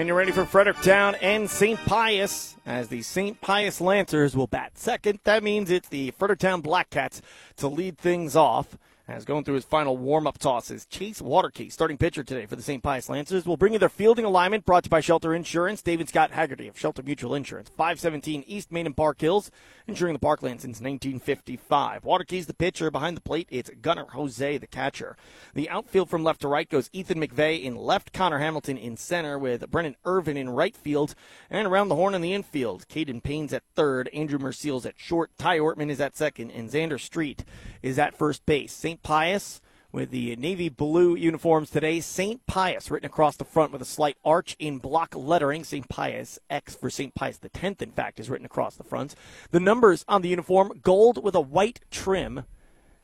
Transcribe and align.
And 0.00 0.06
you're 0.06 0.16
ready 0.16 0.32
for 0.32 0.46
Fredericktown 0.46 1.14
and 1.16 1.50
St. 1.50 1.78
Pius 1.84 2.56
as 2.64 2.88
the 2.88 3.02
St. 3.02 3.38
Pius 3.42 3.82
Lancers 3.82 4.34
will 4.34 4.46
bat 4.46 4.78
second. 4.78 5.18
That 5.24 5.42
means 5.42 5.70
it's 5.70 5.90
the 5.90 6.12
Fredericktown 6.12 6.62
Blackcats 6.62 7.20
to 7.58 7.68
lead 7.68 7.98
things 7.98 8.34
off. 8.34 8.78
As 9.10 9.24
going 9.24 9.42
through 9.42 9.56
his 9.56 9.64
final 9.64 9.96
warm 9.96 10.28
up 10.28 10.38
tosses, 10.38 10.86
Chase 10.86 11.20
Waterkey, 11.20 11.72
starting 11.72 11.98
pitcher 11.98 12.22
today 12.22 12.46
for 12.46 12.54
the 12.54 12.62
St. 12.62 12.80
Pius 12.80 13.08
Lancers, 13.08 13.44
will 13.44 13.56
bring 13.56 13.72
you 13.72 13.78
their 13.80 13.88
fielding 13.88 14.24
alignment 14.24 14.64
brought 14.64 14.84
to 14.84 14.86
you 14.86 14.90
by 14.90 15.00
Shelter 15.00 15.34
Insurance. 15.34 15.82
David 15.82 16.08
Scott 16.08 16.30
Haggerty 16.30 16.68
of 16.68 16.78
Shelter 16.78 17.02
Mutual 17.02 17.34
Insurance, 17.34 17.68
517 17.70 18.44
East 18.46 18.70
Main 18.70 18.86
and 18.86 18.96
Park 18.96 19.20
Hills, 19.20 19.50
insuring 19.88 20.12
the 20.12 20.20
parkland 20.20 20.60
since 20.60 20.80
1955. 20.80 22.04
Waterkey's 22.04 22.46
the 22.46 22.54
pitcher. 22.54 22.88
Behind 22.92 23.16
the 23.16 23.20
plate, 23.20 23.48
it's 23.50 23.68
Gunnar 23.82 24.06
Jose, 24.10 24.58
the 24.58 24.68
catcher. 24.68 25.16
The 25.54 25.68
outfield 25.68 26.08
from 26.08 26.22
left 26.22 26.42
to 26.42 26.48
right 26.48 26.68
goes 26.68 26.88
Ethan 26.92 27.20
McVeigh 27.20 27.64
in 27.64 27.74
left, 27.74 28.12
Connor 28.12 28.38
Hamilton 28.38 28.78
in 28.78 28.96
center, 28.96 29.36
with 29.36 29.68
Brennan 29.72 29.96
Irvin 30.04 30.36
in 30.36 30.50
right 30.50 30.76
field, 30.76 31.16
and 31.50 31.66
around 31.66 31.88
the 31.88 31.96
horn 31.96 32.14
in 32.14 32.22
the 32.22 32.32
infield, 32.32 32.86
Caden 32.86 33.24
Payne's 33.24 33.52
at 33.52 33.64
third, 33.74 34.08
Andrew 34.14 34.38
Merciel's 34.38 34.86
at 34.86 35.00
short, 35.00 35.32
Ty 35.36 35.58
Ortman 35.58 35.90
is 35.90 36.00
at 36.00 36.16
second, 36.16 36.52
and 36.52 36.70
Xander 36.70 37.00
Street 37.00 37.44
is 37.82 37.98
at 37.98 38.16
first 38.16 38.46
base. 38.46 38.72
St. 38.72 38.99
Pius 39.02 39.60
with 39.92 40.10
the 40.10 40.36
navy 40.36 40.68
blue 40.68 41.14
uniforms 41.14 41.70
today. 41.70 42.00
St. 42.00 42.46
Pius 42.46 42.90
written 42.90 43.06
across 43.06 43.36
the 43.36 43.44
front 43.44 43.72
with 43.72 43.82
a 43.82 43.86
slight 43.86 44.16
arch 44.24 44.56
in 44.58 44.78
block 44.78 45.14
lettering. 45.14 45.64
St. 45.64 45.88
Pius 45.88 46.38
X 46.48 46.74
for 46.74 46.90
St. 46.90 47.14
Pius 47.14 47.38
the 47.38 47.50
10th, 47.50 47.82
in 47.82 47.90
fact, 47.90 48.20
is 48.20 48.30
written 48.30 48.46
across 48.46 48.76
the 48.76 48.84
front. 48.84 49.14
The 49.50 49.60
numbers 49.60 50.04
on 50.06 50.22
the 50.22 50.28
uniform 50.28 50.80
gold 50.82 51.22
with 51.22 51.34
a 51.34 51.40
white 51.40 51.80
trim, 51.90 52.44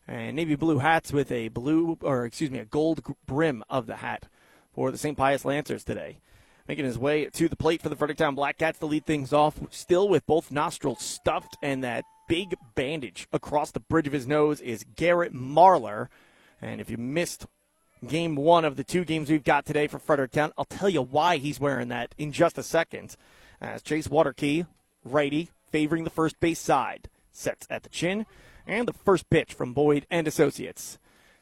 and 0.06 0.36
navy 0.36 0.55
blue 0.55 0.78
hats 0.78 1.12
with 1.12 1.32
a 1.32 1.48
blue, 1.48 1.98
or 2.00 2.24
excuse 2.24 2.50
me, 2.50 2.60
a 2.60 2.64
gold 2.64 3.02
brim 3.27 3.64
of 3.69 3.86
the 3.86 3.97
hat 3.97 4.27
for 4.72 4.91
the 4.91 4.98
St. 4.98 5.16
Pius 5.16 5.44
Lancers 5.44 5.84
today. 5.84 6.20
Making 6.69 6.84
his 6.84 6.98
way 6.98 7.27
to 7.27 7.48
the 7.48 7.56
plate 7.56 7.80
for 7.80 7.88
the 7.88 7.97
Fredericktown 7.97 8.34
Blackcats 8.34 8.79
to 8.79 8.87
lead 8.87 9.06
things 9.06 9.33
off, 9.33 9.61
still 9.70 10.09
with 10.09 10.27
both 10.27 10.50
nostrils 10.50 11.00
stuffed 11.00 11.56
and 11.62 11.84
that 11.84 12.05
big 12.28 12.56
bandage 12.75 13.28
across 13.33 13.70
the 13.70 13.81
bridge 13.81 14.08
of 14.08 14.12
his 14.12 14.27
nose 14.27 14.61
is 14.61 14.84
Garrett 14.97 15.33
Marlar. 15.33 16.08
And 16.61 16.81
if 16.81 16.91
you 16.91 16.97
missed 16.97 17.47
game 18.06 18.34
one 18.34 18.64
of 18.64 18.77
the 18.77 18.83
two 18.83 19.05
games 19.05 19.31
we've 19.31 19.45
got 19.45 19.64
today 19.64 19.86
for 19.86 20.00
Fredericktown, 20.00 20.53
I'll 20.58 20.64
tell 20.64 20.89
you 20.89 21.03
why 21.03 21.36
he's 21.36 21.61
wearing 21.61 21.89
that 21.89 22.14
in 22.19 22.33
just 22.33 22.58
a 22.58 22.64
second. 22.64 23.17
As 23.61 23.80
Chase 23.80 24.08
Waterkey, 24.08 24.67
righty, 25.05 25.51
favoring 25.70 26.03
the 26.03 26.11
first 26.11 26.41
base 26.41 26.58
side, 26.58 27.08
sets 27.30 27.67
at 27.70 27.84
the 27.84 27.89
chin, 27.89 28.27
and 28.67 28.89
the 28.89 28.92
first 28.92 29.30
pitch 29.30 29.55
from 29.55 29.73
Boyd 29.73 30.06
and 30.11 30.27
Associates. 30.27 30.98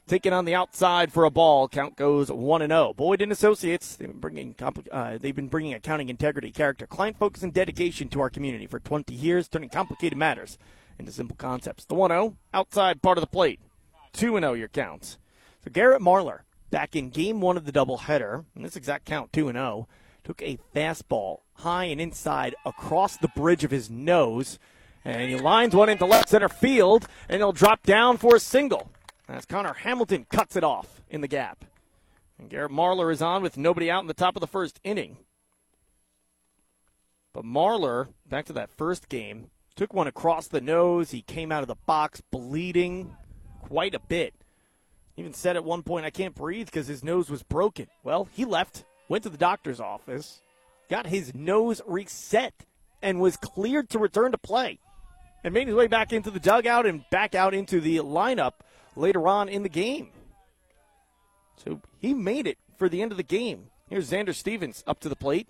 Taking 0.06 0.34
on 0.34 0.44
the 0.44 0.54
outside 0.54 1.14
for 1.14 1.24
a 1.24 1.30
ball, 1.30 1.66
count 1.66 1.96
goes 1.96 2.30
one 2.30 2.60
and 2.60 2.70
zero. 2.70 2.92
Boyd 2.92 3.22
and 3.22 3.32
Associates, 3.32 3.96
they've 3.96 4.08
been 4.08 4.20
bringing 4.20 4.54
uh, 4.92 5.16
they've 5.18 5.34
been 5.34 5.48
bringing 5.48 5.72
accounting 5.72 6.10
integrity, 6.10 6.50
character, 6.50 6.86
client 6.86 7.18
focus, 7.18 7.42
and 7.42 7.54
dedication 7.54 8.08
to 8.08 8.20
our 8.20 8.28
community 8.28 8.66
for 8.66 8.78
20 8.78 9.14
years, 9.14 9.48
turning 9.48 9.70
complicated 9.70 10.18
matters 10.18 10.58
into 10.98 11.10
simple 11.10 11.36
concepts. 11.36 11.86
The 11.86 11.94
1-0 11.94 12.34
outside 12.52 13.00
part 13.00 13.16
of 13.16 13.22
the 13.22 13.26
plate, 13.26 13.60
two 14.12 14.36
and 14.36 14.44
zero 14.44 14.52
your 14.52 14.68
counts. 14.68 15.16
So 15.64 15.70
Garrett 15.70 16.02
Marlar 16.02 16.40
back 16.70 16.94
in 16.94 17.08
game 17.08 17.40
one 17.40 17.56
of 17.56 17.64
the 17.64 17.72
doubleheader, 17.72 18.44
and 18.54 18.62
this 18.62 18.76
exact 18.76 19.06
count 19.06 19.32
two 19.32 19.48
and 19.48 19.56
zero, 19.56 19.88
took 20.22 20.42
a 20.42 20.58
fastball 20.76 21.38
high 21.54 21.84
and 21.84 21.98
inside 21.98 22.54
across 22.66 23.16
the 23.16 23.28
bridge 23.28 23.64
of 23.64 23.70
his 23.70 23.88
nose, 23.88 24.58
and 25.02 25.30
he 25.30 25.38
lines 25.38 25.74
one 25.74 25.88
into 25.88 26.04
left 26.04 26.28
center 26.28 26.50
field, 26.50 27.08
and 27.26 27.38
he'll 27.38 27.52
drop 27.52 27.84
down 27.84 28.18
for 28.18 28.36
a 28.36 28.40
single 28.40 28.90
as 29.28 29.44
Connor 29.46 29.74
Hamilton 29.74 30.26
cuts 30.28 30.56
it 30.56 30.64
off 30.64 31.00
in 31.08 31.20
the 31.20 31.28
gap. 31.28 31.64
And 32.38 32.50
Garrett 32.50 32.72
Marlar 32.72 33.12
is 33.12 33.22
on 33.22 33.42
with 33.42 33.56
nobody 33.56 33.90
out 33.90 34.02
in 34.02 34.08
the 34.08 34.14
top 34.14 34.36
of 34.36 34.40
the 34.40 34.46
first 34.46 34.80
inning. 34.84 35.18
But 37.32 37.44
Marlar, 37.44 38.08
back 38.28 38.46
to 38.46 38.52
that 38.54 38.70
first 38.70 39.08
game, 39.08 39.50
took 39.76 39.92
one 39.92 40.06
across 40.06 40.48
the 40.48 40.60
nose. 40.60 41.10
He 41.10 41.22
came 41.22 41.50
out 41.50 41.62
of 41.62 41.68
the 41.68 41.76
box 41.86 42.20
bleeding 42.30 43.16
quite 43.60 43.94
a 43.94 44.00
bit. 44.00 44.34
Even 45.16 45.32
said 45.32 45.56
at 45.56 45.64
one 45.64 45.82
point, 45.82 46.06
I 46.06 46.10
can't 46.10 46.34
breathe 46.34 46.66
because 46.66 46.86
his 46.86 47.04
nose 47.04 47.30
was 47.30 47.42
broken. 47.42 47.86
Well, 48.02 48.28
he 48.32 48.44
left, 48.44 48.84
went 49.08 49.22
to 49.24 49.30
the 49.30 49.38
doctor's 49.38 49.80
office, 49.80 50.40
got 50.90 51.06
his 51.06 51.34
nose 51.34 51.80
reset, 51.86 52.52
and 53.00 53.20
was 53.20 53.36
cleared 53.36 53.90
to 53.90 53.98
return 53.98 54.32
to 54.32 54.38
play. 54.38 54.80
And 55.44 55.54
made 55.54 55.68
his 55.68 55.76
way 55.76 55.86
back 55.86 56.12
into 56.12 56.30
the 56.30 56.40
dugout 56.40 56.86
and 56.86 57.04
back 57.10 57.34
out 57.34 57.52
into 57.52 57.80
the 57.80 57.98
lineup 57.98 58.52
later 58.96 59.26
on 59.28 59.48
in 59.48 59.62
the 59.62 59.68
game. 59.68 60.10
So 61.56 61.80
he 61.98 62.14
made 62.14 62.46
it 62.46 62.58
for 62.76 62.88
the 62.88 63.02
end 63.02 63.12
of 63.12 63.16
the 63.16 63.22
game. 63.22 63.70
Here's 63.88 64.10
Xander 64.10 64.34
Stevens 64.34 64.82
up 64.86 65.00
to 65.00 65.08
the 65.08 65.16
plate. 65.16 65.48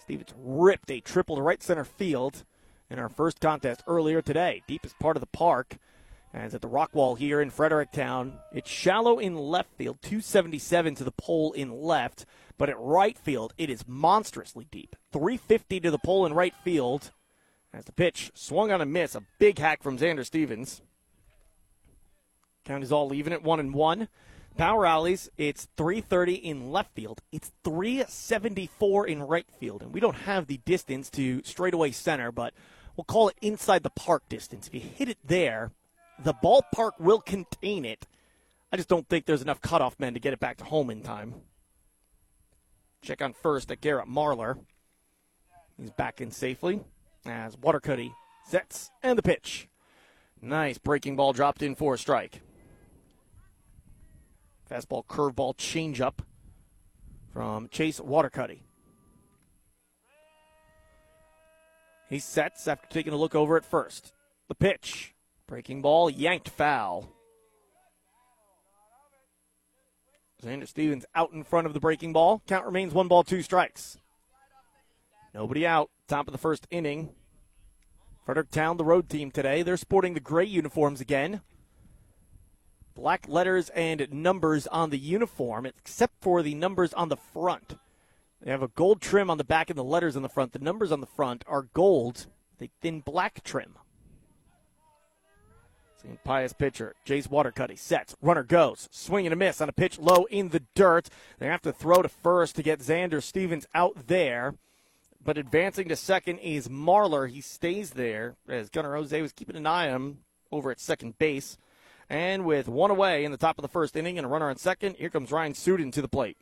Stevens 0.00 0.34
ripped 0.36 0.90
a 0.90 1.00
triple 1.00 1.36
to 1.36 1.42
right 1.42 1.62
center 1.62 1.84
field 1.84 2.44
in 2.90 2.98
our 2.98 3.08
first 3.08 3.40
contest 3.40 3.82
earlier 3.86 4.20
today. 4.20 4.62
Deepest 4.66 4.98
part 4.98 5.16
of 5.16 5.20
the 5.20 5.26
park. 5.26 5.76
As 6.34 6.54
at 6.54 6.62
the 6.62 6.68
rock 6.68 6.94
wall 6.94 7.14
here 7.14 7.42
in 7.42 7.50
Fredericktown, 7.50 8.38
it's 8.52 8.70
shallow 8.70 9.18
in 9.18 9.36
left 9.36 9.68
field, 9.76 9.98
277 10.00 10.94
to 10.94 11.04
the 11.04 11.12
pole 11.12 11.52
in 11.52 11.70
left, 11.70 12.24
but 12.56 12.70
at 12.70 12.78
right 12.78 13.18
field, 13.18 13.52
it 13.58 13.68
is 13.68 13.86
monstrously 13.86 14.66
deep. 14.70 14.96
350 15.12 15.80
to 15.80 15.90
the 15.90 15.98
pole 15.98 16.24
in 16.24 16.32
right 16.32 16.54
field. 16.64 17.10
As 17.74 17.84
the 17.84 17.92
pitch 17.92 18.30
swung 18.34 18.72
on 18.72 18.80
a 18.80 18.86
miss, 18.86 19.14
a 19.14 19.24
big 19.38 19.58
hack 19.58 19.82
from 19.82 19.98
Xander 19.98 20.24
Stevens. 20.24 20.80
Count 22.64 22.84
is 22.84 22.92
all 22.92 23.12
even 23.12 23.32
at 23.32 23.42
one 23.42 23.60
and 23.60 23.74
one. 23.74 24.08
Power 24.56 24.86
alleys, 24.86 25.30
it's 25.38 25.68
330 25.76 26.34
in 26.34 26.70
left 26.70 26.94
field. 26.94 27.20
It's 27.32 27.52
374 27.64 29.06
in 29.06 29.22
right 29.22 29.46
field. 29.58 29.82
And 29.82 29.92
we 29.92 30.00
don't 30.00 30.14
have 30.14 30.46
the 30.46 30.58
distance 30.58 31.08
to 31.10 31.42
straightaway 31.42 31.90
center, 31.90 32.30
but 32.30 32.52
we'll 32.96 33.04
call 33.04 33.28
it 33.28 33.38
inside 33.40 33.82
the 33.82 33.90
park 33.90 34.28
distance. 34.28 34.68
If 34.68 34.74
you 34.74 34.80
hit 34.80 35.08
it 35.08 35.18
there, 35.24 35.72
the 36.22 36.34
ballpark 36.34 36.92
will 36.98 37.20
contain 37.20 37.84
it. 37.84 38.06
I 38.70 38.76
just 38.76 38.88
don't 38.88 39.08
think 39.08 39.24
there's 39.24 39.42
enough 39.42 39.60
cutoff 39.60 39.98
men 39.98 40.14
to 40.14 40.20
get 40.20 40.32
it 40.32 40.40
back 40.40 40.58
to 40.58 40.64
home 40.64 40.90
in 40.90 41.02
time. 41.02 41.34
Check 43.00 43.22
on 43.22 43.32
first 43.32 43.70
at 43.70 43.80
Garrett 43.80 44.08
Marlar. 44.08 44.58
He's 45.78 45.90
back 45.90 46.20
in 46.20 46.30
safely 46.30 46.80
as 47.26 47.56
Watercuddy 47.56 48.12
sets 48.46 48.90
and 49.02 49.18
the 49.18 49.22
pitch. 49.22 49.68
Nice 50.40 50.78
breaking 50.78 51.16
ball 51.16 51.32
dropped 51.32 51.62
in 51.62 51.74
for 51.74 51.94
a 51.94 51.98
strike. 51.98 52.42
Fastball, 54.72 55.04
curveball, 55.04 55.54
changeup 55.56 56.20
from 57.30 57.68
Chase 57.68 58.00
Watercuddy. 58.00 58.60
He 62.08 62.18
sets 62.18 62.66
after 62.66 62.88
taking 62.88 63.12
a 63.12 63.16
look 63.16 63.34
over 63.34 63.56
at 63.56 63.66
first. 63.66 64.14
The 64.48 64.54
pitch. 64.54 65.14
Breaking 65.46 65.82
ball, 65.82 66.08
yanked 66.08 66.48
foul. 66.48 67.10
Xander 70.42 70.66
Stevens 70.66 71.04
out 71.14 71.32
in 71.32 71.44
front 71.44 71.66
of 71.66 71.74
the 71.74 71.80
breaking 71.80 72.14
ball. 72.14 72.42
Count 72.46 72.64
remains 72.64 72.94
one 72.94 73.08
ball, 73.08 73.22
two 73.22 73.42
strikes. 73.42 73.98
Nobody 75.34 75.66
out. 75.66 75.90
Top 76.08 76.26
of 76.26 76.32
the 76.32 76.38
first 76.38 76.66
inning. 76.70 77.10
Fredericktown, 78.24 78.78
the 78.78 78.84
road 78.84 79.10
team 79.10 79.30
today. 79.30 79.62
They're 79.62 79.76
sporting 79.76 80.14
the 80.14 80.20
gray 80.20 80.46
uniforms 80.46 81.00
again 81.00 81.42
black 82.94 83.26
letters 83.28 83.68
and 83.70 84.06
numbers 84.12 84.66
on 84.66 84.90
the 84.90 84.98
uniform, 84.98 85.66
except 85.66 86.14
for 86.20 86.42
the 86.42 86.54
numbers 86.54 86.92
on 86.94 87.08
the 87.08 87.16
front. 87.16 87.78
They 88.40 88.50
have 88.50 88.62
a 88.62 88.68
gold 88.68 89.00
trim 89.00 89.30
on 89.30 89.38
the 89.38 89.44
back 89.44 89.70
and 89.70 89.78
the 89.78 89.84
letters 89.84 90.16
on 90.16 90.22
the 90.22 90.28
front. 90.28 90.52
The 90.52 90.58
numbers 90.58 90.90
on 90.92 91.00
the 91.00 91.06
front 91.06 91.44
are 91.46 91.62
gold, 91.62 92.26
the 92.58 92.70
thin 92.80 93.00
black 93.00 93.44
trim. 93.44 93.76
St. 96.02 96.24
Pius 96.24 96.52
pitcher, 96.52 96.94
Jace 97.06 97.28
Watercuddy 97.28 97.78
sets, 97.78 98.16
runner 98.20 98.42
goes, 98.42 98.88
swing 98.90 99.24
and 99.24 99.32
a 99.32 99.36
miss 99.36 99.60
on 99.60 99.68
a 99.68 99.72
pitch 99.72 100.00
low 100.00 100.24
in 100.24 100.48
the 100.48 100.64
dirt. 100.74 101.08
They 101.38 101.46
have 101.46 101.62
to 101.62 101.72
throw 101.72 102.02
to 102.02 102.08
first 102.08 102.56
to 102.56 102.62
get 102.62 102.80
Xander 102.80 103.22
Stevens 103.22 103.66
out 103.72 104.08
there. 104.08 104.54
But 105.24 105.38
advancing 105.38 105.88
to 105.88 105.94
second 105.94 106.38
is 106.38 106.66
Marlar. 106.66 107.30
He 107.30 107.40
stays 107.40 107.90
there 107.90 108.34
as 108.48 108.70
Gunnar 108.70 108.96
Jose 108.96 109.22
was 109.22 109.32
keeping 109.32 109.54
an 109.54 109.66
eye 109.66 109.88
on 109.88 109.94
him 109.94 110.18
over 110.50 110.72
at 110.72 110.80
second 110.80 111.18
base. 111.18 111.56
And 112.12 112.44
with 112.44 112.68
one 112.68 112.90
away 112.90 113.24
in 113.24 113.30
the 113.30 113.38
top 113.38 113.56
of 113.56 113.62
the 113.62 113.68
first 113.68 113.96
inning 113.96 114.18
and 114.18 114.26
a 114.26 114.28
runner 114.28 114.50
on 114.50 114.56
second, 114.56 114.96
here 114.96 115.08
comes 115.08 115.32
Ryan 115.32 115.54
Sudin 115.54 115.90
to 115.92 116.02
the 116.02 116.08
plate. 116.08 116.36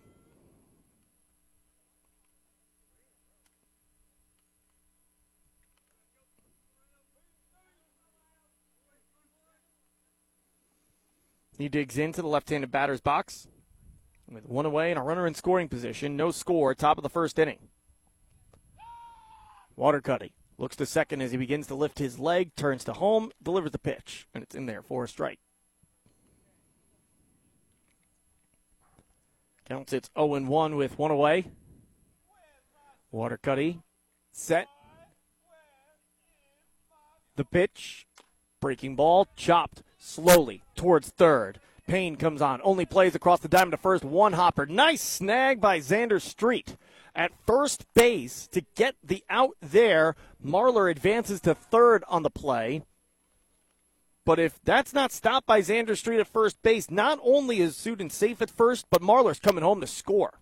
He 11.56 11.68
digs 11.68 11.96
into 11.98 12.20
the 12.20 12.26
left-handed 12.26 12.72
batter's 12.72 13.00
box. 13.00 13.46
With 14.28 14.46
one 14.46 14.66
away 14.66 14.90
and 14.90 14.98
a 14.98 15.02
runner 15.02 15.24
in 15.24 15.34
scoring 15.34 15.68
position, 15.68 16.16
no 16.16 16.32
score, 16.32 16.74
top 16.74 16.98
of 16.98 17.04
the 17.04 17.08
first 17.08 17.38
inning. 17.38 17.68
Watercuddy 19.78 20.32
looks 20.58 20.74
to 20.76 20.86
second 20.86 21.20
as 21.20 21.30
he 21.30 21.36
begins 21.36 21.68
to 21.68 21.76
lift 21.76 22.00
his 22.00 22.18
leg, 22.18 22.56
turns 22.56 22.82
to 22.84 22.94
home, 22.94 23.30
delivers 23.40 23.70
the 23.70 23.78
pitch, 23.78 24.26
and 24.34 24.42
it's 24.42 24.56
in 24.56 24.66
there 24.66 24.82
for 24.82 25.04
a 25.04 25.08
strike. 25.08 25.38
Counts 29.70 29.92
it's 29.92 30.10
0 30.18 30.40
1 30.40 30.74
with 30.74 30.98
one 30.98 31.12
away. 31.12 31.44
Watercutty 33.12 33.78
set. 34.32 34.66
The 37.36 37.44
pitch. 37.44 38.08
Breaking 38.60 38.96
ball. 38.96 39.28
Chopped 39.36 39.84
slowly 39.96 40.64
towards 40.74 41.10
third. 41.10 41.60
Payne 41.86 42.16
comes 42.16 42.42
on. 42.42 42.60
Only 42.64 42.84
plays 42.84 43.14
across 43.14 43.38
the 43.38 43.48
diamond 43.48 43.70
to 43.70 43.76
first. 43.76 44.02
One 44.02 44.32
hopper. 44.32 44.66
Nice 44.66 45.02
snag 45.02 45.60
by 45.60 45.78
Xander 45.78 46.20
Street 46.20 46.76
at 47.14 47.30
first 47.46 47.86
base 47.94 48.48
to 48.48 48.62
get 48.74 48.96
the 49.04 49.22
out 49.30 49.54
there. 49.62 50.16
Marlar 50.44 50.90
advances 50.90 51.40
to 51.42 51.54
third 51.54 52.02
on 52.08 52.24
the 52.24 52.30
play. 52.30 52.82
But 54.30 54.38
if 54.38 54.62
that's 54.62 54.92
not 54.92 55.10
stopped 55.10 55.48
by 55.48 55.58
Xander 55.58 55.96
Street 55.96 56.20
at 56.20 56.28
first 56.28 56.62
base, 56.62 56.88
not 56.88 57.18
only 57.20 57.58
is 57.58 57.74
Sudin 57.74 58.12
safe 58.12 58.40
at 58.40 58.48
first, 58.48 58.86
but 58.88 59.02
Marlar's 59.02 59.40
coming 59.40 59.64
home 59.64 59.80
to 59.80 59.88
score. 59.88 60.38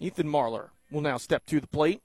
Ethan 0.00 0.26
Marlar 0.26 0.70
will 0.90 1.02
now 1.02 1.18
step 1.18 1.46
to 1.46 1.60
the 1.60 1.68
plate 1.68 2.02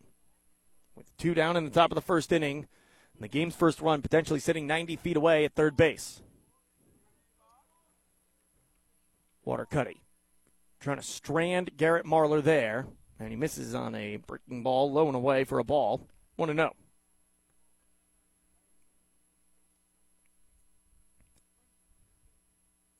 with 0.95 1.07
two 1.17 1.33
down 1.33 1.57
in 1.57 1.63
the 1.63 1.71
top 1.71 1.89
of 1.89 1.95
the 1.95 2.01
first 2.01 2.31
inning. 2.31 2.67
And 3.15 3.23
the 3.23 3.27
game's 3.27 3.55
first 3.55 3.81
run 3.81 4.03
potentially 4.03 4.39
sitting 4.39 4.67
90 4.67 4.97
feet 4.97 5.17
away 5.17 5.43
at 5.43 5.55
third 5.55 5.75
base. 5.75 6.21
Watercutty 9.43 10.03
trying 10.79 10.97
to 10.97 11.03
strand 11.03 11.71
Garrett 11.77 12.05
Marlar 12.05 12.43
there, 12.43 12.85
and 13.19 13.29
he 13.29 13.35
misses 13.35 13.73
on 13.73 13.95
a 13.95 14.17
breaking 14.17 14.61
ball 14.61 14.91
low 14.91 15.07
and 15.07 15.15
away 15.15 15.45
for 15.45 15.57
a 15.57 15.63
ball. 15.63 16.07
Want 16.37 16.51
to 16.51 16.53
know. 16.53 16.73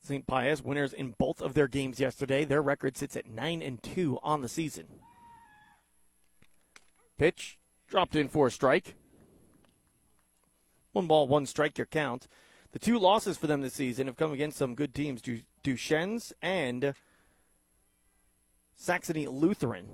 St. 0.02 0.26
Pius 0.26 0.62
winners 0.62 0.92
in 0.92 1.14
both 1.16 1.40
of 1.40 1.54
their 1.54 1.68
games 1.68 2.00
yesterday. 2.00 2.44
Their 2.44 2.62
record 2.62 2.96
sits 2.96 3.16
at 3.16 3.30
9 3.30 3.62
and 3.62 3.82
2 3.82 4.18
on 4.22 4.42
the 4.42 4.48
season. 4.48 4.86
Pitch 7.18 7.58
dropped 7.88 8.16
in 8.16 8.28
for 8.28 8.48
a 8.48 8.50
strike. 8.50 8.96
One 10.92 11.06
ball, 11.06 11.28
one 11.28 11.46
strike, 11.46 11.78
your 11.78 11.86
count. 11.86 12.26
The 12.72 12.78
two 12.78 12.98
losses 12.98 13.38
for 13.38 13.46
them 13.46 13.60
this 13.60 13.74
season 13.74 14.06
have 14.06 14.16
come 14.16 14.32
against 14.32 14.58
some 14.58 14.74
good 14.74 14.94
teams, 14.94 15.22
du- 15.22 15.42
Duchesne's 15.62 16.32
and 16.42 16.94
Saxony 18.74 19.26
Lutheran. 19.28 19.90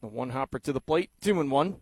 The 0.00 0.08
one 0.08 0.30
hopper 0.30 0.58
to 0.58 0.72
the 0.72 0.80
plate, 0.80 1.10
two 1.20 1.40
and 1.40 1.50
one. 1.50 1.76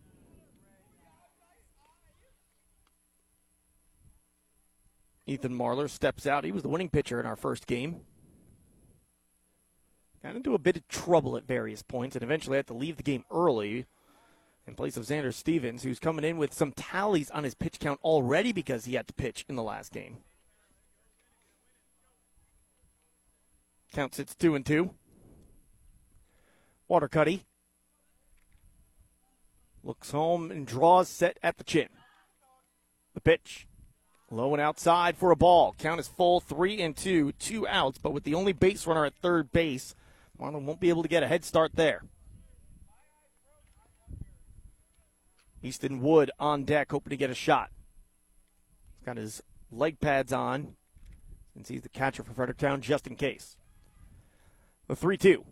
Ethan 5.27 5.53
Marlar 5.53 5.89
steps 5.89 6.25
out. 6.25 6.45
He 6.45 6.53
was 6.53 6.63
the 6.63 6.69
winning 6.69 6.89
pitcher 6.89 7.19
in 7.19 7.25
our 7.25 7.35
first 7.35 7.67
game. 7.67 8.01
Got 10.23 10.37
into 10.37 10.55
a 10.55 10.59
bit 10.59 10.77
of 10.77 10.87
trouble 10.87 11.37
at 11.37 11.45
various 11.45 11.83
points 11.83 12.15
and 12.15 12.23
eventually 12.23 12.57
had 12.57 12.67
to 12.67 12.73
leave 12.73 12.97
the 12.97 13.03
game 13.03 13.25
early 13.29 13.85
in 14.65 14.73
place 14.73 14.97
of 14.97 15.05
Xander 15.05 15.33
Stevens, 15.33 15.83
who's 15.83 15.99
coming 15.99 16.25
in 16.25 16.37
with 16.37 16.53
some 16.53 16.71
tallies 16.71 17.29
on 17.31 17.43
his 17.43 17.55
pitch 17.55 17.79
count 17.79 17.99
already 18.03 18.51
because 18.51 18.85
he 18.85 18.95
had 18.95 19.07
to 19.07 19.13
pitch 19.13 19.45
in 19.47 19.55
the 19.55 19.63
last 19.63 19.91
game. 19.91 20.17
Count 23.93 24.15
sits 24.15 24.35
two 24.35 24.55
and 24.55 24.65
two. 24.65 24.93
Watercutty 26.89 27.45
looks 29.83 30.11
home 30.11 30.51
and 30.51 30.65
draws 30.65 31.09
set 31.09 31.37
at 31.43 31.57
the 31.57 31.63
chin. 31.63 31.89
The 33.13 33.21
pitch 33.21 33.66
Low 34.29 34.53
and 34.53 34.61
outside 34.61 35.17
for 35.17 35.31
a 35.31 35.37
ball. 35.37 35.73
Count 35.77 35.99
is 35.99 36.07
full, 36.07 36.41
three 36.41 36.81
and 36.81 36.95
two, 36.95 37.31
two 37.33 37.67
outs. 37.67 37.97
But 37.97 38.11
with 38.11 38.25
the 38.25 38.35
only 38.35 38.51
base 38.51 38.85
runner 38.85 39.05
at 39.05 39.15
third 39.15 39.51
base, 39.51 39.95
Marlar 40.39 40.61
won't 40.61 40.81
be 40.81 40.89
able 40.89 41.03
to 41.03 41.09
get 41.09 41.23
a 41.23 41.27
head 41.27 41.45
start 41.45 41.71
there. 41.75 42.03
Easton 45.63 46.01
Wood 46.01 46.29
on 46.39 46.65
deck, 46.65 46.91
hoping 46.91 47.11
to 47.11 47.17
get 47.17 47.29
a 47.29 47.35
shot. 47.35 47.71
He's 48.97 49.05
got 49.05 49.17
his 49.17 49.41
leg 49.71 49.99
pads 49.99 50.33
on 50.33 50.75
since 51.53 51.69
he's 51.69 51.81
the 51.81 51.89
catcher 51.89 52.23
for 52.23 52.33
Fredericktown, 52.33 52.81
just 52.81 53.07
in 53.07 53.15
case. 53.15 53.55
The 54.87 54.95
3 54.95 55.17
2. 55.17 55.43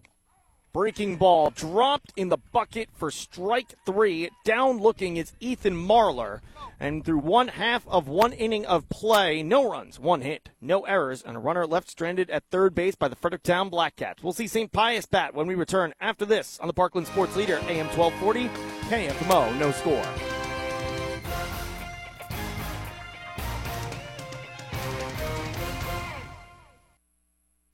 Breaking 0.76 1.16
ball 1.16 1.52
dropped 1.52 2.12
in 2.18 2.28
the 2.28 2.38
bucket 2.52 2.90
for 2.94 3.10
strike 3.10 3.76
three. 3.86 4.30
Down 4.44 4.78
looking 4.78 5.16
is 5.16 5.32
Ethan 5.40 5.74
Marlar. 5.74 6.42
And 6.82 7.06
through 7.06 7.20
one 7.20 7.48
half 7.48 7.88
of 7.88 8.10
one 8.10 8.34
inning 8.34 8.66
of 8.66 8.90
play, 8.90 9.42
no 9.42 9.72
runs, 9.72 10.02
one 10.02 10.20
hit, 10.20 10.50
no 10.60 10.82
errors, 10.82 11.24
and 11.24 11.38
a 11.38 11.40
runner 11.40 11.66
left 11.66 11.90
stranded 11.90 12.30
at 12.30 12.44
third 12.52 12.76
base 12.76 12.96
by 12.96 13.08
the 13.08 13.16
Fredericktown 13.16 13.72
Blackcats. 13.72 14.22
We'll 14.22 14.34
see 14.34 14.48
St. 14.48 14.70
Pius 14.70 15.06
bat 15.06 15.34
when 15.34 15.48
we 15.48 15.56
return 15.56 15.94
after 16.02 16.26
this 16.26 16.60
on 16.60 16.68
the 16.68 16.74
Parkland 16.74 17.08
Sports 17.08 17.38
Leader, 17.38 17.60
AM 17.70 17.88
1240, 17.98 18.50
KFMO, 18.90 19.58
no 19.58 19.72
score. 19.72 20.35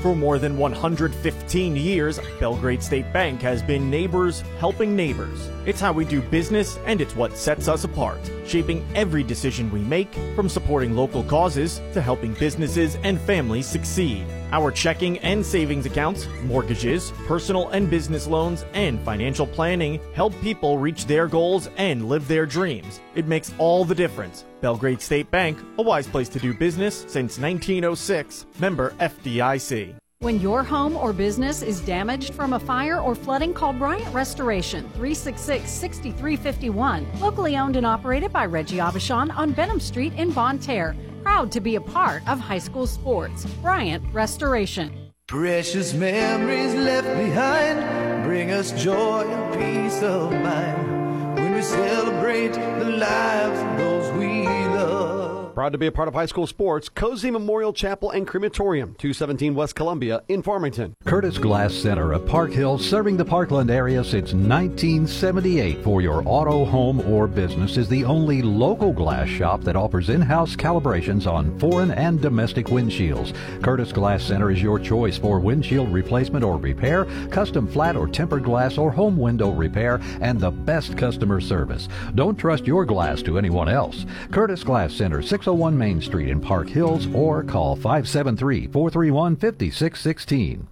For 0.01 0.15
more 0.15 0.39
than 0.39 0.57
115 0.57 1.75
years, 1.75 2.19
Belgrade 2.39 2.81
State 2.81 3.13
Bank 3.13 3.39
has 3.43 3.61
been 3.61 3.91
neighbors 3.91 4.41
helping 4.57 4.95
neighbors. 4.95 5.47
It's 5.67 5.79
how 5.79 5.93
we 5.93 6.05
do 6.05 6.23
business, 6.23 6.79
and 6.87 7.01
it's 7.01 7.15
what 7.15 7.37
sets 7.37 7.67
us 7.67 7.83
apart, 7.83 8.19
shaping 8.47 8.83
every 8.95 9.21
decision 9.21 9.69
we 9.69 9.81
make, 9.81 10.11
from 10.35 10.49
supporting 10.49 10.95
local 10.95 11.23
causes 11.23 11.79
to 11.93 12.01
helping 12.01 12.33
businesses 12.33 12.97
and 13.03 13.21
families 13.21 13.67
succeed. 13.67 14.25
Our 14.51 14.71
checking 14.71 15.17
and 15.19 15.45
savings 15.45 15.85
accounts, 15.85 16.27
mortgages, 16.43 17.11
personal 17.25 17.69
and 17.69 17.89
business 17.89 18.27
loans, 18.27 18.65
and 18.73 18.99
financial 19.01 19.47
planning 19.47 19.99
help 20.13 20.33
people 20.41 20.77
reach 20.77 21.05
their 21.05 21.27
goals 21.27 21.69
and 21.77 22.09
live 22.09 22.27
their 22.27 22.45
dreams. 22.45 22.99
It 23.15 23.27
makes 23.27 23.53
all 23.57 23.85
the 23.85 23.95
difference. 23.95 24.45
Belgrade 24.59 25.01
State 25.01 25.31
Bank, 25.31 25.57
a 25.77 25.81
wise 25.81 26.07
place 26.07 26.29
to 26.29 26.39
do 26.39 26.53
business 26.53 27.01
since 27.07 27.39
1906. 27.39 28.45
Member 28.59 28.91
FDIC. 28.99 29.95
When 30.21 30.39
your 30.39 30.61
home 30.61 30.95
or 30.97 31.13
business 31.13 31.63
is 31.63 31.81
damaged 31.81 32.35
from 32.35 32.53
a 32.53 32.59
fire 32.59 33.01
or 33.01 33.15
flooding, 33.15 33.55
call 33.55 33.73
Bryant 33.73 34.13
Restoration 34.13 34.83
366 34.93 35.67
6351. 35.67 37.07
Locally 37.19 37.57
owned 37.57 37.75
and 37.75 37.87
operated 37.87 38.31
by 38.31 38.45
Reggie 38.45 38.77
Abishon 38.77 39.35
on 39.35 39.51
Benham 39.51 39.79
Street 39.79 40.13
in 40.17 40.29
Bonne 40.29 40.59
Terre. 40.59 40.95
Proud 41.23 41.51
to 41.53 41.59
be 41.59 41.73
a 41.73 41.81
part 41.81 42.21
of 42.29 42.39
high 42.39 42.59
school 42.59 42.85
sports. 42.85 43.45
Bryant 43.63 44.03
Restoration. 44.13 45.11
Precious 45.25 45.95
memories 45.95 46.75
left 46.75 47.07
behind 47.07 48.23
bring 48.23 48.51
us 48.51 48.71
joy 48.73 49.23
and 49.27 49.53
peace 49.55 50.03
of 50.03 50.31
mind 50.33 51.35
when 51.35 51.55
we 51.55 51.63
celebrate 51.63 52.53
the 52.53 52.91
lives 52.91 53.59
of 53.59 53.77
those 53.79 54.11
we 54.19 54.45
love. 54.45 55.10
Proud 55.53 55.73
to 55.73 55.77
be 55.77 55.87
a 55.87 55.91
part 55.91 56.07
of 56.07 56.13
high 56.13 56.27
school 56.27 56.47
sports, 56.47 56.87
Cozean 56.87 57.33
Memorial 57.33 57.73
Chapel 57.73 58.11
and 58.11 58.25
Crematorium, 58.25 58.95
217 58.97 59.53
West 59.53 59.75
Columbia 59.75 60.23
in 60.29 60.41
Farmington. 60.41 60.95
Curtis 61.03 61.37
Glass 61.37 61.73
Center 61.73 62.13
of 62.13 62.25
Park 62.25 62.53
Hill, 62.53 62.77
serving 62.77 63.17
the 63.17 63.25
Parkland 63.25 63.69
area 63.69 64.01
since 64.01 64.31
1978 64.33 65.83
for 65.83 66.01
your 66.01 66.23
auto, 66.25 66.63
home, 66.63 67.01
or 67.01 67.27
business, 67.27 67.75
is 67.75 67.89
the 67.89 68.05
only 68.05 68.41
local 68.41 68.93
glass 68.93 69.27
shop 69.27 69.61
that 69.61 69.75
offers 69.75 70.09
in-house 70.09 70.55
calibrations 70.55 71.27
on 71.27 71.59
foreign 71.59 71.91
and 71.91 72.21
domestic 72.21 72.67
windshields. 72.67 73.33
Curtis 73.61 73.91
Glass 73.91 74.23
Center 74.23 74.51
is 74.51 74.61
your 74.61 74.79
choice 74.79 75.17
for 75.17 75.41
windshield 75.41 75.91
replacement 75.91 76.45
or 76.45 76.57
repair, 76.57 77.05
custom 77.29 77.67
flat 77.67 77.97
or 77.97 78.07
tempered 78.07 78.45
glass 78.45 78.77
or 78.77 78.89
home 78.89 79.17
window 79.17 79.49
repair, 79.51 79.99
and 80.21 80.39
the 80.39 80.51
best 80.51 80.97
customer 80.97 81.41
service. 81.41 81.89
Don't 82.15 82.37
trust 82.37 82.65
your 82.65 82.85
glass 82.85 83.21
to 83.23 83.37
anyone 83.37 83.67
else. 83.67 84.05
Curtis 84.31 84.63
Glass 84.63 84.93
Center, 84.93 85.21
601 85.41 85.75
Main 85.75 85.99
Street 85.99 86.29
in 86.29 86.39
Park 86.39 86.69
Hills, 86.69 87.07
or 87.15 87.43
call 87.43 87.75
573 87.75 88.67
431 88.67 89.35
5616. 89.35 90.67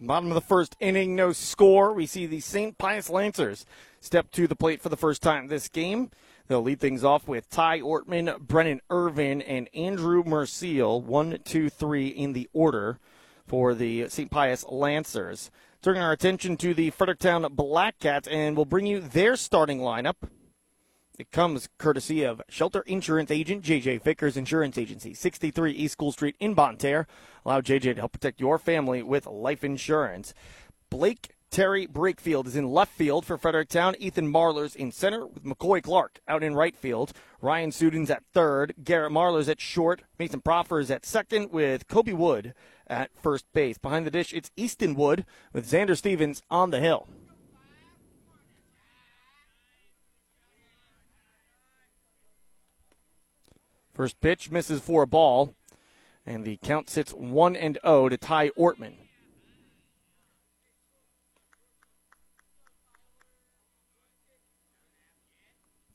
Bottom 0.00 0.30
of 0.30 0.34
the 0.34 0.40
first 0.40 0.74
inning, 0.80 1.14
no 1.14 1.32
score. 1.34 1.92
We 1.92 2.06
see 2.06 2.24
the 2.24 2.40
St. 2.40 2.78
Pius 2.78 3.10
Lancers 3.10 3.66
step 4.00 4.30
to 4.30 4.46
the 4.46 4.56
plate 4.56 4.80
for 4.80 4.88
the 4.88 4.96
first 4.96 5.20
time 5.20 5.48
this 5.48 5.68
game. 5.68 6.10
They'll 6.48 6.62
lead 6.62 6.80
things 6.80 7.04
off 7.04 7.28
with 7.28 7.50
Ty 7.50 7.80
Ortman, 7.80 8.38
Brennan 8.38 8.80
Irvin, 8.88 9.42
and 9.42 9.68
Andrew 9.74 10.24
Merciel. 10.24 11.02
One, 11.02 11.38
two, 11.44 11.68
three 11.68 12.08
in 12.08 12.32
the 12.32 12.48
order 12.54 12.98
for 13.46 13.74
the 13.74 14.08
St. 14.08 14.30
Pius 14.30 14.64
Lancers. 14.70 15.50
Turning 15.82 16.00
our 16.00 16.12
attention 16.12 16.56
to 16.56 16.72
the 16.72 16.88
Fredericktown 16.88 17.46
Black 17.50 17.98
Cats, 17.98 18.26
and 18.26 18.56
we'll 18.56 18.64
bring 18.64 18.86
you 18.86 19.00
their 19.00 19.36
starting 19.36 19.80
lineup. 19.80 20.14
It 21.16 21.30
comes 21.30 21.68
courtesy 21.78 22.24
of 22.24 22.42
Shelter 22.48 22.80
Insurance 22.82 23.30
Agent 23.30 23.62
JJ 23.62 24.02
Vickers 24.02 24.36
Insurance 24.36 24.76
Agency, 24.76 25.14
63 25.14 25.70
East 25.70 25.92
School 25.92 26.10
Street 26.10 26.34
in 26.40 26.54
Bonne 26.54 26.76
Terre. 26.76 27.06
Allow 27.46 27.60
JJ 27.60 27.94
to 27.94 27.94
help 27.94 28.12
protect 28.12 28.40
your 28.40 28.58
family 28.58 29.00
with 29.00 29.26
life 29.26 29.62
insurance. 29.62 30.34
Blake 30.90 31.34
Terry 31.52 31.86
Brakefield 31.86 32.48
is 32.48 32.56
in 32.56 32.66
left 32.66 32.92
field 32.94 33.24
for 33.24 33.38
Fredericktown. 33.38 33.94
Ethan 34.00 34.26
Marlar's 34.26 34.74
in 34.74 34.90
center 34.90 35.24
with 35.24 35.44
McCoy 35.44 35.80
Clark 35.80 36.18
out 36.26 36.42
in 36.42 36.56
right 36.56 36.76
field. 36.76 37.12
Ryan 37.40 37.70
Sudin's 37.70 38.10
at 38.10 38.24
third. 38.32 38.74
Garrett 38.82 39.12
Marlar's 39.12 39.48
at 39.48 39.60
short. 39.60 40.02
Mason 40.18 40.40
Proffer 40.40 40.80
is 40.80 40.90
at 40.90 41.06
second 41.06 41.52
with 41.52 41.86
Kobe 41.86 42.12
Wood 42.12 42.54
at 42.88 43.10
first 43.14 43.44
base. 43.52 43.78
Behind 43.78 44.04
the 44.04 44.10
dish, 44.10 44.32
it's 44.32 44.50
Easton 44.56 44.96
Wood 44.96 45.24
with 45.52 45.70
Xander 45.70 45.96
Stevens 45.96 46.42
on 46.50 46.70
the 46.70 46.80
hill. 46.80 47.06
First 53.94 54.20
pitch 54.20 54.50
misses 54.50 54.80
for 54.80 55.04
a 55.04 55.06
ball, 55.06 55.54
and 56.26 56.44
the 56.44 56.56
count 56.56 56.90
sits 56.90 57.12
1 57.12 57.54
and 57.54 57.78
0 57.84 58.08
to 58.08 58.16
Ty 58.16 58.50
Ortman. 58.50 58.94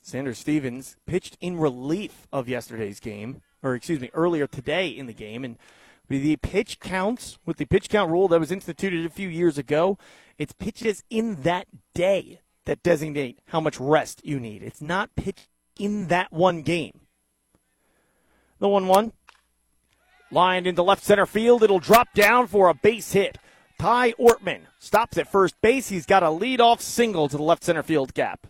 Xander 0.05 0.35
Stevens 0.35 0.95
pitched 1.05 1.37
in 1.41 1.57
relief 1.57 2.25
of 2.31 2.47
yesterday's 2.47 3.01
game, 3.01 3.41
or 3.61 3.75
excuse 3.75 3.99
me, 3.99 4.09
earlier 4.13 4.47
today 4.47 4.87
in 4.87 5.05
the 5.05 5.13
game. 5.13 5.43
And 5.43 5.57
the 6.07 6.37
pitch 6.37 6.79
counts 6.79 7.37
with 7.45 7.57
the 7.57 7.65
pitch 7.65 7.89
count 7.89 8.09
rule 8.09 8.27
that 8.29 8.39
was 8.39 8.51
instituted 8.51 9.05
a 9.05 9.09
few 9.09 9.27
years 9.27 9.57
ago, 9.57 9.97
it's 10.37 10.53
pitches 10.53 11.03
in 11.09 11.43
that 11.43 11.67
day 11.93 12.39
that 12.65 12.81
designate 12.81 13.39
how 13.47 13.59
much 13.59 13.79
rest 13.79 14.21
you 14.23 14.39
need. 14.39 14.63
It's 14.63 14.81
not 14.81 15.15
pitch 15.15 15.49
in 15.77 16.07
that 16.07 16.31
one 16.31 16.61
game. 16.61 17.01
The 18.59 18.67
1 18.67 18.87
1. 18.87 19.13
Lined 20.31 20.67
into 20.67 20.83
left 20.83 21.03
center 21.03 21.25
field. 21.25 21.63
It'll 21.63 21.79
drop 21.79 22.13
down 22.13 22.47
for 22.47 22.69
a 22.69 22.73
base 22.73 23.13
hit. 23.13 23.37
Ty 23.79 24.11
Ortman 24.13 24.63
stops 24.77 25.17
at 25.17 25.31
first 25.31 25.55
base. 25.61 25.87
He's 25.87 26.05
got 26.05 26.23
a 26.23 26.27
leadoff 26.27 26.81
single 26.81 27.29
to 27.29 27.37
the 27.37 27.43
left 27.43 27.63
center 27.63 27.83
field 27.83 28.13
gap. 28.13 28.47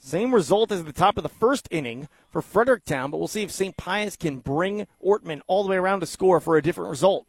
Same 0.00 0.34
result 0.34 0.72
as 0.72 0.84
the 0.84 0.92
top 0.92 1.16
of 1.16 1.22
the 1.22 1.28
first 1.28 1.68
inning 1.70 2.08
for 2.30 2.42
Fredericktown, 2.42 3.10
but 3.10 3.18
we'll 3.18 3.28
see 3.28 3.42
if 3.42 3.50
St. 3.50 3.76
Pius 3.76 4.16
can 4.16 4.38
bring 4.38 4.86
Ortman 5.04 5.40
all 5.46 5.62
the 5.62 5.70
way 5.70 5.76
around 5.76 6.00
to 6.00 6.06
score 6.06 6.40
for 6.40 6.56
a 6.56 6.62
different 6.62 6.90
result. 6.90 7.26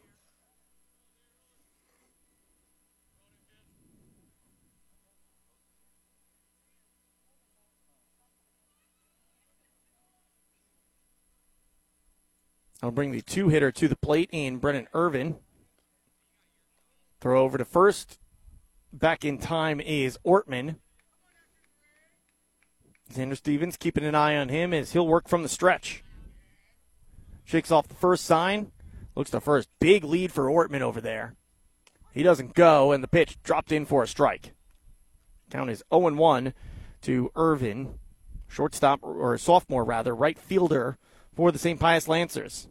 I'll 12.82 12.90
bring 12.90 13.12
the 13.12 13.20
two 13.20 13.48
hitter 13.48 13.70
to 13.72 13.88
the 13.88 13.96
plate 13.96 14.30
in 14.32 14.56
Brennan 14.56 14.88
Irvin. 14.94 15.36
Throw 17.20 17.42
over 17.42 17.58
to 17.58 17.64
first. 17.64 18.18
Back 18.92 19.24
in 19.24 19.38
time 19.38 19.80
is 19.80 20.18
Ortman. 20.24 20.76
Xander 23.12 23.36
Stevens 23.36 23.76
keeping 23.76 24.04
an 24.04 24.14
eye 24.14 24.36
on 24.36 24.48
him 24.48 24.72
as 24.72 24.92
he'll 24.92 25.06
work 25.06 25.28
from 25.28 25.42
the 25.42 25.48
stretch. 25.48 26.02
Shakes 27.44 27.70
off 27.70 27.88
the 27.88 27.94
first 27.94 28.24
sign. 28.24 28.72
Looks 29.14 29.30
the 29.30 29.40
first 29.40 29.68
big 29.78 30.02
lead 30.02 30.32
for 30.32 30.46
Ortman 30.46 30.80
over 30.80 31.00
there. 31.00 31.34
He 32.12 32.22
doesn't 32.22 32.54
go, 32.54 32.92
and 32.92 33.04
the 33.04 33.08
pitch 33.08 33.42
dropped 33.42 33.72
in 33.72 33.84
for 33.84 34.02
a 34.02 34.08
strike. 34.08 34.54
Count 35.50 35.68
is 35.68 35.82
0 35.92 36.14
1 36.14 36.54
to 37.02 37.30
Irvin, 37.36 37.98
shortstop, 38.48 39.00
or 39.02 39.36
sophomore 39.36 39.84
rather, 39.84 40.14
right 40.14 40.38
fielder 40.38 40.96
for 41.34 41.52
the 41.52 41.58
St. 41.58 41.78
Pius 41.78 42.08
Lancers. 42.08 42.68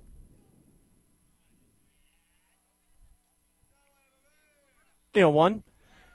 You 5.14 5.22
know, 5.22 5.30
one. 5.30 5.64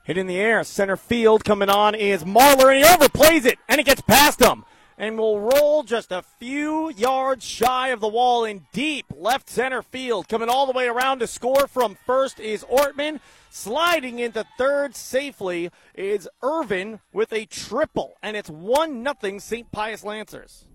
Hit 0.04 0.18
in 0.18 0.26
the 0.26 0.36
air, 0.36 0.62
center 0.64 0.96
field 0.98 1.44
coming 1.44 1.70
on 1.70 1.94
is 1.94 2.24
Marlar, 2.24 2.74
and 2.74 2.84
he 2.84 2.84
overplays 2.84 3.46
it, 3.46 3.58
and 3.68 3.80
it 3.80 3.86
gets 3.86 4.02
past 4.02 4.40
him. 4.40 4.64
And 4.96 5.18
will 5.18 5.40
roll 5.40 5.82
just 5.82 6.12
a 6.12 6.22
few 6.38 6.90
yards 6.90 7.44
shy 7.44 7.88
of 7.88 8.00
the 8.00 8.08
wall 8.08 8.44
in 8.44 8.66
deep 8.72 9.06
left 9.16 9.48
center 9.48 9.82
field. 9.82 10.28
Coming 10.28 10.48
all 10.48 10.66
the 10.66 10.72
way 10.72 10.86
around 10.86 11.18
to 11.18 11.26
score 11.26 11.66
from 11.66 11.96
first 12.06 12.38
is 12.38 12.64
Ortman. 12.64 13.18
Sliding 13.50 14.18
into 14.20 14.44
third 14.56 14.94
safely 14.94 15.70
is 15.94 16.28
Irvin 16.42 17.00
with 17.12 17.32
a 17.32 17.46
triple, 17.46 18.14
and 18.22 18.36
it's 18.36 18.50
1 18.50 19.02
nothing 19.02 19.40
St. 19.40 19.72
Pius 19.72 20.04
Lancers. 20.04 20.66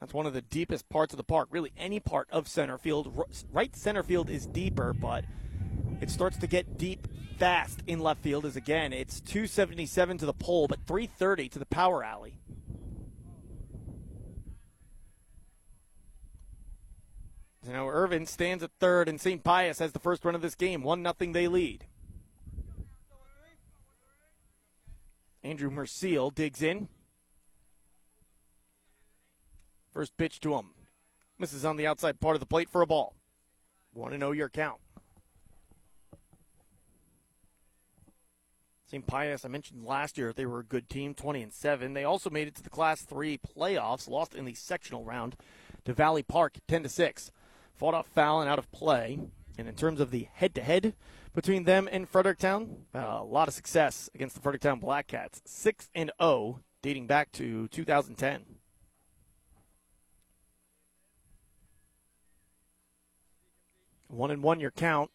That's 0.00 0.12
one 0.12 0.26
of 0.26 0.34
the 0.34 0.42
deepest 0.42 0.88
parts 0.88 1.12
of 1.12 1.16
the 1.16 1.24
park. 1.24 1.48
Really, 1.50 1.72
any 1.76 2.00
part 2.00 2.28
of 2.30 2.48
center 2.48 2.78
field. 2.78 3.24
Right 3.52 3.74
center 3.74 4.02
field 4.02 4.28
is 4.28 4.46
deeper, 4.46 4.92
but 4.92 5.24
it 6.00 6.10
starts 6.10 6.36
to 6.38 6.46
get 6.46 6.76
deep 6.76 7.08
fast 7.38 7.82
in 7.86 8.00
left 8.00 8.22
field. 8.22 8.44
As 8.44 8.56
again, 8.56 8.92
it's 8.92 9.20
277 9.20 10.18
to 10.18 10.26
the 10.26 10.34
pole, 10.34 10.68
but 10.68 10.80
330 10.86 11.48
to 11.50 11.58
the 11.58 11.66
power 11.66 12.04
alley. 12.04 12.40
now 17.68 17.88
Irvin 17.88 18.26
stands 18.26 18.62
at 18.62 18.70
third, 18.78 19.08
and 19.08 19.20
St. 19.20 19.42
Pius 19.42 19.80
has 19.80 19.92
the 19.92 19.98
first 19.98 20.24
run 20.24 20.34
of 20.34 20.42
this 20.42 20.54
game. 20.54 20.82
One 20.82 21.02
nothing 21.02 21.32
they 21.32 21.48
lead. 21.48 21.84
Andrew 25.42 25.70
Merciel 25.70 26.30
digs 26.34 26.62
in. 26.62 26.88
First 29.96 30.18
pitch 30.18 30.40
to 30.40 30.52
him. 30.56 30.72
Misses 31.38 31.64
on 31.64 31.78
the 31.78 31.86
outside 31.86 32.20
part 32.20 32.36
of 32.36 32.40
the 32.40 32.44
plate 32.44 32.68
for 32.68 32.82
a 32.82 32.86
ball. 32.86 33.14
Want 33.94 34.12
to 34.12 34.18
know 34.18 34.30
your 34.30 34.50
count. 34.50 34.78
St. 38.90 39.06
Pius, 39.06 39.46
I 39.46 39.48
mentioned 39.48 39.86
last 39.86 40.18
year 40.18 40.34
they 40.34 40.44
were 40.44 40.58
a 40.58 40.64
good 40.64 40.90
team, 40.90 41.14
20 41.14 41.40
and 41.40 41.50
7. 41.50 41.94
They 41.94 42.04
also 42.04 42.28
made 42.28 42.46
it 42.46 42.54
to 42.56 42.62
the 42.62 42.68
Class 42.68 43.00
3 43.00 43.38
playoffs, 43.38 44.06
lost 44.06 44.34
in 44.34 44.44
the 44.44 44.52
sectional 44.52 45.02
round 45.02 45.34
to 45.86 45.94
Valley 45.94 46.22
Park 46.22 46.58
10 46.68 46.82
to 46.82 46.90
6. 46.90 47.30
Fought 47.74 47.94
off 47.94 48.06
foul 48.06 48.42
and 48.42 48.50
out 48.50 48.58
of 48.58 48.70
play. 48.72 49.18
And 49.56 49.66
in 49.66 49.76
terms 49.76 50.00
of 50.00 50.10
the 50.10 50.28
head 50.30 50.54
to 50.56 50.60
head 50.60 50.94
between 51.34 51.64
them 51.64 51.88
and 51.90 52.06
Fredericktown, 52.06 52.84
uh, 52.94 52.98
a 53.20 53.24
lot 53.24 53.48
of 53.48 53.54
success 53.54 54.10
against 54.14 54.34
the 54.34 54.42
Fredericktown 54.42 54.78
Black 54.78 55.06
Cats. 55.06 55.40
6 55.46 55.88
and 55.94 56.12
0 56.20 56.60
dating 56.82 57.06
back 57.06 57.32
to 57.32 57.66
2010. 57.68 58.55
One 64.08 64.30
and 64.30 64.42
one 64.42 64.60
your 64.60 64.70
count 64.70 65.10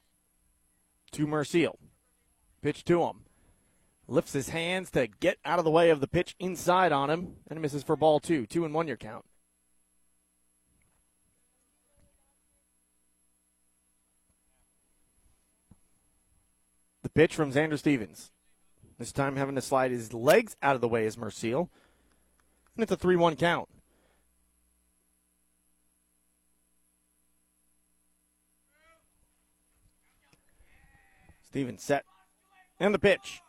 to 1.12 1.28
Merciel. 1.28 1.76
Pitch 2.62 2.84
to 2.86 3.04
him. 3.04 3.22
Lifts 4.08 4.34
his 4.34 4.50
hands 4.50 4.92
to 4.92 5.08
get 5.08 5.38
out 5.46 5.60
of 5.60 5.66
the 5.66 5.72
way 5.72 5.90
of 5.90 6.02
the 6.02 6.08
pitch 6.08 6.36
inside 6.40 6.92
on 6.92 7.10
him, 7.10 7.36
and 7.50 7.62
misses 7.62 7.84
for 7.84 7.96
ball 7.96 8.20
two. 8.20 8.46
Two 8.46 8.66
and 8.66 8.74
one 8.74 8.88
your 8.88 8.98
count. 8.98 9.26
The 17.04 17.10
pitch 17.10 17.36
from 17.36 17.52
Xander 17.52 17.80
Stevens. 17.80 18.32
This 19.00 19.12
time 19.12 19.36
having 19.36 19.56
to 19.56 19.62
slide 19.62 19.92
his 19.92 20.14
legs 20.14 20.56
out 20.62 20.76
of 20.76 20.82
the 20.82 20.88
way 20.88 21.06
is 21.06 21.18
Merciel. 21.18 21.70
And 22.76 22.84
it's 22.84 22.92
a 22.92 22.96
3 22.96 23.16
1 23.16 23.36
count. 23.36 23.68
Stevens 31.52 31.84
set. 31.84 32.06
And 32.80 32.94
the 32.94 33.00
pitch. 33.00 33.42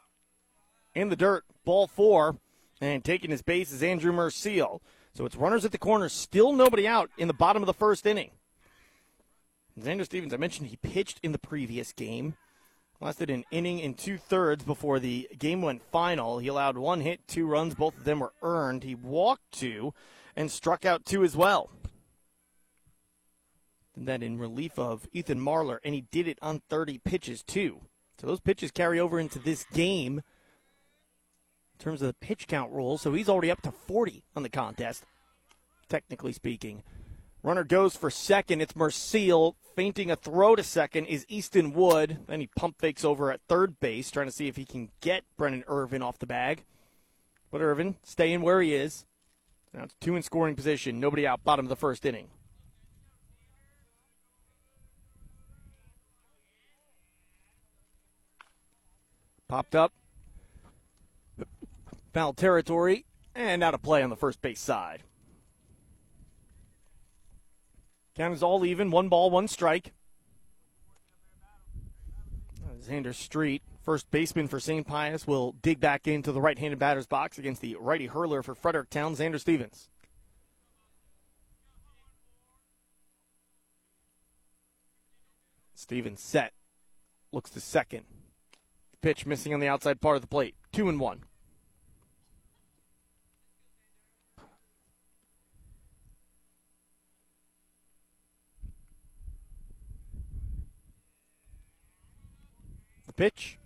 In 0.92 1.08
the 1.08 1.16
dirt. 1.16 1.44
Ball 1.64 1.86
four. 1.86 2.36
And 2.80 3.04
taking 3.04 3.30
his 3.30 3.42
base 3.42 3.70
is 3.70 3.80
Andrew 3.80 4.12
Merciel. 4.12 4.80
So 5.14 5.24
it's 5.24 5.36
runners 5.36 5.64
at 5.64 5.70
the 5.70 5.78
corner. 5.78 6.08
Still 6.08 6.52
nobody 6.52 6.86
out 6.86 7.10
in 7.16 7.28
the 7.28 7.34
bottom 7.34 7.62
of 7.62 7.68
the 7.68 7.72
first 7.72 8.04
inning. 8.04 8.32
Xander 9.80 10.04
Stevens, 10.04 10.34
I 10.34 10.36
mentioned 10.36 10.68
he 10.68 10.76
pitched 10.76 11.20
in 11.22 11.30
the 11.30 11.38
previous 11.38 11.92
game. 11.92 12.34
Lasted 13.00 13.30
an 13.30 13.44
inning 13.52 13.80
and 13.80 13.96
two 13.96 14.18
thirds 14.18 14.64
before 14.64 14.98
the 14.98 15.28
game 15.38 15.62
went 15.62 15.82
final. 15.92 16.38
He 16.38 16.48
allowed 16.48 16.76
one 16.76 17.02
hit, 17.02 17.20
two 17.28 17.46
runs. 17.46 17.76
Both 17.76 17.98
of 17.98 18.04
them 18.04 18.18
were 18.18 18.32
earned. 18.42 18.82
He 18.82 18.96
walked 18.96 19.52
two 19.52 19.94
and 20.34 20.50
struck 20.50 20.84
out 20.84 21.04
two 21.04 21.22
as 21.22 21.36
well. 21.36 21.70
And 23.94 24.08
then 24.08 24.24
in 24.24 24.38
relief 24.38 24.76
of 24.76 25.06
Ethan 25.12 25.38
Marlar, 25.38 25.78
and 25.84 25.94
he 25.94 26.00
did 26.00 26.26
it 26.26 26.38
on 26.42 26.62
30 26.68 26.98
pitches 26.98 27.44
too. 27.44 27.82
So 28.22 28.28
those 28.28 28.40
pitches 28.40 28.70
carry 28.70 29.00
over 29.00 29.18
into 29.18 29.40
this 29.40 29.66
game 29.72 30.18
in 30.18 31.84
terms 31.84 32.00
of 32.02 32.06
the 32.06 32.14
pitch 32.14 32.46
count 32.46 32.70
rule. 32.70 32.96
So 32.96 33.12
he's 33.12 33.28
already 33.28 33.50
up 33.50 33.62
to 33.62 33.72
40 33.72 34.22
on 34.36 34.44
the 34.44 34.48
contest, 34.48 35.02
technically 35.88 36.32
speaking. 36.32 36.84
Runner 37.42 37.64
goes 37.64 37.96
for 37.96 38.10
second. 38.10 38.60
It's 38.60 38.74
Merciel. 38.74 39.56
Fainting 39.74 40.12
a 40.12 40.16
throw 40.16 40.54
to 40.54 40.62
second 40.62 41.06
is 41.06 41.26
Easton 41.28 41.72
Wood. 41.72 42.18
Then 42.28 42.40
he 42.40 42.48
pump 42.56 42.78
fakes 42.78 43.04
over 43.04 43.32
at 43.32 43.40
third 43.48 43.80
base, 43.80 44.12
trying 44.12 44.26
to 44.26 44.32
see 44.32 44.46
if 44.46 44.54
he 44.54 44.64
can 44.64 44.90
get 45.00 45.24
Brennan 45.36 45.64
Irvin 45.66 46.02
off 46.02 46.20
the 46.20 46.26
bag. 46.26 46.64
But 47.50 47.60
Irvin 47.60 47.96
staying 48.04 48.42
where 48.42 48.62
he 48.62 48.74
is. 48.74 49.04
Now 49.74 49.82
it's 49.82 49.96
two 50.00 50.14
in 50.14 50.22
scoring 50.22 50.54
position. 50.54 51.00
Nobody 51.00 51.26
out. 51.26 51.42
Bottom 51.42 51.64
of 51.64 51.70
the 51.70 51.76
first 51.76 52.06
inning. 52.06 52.28
Popped 59.52 59.74
up. 59.74 59.92
Foul 62.14 62.32
territory 62.32 63.04
and 63.34 63.62
out 63.62 63.74
of 63.74 63.82
play 63.82 64.02
on 64.02 64.08
the 64.08 64.16
first 64.16 64.40
base 64.40 64.62
side. 64.62 65.02
Count 68.16 68.32
is 68.32 68.42
all 68.42 68.64
even. 68.64 68.90
One 68.90 69.10
ball, 69.10 69.28
one 69.28 69.46
strike. 69.48 69.92
Xander 72.80 73.14
Street, 73.14 73.60
first 73.82 74.10
baseman 74.10 74.48
for 74.48 74.58
St. 74.58 74.86
Pius, 74.86 75.26
will 75.26 75.52
dig 75.60 75.80
back 75.80 76.08
into 76.08 76.32
the 76.32 76.40
right 76.40 76.58
handed 76.58 76.78
batter's 76.78 77.06
box 77.06 77.36
against 77.36 77.60
the 77.60 77.76
righty 77.78 78.06
hurler 78.06 78.42
for 78.42 78.54
Fredericktown, 78.54 79.14
Xander 79.14 79.38
Stevens. 79.38 79.90
Stevens 85.74 86.22
set. 86.22 86.54
Looks 87.32 87.50
to 87.50 87.60
second. 87.60 88.06
Pitch 89.02 89.26
missing 89.26 89.52
on 89.52 89.58
the 89.58 89.66
outside 89.66 90.00
part 90.00 90.14
of 90.14 90.22
the 90.22 90.28
plate. 90.28 90.54
Two 90.72 90.88
and 90.88 91.00
one. 91.00 91.24
The 103.08 103.12
pitch. 103.12 103.58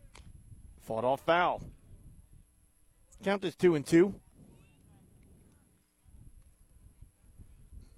Fought 0.81 1.05
off 1.05 1.21
foul. 1.21 1.62
Count 3.23 3.45
is 3.45 3.55
two 3.55 3.75
and 3.75 3.85
two. 3.85 4.14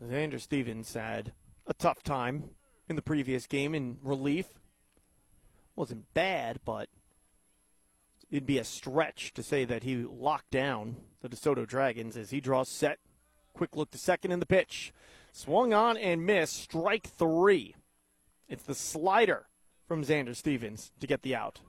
Xander 0.03 0.41
Stevens 0.41 0.93
had 0.95 1.33
a 1.67 1.75
tough 1.75 2.03
time 2.03 2.51
in 2.89 2.97
the 2.97 3.03
previous 3.03 3.47
game 3.47 3.75
in 3.75 3.99
relief. 4.03 4.47
Wasn't 5.77 6.13
bad, 6.15 6.61
but 6.65 6.89
it'd 8.31 8.47
be 8.47 8.59
a 8.59 8.65
stretch 8.65 9.33
to 9.35 9.43
say 9.43 9.65
that 9.65 9.83
he 9.83 9.97
locked 9.97 10.51
down 10.51 10.97
the 11.21 11.29
DeSoto 11.29 11.67
Dragons 11.67 12.17
as 12.17 12.31
he 12.31 12.41
draws 12.41 12.69
set. 12.69 12.99
Quick 13.55 13.77
look 13.77 13.91
to 13.91 13.99
second 13.99 14.33
in 14.33 14.41
the 14.41 14.47
pitch. 14.47 14.93
Swung 15.33 15.73
on 15.73 15.97
and 15.97 16.25
missed. 16.25 16.57
Strike 16.57 17.07
three. 17.07 17.75
It's 18.49 18.63
the 18.63 18.75
slider 18.75 19.47
from 19.87 20.05
Xander 20.05 20.37
Stevens 20.37 20.93
to 21.01 21.07
get 21.07 21.23
the 21.23 21.35
out. 21.35 21.61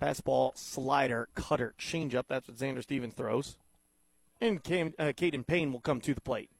Fastball, 0.00 0.56
slider, 0.56 1.28
cutter, 1.34 1.74
changeup. 1.78 2.24
That's 2.28 2.48
what 2.48 2.56
Xander 2.56 2.82
Stevens 2.82 3.14
throws. 3.14 3.56
And 4.40 4.62
Cam, 4.62 4.92
uh, 4.98 5.12
Caden 5.16 5.46
Payne 5.46 5.72
will 5.72 5.80
come 5.80 6.00
to 6.00 6.14
the 6.14 6.20
plate. 6.20 6.50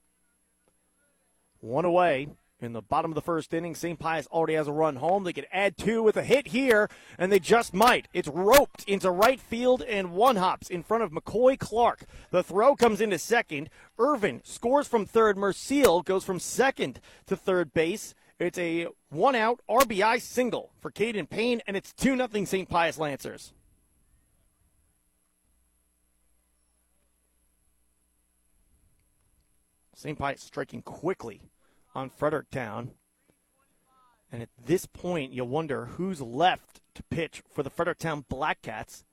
One 1.60 1.84
away 1.84 2.28
in 2.60 2.72
the 2.72 2.82
bottom 2.82 3.10
of 3.10 3.14
the 3.14 3.22
first 3.22 3.52
inning. 3.52 3.74
St. 3.74 3.98
Pius 3.98 4.26
already 4.28 4.54
has 4.54 4.68
a 4.68 4.72
run 4.72 4.96
home. 4.96 5.24
They 5.24 5.32
could 5.32 5.46
add 5.52 5.76
two 5.76 6.02
with 6.02 6.16
a 6.16 6.22
hit 6.22 6.48
here, 6.48 6.88
and 7.18 7.30
they 7.30 7.38
just 7.38 7.74
might. 7.74 8.08
It's 8.12 8.28
roped 8.28 8.84
into 8.84 9.10
right 9.10 9.40
field 9.40 9.82
and 9.82 10.12
one 10.12 10.36
hops 10.36 10.70
in 10.70 10.82
front 10.82 11.02
of 11.02 11.12
McCoy 11.12 11.58
Clark. 11.58 12.04
The 12.30 12.42
throw 12.42 12.74
comes 12.74 13.00
into 13.00 13.18
second. 13.18 13.70
Irvin 13.98 14.40
scores 14.44 14.88
from 14.88 15.06
third. 15.06 15.36
Merciel 15.36 16.04
goes 16.04 16.24
from 16.24 16.40
second 16.40 17.00
to 17.26 17.36
third 17.36 17.72
base. 17.72 18.14
It's 18.38 18.58
a 18.58 18.88
one 19.10 19.34
out 19.36 19.60
RBI 19.68 20.20
single 20.20 20.72
for 20.80 20.90
Caden 20.90 21.28
Payne, 21.28 21.62
and 21.66 21.76
it's 21.76 21.92
2 21.92 22.16
0 22.16 22.44
St. 22.44 22.68
Pius 22.68 22.98
Lancers. 22.98 23.52
St. 29.94 30.18
Pius 30.18 30.42
striking 30.42 30.82
quickly 30.82 31.40
on 31.94 32.10
Fredericktown. 32.10 32.92
And 34.32 34.42
at 34.42 34.48
this 34.64 34.86
point, 34.86 35.32
you 35.32 35.44
wonder 35.44 35.86
who's 35.86 36.20
left 36.20 36.80
to 36.94 37.02
pitch 37.04 37.42
for 37.52 37.62
the 37.62 37.70
Fredericktown 37.70 38.24
Blackcats. 38.30 39.04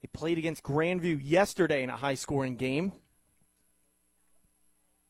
They 0.00 0.08
played 0.12 0.38
against 0.38 0.62
Grandview 0.62 1.20
yesterday 1.22 1.82
in 1.82 1.90
a 1.90 1.96
high 1.96 2.14
scoring 2.14 2.56
game. 2.56 2.92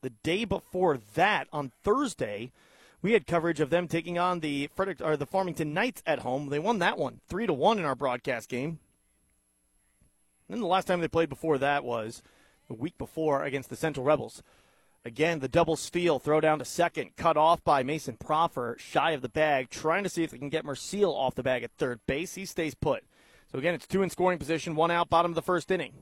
The 0.01 0.09
day 0.09 0.45
before 0.45 0.97
that, 1.15 1.47
on 1.53 1.71
Thursday, 1.83 2.51
we 3.01 3.13
had 3.13 3.27
coverage 3.27 3.59
of 3.59 3.69
them 3.69 3.87
taking 3.87 4.17
on 4.17 4.39
the 4.39 4.69
Frederick 4.75 5.01
or 5.01 5.15
the 5.15 5.25
Farmington 5.25 5.73
Knights 5.73 6.01
at 6.05 6.19
home. 6.19 6.49
They 6.49 6.59
won 6.59 6.79
that 6.79 6.97
one 6.97 7.19
three 7.27 7.47
to 7.47 7.53
one 7.53 7.79
in 7.79 7.85
our 7.85 7.95
broadcast 7.95 8.49
game. 8.49 8.79
And 10.47 10.55
then 10.55 10.61
the 10.61 10.67
last 10.67 10.85
time 10.85 10.99
they 10.99 11.07
played 11.07 11.29
before 11.29 11.57
that 11.59 11.83
was 11.83 12.23
the 12.67 12.73
week 12.73 12.97
before 12.97 13.43
against 13.43 13.69
the 13.69 13.75
Central 13.75 14.05
Rebels. 14.05 14.41
Again, 15.05 15.39
the 15.39 15.47
double 15.47 15.77
steal, 15.77 16.19
throw 16.19 16.41
down 16.41 16.59
to 16.59 16.65
second, 16.65 17.15
cut 17.15 17.37
off 17.37 17.63
by 17.63 17.83
Mason 17.83 18.17
Proffer, 18.17 18.75
shy 18.77 19.11
of 19.11 19.21
the 19.21 19.29
bag, 19.29 19.69
trying 19.69 20.03
to 20.03 20.09
see 20.09 20.23
if 20.23 20.31
they 20.31 20.37
can 20.37 20.49
get 20.49 20.65
Merciel 20.65 21.13
off 21.13 21.35
the 21.35 21.43
bag 21.43 21.63
at 21.63 21.71
third 21.77 22.01
base. 22.05 22.35
He 22.35 22.45
stays 22.45 22.75
put. 22.75 23.05
So 23.51 23.57
again, 23.57 23.73
it's 23.73 23.87
two 23.87 24.03
in 24.03 24.09
scoring 24.09 24.37
position, 24.37 24.75
one 24.75 24.91
out, 24.91 25.09
bottom 25.09 25.31
of 25.31 25.35
the 25.35 25.41
first 25.41 25.71
inning. 25.71 25.93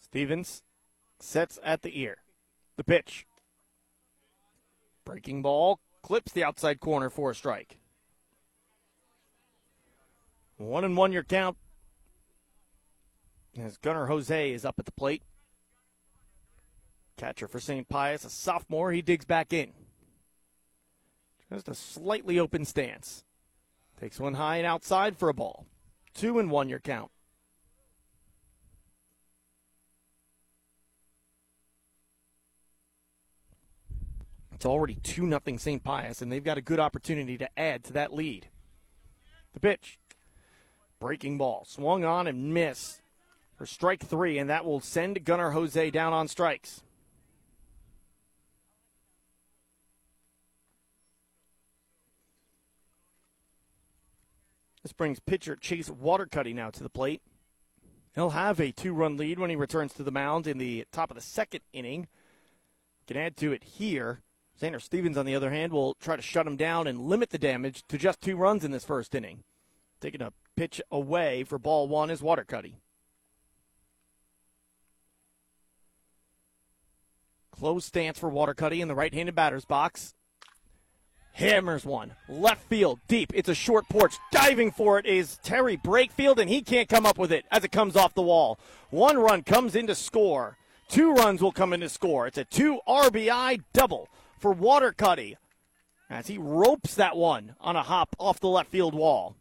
Stevens 0.00 0.62
sets 1.20 1.58
at 1.62 1.82
the 1.82 2.00
ear. 2.00 2.16
The 2.76 2.84
pitch. 2.84 3.26
Breaking 5.04 5.40
ball 5.40 5.78
clips 6.02 6.32
the 6.32 6.44
outside 6.44 6.80
corner 6.80 7.10
for 7.10 7.30
a 7.30 7.34
strike. 7.34 7.78
One 10.56 10.84
and 10.84 10.96
one 10.96 11.12
your 11.12 11.22
count. 11.22 11.56
As 13.58 13.78
Gunnar 13.78 14.06
Jose 14.06 14.52
is 14.52 14.64
up 14.64 14.78
at 14.78 14.84
the 14.84 14.92
plate. 14.92 15.22
Catcher 17.16 17.48
for 17.48 17.58
St. 17.58 17.88
Pius, 17.88 18.24
a 18.24 18.30
sophomore, 18.30 18.92
he 18.92 19.00
digs 19.00 19.24
back 19.24 19.52
in. 19.52 19.72
Just 21.50 21.68
a 21.68 21.74
slightly 21.74 22.38
open 22.38 22.64
stance. 22.64 23.24
Takes 23.98 24.20
one 24.20 24.34
high 24.34 24.56
and 24.56 24.66
outside 24.66 25.16
for 25.16 25.28
a 25.28 25.34
ball. 25.34 25.66
Two 26.12 26.38
and 26.38 26.50
one 26.50 26.68
your 26.68 26.80
count. 26.80 27.10
It's 34.54 34.66
already 34.66 34.96
2 34.96 35.28
0 35.28 35.40
St. 35.58 35.84
Pius, 35.84 36.20
and 36.20 36.32
they've 36.32 36.42
got 36.42 36.58
a 36.58 36.62
good 36.62 36.80
opportunity 36.80 37.38
to 37.38 37.58
add 37.58 37.84
to 37.84 37.92
that 37.94 38.12
lead. 38.12 38.48
The 39.52 39.60
pitch. 39.60 39.98
Breaking 40.98 41.38
ball. 41.38 41.64
Swung 41.66 42.04
on 42.04 42.26
and 42.26 42.54
missed 42.54 43.02
for 43.56 43.66
strike 43.66 44.04
three, 44.04 44.38
and 44.38 44.50
that 44.50 44.64
will 44.64 44.80
send 44.80 45.24
Gunnar 45.24 45.50
Jose 45.50 45.90
down 45.90 46.12
on 46.12 46.28
strikes. 46.28 46.82
This 54.82 54.92
brings 54.92 55.18
pitcher 55.18 55.56
Chase 55.56 55.90
Watercutty 55.90 56.54
now 56.54 56.70
to 56.70 56.82
the 56.82 56.88
plate. 56.88 57.20
He'll 58.14 58.30
have 58.30 58.60
a 58.60 58.70
two 58.70 58.94
run 58.94 59.16
lead 59.16 59.38
when 59.38 59.50
he 59.50 59.56
returns 59.56 59.92
to 59.94 60.04
the 60.04 60.12
mound 60.12 60.46
in 60.46 60.58
the 60.58 60.86
top 60.92 61.10
of 61.10 61.16
the 61.16 61.20
second 61.20 61.62
inning. 61.72 62.06
Can 63.08 63.16
add 63.16 63.36
to 63.38 63.52
it 63.52 63.64
here. 63.64 64.22
Xander 64.60 64.80
Stevens, 64.80 65.18
on 65.18 65.26
the 65.26 65.34
other 65.34 65.50
hand, 65.50 65.72
will 65.72 65.94
try 65.94 66.16
to 66.16 66.22
shut 66.22 66.46
him 66.46 66.56
down 66.56 66.86
and 66.86 67.00
limit 67.00 67.30
the 67.30 67.38
damage 67.38 67.82
to 67.88 67.98
just 67.98 68.20
two 68.20 68.36
runs 68.36 68.64
in 68.64 68.70
this 68.70 68.84
first 68.84 69.14
inning. 69.14 69.42
Taking 70.00 70.22
a 70.22 70.32
pitch 70.56 70.80
away 70.90 71.44
for 71.44 71.58
ball 71.58 71.88
one 71.88 72.10
is 72.10 72.22
Watercutty. 72.22 72.80
Close 77.58 77.86
stance 77.86 78.18
for 78.18 78.28
Watercutty 78.28 78.80
in 78.80 78.88
the 78.88 78.94
right 78.94 79.14
handed 79.14 79.34
batter's 79.34 79.64
box. 79.64 80.14
Hammers 81.32 81.84
one. 81.84 82.14
Left 82.28 82.62
field, 82.68 82.98
deep. 83.08 83.30
It's 83.34 83.48
a 83.48 83.54
short 83.54 83.88
porch. 83.88 84.16
Diving 84.30 84.70
for 84.70 84.98
it 84.98 85.06
is 85.06 85.38
Terry 85.42 85.76
Brakefield, 85.76 86.38
and 86.38 86.50
he 86.50 86.62
can't 86.62 86.88
come 86.88 87.06
up 87.06 87.18
with 87.18 87.32
it 87.32 87.44
as 87.50 87.64
it 87.64 87.72
comes 87.72 87.96
off 87.96 88.14
the 88.14 88.22
wall. 88.22 88.58
One 88.90 89.18
run 89.18 89.42
comes 89.42 89.74
in 89.74 89.86
to 89.86 89.94
score. 89.94 90.56
Two 90.88 91.12
runs 91.12 91.42
will 91.42 91.52
come 91.52 91.72
in 91.72 91.80
to 91.80 91.88
score. 91.88 92.26
It's 92.26 92.38
a 92.38 92.44
two 92.44 92.80
RBI 92.86 93.62
double 93.72 94.08
for 94.38 94.52
Watercutty 94.52 95.36
as 96.08 96.26
he 96.26 96.38
ropes 96.38 96.94
that 96.94 97.16
one 97.16 97.54
on 97.60 97.76
a 97.76 97.82
hop 97.82 98.14
off 98.18 98.40
the 98.40 98.48
left 98.48 98.70
field 98.70 98.94
wall. 98.94 99.36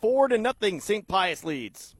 Four 0.00 0.28
to 0.28 0.38
nothing, 0.38 0.80
St. 0.80 1.06
Pius 1.06 1.44
leads. 1.44 1.94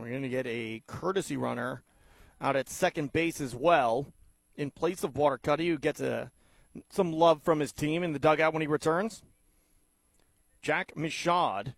We're 0.00 0.10
going 0.10 0.22
to 0.22 0.28
get 0.28 0.46
a 0.46 0.82
courtesy 0.86 1.36
runner 1.36 1.82
out 2.40 2.56
at 2.56 2.68
second 2.68 3.12
base 3.12 3.40
as 3.40 3.54
well 3.54 4.12
in 4.56 4.70
place 4.70 5.04
of 5.04 5.14
Watercutty, 5.14 5.68
who 5.68 5.78
gets 5.78 6.00
a, 6.00 6.30
some 6.90 7.12
love 7.12 7.42
from 7.42 7.60
his 7.60 7.72
team 7.72 8.02
in 8.02 8.12
the 8.12 8.18
dugout 8.18 8.52
when 8.52 8.62
he 8.62 8.66
returns. 8.66 9.22
Jack 10.62 10.92
Michaud, 10.96 11.74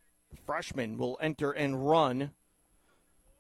freshman, 0.47 0.97
will 0.97 1.19
enter 1.21 1.53
and 1.53 1.89
run 1.89 2.31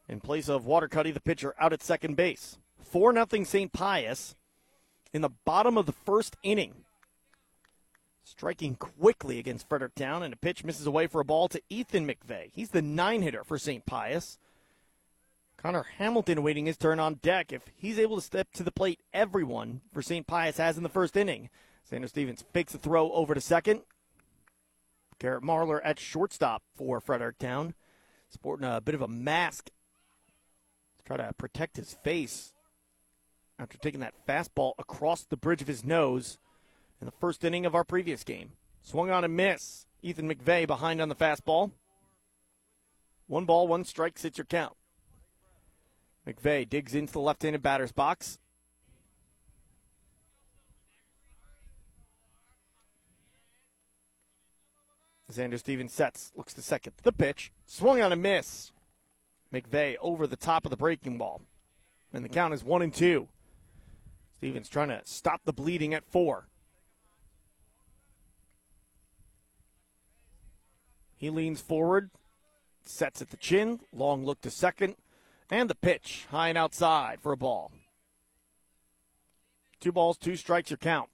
in 0.09 0.21
place 0.21 0.49
of 0.49 0.67
Watercutty, 0.67 1.13
the 1.13 1.21
pitcher, 1.21 1.55
out 1.59 1.73
at 1.73 1.83
second 1.83 2.17
base. 2.17 2.59
4 2.83 3.13
0 3.13 3.45
St. 3.45 3.73
Pius 3.73 4.35
in 5.13 5.23
the 5.23 5.31
bottom 5.45 5.79
of 5.79 5.87
the 5.87 5.93
first 5.93 6.37
inning. 6.43 6.85
striking 8.23 8.77
quickly 8.77 9.39
against 9.39 9.69
Fredericktown, 9.69 10.23
and 10.23 10.33
a 10.33 10.37
pitch 10.37 10.63
misses 10.63 10.87
away 10.87 11.07
for 11.07 11.21
a 11.21 11.25
ball 11.25 11.49
to 11.49 11.61
Ethan 11.69 12.07
McVeigh. 12.07 12.51
He's 12.53 12.71
the 12.71 12.83
nine 12.83 13.23
hitter 13.23 13.43
for 13.43 13.59
St. 13.59 13.85
Pius. 13.87 14.39
Connor 15.63 15.85
Hamilton 15.99 16.39
awaiting 16.39 16.65
his 16.65 16.79
turn 16.79 16.99
on 16.99 17.17
deck. 17.17 17.53
If 17.53 17.63
he's 17.77 17.99
able 17.99 18.17
to 18.17 18.23
step 18.23 18.51
to 18.55 18.63
the 18.63 18.73
plate, 18.73 19.01
everyone 19.13 19.83
for 19.93 20.01
St. 20.01 20.27
Pius 20.27 20.57
has 20.57 20.79
in 20.79 20.83
the 20.83 20.89
first 20.89 21.17
inning. 21.19 21.51
Xander 21.91 22.09
Stevens 22.09 22.45
fakes 22.55 22.75
a 22.75 22.79
throw 22.79 23.13
over 23.13 23.35
to 23.35 23.43
second. 23.43 23.83
Garrett 25.19 25.43
Marlar 25.43 25.81
at 25.85 26.01
shortstop 26.01 26.63
for 26.75 26.99
Fredericktown, 26.99 27.75
sporting 28.31 28.67
a 28.67 28.81
bit 28.81 28.95
of 28.95 29.03
a 29.03 29.09
mask 29.09 29.67
to 30.97 31.05
try 31.05 31.19
to 31.19 31.31
protect 31.35 31.77
his 31.77 31.93
face 32.03 32.55
after 33.59 33.77
taking 33.77 34.01
that 34.01 34.15
fastball 34.27 34.73
across 34.79 35.25
the 35.25 35.37
bridge 35.37 35.61
of 35.61 35.69
his 35.69 35.85
nose 35.85 36.39
in 37.03 37.05
the 37.05 37.13
first 37.13 37.45
inning 37.45 37.67
of 37.67 37.75
our 37.75 37.85
previous 37.85 38.25
game. 38.25 38.53
Swung 38.81 39.11
on 39.11 39.25
a 39.25 39.29
miss. 39.29 39.85
Ethan 40.01 40.33
McVeigh 40.33 40.67
behind 40.67 41.03
on 41.03 41.11
the 41.11 41.15
fastball. 41.15 41.73
One 43.27 43.45
ball, 43.45 43.69
one 43.69 43.85
strike, 43.85 44.19
sits 44.19 44.39
your 44.39 44.47
count. 44.47 44.73
McVeigh 46.31 46.69
digs 46.69 46.95
into 46.95 47.13
the 47.13 47.21
left 47.21 47.43
handed 47.43 47.63
batter's 47.63 47.93
box. 47.93 48.39
Xander 55.33 55.59
Stevens 55.59 55.93
sets, 55.93 56.33
looks 56.37 56.55
to 56.55 56.63
second. 56.63 56.93
The 57.03 57.13
pitch, 57.13 57.53
swung 57.67 58.01
on 58.01 58.13
a 58.13 58.17
miss. 58.17 58.73
McVeigh 59.53 59.97
over 60.01 60.27
the 60.27 60.37
top 60.37 60.65
of 60.65 60.71
the 60.71 60.77
breaking 60.77 61.19
ball. 61.19 61.43
And 62.13 62.25
the 62.25 62.29
count 62.29 62.55
is 62.55 62.65
one 62.65 62.83
and 62.83 62.93
two. 62.93 63.29
Stevens 64.37 64.69
trying 64.69 64.89
to 64.89 65.01
stop 65.05 65.43
the 65.45 65.53
bleeding 65.53 65.95
at 65.95 66.05
four. 66.05 66.49
He 71.17 71.31
leans 71.31 71.61
forward, 71.61 72.11
sets 72.85 73.21
at 73.21 73.31
the 73.31 73.37
chin, 73.37 73.81
long 73.93 74.25
look 74.25 74.41
to 74.41 74.51
second, 74.51 74.97
and 75.51 75.69
the 75.69 75.75
pitch, 75.75 76.27
high 76.31 76.49
and 76.49 76.59
outside 76.59 77.21
for 77.21 77.33
a 77.33 77.37
ball. 77.37 77.73
Two 79.81 79.93
balls, 79.93 80.17
two 80.17 80.37
strikes, 80.37 80.71
your 80.71 80.77
count. 80.77 81.09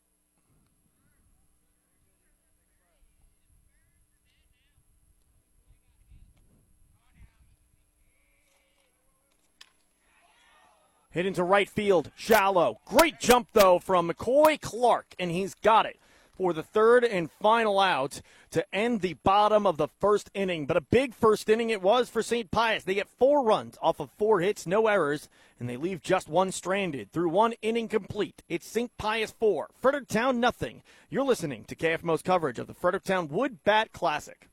Hit 11.11 11.25
into 11.25 11.43
right 11.43 11.69
field, 11.69 12.11
shallow. 12.15 12.79
Great 12.85 13.19
jump, 13.19 13.49
though, 13.55 13.79
from 13.79 14.11
McCoy 14.11 14.61
Clark, 14.61 15.15
and 15.19 15.31
he's 15.31 15.55
got 15.55 15.87
it 15.87 15.99
for 16.37 16.53
the 16.53 16.63
third 16.63 17.05
and 17.05 17.31
final 17.31 17.81
out 17.81 18.21
to 18.51 18.65
end 18.75 19.01
the 19.01 19.15
bottom 19.15 19.67
of 19.67 19.77
the 19.77 19.89
first 20.01 20.31
inning. 20.35 20.67
But 20.67 20.77
a 20.77 20.83
big 20.83 21.15
first 21.15 21.49
inning 21.49 21.71
it 21.71 21.83
was 21.83 22.09
for 22.09 22.23
St. 22.23 22.51
Pius. 22.51 22.85
They 22.85 22.95
get 22.95 23.09
four 23.09 23.45
runs 23.45 23.79
off 23.81 24.01
of 24.01 24.11
four 24.19 24.41
hits, 24.41 24.67
no 24.67 24.87
errors, 24.87 25.29
and 25.59 25.69
they 25.69 25.77
leave 25.77 26.03
just 26.03 26.29
one 26.29 26.53
stranded 26.53 27.13
through 27.13 27.31
one 27.31 27.55
inning 27.63 27.89
complete. 27.89 28.43
It's 28.49 28.67
St. 28.67 28.91
Pius 28.99 29.33
4, 29.39 29.71
Fredericktown 29.81 30.41
nothing. 30.41 30.83
You're 31.09 31.25
listening 31.25 31.65
to 31.65 31.75
KFMO's 31.75 32.23
coverage 32.23 32.59
of 32.59 32.67
the 32.67 32.75
Fredericktown 32.75 33.29
Wood 33.29 33.65
Bat 33.65 33.93
Classic. 33.93 34.49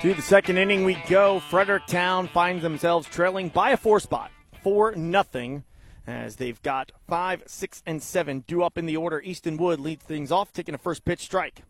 To 0.02 0.16
the 0.16 0.22
second 0.24 0.58
inning 0.58 0.84
we 0.84 0.96
go. 1.08 1.40
Fredericktown 1.40 2.28
finds 2.28 2.64
themselves 2.64 3.08
trailing 3.08 3.50
by 3.50 3.70
a 3.70 3.78
four 3.78 4.00
spot, 4.00 4.32
four 4.64 4.96
nothing, 4.96 5.64
as 6.08 6.38
they've 6.38 6.60
got 6.64 6.92
five, 7.08 7.44
six, 7.46 7.84
and 7.86 8.02
seven 8.02 8.40
due 8.48 8.64
up 8.64 8.80
in 8.80 8.88
the 8.88 8.98
order. 8.98 9.22
Easton 9.22 9.58
Wood 9.58 9.80
leads 9.80 10.04
things 10.04 10.32
off, 10.32 10.52
taking 10.52 10.74
a 10.74 10.80
first 10.80 11.06
pitch 11.06 11.20
strike. 11.20 11.62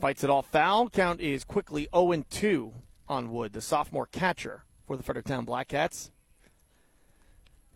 Fights 0.00 0.24
it 0.24 0.30
off 0.30 0.50
foul. 0.50 0.90
Count 0.90 1.20
is 1.20 1.44
quickly 1.44 1.86
0 1.94 2.24
2 2.28 2.72
on 3.08 3.30
Wood, 3.30 3.52
the 3.52 3.60
sophomore 3.60 4.06
catcher 4.06 4.64
for 4.84 4.96
the 4.96 5.04
Fredericktown 5.04 5.44
Black 5.44 5.68
Cats. 5.68 6.10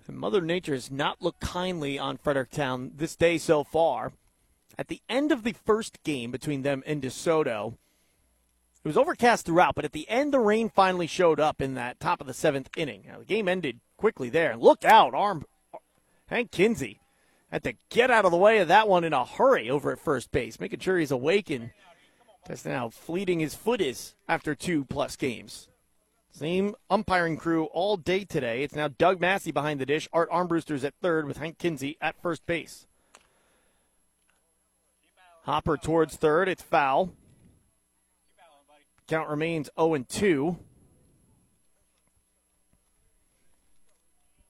Mother 0.08 0.40
Nature 0.40 0.74
has 0.74 0.90
not 0.90 1.22
looked 1.22 1.40
kindly 1.40 2.00
on 2.00 2.16
Fredericktown 2.16 2.90
this 2.96 3.14
day 3.14 3.38
so 3.38 3.62
far. 3.62 4.10
At 4.80 4.88
the 4.88 5.02
end 5.10 5.30
of 5.30 5.42
the 5.42 5.52
first 5.52 6.02
game 6.04 6.30
between 6.30 6.62
them 6.62 6.82
and 6.86 7.02
DeSoto, 7.02 7.74
it 8.82 8.88
was 8.88 8.96
overcast 8.96 9.44
throughout, 9.44 9.74
but 9.74 9.84
at 9.84 9.92
the 9.92 10.08
end, 10.08 10.32
the 10.32 10.40
rain 10.40 10.70
finally 10.70 11.06
showed 11.06 11.38
up 11.38 11.60
in 11.60 11.74
that 11.74 12.00
top 12.00 12.22
of 12.22 12.26
the 12.26 12.32
seventh 12.32 12.70
inning. 12.78 13.04
Now, 13.06 13.18
the 13.18 13.26
game 13.26 13.46
ended 13.46 13.80
quickly 13.98 14.30
there. 14.30 14.56
Look 14.56 14.82
out, 14.82 15.12
arm 15.12 15.44
Hank 16.28 16.50
Kinsey 16.50 17.02
had 17.52 17.62
to 17.64 17.74
get 17.90 18.10
out 18.10 18.24
of 18.24 18.30
the 18.30 18.38
way 18.38 18.56
of 18.56 18.68
that 18.68 18.88
one 18.88 19.04
in 19.04 19.12
a 19.12 19.26
hurry 19.26 19.68
over 19.68 19.92
at 19.92 19.98
first 19.98 20.32
base, 20.32 20.58
making 20.58 20.80
sure 20.80 20.98
he's 20.98 21.10
awake 21.10 21.50
and 21.50 21.72
testing 22.46 22.72
how 22.72 22.88
fleeting 22.88 23.40
his 23.40 23.54
foot 23.54 23.82
is 23.82 24.14
after 24.30 24.54
two 24.54 24.86
plus 24.86 25.14
games. 25.14 25.68
Same 26.30 26.74
umpiring 26.88 27.36
crew 27.36 27.64
all 27.64 27.98
day 27.98 28.24
today. 28.24 28.62
It's 28.62 28.74
now 28.74 28.88
Doug 28.88 29.20
Massey 29.20 29.50
behind 29.50 29.78
the 29.78 29.84
dish, 29.84 30.08
Art 30.10 30.30
Armbruster's 30.30 30.84
at 30.84 30.94
third 31.02 31.26
with 31.26 31.36
Hank 31.36 31.58
Kinsey 31.58 31.98
at 32.00 32.22
first 32.22 32.46
base. 32.46 32.86
Hopper 35.44 35.76
towards 35.76 36.16
third. 36.16 36.48
It's 36.48 36.62
foul. 36.62 37.12
Count 39.08 39.28
remains 39.28 39.68
0 39.78 39.94
and 39.94 40.08
2. 40.08 40.56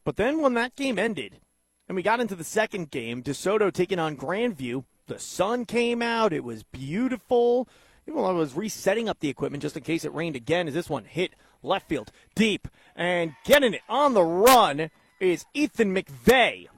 But 0.05 0.17
then 0.17 0.43
when 0.43 0.55
that 0.55 0.77
game 0.77 0.99
ended 0.99 1.41
and 1.89 1.97
we 1.97 2.03
got 2.03 2.21
into 2.21 2.35
the 2.35 2.45
second 2.45 2.91
game, 2.91 3.23
DeSoto 3.23 3.73
taking 3.73 3.99
on 3.99 4.17
Grandview, 4.17 4.85
the 5.07 5.19
sun 5.19 5.65
came 5.65 6.03
out. 6.03 6.33
It 6.33 6.45
was 6.45 6.63
beautiful. 6.63 7.69
Even 8.07 8.25
I 8.25 8.31
was 8.31 8.55
resetting 8.55 9.09
up 9.09 9.21
the 9.21 9.29
equipment 9.29 9.63
just 9.63 9.77
in 9.77 9.83
case 9.83 10.05
it 10.05 10.15
rained 10.15 10.37
again, 10.37 10.69
as 10.69 10.75
this 10.75 10.91
one 10.91 11.05
hit 11.05 11.33
left 11.63 11.89
field 11.89 12.11
deep 12.35 12.69
and 12.97 13.35
getting 13.45 13.75
it 13.75 13.83
on 13.89 14.15
the 14.15 14.25
run 14.25 14.91
is 15.21 15.45
Ethan 15.55 15.95
McVeigh. 15.95 16.69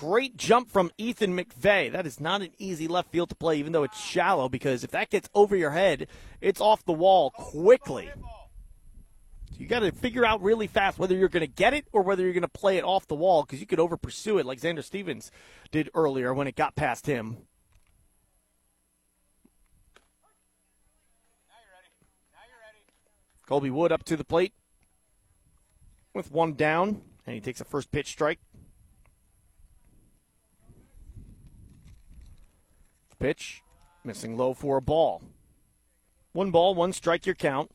Great 0.00 0.38
jump 0.38 0.70
from 0.70 0.90
Ethan 0.96 1.36
McVeigh. 1.36 1.92
That 1.92 2.06
is 2.06 2.18
not 2.18 2.40
an 2.40 2.52
easy 2.56 2.88
left 2.88 3.12
field 3.12 3.28
to 3.28 3.34
play, 3.34 3.58
even 3.58 3.72
though 3.72 3.82
it's 3.82 4.00
shallow, 4.00 4.48
because 4.48 4.82
if 4.82 4.92
that 4.92 5.10
gets 5.10 5.28
over 5.34 5.54
your 5.54 5.72
head, 5.72 6.06
it's 6.40 6.58
off 6.58 6.82
the 6.86 6.92
wall 6.94 7.30
quickly. 7.32 8.10
You 9.58 9.66
got 9.66 9.80
to 9.80 9.92
figure 9.92 10.24
out 10.24 10.40
really 10.40 10.68
fast 10.68 10.98
whether 10.98 11.14
you're 11.14 11.28
going 11.28 11.42
to 11.42 11.46
get 11.46 11.74
it 11.74 11.84
or 11.92 12.00
whether 12.00 12.22
you're 12.22 12.32
going 12.32 12.40
to 12.40 12.48
play 12.48 12.78
it 12.78 12.84
off 12.84 13.08
the 13.08 13.14
wall, 13.14 13.42
because 13.42 13.60
you 13.60 13.66
could 13.66 13.78
over 13.78 13.98
pursue 13.98 14.38
it 14.38 14.46
like 14.46 14.58
Xander 14.58 14.82
Stevens 14.82 15.30
did 15.70 15.90
earlier 15.94 16.32
when 16.32 16.46
it 16.46 16.56
got 16.56 16.76
past 16.76 17.04
him. 17.04 17.36
Colby 23.46 23.68
Wood 23.68 23.92
up 23.92 24.04
to 24.04 24.16
the 24.16 24.24
plate 24.24 24.54
with 26.14 26.32
one 26.32 26.54
down, 26.54 27.02
and 27.26 27.34
he 27.34 27.40
takes 27.42 27.60
a 27.60 27.66
first 27.66 27.92
pitch 27.92 28.08
strike. 28.08 28.38
Pitch, 33.20 33.62
missing 34.02 34.36
low 34.36 34.54
for 34.54 34.78
a 34.78 34.82
ball. 34.82 35.22
One 36.32 36.50
ball, 36.50 36.74
one 36.74 36.92
strike, 36.92 37.26
your 37.26 37.34
count. 37.34 37.70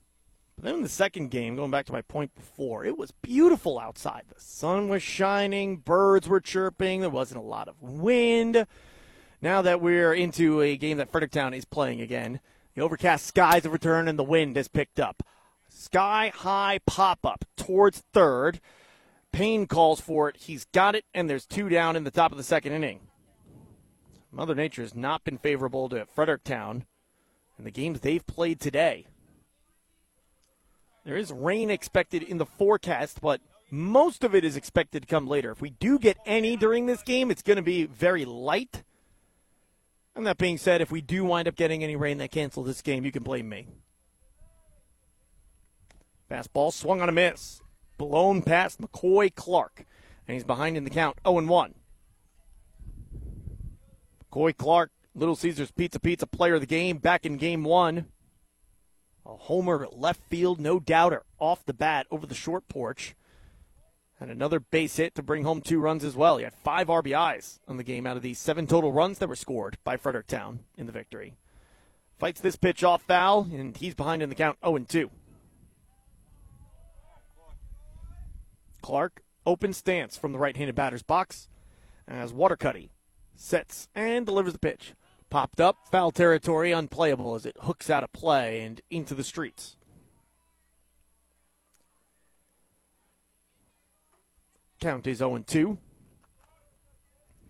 But 0.55 0.65
then 0.65 0.75
in 0.75 0.81
the 0.81 0.89
second 0.89 1.29
game, 1.29 1.55
going 1.55 1.71
back 1.71 1.85
to 1.85 1.91
my 1.91 2.01
point 2.01 2.33
before, 2.33 2.83
it 2.83 2.97
was 2.97 3.11
beautiful 3.21 3.77
outside. 3.77 4.23
The 4.27 4.41
sun 4.41 4.89
was 4.89 5.03
shining, 5.03 5.77
birds 5.77 6.27
were 6.27 6.39
chirping, 6.39 7.01
there 7.01 7.09
wasn't 7.09 7.41
a 7.41 7.45
lot 7.45 7.67
of 7.67 7.81
wind. 7.81 8.65
Now 9.41 9.61
that 9.61 9.81
we're 9.81 10.13
into 10.13 10.61
a 10.61 10.77
game 10.77 10.97
that 10.97 11.11
Fredericktown 11.11 11.53
is 11.53 11.65
playing 11.65 12.01
again, 12.01 12.39
the 12.73 12.81
overcast 12.81 13.25
skies 13.27 13.63
have 13.63 13.73
returned 13.73 14.09
and 14.09 14.17
the 14.17 14.23
wind 14.23 14.55
has 14.55 14.67
picked 14.67 14.99
up. 14.99 15.21
Sky 15.69 16.31
high 16.33 16.79
pop 16.87 17.25
up 17.25 17.45
towards 17.55 18.03
third. 18.13 18.59
Payne 19.31 19.67
calls 19.67 19.99
for 19.99 20.29
it. 20.29 20.37
He's 20.37 20.65
got 20.65 20.95
it, 20.95 21.03
and 21.13 21.29
there's 21.29 21.45
two 21.45 21.69
down 21.69 21.95
in 21.95 22.05
the 22.05 22.11
top 22.11 22.31
of 22.31 22.37
the 22.37 22.43
second 22.43 22.71
inning. 22.71 23.01
Mother 24.35 24.53
Nature 24.53 24.81
has 24.81 24.93
not 24.93 25.23
been 25.23 25.37
favorable 25.37 25.87
to 25.89 26.05
Fredericktown 26.13 26.85
in 27.57 27.63
the 27.63 27.71
games 27.71 28.01
they've 28.01 28.25
played 28.27 28.59
today. 28.59 29.05
There 31.05 31.15
is 31.15 31.31
rain 31.31 31.69
expected 31.69 32.21
in 32.21 32.37
the 32.37 32.45
forecast, 32.45 33.21
but 33.21 33.39
most 33.71 34.25
of 34.25 34.35
it 34.35 34.43
is 34.43 34.57
expected 34.57 35.03
to 35.03 35.07
come 35.07 35.25
later. 35.25 35.51
If 35.51 35.61
we 35.61 35.69
do 35.69 35.97
get 35.97 36.17
any 36.25 36.57
during 36.57 36.85
this 36.85 37.01
game, 37.01 37.31
it's 37.31 37.41
going 37.41 37.55
to 37.55 37.63
be 37.63 37.85
very 37.85 38.25
light. 38.25 38.83
And 40.15 40.27
that 40.27 40.37
being 40.37 40.57
said, 40.57 40.81
if 40.81 40.91
we 40.91 40.99
do 40.99 41.23
wind 41.23 41.47
up 41.47 41.55
getting 41.55 41.81
any 41.81 41.95
rain 41.95 42.17
that 42.17 42.31
cancels 42.31 42.67
this 42.67 42.81
game, 42.81 43.05
you 43.05 43.13
can 43.13 43.23
blame 43.23 43.47
me. 43.47 43.67
Fastball 46.29 46.73
swung 46.73 47.01
on 47.01 47.07
a 47.07 47.13
miss. 47.13 47.61
Blown 47.97 48.41
past 48.41 48.81
McCoy 48.81 49.33
Clark. 49.33 49.85
And 50.27 50.33
he's 50.33 50.43
behind 50.43 50.75
in 50.75 50.83
the 50.83 50.89
count 50.89 51.19
0 51.25 51.45
1. 51.45 51.75
McCoy 54.35 54.55
Clark, 54.55 54.91
Little 55.13 55.35
Caesars 55.35 55.71
Pizza 55.71 55.99
Pizza 55.99 56.27
player 56.27 56.55
of 56.55 56.61
the 56.61 56.67
game, 56.67 56.97
back 56.97 57.25
in 57.25 57.37
game 57.37 57.63
one. 57.63 58.07
A 59.25 59.35
homer 59.35 59.87
left 59.91 60.21
field, 60.29 60.59
no 60.59 60.79
doubter, 60.79 61.23
off 61.39 61.65
the 61.65 61.73
bat 61.73 62.05
over 62.11 62.27
the 62.27 62.35
short 62.35 62.67
porch. 62.67 63.15
And 64.19 64.29
another 64.29 64.59
base 64.59 64.97
hit 64.97 65.15
to 65.15 65.23
bring 65.23 65.43
home 65.43 65.61
two 65.61 65.79
runs 65.79 66.03
as 66.03 66.15
well. 66.15 66.37
He 66.37 66.43
had 66.43 66.53
five 66.53 66.87
RBIs 66.87 67.59
on 67.67 67.77
the 67.77 67.83
game 67.83 68.05
out 68.05 68.17
of 68.17 68.23
the 68.23 68.33
seven 68.33 68.67
total 68.67 68.91
runs 68.91 69.19
that 69.19 69.29
were 69.29 69.35
scored 69.35 69.77
by 69.83 69.97
Fredericktown 69.97 70.59
in 70.77 70.85
the 70.85 70.91
victory. 70.91 71.35
Fights 72.17 72.41
this 72.41 72.55
pitch 72.55 72.83
off 72.83 73.03
foul, 73.03 73.47
and 73.51 73.75
he's 73.75 73.95
behind 73.95 74.21
in 74.21 74.29
the 74.29 74.35
count 74.35 74.57
0 74.63 74.79
2. 74.79 75.09
Clark, 78.81 79.23
open 79.45 79.73
stance 79.73 80.17
from 80.17 80.31
the 80.33 80.39
right 80.39 80.55
handed 80.55 80.75
batter's 80.75 81.03
box 81.03 81.49
as 82.07 82.31
Watercutty 82.31 82.89
sets 83.35 83.87
and 83.95 84.25
delivers 84.25 84.53
the 84.53 84.59
pitch. 84.59 84.93
Popped 85.29 85.59
up, 85.59 85.87
foul 85.91 86.11
territory, 86.11 86.71
unplayable 86.71 87.35
as 87.35 87.45
it 87.45 87.57
hooks 87.61 87.89
out 87.89 88.03
of 88.03 88.13
play 88.13 88.61
and 88.61 88.81
into 88.89 89.13
the 89.13 89.23
streets. 89.23 89.75
Count 94.79 95.07
is 95.07 95.17
0 95.17 95.39
2. 95.39 95.77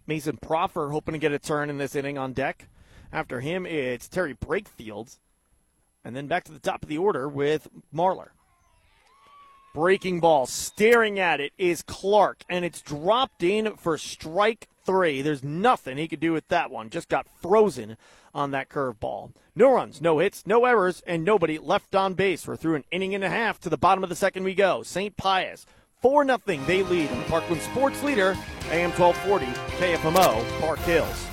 Mason 0.08 0.38
Proffer 0.38 0.90
hoping 0.90 1.14
to 1.14 1.20
get 1.20 1.32
a 1.32 1.40
turn 1.40 1.70
in 1.70 1.78
this 1.78 1.96
inning 1.96 2.18
on 2.18 2.34
deck. 2.34 2.70
After 3.12 3.40
him, 3.40 3.66
it's 3.66 4.08
Terry 4.08 4.36
Brakefields. 4.36 5.20
And 6.04 6.16
then 6.16 6.28
back 6.28 6.44
to 6.46 6.52
the 6.52 6.60
top 6.60 6.84
of 6.84 6.90
the 6.90 7.00
order 7.00 7.28
with 7.28 7.68
Marlar. 7.94 8.30
Breaking 9.76 10.22
ball, 10.22 10.46
staring 10.46 11.20
at 11.20 11.42
it 11.42 11.52
is 11.58 11.82
Clark, 11.82 12.46
and 12.48 12.64
it's 12.64 12.80
dropped 12.80 13.44
in 13.44 13.76
for 13.76 13.98
strike 13.98 14.70
three. 14.86 15.22
There's 15.22 15.44
nothing 15.44 15.98
he 15.98 16.08
could 16.08 16.22
do 16.22 16.32
with 16.32 16.48
that 16.48 16.72
one. 16.72 16.90
Just 16.90 17.10
got 17.10 17.28
frozen 17.42 17.98
on 18.34 18.52
that 18.52 18.70
curveball. 18.70 19.34
No 19.54 19.74
runs, 19.74 20.00
no 20.00 20.20
hits, 20.20 20.48
no 20.48 20.64
errors, 20.64 21.04
and 21.06 21.26
nobody 21.26 21.60
left 21.60 21.94
on 21.94 22.14
base. 22.14 22.48
We're 22.48 22.56
through 22.56 22.76
an 22.76 22.86
inning 22.90 23.16
and 23.16 23.24
a 23.26 23.30
half 23.30 23.60
to 23.60 23.70
the 23.70 23.78
bottom 23.78 24.02
of 24.02 24.10
the 24.10 24.16
second 24.16 24.46
we 24.46 24.56
go. 24.56 24.82
St. 24.82 25.18
Pius, 25.18 25.66
4 26.02 26.26
0, 26.26 26.38
they 26.66 26.82
lead. 26.84 27.10
Parkland 27.28 27.62
Sports 27.62 28.02
Leader, 28.02 28.38
AM 28.72 28.92
1240, 28.92 29.46
KFMO, 29.78 30.62
Park 30.62 30.80
Hills. 30.80 31.28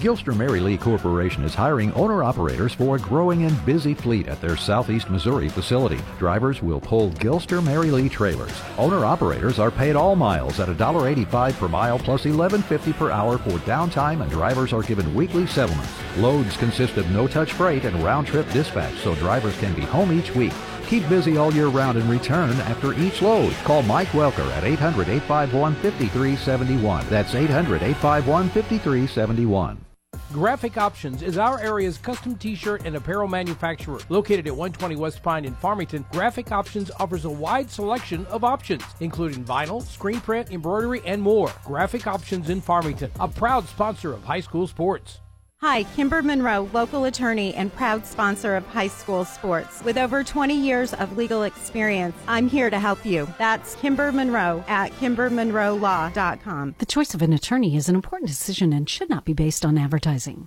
Gilster 0.00 0.34
Mary 0.34 0.60
Lee 0.60 0.78
Corporation 0.78 1.44
is 1.44 1.54
hiring 1.54 1.92
owner 1.92 2.24
operators 2.24 2.72
for 2.72 2.96
a 2.96 2.98
growing 2.98 3.44
and 3.44 3.66
busy 3.66 3.92
fleet 3.92 4.28
at 4.28 4.40
their 4.40 4.56
southeast 4.56 5.10
Missouri 5.10 5.50
facility. 5.50 6.00
Drivers 6.18 6.62
will 6.62 6.80
pull 6.80 7.10
Gilster 7.10 7.62
Mary 7.62 7.90
Lee 7.90 8.08
trailers. 8.08 8.62
Owner 8.78 9.04
operators 9.04 9.58
are 9.58 9.70
paid 9.70 9.96
all 9.96 10.16
miles 10.16 10.58
at 10.58 10.70
$1.85 10.70 11.58
per 11.58 11.68
mile 11.68 11.98
plus 11.98 12.24
$11.50 12.24 12.96
per 12.96 13.10
hour 13.10 13.36
for 13.36 13.58
downtime, 13.66 14.22
and 14.22 14.30
drivers 14.30 14.72
are 14.72 14.80
given 14.80 15.14
weekly 15.14 15.46
settlements. 15.46 15.92
Loads 16.16 16.56
consist 16.56 16.96
of 16.96 17.10
no 17.10 17.28
touch 17.28 17.52
freight 17.52 17.84
and 17.84 18.02
round 18.02 18.26
trip 18.26 18.50
dispatch, 18.52 18.96
so 19.00 19.14
drivers 19.16 19.58
can 19.58 19.74
be 19.74 19.82
home 19.82 20.18
each 20.18 20.34
week. 20.34 20.54
Keep 20.86 21.10
busy 21.10 21.36
all 21.36 21.52
year 21.52 21.68
round 21.68 21.98
and 21.98 22.08
return 22.08 22.52
after 22.60 22.94
each 22.94 23.20
load. 23.20 23.52
Call 23.64 23.82
Mike 23.82 24.08
Welker 24.08 24.50
at 24.52 24.64
800 24.64 25.10
851 25.10 25.74
5371. 25.74 27.06
That's 27.10 27.34
800 27.34 27.82
851 27.82 28.48
5371. 28.48 29.89
Graphic 30.32 30.76
Options 30.76 31.22
is 31.22 31.38
our 31.38 31.58
area's 31.58 31.98
custom 31.98 32.36
t-shirt 32.36 32.86
and 32.86 32.94
apparel 32.94 33.26
manufacturer. 33.26 33.98
Located 34.10 34.46
at 34.46 34.54
120 34.54 34.94
West 34.94 35.24
Pine 35.24 35.44
in 35.44 35.56
Farmington, 35.56 36.06
Graphic 36.12 36.52
Options 36.52 36.88
offers 37.00 37.24
a 37.24 37.30
wide 37.30 37.68
selection 37.68 38.24
of 38.26 38.44
options, 38.44 38.84
including 39.00 39.44
vinyl, 39.44 39.82
screen 39.82 40.20
print, 40.20 40.52
embroidery, 40.52 41.02
and 41.04 41.20
more. 41.20 41.50
Graphic 41.64 42.06
Options 42.06 42.48
in 42.48 42.60
Farmington, 42.60 43.10
a 43.18 43.26
proud 43.26 43.66
sponsor 43.66 44.12
of 44.12 44.22
high 44.22 44.38
school 44.38 44.68
sports. 44.68 45.18
Hi, 45.62 45.82
Kimber 45.82 46.22
Monroe, 46.22 46.70
local 46.72 47.04
attorney 47.04 47.54
and 47.54 47.70
proud 47.74 48.06
sponsor 48.06 48.56
of 48.56 48.64
high 48.64 48.88
school 48.88 49.26
sports. 49.26 49.84
With 49.84 49.98
over 49.98 50.24
20 50.24 50.54
years 50.54 50.94
of 50.94 51.18
legal 51.18 51.42
experience, 51.42 52.16
I'm 52.26 52.48
here 52.48 52.70
to 52.70 52.78
help 52.78 53.04
you. 53.04 53.28
That's 53.36 53.74
Kimber 53.74 54.10
Monroe 54.10 54.64
at 54.68 54.90
kimbermonroelaw.com. 54.92 56.76
The 56.78 56.86
choice 56.86 57.12
of 57.12 57.20
an 57.20 57.34
attorney 57.34 57.76
is 57.76 57.90
an 57.90 57.94
important 57.94 58.30
decision 58.30 58.72
and 58.72 58.88
should 58.88 59.10
not 59.10 59.26
be 59.26 59.34
based 59.34 59.66
on 59.66 59.76
advertising. 59.76 60.46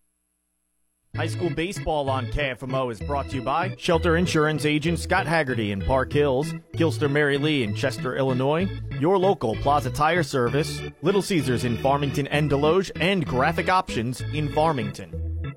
High 1.17 1.27
school 1.27 1.49
baseball 1.49 2.09
on 2.09 2.27
KFMO 2.27 2.89
is 2.89 3.01
brought 3.01 3.27
to 3.29 3.35
you 3.35 3.41
by 3.41 3.75
Shelter 3.77 4.15
Insurance 4.15 4.65
Agent 4.65 4.97
Scott 4.97 5.27
Haggerty 5.27 5.73
in 5.73 5.81
Park 5.81 6.13
Hills, 6.13 6.53
Gilster 6.73 7.11
Mary 7.11 7.37
Lee 7.37 7.63
in 7.63 7.75
Chester, 7.75 8.15
Illinois, 8.15 8.69
your 8.97 9.17
local 9.17 9.55
Plaza 9.57 9.91
Tire 9.91 10.23
Service, 10.23 10.81
Little 11.01 11.21
Caesars 11.21 11.65
in 11.65 11.77
Farmington 11.79 12.27
and 12.27 12.49
Desloge, 12.49 12.91
and 13.01 13.25
Graphic 13.25 13.67
Options 13.67 14.21
in 14.33 14.53
Farmington. 14.53 15.53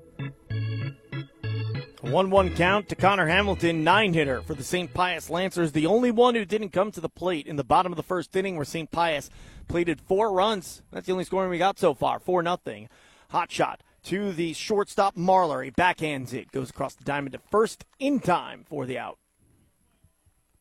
1 2.01 2.29
1 2.29 2.55
count 2.55 2.89
to 2.89 2.95
Connor 2.95 3.27
Hamilton, 3.27 3.83
nine 3.83 4.13
hitter 4.13 4.41
for 4.41 4.55
the 4.55 4.63
St. 4.63 4.93
Pius 4.93 5.29
Lancers, 5.29 5.71
the 5.71 5.87
only 5.87 6.11
one 6.11 6.35
who 6.35 6.43
didn't 6.43 6.69
come 6.73 6.91
to 6.91 7.01
the 7.01 7.09
plate 7.09 7.47
in 7.47 7.55
the 7.55 7.63
bottom 7.63 7.93
of 7.93 7.97
the 7.97 8.03
first 8.03 8.35
inning 8.35 8.57
where 8.57 8.65
St. 8.65 8.91
Pius 8.91 9.29
plated 9.69 10.01
four 10.01 10.33
runs. 10.33 10.81
That's 10.91 11.05
the 11.05 11.13
only 11.13 11.23
scoring 11.23 11.49
we 11.49 11.57
got 11.57 11.79
so 11.79 11.93
far, 11.93 12.19
4 12.19 12.43
0. 12.43 12.87
Hot 13.29 13.51
shot 13.51 13.81
to 14.05 14.31
the 14.31 14.53
shortstop 14.53 15.15
Marlar. 15.15 15.63
He 15.63 15.71
backhands 15.71 16.33
it, 16.33 16.51
goes 16.51 16.69
across 16.69 16.95
the 16.95 17.03
diamond 17.03 17.33
to 17.33 17.39
first 17.51 17.85
in 17.99 18.19
time 18.19 18.63
for 18.67 18.85
the 18.85 18.97
out. 18.97 19.17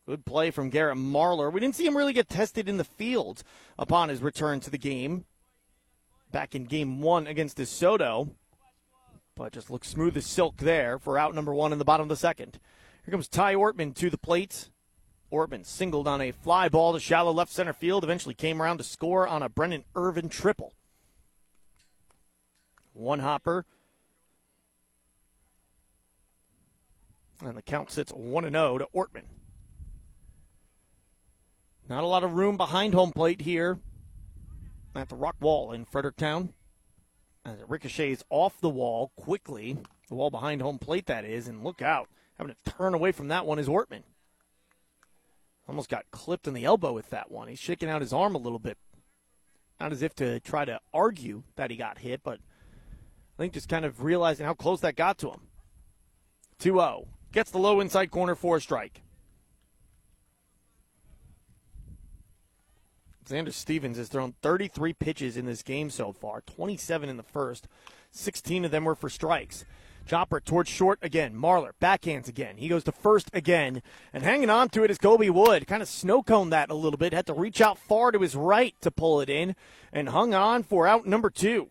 Good 0.07 0.27
play 0.27 0.51
from 0.51 0.71
Garrett 0.71 0.99
Marlar. 0.99 1.53
We 1.53 1.61
didn't 1.61 1.77
see 1.77 1.87
him 1.87 1.97
really 1.97 2.13
get 2.13 2.29
tested 2.29 2.69
in 2.69 2.77
the 2.77 2.85
field 2.85 3.43
upon 3.79 4.11
his 4.11 4.23
return 4.23 4.61
to 4.61 4.71
the 4.71 4.79
game 4.79 5.25
back 6.31 6.55
in 6.55 6.65
game 6.65 7.01
one 7.01 7.27
against 7.27 7.59
DeSoto. 7.59 8.31
But 9.37 9.53
just 9.53 9.71
looks 9.71 9.89
smooth 9.89 10.17
as 10.17 10.27
silk 10.27 10.59
there 10.59 10.99
for 10.99 11.19
out 11.19 11.35
number 11.35 11.55
one 11.55 11.73
in 11.73 11.79
the 11.79 11.85
bottom 11.85 12.05
of 12.05 12.09
the 12.09 12.17
second. 12.17 12.59
Here 13.05 13.13
comes 13.13 13.29
Ty 13.29 13.55
Ortman 13.55 13.95
to 13.97 14.11
the 14.11 14.19
plate. 14.19 14.69
Ortman 15.33 15.67
singled 15.67 16.07
on 16.07 16.21
a 16.21 16.33
fly 16.33 16.69
ball 16.69 16.93
to 16.93 17.01
shallow 17.01 17.33
left 17.33 17.53
center 17.53 17.73
field. 17.73 18.05
Eventually 18.05 18.35
came 18.35 18.63
around 18.63 18.79
to 18.79 18.85
score 18.85 19.27
on 19.27 19.43
a 19.43 19.49
Brendan 19.49 19.85
Irvin 19.95 20.29
triple. 20.29 20.73
One 22.95 23.19
hopper 23.19 23.67
And 27.43 27.57
the 27.57 27.63
count 27.63 27.91
sits 27.91 28.13
1 28.13 28.51
0 28.51 28.79
to 28.79 28.89
Ortman. 28.95 29.25
Not 31.89 32.05
a 32.05 32.07
lot 32.07 32.25
of 32.25 32.35
room 32.35 32.57
behind 32.57 32.95
home 32.95 33.13
plate 33.13 33.43
here 33.43 33.79
at 34.95 35.09
the 35.09 35.17
rock 35.17 35.37
wall 35.41 35.73
in 35.73 35.85
Fredericktown. 35.85 36.55
As 37.45 37.61
it 37.61 37.69
ricochets 37.69 38.25
off 38.31 38.59
the 38.61 38.71
wall 38.71 39.13
quickly, 39.17 39.77
the 40.09 40.15
wall 40.15 40.31
behind 40.31 40.63
home 40.63 40.79
plate, 40.79 41.07
that 41.07 41.27
is, 41.27 41.47
and 41.47 41.63
look 41.63 41.83
out. 41.83 42.09
Having 42.39 42.55
to 42.65 42.73
turn 42.73 42.95
away 42.95 43.13
from 43.13 43.29
that 43.29 43.45
one 43.45 43.59
is 43.59 43.69
Ortman. 43.69 44.05
Almost 45.69 45.91
got 45.91 46.11
clipped 46.11 46.49
in 46.49 46.55
the 46.55 46.65
elbow 46.65 46.93
with 46.93 47.11
that 47.11 47.31
one. 47.31 47.49
He's 47.49 47.59
shaking 47.59 47.91
out 47.91 48.01
his 48.01 48.15
arm 48.15 48.35
a 48.35 48.39
little 48.39 48.59
bit. 48.59 48.79
Not 49.79 49.93
as 49.93 50.01
if 50.01 50.15
to 50.17 50.41
try 50.41 50.65
to 50.65 50.81
argue 50.95 51.43
that 51.57 51.71
he 51.71 51.77
got 51.77 51.99
hit, 51.99 52.23
but 52.25 52.41
I 53.37 53.43
think 53.43 53.53
just 53.53 53.69
kind 53.69 53.85
of 53.85 54.03
realizing 54.03 54.47
how 54.47 54.55
close 54.55 54.81
that 54.81 54.97
got 54.97 55.19
to 55.19 55.31
him. 55.31 55.41
2 56.61 56.75
0. 56.75 57.09
Gets 57.33 57.51
the 57.51 57.59
low 57.59 57.81
inside 57.81 58.11
corner 58.11 58.35
for 58.35 58.57
a 58.57 58.61
strike. 58.61 59.03
Xander 63.29 63.53
Stevens 63.53 63.97
has 63.97 64.09
thrown 64.09 64.35
33 64.43 64.93
pitches 64.93 65.37
in 65.37 65.47
this 65.47 65.63
game 65.63 65.89
so 65.89 66.13
far, 66.13 66.43
27 66.43 67.09
in 67.09 67.17
the 67.17 67.23
first. 67.23 67.67
16 68.11 68.67
of 68.67 68.71
them 68.71 68.85
were 68.85 68.95
for 68.95 69.09
strikes. 69.09 69.65
Chopper 70.07 70.39
towards 70.39 70.69
short 70.69 70.99
again. 71.01 71.35
Marlar 71.35 71.71
backhands 71.81 72.29
again. 72.29 72.59
He 72.59 72.69
goes 72.69 72.85
to 72.85 72.93
first 72.93 73.31
again. 73.33 73.83
And 74.13 74.23
hanging 74.23 74.51
on 74.51 74.69
to 74.71 74.85
it 74.85 74.91
is 74.91 74.99
Kobe 74.99 75.31
Wood. 75.31 75.67
Kind 75.67 75.83
of 75.83 75.89
snow 75.89 76.23
coned 76.23 76.53
that 76.53 76.71
a 76.71 76.75
little 76.75 76.99
bit. 76.99 77.15
Had 77.15 77.27
to 77.27 77.33
reach 77.33 77.63
out 77.63 77.79
far 77.79 78.13
to 78.13 78.19
his 78.19 78.37
right 78.37 78.75
to 78.83 78.91
pull 78.91 79.23
it 79.23 79.31
in 79.31 79.57
and 79.93 80.11
hung 80.11 80.35
on 80.35 80.63
for 80.63 80.87
out 80.87 81.07
number 81.07 81.31
two. 81.31 81.71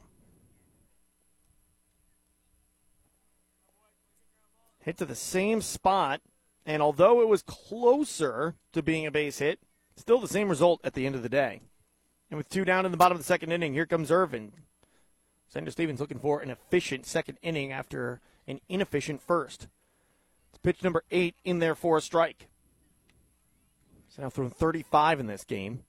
Hit 4.84 4.98
to 4.98 5.06
the 5.06 5.16
same 5.16 5.62
spot. 5.62 6.22
And 6.66 6.82
although 6.82 7.22
it 7.22 7.28
was 7.28 7.42
closer 7.42 8.56
to 8.72 8.82
being 8.82 9.06
a 9.06 9.12
base 9.12 9.40
hit, 9.40 9.60
Still 9.96 10.20
the 10.20 10.28
same 10.28 10.50
result 10.50 10.82
at 10.84 10.94
the 10.94 11.06
end 11.06 11.16
of 11.16 11.24
the 11.24 11.30
day. 11.30 11.62
And 12.30 12.38
with 12.38 12.50
two 12.50 12.66
down 12.66 12.86
in 12.86 12.92
the 12.92 12.98
bottom 12.98 13.16
of 13.16 13.20
the 13.20 13.28
second 13.28 13.52
inning, 13.52 13.74
here 13.74 13.86
comes 13.86 14.12
Irvin. 14.12 14.54
Xander 15.54 15.72
Stevens 15.72 16.00
looking 16.00 16.20
for 16.20 16.40
an 16.40 16.50
efficient 16.50 17.06
second 17.06 17.38
inning 17.42 17.72
after 17.72 18.20
an 18.48 18.60
inefficient 18.68 19.22
first. 19.22 19.68
It's 20.50 20.58
pitch 20.58 20.84
number 20.84 21.04
eight 21.12 21.36
in 21.44 21.60
there 21.60 21.76
for 21.76 21.98
a 21.98 22.02
strike. 22.02 22.48
He's 24.08 24.18
now 24.18 24.30
thrown 24.30 24.50
35 24.50 25.20
in 25.20 25.28
this 25.28 25.44
game. 25.44 25.84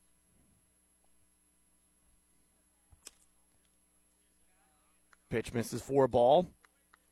Pitch 5.30 5.54
misses 5.54 5.80
for 5.80 6.04
a 6.04 6.08
ball. 6.08 6.50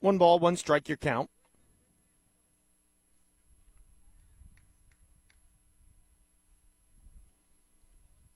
One 0.01 0.19
ball, 0.19 0.39
one 0.39 0.57
strike, 0.57 0.89
your 0.89 0.99
count. 0.99 1.31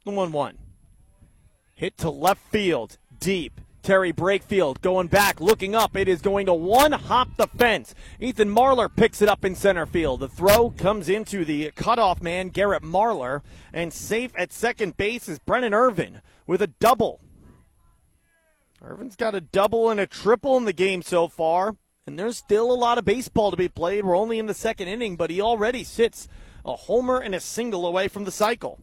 The 0.07 0.13
1 0.13 0.31
1. 0.31 0.57
Hit 1.75 1.99
to 1.99 2.11
left 2.11 2.41
field, 2.53 2.97
deep. 3.19 3.61
Terry 3.83 4.13
Brakefield 4.13 4.81
going 4.81 5.09
back, 5.09 5.41
looking 5.41 5.75
up. 5.75 5.97
It 5.97 6.07
is 6.07 6.23
going 6.23 6.47
to 6.47 6.55
one 6.55 6.93
hop 6.93 7.37
the 7.37 7.49
fence. 7.49 7.93
Ethan 8.21 8.49
Marlar 8.49 8.89
picks 8.95 9.21
it 9.21 9.29
up 9.29 9.45
in 9.45 9.57
center 9.57 9.85
field. 9.85 10.21
The 10.21 10.29
throw 10.29 10.71
comes 10.71 11.09
into 11.09 11.45
the 11.45 11.73
cutoff 11.73 12.23
man, 12.23 12.51
Garrett 12.51 12.85
Marlar, 12.85 13.43
and 13.73 13.93
safe 13.93 14.31
at 14.37 14.53
second 14.53 14.97
base 14.97 15.29
is 15.29 15.41
Brennan 15.41 15.75
Irvin 15.75 16.23
with 16.47 16.63
a 16.63 16.69
double. 16.69 17.21
Irvin's 18.81 19.17
got 19.17 19.35
a 19.35 19.41
double 19.41 19.91
and 19.91 19.99
a 19.99 20.07
triple 20.07 20.57
in 20.57 20.67
the 20.67 20.73
game 20.73 21.03
so 21.03 21.27
far, 21.27 21.75
and 22.07 22.17
there's 22.17 22.37
still 22.37 22.71
a 22.71 22.75
lot 22.75 22.99
of 22.99 23.05
baseball 23.05 23.51
to 23.51 23.57
be 23.57 23.69
played. 23.69 24.05
We're 24.05 24.17
only 24.17 24.39
in 24.39 24.47
the 24.47 24.55
second 24.55 24.87
inning, 24.87 25.17
but 25.17 25.31
he 25.31 25.41
already 25.41 25.83
sits 25.83 26.29
a 26.65 26.77
homer 26.77 27.19
and 27.19 27.35
a 27.35 27.41
single 27.41 27.85
away 27.85 28.07
from 28.07 28.23
the 28.23 28.31
cycle. 28.31 28.79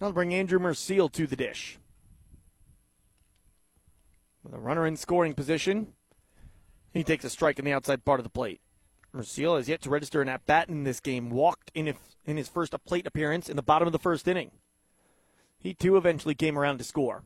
I'll 0.00 0.12
bring 0.12 0.32
Andrew 0.32 0.58
Merciel 0.58 1.12
to 1.12 1.26
the 1.26 1.36
dish. 1.36 1.78
With 4.42 4.54
a 4.54 4.58
runner 4.58 4.86
in 4.86 4.96
scoring 4.96 5.34
position, 5.34 5.92
he 6.92 7.04
takes 7.04 7.24
a 7.24 7.30
strike 7.30 7.58
in 7.58 7.66
the 7.66 7.72
outside 7.72 8.04
part 8.04 8.18
of 8.18 8.24
the 8.24 8.30
plate. 8.30 8.60
Merciel 9.14 9.56
has 9.56 9.68
yet 9.68 9.82
to 9.82 9.90
register 9.90 10.22
an 10.22 10.28
at 10.28 10.46
bat 10.46 10.68
in 10.68 10.84
this 10.84 11.00
game. 11.00 11.28
Walked 11.28 11.70
in, 11.74 11.94
in 12.24 12.36
his 12.38 12.48
first 12.48 12.74
plate 12.86 13.06
appearance 13.06 13.48
in 13.48 13.56
the 13.56 13.62
bottom 13.62 13.86
of 13.86 13.92
the 13.92 13.98
first 13.98 14.26
inning. 14.26 14.52
He 15.58 15.74
too 15.74 15.98
eventually 15.98 16.34
came 16.34 16.58
around 16.58 16.78
to 16.78 16.84
score. 16.84 17.24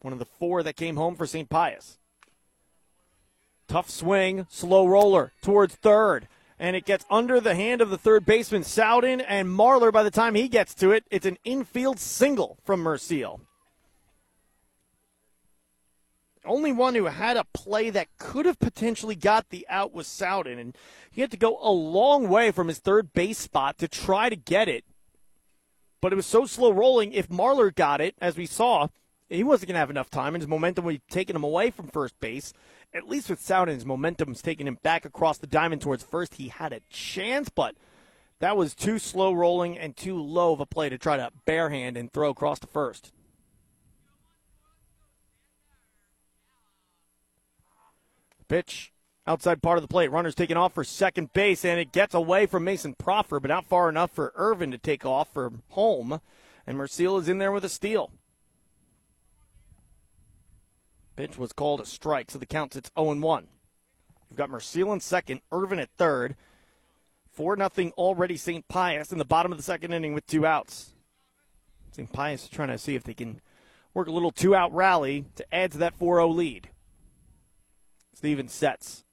One 0.00 0.12
of 0.12 0.18
the 0.18 0.26
four 0.26 0.62
that 0.62 0.76
came 0.76 0.96
home 0.96 1.16
for 1.16 1.26
St. 1.26 1.48
Pius. 1.48 1.98
Tough 3.66 3.88
swing, 3.88 4.46
slow 4.50 4.86
roller 4.86 5.32
towards 5.40 5.74
third 5.74 6.28
and 6.60 6.76
it 6.76 6.84
gets 6.84 7.06
under 7.10 7.40
the 7.40 7.54
hand 7.54 7.80
of 7.80 7.88
the 7.88 7.96
third 7.96 8.26
baseman 8.26 8.62
Sudin 8.62 9.24
and 9.26 9.48
Marlar. 9.48 9.90
By 9.90 10.02
the 10.02 10.10
time 10.10 10.34
he 10.34 10.46
gets 10.46 10.74
to 10.74 10.92
it, 10.92 11.04
it's 11.10 11.24
an 11.24 11.38
infield 11.42 11.98
single 11.98 12.58
from 12.62 12.84
Merciel. 12.84 13.40
Only 16.44 16.70
one 16.70 16.94
who 16.94 17.06
had 17.06 17.38
a 17.38 17.46
play 17.54 17.88
that 17.90 18.08
could 18.18 18.44
have 18.44 18.58
potentially 18.58 19.14
got 19.14 19.48
the 19.48 19.66
out 19.70 19.94
was 19.94 20.06
Sudin, 20.06 20.58
and 20.58 20.76
he 21.10 21.22
had 21.22 21.30
to 21.30 21.36
go 21.38 21.58
a 21.62 21.70
long 21.70 22.28
way 22.28 22.50
from 22.50 22.68
his 22.68 22.78
third 22.78 23.14
base 23.14 23.38
spot 23.38 23.78
to 23.78 23.88
try 23.88 24.28
to 24.28 24.36
get 24.36 24.68
it. 24.68 24.84
But 26.02 26.12
it 26.12 26.16
was 26.16 26.26
so 26.26 26.44
slow 26.44 26.72
rolling. 26.72 27.12
If 27.12 27.28
Marlar 27.28 27.74
got 27.74 28.02
it, 28.02 28.16
as 28.20 28.36
we 28.36 28.46
saw, 28.46 28.88
he 29.30 29.44
wasn't 29.44 29.68
going 29.68 29.74
to 29.74 29.80
have 29.80 29.90
enough 29.90 30.10
time, 30.10 30.34
and 30.34 30.42
his 30.42 30.48
momentum 30.48 30.84
would 30.84 30.94
be 30.94 31.02
taking 31.10 31.36
him 31.36 31.44
away 31.44 31.70
from 31.70 31.88
first 31.88 32.18
base 32.20 32.52
at 32.92 33.08
least 33.08 33.30
with 33.30 33.40
Sudin's 33.40 33.86
momentum's 33.86 34.42
taking 34.42 34.66
him 34.66 34.78
back 34.82 35.04
across 35.04 35.38
the 35.38 35.46
diamond 35.46 35.82
towards 35.82 36.02
first, 36.02 36.34
he 36.34 36.48
had 36.48 36.72
a 36.72 36.80
chance, 36.90 37.48
but 37.48 37.74
that 38.40 38.56
was 38.56 38.74
too 38.74 38.98
slow 38.98 39.32
rolling 39.32 39.78
and 39.78 39.96
too 39.96 40.20
low 40.20 40.52
of 40.52 40.60
a 40.60 40.66
play 40.66 40.88
to 40.88 40.98
try 40.98 41.16
to 41.16 41.30
barehand 41.46 41.96
and 41.96 42.12
throw 42.12 42.30
across 42.30 42.58
the 42.58 42.66
first. 42.66 43.12
Pitch 48.48 48.92
outside 49.26 49.62
part 49.62 49.78
of 49.78 49.82
the 49.82 49.88
plate. 49.88 50.10
Runner's 50.10 50.34
taking 50.34 50.56
off 50.56 50.74
for 50.74 50.82
second 50.82 51.32
base, 51.32 51.64
and 51.64 51.78
it 51.78 51.92
gets 51.92 52.14
away 52.14 52.46
from 52.46 52.64
Mason 52.64 52.94
Proffer, 52.94 53.38
but 53.38 53.48
not 53.48 53.66
far 53.66 53.88
enough 53.88 54.10
for 54.10 54.32
Irvin 54.34 54.72
to 54.72 54.78
take 54.78 55.06
off 55.06 55.32
for 55.32 55.52
home. 55.68 56.20
And 56.66 56.76
Merciel 56.76 57.20
is 57.20 57.28
in 57.28 57.38
there 57.38 57.52
with 57.52 57.64
a 57.64 57.68
steal. 57.68 58.10
Pitch 61.20 61.36
was 61.36 61.52
called 61.52 61.82
a 61.82 61.84
strike, 61.84 62.30
so 62.30 62.38
the 62.38 62.46
count 62.46 62.72
sits 62.72 62.90
0 62.98 63.14
1. 63.14 63.48
We've 64.30 64.38
got 64.38 64.48
Merciel 64.48 64.90
in 64.94 65.00
second, 65.00 65.42
Irvin 65.52 65.78
at 65.78 65.90
third. 65.98 66.34
4 67.34 67.58
0 67.58 67.90
already 67.98 68.38
St. 68.38 68.66
Pius 68.68 69.12
in 69.12 69.18
the 69.18 69.26
bottom 69.26 69.52
of 69.52 69.58
the 69.58 69.62
second 69.62 69.92
inning 69.92 70.14
with 70.14 70.26
two 70.26 70.46
outs. 70.46 70.94
St. 71.90 72.10
Pius 72.10 72.48
trying 72.48 72.68
to 72.68 72.78
see 72.78 72.94
if 72.94 73.04
they 73.04 73.12
can 73.12 73.42
work 73.92 74.08
a 74.08 74.10
little 74.10 74.30
two 74.30 74.54
out 74.54 74.72
rally 74.72 75.26
to 75.36 75.54
add 75.54 75.72
to 75.72 75.78
that 75.78 75.94
4 75.94 76.16
0 76.16 76.28
lead. 76.28 76.70
Stevens 78.14 78.54
sets, 78.54 79.04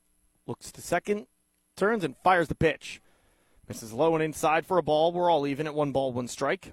looks 0.45 0.71
to 0.71 0.81
second, 0.81 1.27
turns 1.75 2.05
and 2.05 2.15
fires 2.23 2.47
the 2.47 2.55
pitch. 2.55 3.01
Misses 3.67 3.91
low 3.91 4.15
and 4.15 4.23
inside 4.23 4.65
for 4.65 4.77
a 4.77 4.81
ball. 4.81 5.11
We're 5.11 5.29
all 5.29 5.45
even 5.45 5.67
at 5.67 5.75
one 5.75 5.91
ball, 5.91 6.13
one 6.13 6.29
strike. 6.29 6.71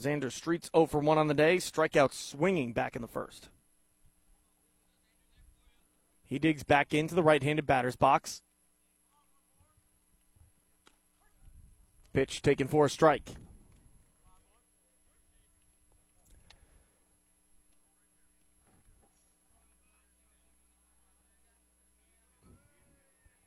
Xander 0.00 0.32
Streets 0.32 0.70
0 0.74 0.86
for 0.86 1.00
1 1.00 1.18
on 1.18 1.28
the 1.28 1.34
day, 1.34 1.56
strikeout 1.56 2.12
swinging 2.12 2.72
back 2.72 2.96
in 2.96 3.02
the 3.02 3.08
first. 3.08 3.48
He 6.26 6.38
digs 6.38 6.62
back 6.62 6.94
into 6.94 7.14
the 7.14 7.22
right 7.22 7.42
handed 7.42 7.66
batter's 7.66 7.96
box. 7.96 8.42
Pitch 12.12 12.40
taken 12.40 12.68
for 12.68 12.86
a 12.86 12.90
strike. 12.90 13.30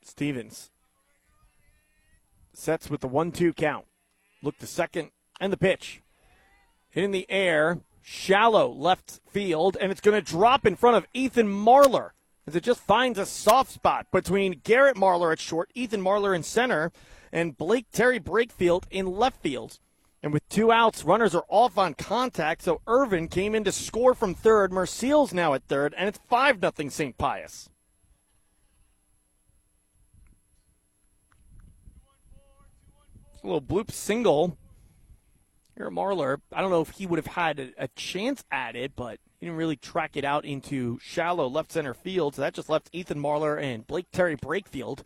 Stevens 0.02 0.70
sets 2.52 2.88
with 2.88 3.00
the 3.00 3.08
1 3.08 3.32
2 3.32 3.52
count. 3.54 3.86
Look 4.42 4.58
to 4.58 4.66
second 4.66 5.10
and 5.40 5.52
the 5.52 5.56
pitch 5.56 6.02
in 7.02 7.10
the 7.10 7.26
air, 7.28 7.80
shallow 8.02 8.68
left 8.70 9.20
field, 9.28 9.76
and 9.80 9.90
it's 9.90 10.00
going 10.00 10.22
to 10.22 10.32
drop 10.32 10.66
in 10.66 10.76
front 10.76 10.96
of 10.96 11.06
Ethan 11.12 11.48
Marlar 11.48 12.10
as 12.46 12.54
it 12.54 12.62
just 12.62 12.80
finds 12.80 13.18
a 13.18 13.26
soft 13.26 13.72
spot 13.72 14.06
between 14.12 14.60
Garrett 14.64 14.96
Marlar 14.96 15.32
at 15.32 15.40
short, 15.40 15.70
Ethan 15.74 16.02
Marlar 16.02 16.36
in 16.36 16.42
center, 16.42 16.92
and 17.32 17.56
Blake 17.56 17.86
Terry 17.90 18.20
Brakefield 18.20 18.84
in 18.90 19.06
left 19.06 19.42
field. 19.42 19.78
And 20.22 20.32
with 20.32 20.48
two 20.48 20.72
outs, 20.72 21.04
runners 21.04 21.34
are 21.34 21.44
off 21.48 21.76
on 21.76 21.94
contact, 21.94 22.62
so 22.62 22.80
Irvin 22.86 23.28
came 23.28 23.54
in 23.54 23.64
to 23.64 23.72
score 23.72 24.14
from 24.14 24.34
third. 24.34 24.72
Merciel's 24.72 25.34
now 25.34 25.52
at 25.54 25.64
third, 25.64 25.94
and 25.98 26.08
it's 26.08 26.18
5 26.30 26.60
0 26.60 26.88
St. 26.88 27.18
Pius. 27.18 27.68
A 33.42 33.46
little 33.46 33.60
bloop 33.60 33.90
single 33.90 34.56
Aaron 35.78 35.94
Marlar, 35.94 36.40
I 36.52 36.60
don't 36.60 36.70
know 36.70 36.82
if 36.82 36.90
he 36.90 37.06
would 37.06 37.18
have 37.18 37.34
had 37.34 37.58
a, 37.58 37.84
a 37.84 37.88
chance 37.88 38.44
at 38.50 38.76
it, 38.76 38.92
but 38.94 39.18
he 39.40 39.46
didn't 39.46 39.58
really 39.58 39.76
track 39.76 40.16
it 40.16 40.24
out 40.24 40.44
into 40.44 40.98
shallow 41.02 41.48
left 41.48 41.72
center 41.72 41.94
field. 41.94 42.36
So 42.36 42.42
that 42.42 42.54
just 42.54 42.68
left 42.68 42.90
Ethan 42.92 43.20
Marlar 43.20 43.60
and 43.60 43.86
Blake 43.86 44.06
Terry 44.12 44.36
Brakefield 44.36 45.02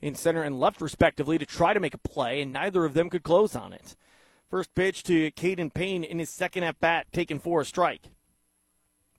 in 0.00 0.14
center 0.14 0.42
and 0.42 0.58
left, 0.58 0.80
respectively, 0.80 1.38
to 1.38 1.44
try 1.44 1.74
to 1.74 1.80
make 1.80 1.94
a 1.94 1.98
play, 1.98 2.40
and 2.40 2.52
neither 2.52 2.84
of 2.84 2.94
them 2.94 3.10
could 3.10 3.22
close 3.22 3.54
on 3.54 3.72
it. 3.72 3.96
First 4.50 4.74
pitch 4.74 5.02
to 5.04 5.30
Caden 5.32 5.74
Payne 5.74 6.04
in 6.04 6.18
his 6.18 6.30
second 6.30 6.62
at 6.62 6.80
bat, 6.80 7.06
taken 7.12 7.38
for 7.38 7.60
a 7.60 7.64
strike. 7.64 8.06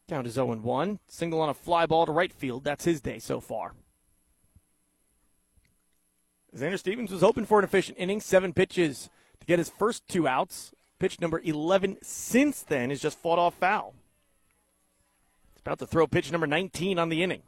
Down 0.07 0.23
to 0.23 0.29
0 0.31 0.55
1. 0.55 0.99
Single 1.07 1.41
on 1.41 1.49
a 1.49 1.53
fly 1.53 1.85
ball 1.85 2.07
to 2.07 2.11
right 2.11 2.33
field. 2.33 2.63
That's 2.63 2.85
his 2.85 2.99
day 2.99 3.19
so 3.19 3.39
far. 3.39 3.73
Xander 6.55 6.79
Stevens 6.79 7.11
was 7.11 7.21
hoping 7.21 7.45
for 7.45 7.59
an 7.59 7.65
efficient 7.65 7.99
inning, 7.99 8.19
seven 8.19 8.53
pitches 8.53 9.11
to 9.39 9.45
get 9.45 9.59
his 9.59 9.69
first 9.69 10.07
two 10.07 10.27
outs. 10.27 10.71
Pitch 10.99 11.21
number 11.21 11.39
11 11.43 11.97
since 12.01 12.61
then 12.61 12.91
is 12.91 13.01
just 13.01 13.17
fought 13.17 13.39
off 13.39 13.55
foul. 13.55 13.93
He's 15.53 15.61
about 15.61 15.79
to 15.79 15.87
throw 15.87 16.07
pitch 16.07 16.31
number 16.31 16.47
19 16.47 16.99
on 16.99 17.09
the 17.09 17.23
inning. 17.23 17.41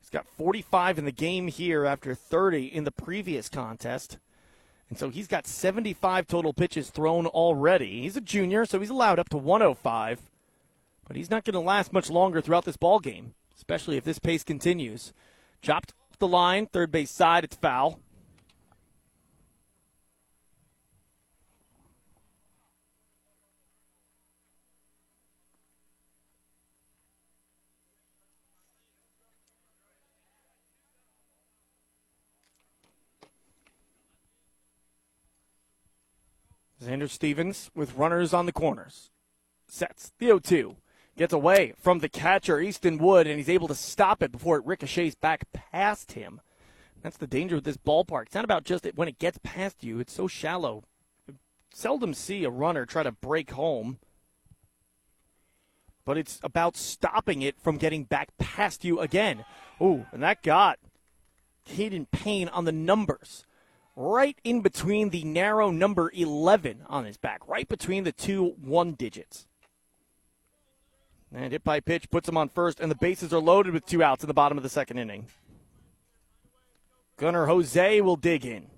He's 0.00 0.10
got 0.10 0.26
45 0.26 0.98
in 0.98 1.04
the 1.04 1.12
game 1.12 1.48
here 1.48 1.84
after 1.84 2.14
30 2.14 2.66
in 2.66 2.84
the 2.84 2.90
previous 2.90 3.48
contest. 3.48 4.18
And 4.88 4.98
so 4.98 5.10
he's 5.10 5.26
got 5.26 5.46
75 5.46 6.26
total 6.26 6.52
pitches 6.52 6.90
thrown 6.90 7.26
already. 7.26 8.02
He's 8.02 8.16
a 8.16 8.20
junior, 8.20 8.64
so 8.64 8.78
he's 8.78 8.90
allowed 8.90 9.18
up 9.18 9.28
to 9.30 9.36
105. 9.36 10.30
But 11.06 11.16
he's 11.16 11.30
not 11.30 11.44
going 11.44 11.54
to 11.54 11.60
last 11.60 11.92
much 11.92 12.08
longer 12.08 12.40
throughout 12.40 12.64
this 12.64 12.76
ball 12.76 13.00
game, 13.00 13.34
especially 13.56 13.96
if 13.96 14.04
this 14.04 14.18
pace 14.18 14.44
continues. 14.44 15.12
Chopped 15.60 15.92
the 16.18 16.28
line, 16.28 16.66
third 16.66 16.90
base 16.92 17.10
side, 17.10 17.44
it's 17.44 17.56
foul. 17.56 18.00
Xander 36.86 37.10
Stevens 37.10 37.70
with 37.74 37.96
runners 37.96 38.32
on 38.32 38.46
the 38.46 38.52
corners. 38.52 39.10
Sets 39.66 40.12
the 40.18 40.26
0 40.26 40.38
2. 40.38 40.76
Gets 41.16 41.32
away 41.32 41.72
from 41.80 41.98
the 41.98 42.08
catcher, 42.08 42.60
Easton 42.60 42.98
Wood, 42.98 43.26
and 43.26 43.38
he's 43.38 43.48
able 43.48 43.68
to 43.68 43.74
stop 43.74 44.22
it 44.22 44.30
before 44.30 44.58
it 44.58 44.66
ricochets 44.66 45.14
back 45.14 45.44
past 45.52 46.12
him. 46.12 46.40
That's 47.02 47.16
the 47.16 47.26
danger 47.26 47.56
with 47.56 47.64
this 47.64 47.76
ballpark. 47.76 48.26
It's 48.26 48.34
not 48.34 48.44
about 48.44 48.64
just 48.64 48.86
when 48.94 49.08
it 49.08 49.18
gets 49.18 49.38
past 49.42 49.82
you, 49.82 49.98
it's 49.98 50.12
so 50.12 50.28
shallow. 50.28 50.84
You 51.26 51.36
seldom 51.72 52.14
see 52.14 52.44
a 52.44 52.50
runner 52.50 52.84
try 52.84 53.02
to 53.02 53.12
break 53.12 53.52
home. 53.52 53.98
But 56.04 56.18
it's 56.18 56.38
about 56.42 56.76
stopping 56.76 57.42
it 57.42 57.58
from 57.60 57.78
getting 57.78 58.04
back 58.04 58.36
past 58.38 58.84
you 58.84 59.00
again. 59.00 59.44
Ooh, 59.80 60.06
and 60.12 60.22
that 60.22 60.42
got 60.42 60.78
Caden 61.68 62.06
Payne 62.12 62.48
on 62.50 62.64
the 62.64 62.72
numbers 62.72 63.44
right 63.96 64.38
in 64.44 64.60
between 64.60 65.08
the 65.10 65.24
narrow 65.24 65.70
number 65.70 66.12
11 66.14 66.82
on 66.86 67.06
his 67.06 67.16
back, 67.16 67.40
right 67.48 67.66
between 67.66 68.04
the 68.04 68.12
two 68.12 68.54
one 68.60 68.92
digits. 68.92 69.46
And 71.34 71.52
hit 71.52 71.64
by 71.64 71.80
pitch 71.80 72.10
puts 72.10 72.28
him 72.28 72.36
on 72.36 72.50
first, 72.50 72.78
and 72.78 72.90
the 72.90 72.96
bases 72.96 73.32
are 73.32 73.40
loaded 73.40 73.72
with 73.72 73.86
two 73.86 74.02
outs 74.02 74.22
in 74.22 74.28
the 74.28 74.34
bottom 74.34 74.56
of 74.56 74.62
the 74.62 74.70
second 74.70 74.98
inning. 74.98 75.26
Gunnar 77.16 77.46
Jose 77.46 78.00
will 78.02 78.16
dig 78.16 78.44
in. 78.44 78.68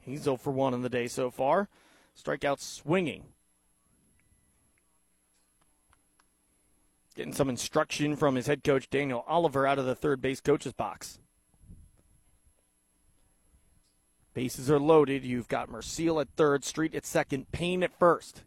He's 0.00 0.22
0 0.22 0.36
for 0.36 0.50
1 0.50 0.74
in 0.74 0.82
the 0.82 0.88
day 0.88 1.06
so 1.06 1.30
far. 1.30 1.68
Strikeout 2.20 2.58
swinging. 2.58 3.24
Getting 7.14 7.32
some 7.32 7.48
instruction 7.48 8.16
from 8.16 8.34
his 8.34 8.46
head 8.46 8.64
coach, 8.64 8.90
Daniel 8.90 9.24
Oliver, 9.26 9.66
out 9.66 9.78
of 9.78 9.86
the 9.86 9.94
third 9.94 10.20
base 10.20 10.40
coach's 10.40 10.72
box. 10.72 11.18
Bases 14.32 14.70
are 14.70 14.78
loaded. 14.78 15.24
You've 15.24 15.48
got 15.48 15.70
Merciel 15.70 16.20
at 16.20 16.28
third, 16.36 16.64
Street 16.64 16.94
at 16.94 17.04
second, 17.04 17.50
Payne 17.52 17.82
at 17.82 17.98
first. 17.98 18.42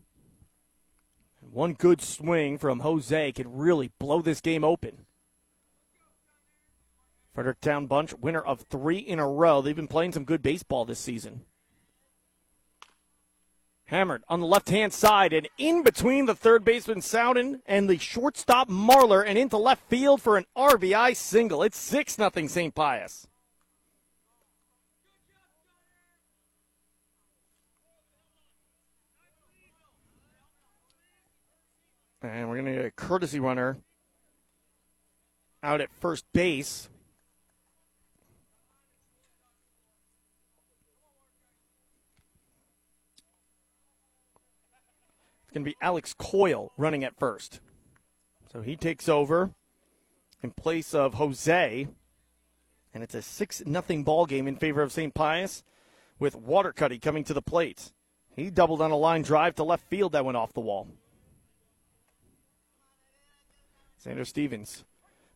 One 1.51 1.73
good 1.73 2.01
swing 2.01 2.57
from 2.57 2.79
Jose 2.79 3.31
can 3.33 3.55
really 3.55 3.91
blow 3.99 4.21
this 4.21 4.41
game 4.41 4.63
open. 4.63 5.05
Fredericktown 7.33 7.87
Bunch, 7.87 8.13
winner 8.13 8.41
of 8.41 8.61
three 8.61 8.97
in 8.97 9.19
a 9.19 9.27
row. 9.27 9.61
They've 9.61 9.75
been 9.75 9.87
playing 9.87 10.13
some 10.13 10.23
good 10.23 10.41
baseball 10.41 10.85
this 10.85 10.99
season. 10.99 11.41
Hammered 13.85 14.23
on 14.29 14.39
the 14.39 14.47
left 14.47 14.69
hand 14.69 14.93
side 14.93 15.33
and 15.33 15.49
in 15.57 15.83
between 15.83 16.25
the 16.25 16.35
third 16.35 16.63
baseman 16.63 17.01
Sudin 17.01 17.59
and 17.65 17.89
the 17.89 17.97
shortstop 17.97 18.69
Marlar 18.69 19.23
and 19.27 19.37
into 19.37 19.57
left 19.57 19.87
field 19.89 20.21
for 20.21 20.37
an 20.37 20.45
RBI 20.55 21.15
single. 21.15 21.63
It's 21.63 21.77
6 21.77 22.15
0 22.15 22.31
St. 22.47 22.73
Pius. 22.73 23.27
And 32.23 32.47
we're 32.47 32.55
going 32.55 32.73
to 32.73 32.81
get 32.81 32.85
a 32.85 32.91
courtesy 32.91 33.41
runner 33.41 33.77
out 35.61 35.81
at 35.81 35.89
first 35.99 36.25
base. 36.31 36.89
It's 45.43 45.53
going 45.53 45.65
to 45.65 45.69
be 45.69 45.75
Alex 45.81 46.15
Coyle 46.17 46.71
running 46.77 47.03
at 47.03 47.19
first. 47.19 47.59
So 48.53 48.61
he 48.61 48.77
takes 48.77 49.09
over 49.09 49.51
in 50.41 50.51
place 50.51 50.93
of 50.93 51.15
Jose. 51.15 51.87
And 52.93 53.03
it's 53.03 53.15
a 53.15 53.21
6 53.21 53.63
0 53.67 54.03
ball 54.03 54.25
game 54.25 54.47
in 54.47 54.55
favor 54.55 54.81
of 54.81 54.93
St. 54.93 55.13
Pius 55.13 55.63
with 56.19 56.35
Watercutty 56.35 57.01
coming 57.01 57.25
to 57.25 57.33
the 57.33 57.41
plate. 57.41 57.91
He 58.33 58.49
doubled 58.49 58.81
on 58.81 58.91
a 58.91 58.95
line 58.95 59.23
drive 59.23 59.55
to 59.55 59.63
left 59.63 59.89
field 59.89 60.13
that 60.13 60.23
went 60.23 60.37
off 60.37 60.53
the 60.53 60.61
wall. 60.61 60.87
Xander 64.03 64.27
Stevens, 64.27 64.83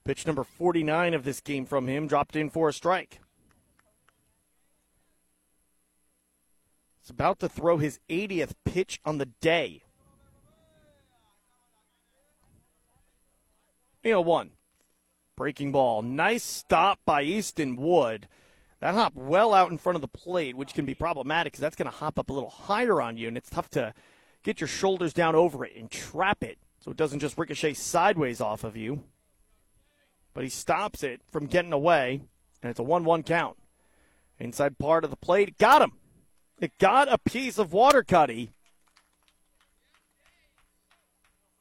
pitch 0.03 0.28
number 0.28 0.43
49 0.43 1.13
of 1.13 1.24
this 1.24 1.39
game 1.39 1.65
from 1.65 1.88
him, 1.88 2.07
dropped 2.07 2.36
in 2.36 2.49
for 2.49 2.68
a 2.68 2.74
strike. 2.74 3.22
He's 7.01 7.09
about 7.09 7.39
to 7.39 7.47
throw 7.47 7.78
his 7.78 7.99
80th 8.09 8.53
pitch 8.65 8.99
on 9.05 9.20
the 9.20 9.28
day. 9.28 9.84
You 14.03 14.20
one. 14.22 14.51
Breaking 15.38 15.72
ball. 15.72 16.01
Nice 16.01 16.43
stop 16.43 16.99
by 17.05 17.22
Easton 17.22 17.76
Wood. 17.76 18.28
That 18.80 18.95
hop 18.95 19.13
well 19.15 19.53
out 19.53 19.72
in 19.72 19.78
front 19.78 19.95
of 19.95 20.01
the 20.01 20.07
plate, 20.07 20.55
which 20.55 20.74
can 20.74 20.86
be 20.86 20.95
problematic 20.95 21.53
because 21.53 21.61
that's 21.61 21.76
going 21.76 21.89
to 21.89 21.97
hop 21.97 22.20
up 22.20 22.30
a 22.30 22.34
little 22.34 22.49
higher 22.49 23.01
on 23.01 23.18
you, 23.18 23.28
and 23.28 23.38
it's 23.38 23.49
tough 23.49 23.70
to 23.72 23.93
get 24.43 24.59
your 24.59 24.68
shoulders 24.68 25.13
down 25.13 25.36
over 25.36 25.63
it 25.63 25.76
and 25.76 25.89
trap 25.89 26.43
it 26.43 26.57
so 26.88 26.91
it 26.91 26.97
doesn't 26.97 27.19
just 27.19 27.38
ricochet 27.38 27.73
sideways 27.73 28.39
off 28.39 28.63
of 28.63 28.77
you. 28.77 29.03
But 30.33 30.45
he 30.45 30.49
stops 30.49 31.03
it 31.03 31.19
from 31.29 31.47
getting 31.47 31.73
away, 31.73 32.21
and 32.63 32.69
it's 32.69 32.79
a 32.79 32.83
1 32.83 33.03
1 33.03 33.23
count. 33.23 33.57
Inside 34.39 34.77
part 34.77 35.03
of 35.03 35.09
the 35.09 35.17
plate, 35.17 35.57
got 35.57 35.81
him. 35.81 35.91
It 36.61 36.71
got 36.77 37.11
a 37.11 37.17
piece 37.17 37.57
of 37.57 37.73
Watercutty. 37.73 38.51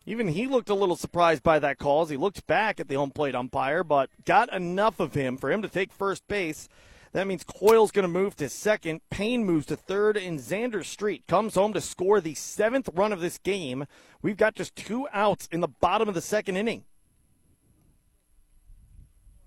Even 0.04 0.28
he 0.28 0.46
looked 0.46 0.70
a 0.70 0.74
little 0.74 0.94
surprised 0.94 1.42
by 1.42 1.58
that 1.58 1.78
call 1.78 2.02
as 2.02 2.10
he 2.10 2.16
looked 2.16 2.46
back 2.46 2.78
at 2.78 2.86
the 2.86 2.94
home 2.94 3.10
plate 3.10 3.34
umpire, 3.34 3.82
but 3.82 4.10
got 4.24 4.52
enough 4.54 5.00
of 5.00 5.14
him 5.14 5.36
for 5.36 5.50
him 5.50 5.60
to 5.60 5.68
take 5.68 5.92
first 5.92 6.28
base. 6.28 6.68
That 7.16 7.26
means 7.26 7.44
Coyle's 7.44 7.92
going 7.92 8.02
to 8.02 8.08
move 8.08 8.36
to 8.36 8.48
second. 8.50 9.00
Payne 9.08 9.46
moves 9.46 9.64
to 9.66 9.76
third, 9.76 10.18
and 10.18 10.38
Xander 10.38 10.84
Street 10.84 11.26
comes 11.26 11.54
home 11.54 11.72
to 11.72 11.80
score 11.80 12.20
the 12.20 12.34
seventh 12.34 12.90
run 12.92 13.10
of 13.10 13.20
this 13.20 13.38
game. 13.38 13.86
We've 14.20 14.36
got 14.36 14.54
just 14.54 14.76
two 14.76 15.08
outs 15.14 15.48
in 15.50 15.60
the 15.62 15.68
bottom 15.68 16.10
of 16.10 16.14
the 16.14 16.20
second 16.20 16.58
inning. 16.58 16.84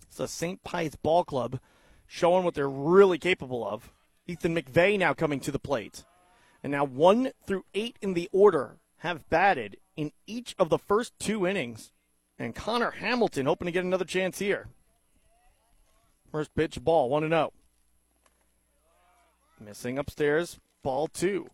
It's 0.08 0.20
a 0.20 0.28
St. 0.28 0.64
Pius 0.64 0.96
Ball 0.96 1.24
Club 1.24 1.60
showing 2.08 2.44
what 2.44 2.56
they're 2.56 2.68
really 2.68 3.20
capable 3.20 3.64
of. 3.64 3.92
Ethan 4.26 4.56
McVeigh 4.56 4.98
now 4.98 5.14
coming 5.14 5.40
to 5.42 5.52
the 5.52 5.60
plate. 5.60 6.06
And 6.64 6.72
now 6.72 6.86
one 6.86 7.34
through 7.46 7.66
eight 7.76 7.98
in 8.02 8.16
the 8.16 8.30
order 8.32 8.80
have 9.02 9.30
batted 9.30 9.78
in 9.96 10.12
each 10.26 10.56
of 10.58 10.70
the 10.70 10.80
first 10.80 11.14
two 11.20 11.46
innings. 11.46 11.92
And 12.40 12.56
Connor 12.56 12.96
Hamilton 12.98 13.46
hoping 13.46 13.68
to 13.68 13.72
get 13.72 13.86
another 13.86 14.06
chance 14.06 14.40
here. 14.40 14.70
First 16.32 16.54
pitch, 16.54 16.82
ball, 16.84 17.10
1 17.10 17.28
0. 17.28 17.54
Missing 19.60 19.98
upstairs, 19.98 20.60
ball 20.84 21.08
two. 21.08 21.50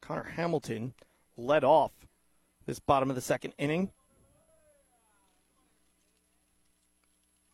Connor 0.00 0.24
Hamilton 0.24 0.94
led 1.36 1.64
off 1.64 1.92
this 2.66 2.80
bottom 2.80 3.08
of 3.08 3.16
the 3.16 3.22
second 3.22 3.54
inning. 3.56 3.90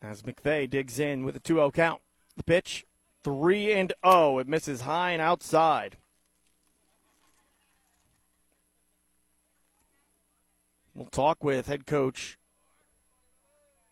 As 0.03 0.23
McVeigh 0.23 0.69
digs 0.69 0.99
in 0.99 1.25
with 1.25 1.37
a 1.37 1.41
2 1.41 1.55
0 1.55 1.71
count. 1.71 2.01
The 2.37 2.43
pitch 2.43 2.87
3 3.23 3.73
and 3.73 3.93
0. 4.05 4.39
It 4.39 4.49
misses 4.49 4.81
high 4.81 5.11
and 5.11 5.21
outside. 5.21 5.99
We'll 10.95 11.07
talk 11.07 11.45
with 11.45 11.67
head 11.67 11.87
coach 11.87 12.39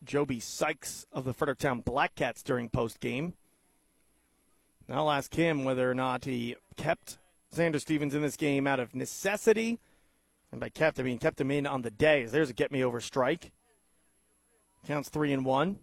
Joby 0.08 0.40
Sykes 0.40 1.06
of 1.12 1.26
the 1.26 1.34
Fredericktown 1.34 1.80
Black 1.80 2.14
Cats 2.14 2.42
during 2.42 2.70
post 2.70 2.98
game. 2.98 3.34
I'll 4.88 5.10
ask 5.10 5.34
him 5.34 5.64
whether 5.64 5.88
or 5.88 5.94
not 5.94 6.24
he 6.24 6.56
kept 6.78 7.18
Xander 7.54 7.78
Stevens 7.78 8.14
in 8.14 8.22
this 8.22 8.38
game 8.38 8.66
out 8.66 8.80
of 8.80 8.94
necessity. 8.94 9.78
And 10.50 10.62
by 10.62 10.70
kept, 10.70 10.98
I 10.98 11.02
mean 11.02 11.18
kept 11.18 11.38
him 11.38 11.50
in 11.50 11.66
on 11.66 11.82
the 11.82 11.90
day. 11.90 12.24
There's 12.24 12.48
a 12.48 12.54
get 12.54 12.72
me 12.72 12.82
over 12.82 13.02
strike. 13.02 13.52
Counts 14.86 15.10
three 15.10 15.30
and 15.30 15.44
one. 15.44 15.78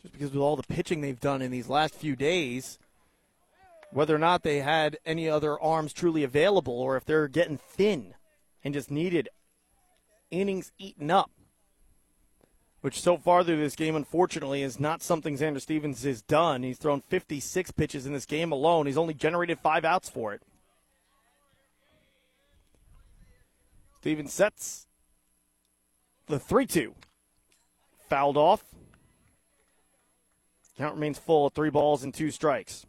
Just 0.00 0.14
because 0.14 0.30
with 0.30 0.40
all 0.40 0.56
the 0.56 0.62
pitching 0.62 1.02
they've 1.02 1.20
done 1.20 1.42
in 1.42 1.50
these 1.50 1.68
last 1.68 1.94
few 1.94 2.16
days, 2.16 2.78
whether 3.90 4.16
or 4.16 4.18
not 4.18 4.42
they 4.42 4.60
had 4.60 4.96
any 5.04 5.28
other 5.28 5.60
arms 5.60 5.92
truly 5.92 6.22
available 6.22 6.80
or 6.80 6.96
if 6.96 7.04
they're 7.04 7.28
getting 7.28 7.58
thin 7.58 8.14
and 8.64 8.72
just 8.72 8.90
needed 8.90 9.28
innings 10.30 10.72
eaten 10.78 11.10
up 11.10 11.30
which 12.86 13.00
so 13.00 13.16
far 13.16 13.42
through 13.42 13.56
this 13.56 13.74
game, 13.74 13.96
unfortunately, 13.96 14.62
is 14.62 14.78
not 14.78 15.02
something 15.02 15.36
Xander 15.36 15.60
Stevens 15.60 16.04
has 16.04 16.22
done. 16.22 16.62
He's 16.62 16.78
thrown 16.78 17.00
56 17.00 17.72
pitches 17.72 18.06
in 18.06 18.12
this 18.12 18.24
game 18.24 18.52
alone. 18.52 18.86
He's 18.86 18.96
only 18.96 19.12
generated 19.12 19.58
five 19.58 19.84
outs 19.84 20.08
for 20.08 20.32
it. 20.32 20.40
Stevens 23.98 24.32
sets 24.32 24.86
the 26.28 26.38
3 26.38 26.64
2. 26.64 26.94
Fouled 28.08 28.36
off. 28.36 28.62
Count 30.78 30.94
remains 30.94 31.18
full 31.18 31.46
at 31.46 31.54
three 31.54 31.70
balls 31.70 32.04
and 32.04 32.14
two 32.14 32.30
strikes. 32.30 32.86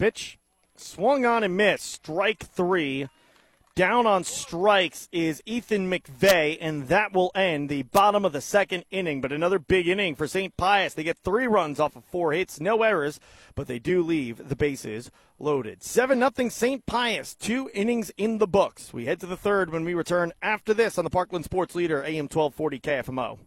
Pitch 0.00 0.38
swung 0.76 1.26
on 1.26 1.44
and 1.44 1.58
missed. 1.58 1.84
Strike 1.84 2.42
three. 2.42 3.06
Down 3.74 4.06
on 4.06 4.24
strikes 4.24 5.10
is 5.12 5.42
Ethan 5.44 5.90
McVeigh, 5.90 6.56
and 6.58 6.88
that 6.88 7.12
will 7.12 7.30
end 7.34 7.68
the 7.68 7.82
bottom 7.82 8.24
of 8.24 8.32
the 8.32 8.40
second 8.40 8.86
inning. 8.90 9.20
But 9.20 9.30
another 9.30 9.58
big 9.58 9.86
inning 9.86 10.14
for 10.14 10.26
St. 10.26 10.56
Pius. 10.56 10.94
They 10.94 11.02
get 11.02 11.18
three 11.18 11.46
runs 11.46 11.78
off 11.78 11.96
of 11.96 12.04
four 12.06 12.32
hits, 12.32 12.58
no 12.60 12.82
errors, 12.82 13.20
but 13.54 13.66
they 13.66 13.78
do 13.78 14.02
leave 14.02 14.48
the 14.48 14.56
bases 14.56 15.10
loaded. 15.38 15.82
7 15.82 16.18
0 16.18 16.48
St. 16.48 16.86
Pius, 16.86 17.34
two 17.34 17.70
innings 17.74 18.10
in 18.16 18.38
the 18.38 18.48
books. 18.48 18.94
We 18.94 19.04
head 19.04 19.20
to 19.20 19.26
the 19.26 19.36
third 19.36 19.70
when 19.70 19.84
we 19.84 19.92
return 19.92 20.32
after 20.40 20.72
this 20.72 20.96
on 20.96 21.04
the 21.04 21.10
Parkland 21.10 21.44
Sports 21.44 21.74
Leader, 21.74 22.02
AM 22.04 22.24
1240 22.24 22.80
KFMO. 22.80 23.38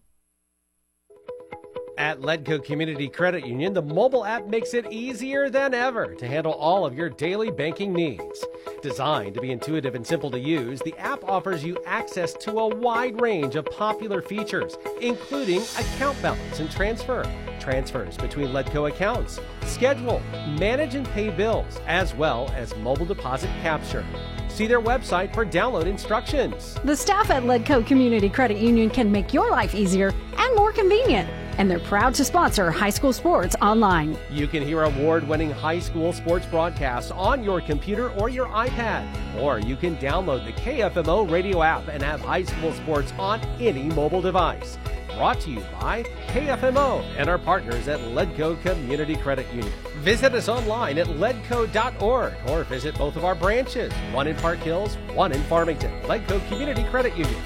At 1.97 2.21
Ledco 2.21 2.63
Community 2.63 3.07
Credit 3.07 3.45
Union, 3.45 3.73
the 3.73 3.81
mobile 3.81 4.25
app 4.25 4.47
makes 4.47 4.73
it 4.73 4.91
easier 4.91 5.51
than 5.51 5.75
ever 5.75 6.15
to 6.15 6.27
handle 6.27 6.53
all 6.53 6.87
of 6.87 6.97
your 6.97 7.07
daily 7.07 7.51
banking 7.51 7.93
needs. 7.93 8.43
Designed 8.81 9.35
to 9.35 9.41
be 9.41 9.51
intuitive 9.51 9.93
and 9.93 10.05
simple 10.05 10.31
to 10.31 10.39
use, 10.39 10.81
the 10.81 10.97
app 10.97 11.23
offers 11.23 11.63
you 11.63 11.77
access 11.85 12.33
to 12.33 12.57
a 12.57 12.67
wide 12.67 13.21
range 13.21 13.55
of 13.55 13.65
popular 13.65 14.23
features, 14.23 14.75
including 15.01 15.61
account 15.77 16.19
balance 16.23 16.59
and 16.59 16.71
transfer, 16.71 17.31
transfers 17.59 18.17
between 18.17 18.47
Ledco 18.47 18.89
accounts, 18.89 19.39
schedule, 19.65 20.19
manage 20.59 20.95
and 20.95 21.07
pay 21.09 21.29
bills, 21.29 21.79
as 21.85 22.15
well 22.15 22.51
as 22.55 22.75
mobile 22.77 23.05
deposit 23.05 23.51
capture. 23.61 24.03
See 24.53 24.67
their 24.67 24.79
website 24.79 25.33
for 25.33 25.43
download 25.43 25.87
instructions. 25.87 26.75
The 26.83 26.95
staff 26.95 27.31
at 27.31 27.41
Ledco 27.41 27.83
Community 27.87 28.29
Credit 28.29 28.59
Union 28.59 28.91
can 28.91 29.11
make 29.11 29.33
your 29.33 29.49
life 29.49 29.73
easier 29.73 30.13
and 30.37 30.55
more 30.55 30.71
convenient 30.71 31.27
and 31.57 31.69
they're 31.69 31.79
proud 31.79 32.13
to 32.15 32.25
sponsor 32.25 32.71
high 32.71 32.89
school 32.89 33.13
sports 33.13 33.55
online. 33.61 34.17
You 34.29 34.47
can 34.47 34.63
hear 34.63 34.83
award 34.83 35.27
winning 35.27 35.51
high 35.51 35.79
school 35.79 36.13
sports 36.13 36.45
broadcasts 36.45 37.11
on 37.11 37.43
your 37.43 37.61
computer 37.61 38.09
or 38.11 38.29
your 38.29 38.47
iPad, 38.47 39.05
or 39.39 39.59
you 39.59 39.75
can 39.75 39.95
download 39.97 40.45
the 40.45 40.53
KFMO 40.53 41.29
radio 41.29 41.63
app 41.63 41.87
and 41.87 42.01
have 42.01 42.21
high 42.21 42.43
school 42.43 42.73
sports 42.73 43.13
on 43.19 43.39
any 43.59 43.83
mobile 43.83 44.21
device. 44.21 44.77
Brought 45.15 45.39
to 45.41 45.51
you 45.51 45.63
by 45.79 46.03
KFMO 46.29 47.03
and 47.17 47.29
our 47.29 47.37
partners 47.37 47.87
at 47.87 47.99
Ledco 47.99 48.59
Community 48.63 49.15
Credit 49.15 49.47
Union. 49.53 49.71
Visit 49.97 50.33
us 50.33 50.49
online 50.49 50.97
at 50.97 51.07
ledco.org 51.07 52.33
or 52.47 52.63
visit 52.63 52.97
both 52.97 53.15
of 53.15 53.23
our 53.23 53.35
branches, 53.35 53.93
one 54.11 54.27
in 54.27 54.35
Park 54.37 54.57
Hills, 54.59 54.95
one 55.13 55.31
in 55.31 55.41
Farmington. 55.43 55.91
Ledco 56.01 56.45
Community 56.49 56.83
Credit 56.85 57.15
Union. 57.15 57.41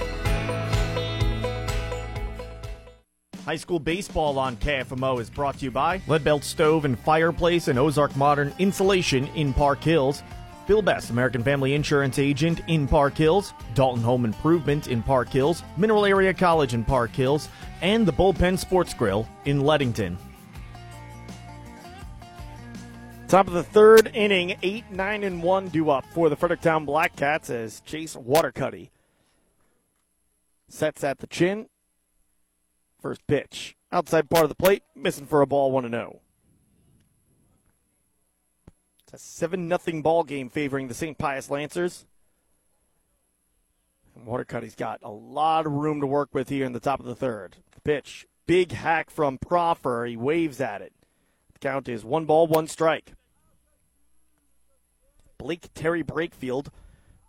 High 3.44 3.56
school 3.56 3.80
baseball 3.80 4.40
on 4.40 4.58
KFMO 4.58 5.22
is 5.22 5.30
brought 5.30 5.60
to 5.60 5.66
you 5.66 5.72
by 5.72 6.00
Leadbelt 6.00 6.44
Stove 6.44 6.84
and 6.84 7.00
Fireplace 7.00 7.70
and 7.70 7.80
Ozark 7.80 8.14
Modern 8.18 8.54
Insulation 8.60 9.28
in 9.36 9.54
Park 9.54 9.82
Hills. 9.82 10.22
Bill 10.68 10.82
Best, 10.82 11.10
American 11.10 11.44
Family 11.44 11.74
Insurance 11.74 12.20
Agent 12.20 12.62
in 12.68 12.88
Park 12.88 13.16
Hills, 13.16 13.54
Dalton 13.74 14.04
Home 14.04 14.26
Improvement 14.26 14.88
in 14.88 15.02
Park 15.02 15.30
Hills, 15.30 15.64
Mineral 15.78 16.06
Area 16.06 16.34
College 16.34 16.74
in 16.74 16.84
Park 16.84 17.12
Hills, 17.12 17.50
and 17.82 18.06
the 18.06 18.12
Bullpen 18.12 18.60
Sports 18.60 18.94
Grill 18.94 19.28
in 19.46 19.62
Leadington. 19.62 20.18
Top 23.28 23.48
of 23.48 23.54
the 23.54 23.64
third 23.64 24.12
inning, 24.14 24.58
8 24.62 24.92
9 24.92 25.24
and 25.24 25.42
1 25.42 25.70
due 25.70 25.90
up 25.90 26.06
for 26.14 26.30
the 26.30 26.36
Fredericktown 26.36 26.86
Black 26.86 27.16
Cats 27.16 27.50
as 27.50 27.82
Chase 27.82 28.16
Watercutty 28.16 28.90
sets 30.70 31.04
at 31.04 31.20
the 31.20 31.28
chin 31.28 31.68
First 33.02 33.26
pitch. 33.28 33.76
Outside 33.92 34.30
part 34.30 34.44
of 34.44 34.50
the 34.50 34.56
plate, 34.56 34.84
missing 34.96 35.26
for 35.26 35.42
a 35.42 35.48
ball 35.48 35.72
1 35.72 35.90
0. 35.90 36.20
It's 39.08 39.24
a 39.24 39.26
7 39.26 39.70
0 39.70 40.02
ball 40.02 40.24
game 40.26 40.50
favoring 40.50 40.90
the 40.90 40.94
St. 40.94 41.18
Pius 41.18 41.50
Lancers. 41.50 42.06
Watercutty's 44.26 44.76
got 44.76 45.00
a 45.02 45.10
lot 45.10 45.66
of 45.66 45.72
room 45.72 46.02
to 46.02 46.08
work 46.08 46.34
with 46.34 46.50
here 46.50 46.66
in 46.66 46.74
the 46.74 46.80
top 46.82 47.00
of 47.00 47.06
the 47.06 47.16
third. 47.16 47.56
The 47.72 47.82
pitch. 47.82 48.28
Big 48.48 48.74
hack 48.74 49.10
from 49.10 49.38
Proffer. 49.38 50.06
He 50.06 50.18
waves 50.18 50.60
at 50.60 50.82
it. 50.82 50.92
The 51.54 51.60
count 51.60 51.88
is 51.88 52.04
one 52.04 52.26
ball, 52.26 52.48
one 52.48 52.68
strike. 52.68 53.14
Blake 55.38 55.70
Terry 55.74 56.04
Brakefield 56.04 56.68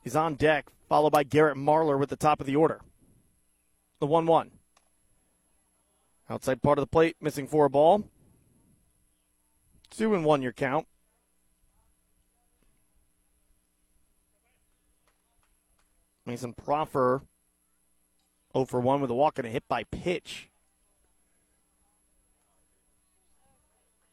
is 0.03 0.17
on 0.17 0.35
deck, 0.35 0.67
followed 0.89 1.13
by 1.13 1.23
Garrett 1.23 1.57
Marlar 1.57 1.99
with 1.99 2.09
the 2.09 2.17
top 2.17 2.41
of 2.41 2.47
the 2.47 2.57
order. 2.57 2.81
The 4.01 4.07
1 4.07 4.27
1. 4.27 4.51
Outside 6.29 6.61
part 6.61 6.79
of 6.79 6.83
the 6.83 6.91
plate, 6.91 7.17
missing 7.21 7.47
for 7.47 7.67
a 7.67 7.71
ball. 7.71 8.05
Two 9.91 10.15
and 10.15 10.25
one 10.25 10.43
your 10.43 10.53
count. 10.53 10.89
Mason 16.29 16.53
Proffer 16.53 17.23
0 18.53 18.67
for 18.67 18.81
1 18.81 19.01
with 19.01 19.11
a 19.11 19.15
walk 19.15 19.39
and 19.39 19.47
a 19.47 19.51
hit 19.51 19.67
by 19.67 19.85
pitch. 19.85 20.51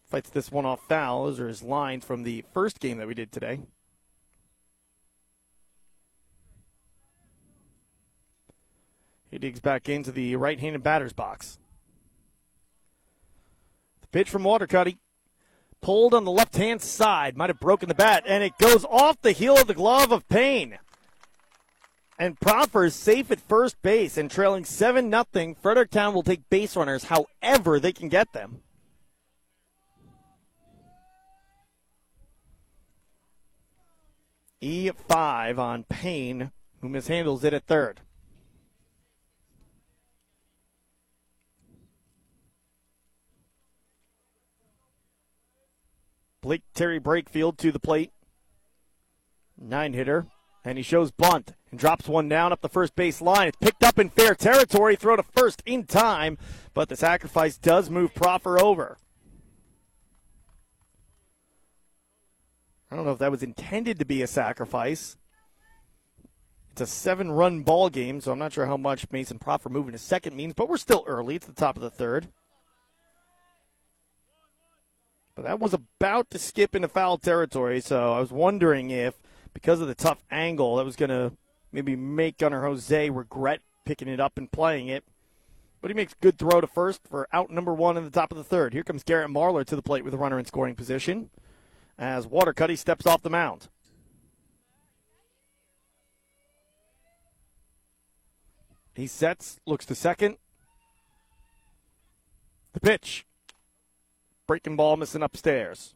Fights 0.09 0.30
this 0.30 0.49
one 0.49 0.66
off 0.66 0.88
foul. 0.88 1.26
Those 1.26 1.41
are 1.41 1.47
his 1.49 1.61
lines 1.61 2.05
from 2.05 2.24
the 2.24 2.45
first 2.53 2.80
game 2.80 2.97
that 2.99 3.07
we 3.07 3.13
did 3.13 3.34
today. 3.34 3.59
He 9.30 9.38
digs 9.38 9.59
back 9.59 9.89
into 9.89 10.13
the 10.13 10.38
right 10.38 10.59
handed 10.59 10.84
batter's 10.84 11.11
box. 11.11 11.59
The 13.99 14.07
pitch 14.07 14.30
from 14.30 14.43
Watercutty. 14.43 14.99
Pulled 15.82 16.13
on 16.13 16.24
the 16.24 16.32
left 16.32 16.55
hand 16.55 16.82
side. 16.82 17.36
Might 17.36 17.49
have 17.49 17.59
broken 17.59 17.89
the 17.89 17.95
bat, 17.95 18.24
and 18.26 18.41
it 18.41 18.57
goes 18.57 18.86
off 18.86 19.22
the 19.22 19.34
heel 19.34 19.57
of 19.57 19.68
the 19.68 19.74
glove 19.74 20.13
of 20.13 20.28
Payne. 20.30 20.80
And 22.18 22.39
Proffer 22.39 22.86
is 22.86 22.95
safe 22.95 23.30
at 23.30 23.41
first 23.41 23.82
base 23.82 24.18
and 24.18 24.32
trailing 24.32 24.63
7 24.63 25.11
0. 25.11 25.55
Fredericktown 25.61 26.13
will 26.13 26.24
take 26.24 26.49
base 26.49 26.76
runners 26.76 27.05
however 27.05 27.80
they 27.80 27.91
can 27.91 28.07
get 28.07 28.32
them. 28.32 28.61
E5 34.61 35.59
on 35.59 35.84
Payne, 35.84 36.51
who 36.82 36.89
mishandles 36.89 37.43
it 37.43 37.53
at 37.53 37.66
third. 37.66 38.01
Blake 46.41 46.63
Terry 46.74 46.99
Brakefield 46.99 47.57
to 47.57 47.72
the 47.72 47.80
plate. 47.80 48.11
Nine 49.57 49.93
hitter. 49.93 50.28
And 50.66 50.80
he 50.80 50.84
shows 50.84 51.11
bunt 51.11 51.53
and 51.70 51.80
drops 51.80 52.07
one 52.07 52.28
down 52.28 52.51
up 52.51 52.61
the 52.61 52.70
first 52.70 52.95
base 52.95 53.22
line. 53.22 53.47
It's 53.47 53.57
picked 53.57 53.84
up 53.84 53.99
in 53.99 54.09
fair 54.09 54.34
territory. 54.34 54.95
Throw 54.95 55.16
to 55.16 55.24
first 55.24 55.61
in 55.66 55.84
time, 55.84 56.39
but 56.74 56.89
the 56.89 56.95
sacrifice 56.95 57.57
does 57.57 57.89
move 57.91 58.16
Proffer 58.16 58.59
over. 58.59 58.97
I 62.89 62.95
don't 62.95 63.05
know 63.05 63.11
if 63.11 63.20
that 63.20 63.32
was 63.32 63.43
intended 63.43 63.99
to 63.99 64.05
be 64.05 64.24
a 64.24 64.28
sacrifice. 64.28 65.18
It's 66.72 66.82
a 66.82 66.88
seven 66.88 67.32
run 67.32 67.61
ball 67.61 67.89
game, 67.89 68.20
so 68.20 68.32
I'm 68.32 68.39
not 68.39 68.53
sure 68.53 68.66
how 68.66 68.78
much 68.78 69.11
Mason 69.11 69.38
Proffer 69.38 69.70
moving 69.70 69.91
to 69.91 69.97
second 69.97 70.36
means, 70.36 70.53
but 70.55 70.68
we're 70.68 70.78
still 70.78 71.03
early. 71.07 71.36
It's 71.36 71.45
the 71.45 71.53
top 71.53 71.78
of 71.78 71.84
the 71.84 71.89
third. 71.89 72.30
But 75.36 75.45
that 75.45 75.59
was 75.59 75.74
about 75.74 76.30
to 76.32 76.39
skip 76.39 76.76
into 76.76 76.88
foul 76.88 77.18
territory, 77.18 77.82
so 77.82 78.13
I 78.13 78.20
was 78.20 78.32
wondering 78.32 78.89
if, 78.89 79.16
because 79.56 79.80
of 79.80 79.88
the 79.88 79.95
tough 79.95 80.22
angle, 80.30 80.76
that 80.76 80.86
was 80.86 80.97
going 80.97 81.10
to 81.10 81.32
maybe 81.72 81.95
make 81.95 82.38
Gunnar 82.38 82.64
Jose 82.64 83.10
regret 83.10 83.62
picking 83.86 84.10
it 84.10 84.20
up 84.20 84.38
and 84.38 84.51
playing 84.51 84.89
it. 84.89 85.06
But 85.82 85.89
he 85.89 85.95
makes 85.95 86.14
good 86.20 86.38
throw 86.38 86.62
to 86.62 86.68
first 86.68 87.01
for 87.10 87.28
out 87.32 87.49
number 87.49 87.74
one 87.74 87.95
in 87.95 88.03
the 88.03 88.10
top 88.10 88.32
of 88.32 88.38
the 88.38 88.43
third. 88.43 88.74
Here 88.74 88.84
comes 88.84 89.03
Garrett 89.03 89.32
Marlar 89.32 89.66
to 89.66 89.76
the 89.76 89.82
plate 89.82 90.03
with 90.03 90.14
a 90.14 90.18
runner 90.18 90.38
in 90.38 90.45
scoring 90.45 90.76
position 90.76 91.30
as 91.97 92.28
Watercutty 92.28 92.78
steps 92.78 93.08
off 93.08 93.24
the 93.24 93.30
mound. 93.30 93.70
He 98.93 99.08
sets, 99.08 99.60
looks 99.66 99.86
to 99.86 99.95
second. 99.95 100.38
The 102.74 102.80
pitch. 102.82 103.26
Breaking 104.47 104.76
ball 104.76 104.97
missing 104.97 105.24
upstairs. 105.24 105.95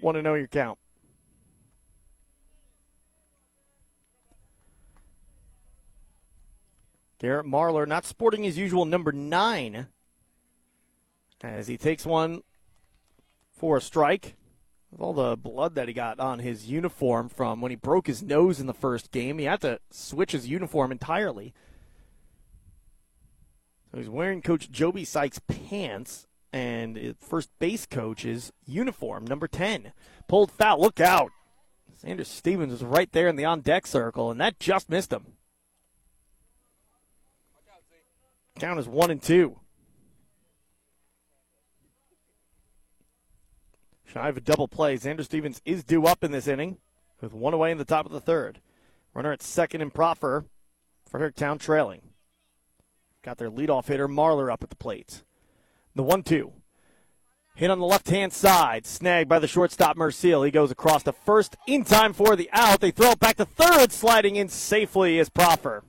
Want 0.00 0.16
to 0.16 0.22
know 0.22 0.34
your 0.34 0.48
count. 0.48 0.78
Garrett 7.20 7.46
Marlar 7.46 7.86
not 7.86 8.06
sporting 8.06 8.42
his 8.44 8.56
usual 8.56 8.86
number 8.86 9.12
nine 9.12 9.88
as 11.42 11.68
he 11.68 11.76
takes 11.76 12.06
one 12.06 12.42
for 13.52 13.76
a 13.76 13.80
strike. 13.80 14.36
With 14.90 15.00
all 15.00 15.12
the 15.12 15.36
blood 15.36 15.76
that 15.76 15.86
he 15.86 15.94
got 15.94 16.18
on 16.18 16.40
his 16.40 16.66
uniform 16.66 17.28
from 17.28 17.60
when 17.60 17.70
he 17.70 17.76
broke 17.76 18.08
his 18.08 18.24
nose 18.24 18.58
in 18.58 18.66
the 18.66 18.74
first 18.74 19.12
game, 19.12 19.38
he 19.38 19.44
had 19.44 19.60
to 19.60 19.78
switch 19.90 20.32
his 20.32 20.48
uniform 20.48 20.90
entirely. 20.90 21.54
So 23.92 23.98
he's 23.98 24.08
wearing 24.08 24.42
Coach 24.42 24.70
Joby 24.70 25.04
Sykes' 25.04 25.40
pants 25.46 26.26
and 26.52 27.14
first 27.20 27.50
base 27.60 27.86
coach's 27.86 28.50
uniform, 28.66 29.24
number 29.26 29.46
10. 29.46 29.92
Pulled 30.26 30.50
foul. 30.50 30.80
Look 30.80 31.00
out. 31.00 31.30
Xander 32.02 32.26
Stevens 32.26 32.72
was 32.72 32.82
right 32.82 33.12
there 33.12 33.28
in 33.28 33.36
the 33.36 33.44
on 33.44 33.60
deck 33.60 33.86
circle, 33.86 34.30
and 34.30 34.40
that 34.40 34.58
just 34.58 34.88
missed 34.88 35.12
him. 35.12 35.34
Count 38.60 38.78
is 38.78 38.86
one 38.86 39.10
and 39.10 39.22
two. 39.22 39.58
Shy 44.04 44.28
of 44.28 44.36
a 44.36 44.40
double 44.40 44.68
play. 44.68 44.96
Xander 44.96 45.24
Stevens 45.24 45.62
is 45.64 45.82
due 45.82 46.04
up 46.04 46.22
in 46.22 46.30
this 46.30 46.46
inning 46.46 46.76
with 47.22 47.32
one 47.32 47.54
away 47.54 47.70
in 47.70 47.78
the 47.78 47.86
top 47.86 48.04
of 48.04 48.12
the 48.12 48.20
third. 48.20 48.60
Runner 49.14 49.32
at 49.32 49.42
second 49.42 49.80
and 49.80 49.94
Proffer. 49.94 50.44
Fredericktown 51.08 51.58
trailing. 51.58 52.02
Got 53.22 53.38
their 53.38 53.50
leadoff 53.50 53.86
hitter 53.86 54.06
Marlar 54.06 54.52
up 54.52 54.62
at 54.62 54.68
the 54.68 54.76
plate. 54.76 55.22
The 55.94 56.02
1 56.02 56.22
2. 56.22 56.52
Hit 57.54 57.70
on 57.70 57.78
the 57.78 57.86
left 57.86 58.10
hand 58.10 58.34
side. 58.34 58.86
Snagged 58.86 59.28
by 59.28 59.38
the 59.38 59.48
shortstop 59.48 59.96
Merciel. 59.96 60.44
He 60.44 60.50
goes 60.50 60.70
across 60.70 61.02
to 61.04 61.12
first 61.12 61.56
in 61.66 61.82
time 61.84 62.12
for 62.12 62.36
the 62.36 62.50
out. 62.52 62.80
They 62.80 62.90
throw 62.90 63.12
it 63.12 63.20
back 63.20 63.36
to 63.36 63.46
third, 63.46 63.90
sliding 63.90 64.36
in 64.36 64.50
safely 64.50 65.18
as 65.18 65.30
Proffer. 65.30 65.82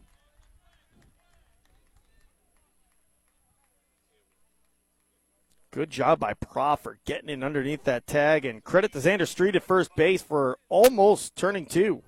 Good 5.71 5.89
job 5.89 6.19
by 6.19 6.33
Proffer 6.33 6.99
getting 7.05 7.29
in 7.29 7.45
underneath 7.45 7.85
that 7.85 8.05
tag, 8.05 8.43
and 8.43 8.61
credit 8.61 8.91
to 8.91 8.97
Xander 8.97 9.25
Street 9.25 9.55
at 9.55 9.63
first 9.63 9.95
base 9.95 10.21
for 10.21 10.59
almost 10.67 11.37
turning 11.37 11.65
two. 11.65 12.03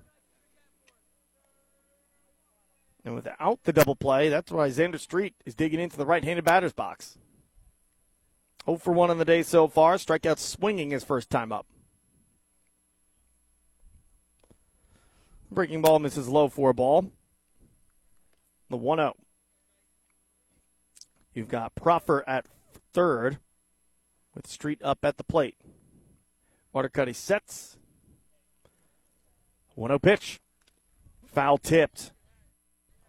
And 3.06 3.14
without 3.14 3.64
the 3.64 3.72
double 3.72 3.96
play, 3.96 4.28
that's 4.28 4.52
why 4.52 4.68
Xander 4.68 5.00
Street 5.00 5.34
is 5.46 5.54
digging 5.54 5.80
into 5.80 5.96
the 5.96 6.04
right-handed 6.04 6.44
batter's 6.44 6.74
box. 6.74 7.16
0 8.66 8.76
for 8.76 8.92
1 8.92 9.10
on 9.10 9.16
the 9.16 9.24
day 9.24 9.42
so 9.42 9.66
far. 9.66 9.94
Strikeout 9.94 10.38
swinging 10.38 10.90
his 10.90 11.04
first 11.04 11.30
time 11.30 11.50
up. 11.50 11.66
Breaking 15.50 15.80
ball 15.80 16.00
misses 16.00 16.28
low 16.28 16.48
for 16.48 16.68
a 16.68 16.74
ball. 16.74 17.10
The 18.68 18.76
1 18.76 18.98
0. 18.98 19.14
You've 21.32 21.48
got 21.48 21.74
Proffer 21.74 22.24
at 22.26 22.46
third 22.92 23.38
with 24.34 24.46
Street 24.46 24.80
up 24.82 25.04
at 25.04 25.16
the 25.16 25.24
plate. 25.24 25.56
Watercutty 26.72 27.12
sets. 27.12 27.76
1 29.74 29.88
0 29.88 29.98
pitch. 29.98 30.40
Foul 31.26 31.58
tipped. 31.58 32.12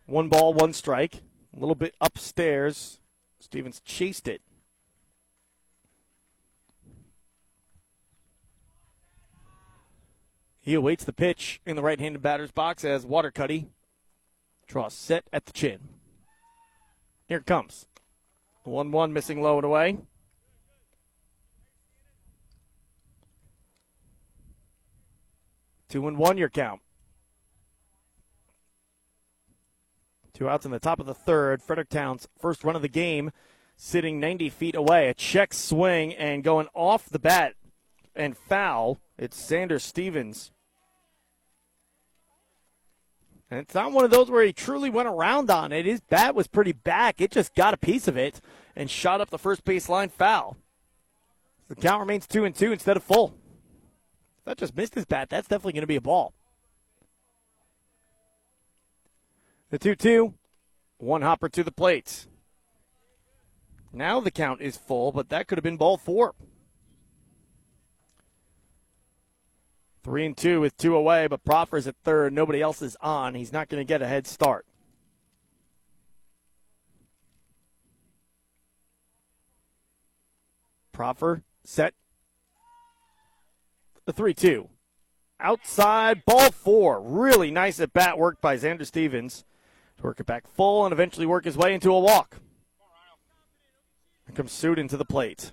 One 0.05 0.29
ball, 0.29 0.53
one 0.53 0.73
strike. 0.73 1.21
A 1.55 1.59
little 1.59 1.75
bit 1.75 1.95
upstairs. 1.99 2.99
Stevens 3.39 3.81
chased 3.81 4.27
it. 4.27 4.41
He 10.59 10.73
awaits 10.73 11.03
the 11.03 11.13
pitch 11.13 11.61
in 11.65 11.75
the 11.75 11.83
right 11.83 11.99
handed 11.99 12.23
batter's 12.23 12.51
box 12.51 12.83
as 12.83 13.05
Watercutty 13.05 13.67
draws 14.67 14.95
set 14.95 15.23
at 15.31 15.45
the 15.45 15.53
chin. 15.53 15.89
Here 17.27 17.37
it 17.37 17.45
comes. 17.45 17.87
1 18.63 18.91
1 18.91 19.13
missing 19.13 19.43
low 19.43 19.57
and 19.57 19.65
away. 19.65 19.99
Two 25.95 26.09
and 26.09 26.17
one, 26.17 26.37
your 26.37 26.49
count. 26.49 26.81
Two 30.33 30.49
outs 30.49 30.65
in 30.65 30.71
the 30.71 30.77
top 30.77 30.99
of 30.99 31.05
the 31.05 31.13
third. 31.13 31.63
Fredericktown's 31.63 32.27
first 32.37 32.65
run 32.65 32.75
of 32.75 32.81
the 32.81 32.89
game, 32.89 33.31
sitting 33.77 34.19
90 34.19 34.49
feet 34.49 34.75
away. 34.75 35.07
A 35.07 35.13
check 35.13 35.53
swing 35.53 36.13
and 36.13 36.43
going 36.43 36.67
off 36.73 37.07
the 37.09 37.17
bat 37.17 37.53
and 38.13 38.35
foul. 38.35 38.99
It's 39.17 39.41
Xander 39.41 39.79
Stevens. 39.79 40.51
And 43.49 43.61
it's 43.61 43.73
not 43.73 43.93
one 43.93 44.03
of 44.03 44.11
those 44.11 44.29
where 44.29 44.43
he 44.43 44.51
truly 44.51 44.89
went 44.89 45.07
around 45.07 45.49
on 45.49 45.71
it. 45.71 45.85
His 45.85 46.01
bat 46.01 46.35
was 46.35 46.47
pretty 46.47 46.73
back. 46.73 47.21
It 47.21 47.31
just 47.31 47.55
got 47.55 47.73
a 47.73 47.77
piece 47.77 48.09
of 48.09 48.17
it 48.17 48.41
and 48.75 48.91
shot 48.91 49.21
up 49.21 49.29
the 49.29 49.39
first 49.39 49.63
baseline 49.63 50.11
foul. 50.11 50.57
The 51.69 51.75
count 51.75 52.01
remains 52.01 52.27
two 52.27 52.43
and 52.43 52.53
two 52.53 52.73
instead 52.73 52.97
of 52.97 53.03
full. 53.03 53.33
That 54.45 54.57
just 54.57 54.77
missed 54.77 54.95
his 54.95 55.05
bat. 55.05 55.29
That's 55.29 55.47
definitely 55.47 55.73
going 55.73 55.81
to 55.81 55.87
be 55.87 55.95
a 55.95 56.01
ball. 56.01 56.33
The 59.71 59.79
2 59.79 59.95
2. 59.95 60.33
One 60.97 61.23
hopper 61.23 61.49
to 61.49 61.63
the 61.63 61.71
plate. 61.71 62.27
Now 63.91 64.19
the 64.19 64.31
count 64.31 64.61
is 64.61 64.77
full, 64.77 65.11
but 65.11 65.29
that 65.29 65.47
could 65.47 65.57
have 65.57 65.63
been 65.63 65.77
ball 65.77 65.97
four. 65.97 66.35
Three 70.03 70.25
and 70.25 70.37
two 70.37 70.61
with 70.61 70.77
two 70.77 70.95
away, 70.95 71.27
but 71.27 71.43
Proffer's 71.43 71.87
at 71.87 71.95
third. 72.03 72.31
Nobody 72.31 72.61
else 72.61 72.81
is 72.81 72.95
on. 73.01 73.35
He's 73.35 73.51
not 73.51 73.69
going 73.69 73.81
to 73.81 73.87
get 73.87 74.01
a 74.01 74.07
head 74.07 74.27
start. 74.27 74.65
Proffer 80.91 81.43
set 81.63 81.93
the 84.05 84.13
3 84.13 84.33
2. 84.33 84.69
Outside, 85.39 86.23
ball 86.25 86.51
four. 86.51 87.01
Really 87.01 87.51
nice 87.51 87.79
at 87.79 87.93
bat 87.93 88.17
work 88.17 88.39
by 88.39 88.55
Xander 88.55 88.85
Stevens 88.85 89.43
to 89.97 90.03
work 90.03 90.19
it 90.19 90.25
back 90.25 90.47
full 90.55 90.85
and 90.85 90.93
eventually 90.93 91.25
work 91.25 91.45
his 91.45 91.57
way 91.57 91.73
into 91.73 91.91
a 91.91 91.99
walk. 91.99 92.37
Here 94.25 94.35
comes 94.35 94.51
Sudin 94.51 94.87
to 94.89 94.97
the 94.97 95.05
plate. 95.05 95.51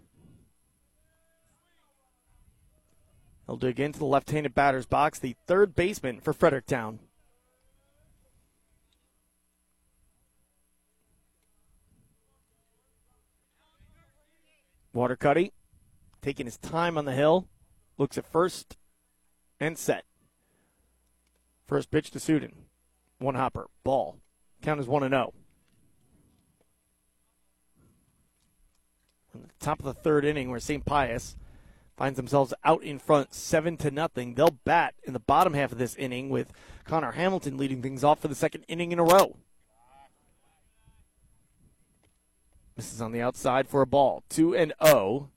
He'll 3.46 3.56
dig 3.56 3.80
into 3.80 3.98
the 3.98 4.04
left 4.04 4.30
handed 4.30 4.54
batter's 4.54 4.86
box, 4.86 5.18
the 5.18 5.34
third 5.46 5.74
baseman 5.74 6.20
for 6.20 6.32
Fredericktown. 6.32 7.00
Watercutty 14.94 15.52
taking 16.20 16.46
his 16.46 16.58
time 16.58 16.96
on 16.96 17.04
the 17.04 17.12
hill. 17.12 17.48
Looks 17.98 18.18
at 18.18 18.26
first 18.26 18.76
and 19.60 19.78
set. 19.78 20.04
First 21.66 21.90
pitch 21.90 22.10
to 22.10 22.18
Sudin. 22.18 22.52
One 23.18 23.34
hopper. 23.34 23.68
Ball. 23.84 24.18
Count 24.62 24.80
is 24.80 24.86
1 24.86 25.08
0. 25.08 25.32
Top 29.60 29.78
of 29.78 29.84
the 29.84 29.94
third 29.94 30.24
inning, 30.24 30.50
where 30.50 30.60
St. 30.60 30.84
Pius 30.84 31.36
finds 31.96 32.16
themselves 32.16 32.52
out 32.64 32.82
in 32.82 32.98
front, 32.98 33.32
seven 33.32 33.76
to 33.78 33.90
nothing. 33.90 34.34
They'll 34.34 34.58
bat 34.64 34.94
in 35.04 35.12
the 35.12 35.20
bottom 35.20 35.54
half 35.54 35.72
of 35.72 35.78
this 35.78 35.94
inning 35.94 36.30
with 36.30 36.52
Connor 36.84 37.12
Hamilton 37.12 37.56
leading 37.56 37.82
things 37.82 38.02
off 38.02 38.20
for 38.20 38.28
the 38.28 38.34
second 38.34 38.64
inning 38.68 38.92
in 38.92 38.98
a 38.98 39.04
row. 39.04 39.36
Misses 42.76 43.00
on 43.00 43.12
the 43.12 43.20
outside 43.20 43.68
for 43.68 43.82
a 43.82 43.86
ball. 43.86 44.24
2 44.30 44.56
and 44.56 44.72
0 44.84 45.30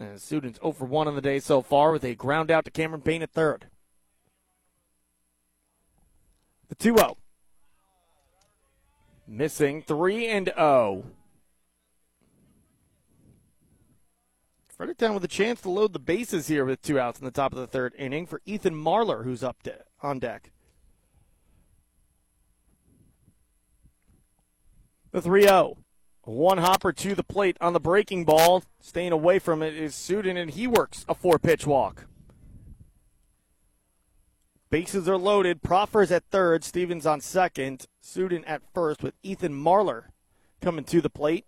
And 0.00 0.18
Sudin's 0.18 0.58
0 0.58 0.72
for 0.72 0.86
1 0.86 1.08
on 1.08 1.14
the 1.14 1.20
day 1.20 1.38
so 1.38 1.60
far 1.60 1.92
with 1.92 2.04
a 2.04 2.14
ground 2.14 2.50
out 2.50 2.64
to 2.64 2.70
Cameron 2.70 3.02
Payne 3.02 3.22
at 3.22 3.30
third. 3.30 3.66
The 6.70 6.74
2 6.74 6.96
0. 6.96 7.18
Missing 9.28 9.82
3 9.82 10.26
and 10.26 10.46
0. 10.56 11.04
Fredericktown 14.68 15.12
with 15.12 15.24
a 15.24 15.28
chance 15.28 15.60
to 15.60 15.68
load 15.68 15.92
the 15.92 15.98
bases 15.98 16.48
here 16.48 16.64
with 16.64 16.80
two 16.80 16.98
outs 16.98 17.18
in 17.18 17.26
the 17.26 17.30
top 17.30 17.52
of 17.52 17.58
the 17.58 17.66
third 17.66 17.94
inning 17.98 18.24
for 18.24 18.40
Ethan 18.46 18.74
Marlar, 18.74 19.24
who's 19.24 19.44
up 19.44 19.62
de- 19.62 19.84
on 20.02 20.18
deck. 20.18 20.50
The 25.10 25.20
3 25.20 25.42
0. 25.42 25.76
One 26.22 26.58
hopper 26.58 26.92
to 26.92 27.14
the 27.14 27.24
plate 27.24 27.56
on 27.60 27.72
the 27.72 27.80
breaking 27.80 28.24
ball. 28.24 28.62
Staying 28.80 29.12
away 29.12 29.38
from 29.38 29.62
it 29.62 29.74
is 29.74 29.94
Sudin, 29.94 30.36
and 30.36 30.50
he 30.50 30.66
works 30.66 31.04
a 31.08 31.14
four 31.14 31.38
pitch 31.38 31.66
walk. 31.66 32.06
Bases 34.70 35.08
are 35.08 35.16
loaded. 35.16 35.62
Proffers 35.62 36.12
at 36.12 36.24
third. 36.30 36.62
Stevens 36.62 37.06
on 37.06 37.20
second. 37.20 37.86
Sudin 38.00 38.44
at 38.46 38.62
first 38.72 39.02
with 39.02 39.14
Ethan 39.22 39.52
Marlar 39.52 40.04
coming 40.60 40.84
to 40.84 41.00
the 41.00 41.10
plate. 41.10 41.46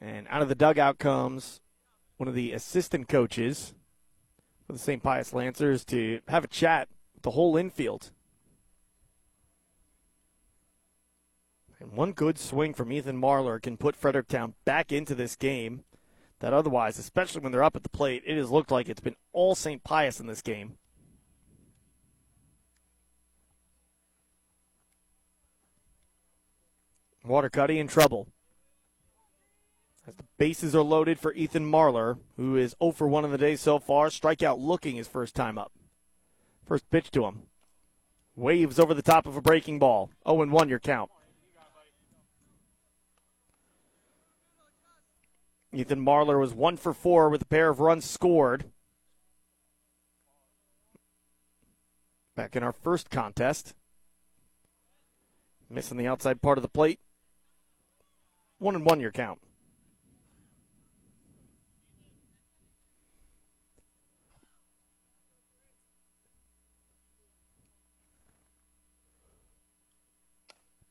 And 0.00 0.26
out 0.28 0.42
of 0.42 0.48
the 0.48 0.54
dugout 0.54 0.98
comes 0.98 1.60
one 2.18 2.28
of 2.28 2.34
the 2.34 2.52
assistant 2.52 3.08
coaches 3.08 3.74
for 4.66 4.72
the 4.72 4.78
St. 4.78 5.02
Pius 5.02 5.32
Lancers 5.32 5.84
to 5.86 6.20
have 6.28 6.44
a 6.44 6.48
chat 6.48 6.88
with 7.14 7.22
the 7.22 7.30
whole 7.32 7.56
infield. 7.56 8.10
And 11.80 11.92
one 11.92 12.12
good 12.12 12.38
swing 12.38 12.74
from 12.74 12.92
Ethan 12.92 13.20
Marlar 13.20 13.62
can 13.62 13.76
put 13.76 13.94
Fredericktown 13.94 14.54
back 14.64 14.90
into 14.90 15.14
this 15.14 15.36
game 15.36 15.84
that 16.40 16.52
otherwise, 16.52 16.98
especially 16.98 17.40
when 17.40 17.52
they're 17.52 17.64
up 17.64 17.76
at 17.76 17.82
the 17.82 17.88
plate, 17.88 18.22
it 18.26 18.36
has 18.36 18.50
looked 18.50 18.70
like 18.70 18.88
it's 18.88 19.00
been 19.00 19.16
all 19.32 19.54
St. 19.54 19.82
Pius 19.84 20.20
in 20.20 20.26
this 20.26 20.42
game. 20.42 20.78
Watercutty 27.24 27.78
in 27.78 27.88
trouble. 27.88 28.28
As 30.06 30.14
the 30.14 30.24
bases 30.38 30.74
are 30.74 30.82
loaded 30.82 31.18
for 31.18 31.34
Ethan 31.34 31.70
Marlar, 31.70 32.18
who 32.36 32.56
is 32.56 32.74
0 32.82 32.92
for 32.92 33.06
1 33.06 33.26
in 33.26 33.30
the 33.30 33.36
day 33.36 33.54
so 33.56 33.78
far, 33.78 34.08
strikeout 34.08 34.58
looking 34.58 34.96
his 34.96 35.06
first 35.06 35.34
time 35.34 35.58
up. 35.58 35.72
First 36.64 36.90
pitch 36.90 37.10
to 37.10 37.26
him. 37.26 37.42
Waves 38.34 38.78
over 38.78 38.94
the 38.94 39.02
top 39.02 39.26
of 39.26 39.36
a 39.36 39.42
breaking 39.42 39.78
ball. 39.78 40.10
0 40.26 40.42
and 40.42 40.52
1 40.52 40.68
your 40.70 40.78
count. 40.78 41.10
Ethan 45.78 46.04
Marlar 46.04 46.40
was 46.40 46.52
1 46.52 46.76
for 46.76 46.92
4 46.92 47.28
with 47.28 47.42
a 47.42 47.44
pair 47.44 47.68
of 47.68 47.78
runs 47.78 48.04
scored. 48.04 48.64
Back 52.34 52.56
in 52.56 52.64
our 52.64 52.72
first 52.72 53.10
contest. 53.10 53.74
Missing 55.70 55.96
the 55.96 56.08
outside 56.08 56.42
part 56.42 56.58
of 56.58 56.62
the 56.62 56.68
plate. 56.68 56.98
1 58.58 58.74
and 58.74 58.84
1 58.84 58.98
your 58.98 59.12
count. 59.12 59.40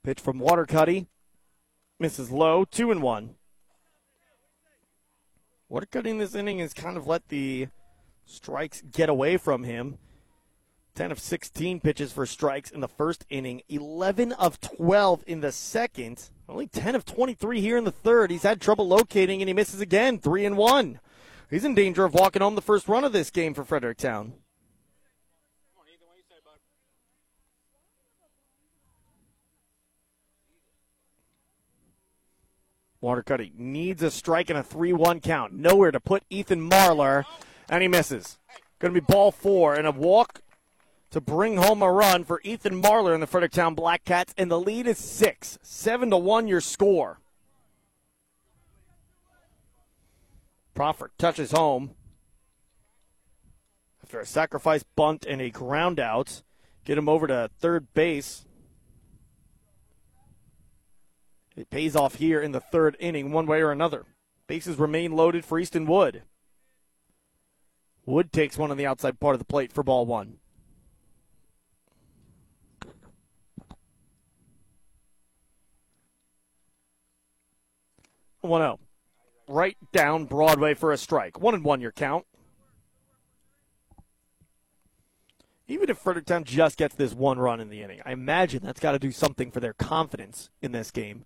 Pitch 0.01 0.21
from 0.21 0.39
Watercutty. 0.39 1.07
Misses 1.99 2.31
low, 2.31 2.63
two 2.63 2.89
and 2.89 3.01
one. 3.01 3.35
Watercutty 5.69 6.17
this 6.17 6.33
inning 6.33 6.59
has 6.59 6.73
kind 6.73 6.95
of 6.95 7.07
let 7.07 7.27
the 7.27 7.67
strikes 8.25 8.81
get 8.89 9.09
away 9.09 9.35
from 9.35 9.63
him. 9.63 9.97
10 10.95 11.11
of 11.11 11.19
16 11.19 11.81
pitches 11.81 12.11
for 12.11 12.25
strikes 12.25 12.71
in 12.71 12.79
the 12.79 12.87
first 12.87 13.25
inning, 13.29 13.61
11 13.69 14.31
of 14.31 14.59
12 14.61 15.23
in 15.27 15.41
the 15.41 15.51
second, 15.51 16.29
only 16.49 16.67
10 16.67 16.95
of 16.95 17.05
23 17.05 17.61
here 17.61 17.77
in 17.77 17.83
the 17.83 17.91
third. 17.91 18.31
He's 18.31 18.43
had 18.43 18.61
trouble 18.61 18.87
locating 18.87 19.41
and 19.41 19.49
he 19.49 19.53
misses 19.53 19.81
again, 19.81 20.19
3 20.19 20.45
and 20.45 20.57
1. 20.57 20.99
He's 21.49 21.65
in 21.65 21.75
danger 21.75 22.05
of 22.05 22.13
walking 22.13 22.41
home 22.41 22.55
the 22.55 22.61
first 22.61 22.87
run 22.87 23.03
of 23.03 23.11
this 23.11 23.29
game 23.29 23.53
for 23.53 23.63
Fredericktown. 23.63 24.33
Watercutty 33.07 33.53
needs 33.57 34.03
a 34.03 34.11
strike 34.11 34.49
and 34.49 34.59
a 34.59 34.63
3 34.63 34.91
1 34.91 35.21
count. 35.21 35.53
Nowhere 35.53 35.91
to 35.91 35.99
put 36.01 36.23
Ethan 36.29 36.69
Marlar, 36.69 37.23
and 37.69 37.81
he 37.81 37.87
misses. 37.87 38.37
Going 38.79 38.93
to 38.93 38.99
be 38.99 39.05
ball 39.05 39.31
four 39.31 39.75
and 39.75 39.87
a 39.87 39.91
walk 39.91 40.41
to 41.11 41.21
bring 41.21 41.55
home 41.55 41.81
a 41.81 41.89
run 41.89 42.25
for 42.25 42.41
Ethan 42.43 42.81
Marlar 42.81 43.13
and 43.13 43.23
the 43.23 43.27
Fredericktown 43.27 43.75
Black 43.75 44.03
Cats, 44.03 44.33
and 44.37 44.51
the 44.51 44.59
lead 44.59 44.87
is 44.87 44.97
six. 44.97 45.57
7 45.61 46.09
to 46.09 46.17
1 46.17 46.49
your 46.49 46.59
score. 46.59 47.21
Proffer 50.73 51.11
touches 51.17 51.51
home 51.51 51.91
after 54.03 54.19
a 54.19 54.25
sacrifice 54.25 54.83
bunt 54.97 55.25
and 55.25 55.41
a 55.41 55.49
ground 55.49 55.97
out. 55.97 56.43
Get 56.83 56.97
him 56.97 57.07
over 57.07 57.25
to 57.27 57.49
third 57.57 57.93
base. 57.93 58.46
It 61.57 61.71
pays 61.71 61.95
off 61.95 62.15
here 62.15 62.39
in 62.39 62.51
the 62.51 62.59
third 62.59 62.95
inning, 62.99 63.31
one 63.31 63.47
way 63.47 63.61
or 63.61 63.71
another. 63.71 64.05
Bases 64.45 64.77
remain 64.77 65.11
loaded 65.13 65.43
for 65.43 65.59
Easton 65.59 65.87
Wood. 65.87 66.21
Wood 68.05 68.31
takes 68.31 68.57
one 68.57 68.69
on 68.69 68.77
the 68.77 68.85
outside 68.85 69.19
part 69.19 69.33
of 69.33 69.39
the 69.39 69.45
plate 69.45 69.73
for 69.73 69.83
ball 69.83 70.05
one. 70.05 70.37
One 78.41 78.61
zero, 78.61 78.79
right 79.47 79.75
down 79.91 80.25
Broadway 80.25 80.75
for 80.75 80.93
a 80.93 80.97
strike. 80.97 81.41
One 81.41 81.55
and 81.55 81.65
one 81.65 81.81
your 81.81 81.91
count. 81.91 82.25
Even 85.67 85.89
if 85.89 85.97
Fredericktown 85.97 86.45
just 86.45 86.77
gets 86.77 86.95
this 86.95 87.13
one 87.13 87.39
run 87.39 87.59
in 87.59 87.69
the 87.69 87.81
inning, 87.81 87.99
I 88.05 88.11
imagine 88.13 88.61
that's 88.63 88.79
got 88.79 88.93
to 88.93 88.99
do 88.99 89.11
something 89.11 89.51
for 89.51 89.59
their 89.59 89.73
confidence 89.73 90.49
in 90.61 90.71
this 90.71 90.91
game. 90.91 91.25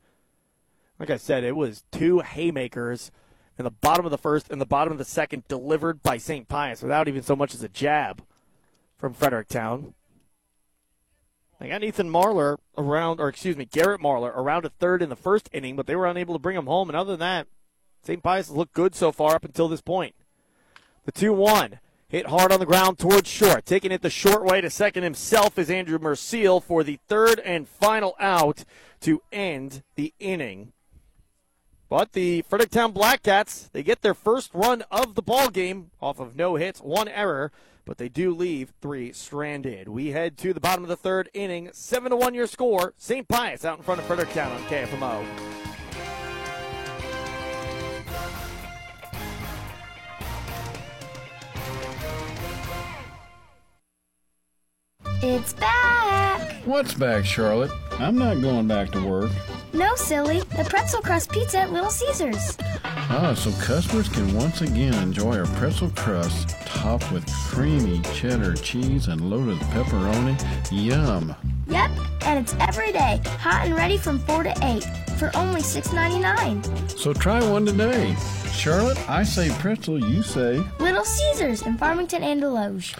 Like 1.02 1.10
I 1.10 1.18
said, 1.18 1.44
it 1.44 1.56
was 1.56 1.84
two 1.92 2.20
haymakers 2.20 3.10
in 3.58 3.64
the 3.64 3.72
bottom 3.72 4.06
of 4.06 4.12
the 4.12 4.20
first 4.20 4.52
and 4.52 4.62
the 4.62 4.68
bottom 4.68 4.92
of 4.92 5.00
the 5.00 5.04
second 5.04 5.48
delivered 5.48 6.04
by 6.04 6.18
St. 6.18 6.48
Pius 6.48 6.84
without 6.84 7.08
even 7.08 7.24
so 7.24 7.36
much 7.36 7.56
as 7.56 7.64
a 7.64 7.68
jab 7.68 8.22
from 9.00 9.16
Fredericktown. 9.16 9.96
They 11.60 11.70
got 11.70 11.84
Ethan 11.84 12.12
Marlar 12.12 12.60
around, 12.78 13.20
or 13.20 13.30
excuse 13.30 13.58
me, 13.58 13.66
Garrett 13.66 14.00
Marlar 14.00 14.32
around 14.38 14.64
a 14.64 14.70
third 14.70 15.02
in 15.02 15.10
the 15.10 15.16
first 15.16 15.50
inning, 15.52 15.76
but 15.76 15.88
they 15.88 15.96
were 15.96 16.06
unable 16.06 16.36
to 16.36 16.40
bring 16.40 16.56
him 16.56 16.68
home. 16.68 16.88
And 16.88 16.96
other 16.96 17.14
than 17.14 17.22
that, 17.22 17.48
St. 18.04 18.22
Pius 18.22 18.50
has 18.50 18.56
looked 18.56 18.74
good 18.76 18.94
so 18.94 19.12
far 19.12 19.34
up 19.34 19.44
until 19.44 19.68
this 19.68 19.82
point. 19.82 20.14
The 21.06 21.12
2 21.12 21.34
1 21.34 21.80
hit 22.10 22.28
hard 22.28 22.52
on 22.52 22.60
the 22.60 22.66
ground 22.68 23.00
towards 23.00 23.28
short. 23.28 23.66
Taking 23.66 23.92
it 23.92 24.04
the 24.04 24.12
short 24.12 24.46
way 24.46 24.62
to 24.62 24.70
second 24.70 25.02
himself 25.02 25.58
is 25.58 25.72
Andrew 25.72 25.98
Merciel 25.98 26.62
for 26.62 26.84
the 26.84 27.00
third 27.08 27.40
and 27.40 27.68
final 27.68 28.14
out 28.20 28.66
to 29.00 29.24
end 29.32 29.82
the 29.96 30.14
inning. 30.20 30.74
But 31.92 32.14
the 32.14 32.44
Fredericktown 32.44 32.94
Blackcats, 32.94 33.70
they 33.74 33.84
get 33.84 34.02
their 34.02 34.14
first 34.14 34.52
run 34.54 34.82
of 34.90 35.16
the 35.16 35.22
ball 35.22 35.50
game 35.50 35.92
off 36.02 36.22
of 36.22 36.38
no 36.38 36.56
hits, 36.56 36.80
one 36.80 37.10
error, 37.10 37.52
but 37.84 37.98
they 37.98 38.08
do 38.08 38.34
leave 38.34 38.72
three 38.82 39.12
stranded. 39.12 39.90
We 39.90 40.12
head 40.12 40.38
to 40.38 40.54
the 40.54 40.62
bottom 40.62 40.86
of 40.86 40.88
the 40.88 40.96
third 40.96 41.30
inning, 41.34 41.70
seven 41.74 42.12
to 42.12 42.16
one 42.16 42.34
your 42.34 42.48
score. 42.48 42.94
St. 42.96 43.28
Pius 43.28 43.66
out 43.66 43.78
in 43.78 43.84
front 43.84 44.00
of 44.00 44.08
Fredericktown 44.08 44.54
on 44.54 44.62
KFMO. 44.70 45.26
It's 55.22 55.52
back! 55.52 56.54
What's 56.64 56.94
back, 56.94 57.26
Charlotte? 57.26 57.72
I'm 58.00 58.18
not 58.18 58.40
going 58.40 58.68
back 58.68 58.92
to 58.92 59.06
work. 59.06 59.32
No, 59.74 59.96
silly. 59.96 60.40
The 60.58 60.66
pretzel 60.70 61.02
crust 61.02 61.32
pizza 61.32 61.60
at 61.60 61.72
Little 61.72 61.90
Caesars. 61.90 62.58
Ah, 62.84 63.34
so 63.38 63.52
customers 63.64 64.10
can 64.10 64.34
once 64.36 64.62
again 64.62 64.94
enjoy 64.96 65.38
our 65.38 65.46
pretzel 65.58 65.90
crust 65.96 66.50
topped 66.66 67.12
with 67.12 67.26
creamy 67.48 68.02
cheddar 68.14 68.56
cheese 68.56 69.08
and 69.08 69.30
loaded 69.30 69.60
pepperoni. 69.72 70.36
Yum! 70.72 71.36
Yep, 71.68 71.92
and 72.26 72.40
it's 72.40 72.56
every 72.60 72.92
day, 72.92 73.22
hot 73.40 73.66
and 73.66 73.76
ready 73.76 73.98
from 73.98 74.20
4 74.20 74.44
to 74.44 74.54
8 74.62 74.84
for 75.18 75.32
only 75.36 75.62
$6.99. 75.62 76.98
So 76.98 77.14
try 77.14 77.48
one 77.48 77.66
today. 77.66 78.16
Charlotte, 78.52 78.98
I 79.10 79.24
say 79.24 79.50
pretzel, 79.60 79.98
you 79.98 80.22
say. 80.22 80.64
Little 80.80 81.06
Caesars 81.06 81.62
in 81.62 81.78
Farmington 81.78 82.22
and 82.24 82.42
Desloge. 82.42 82.98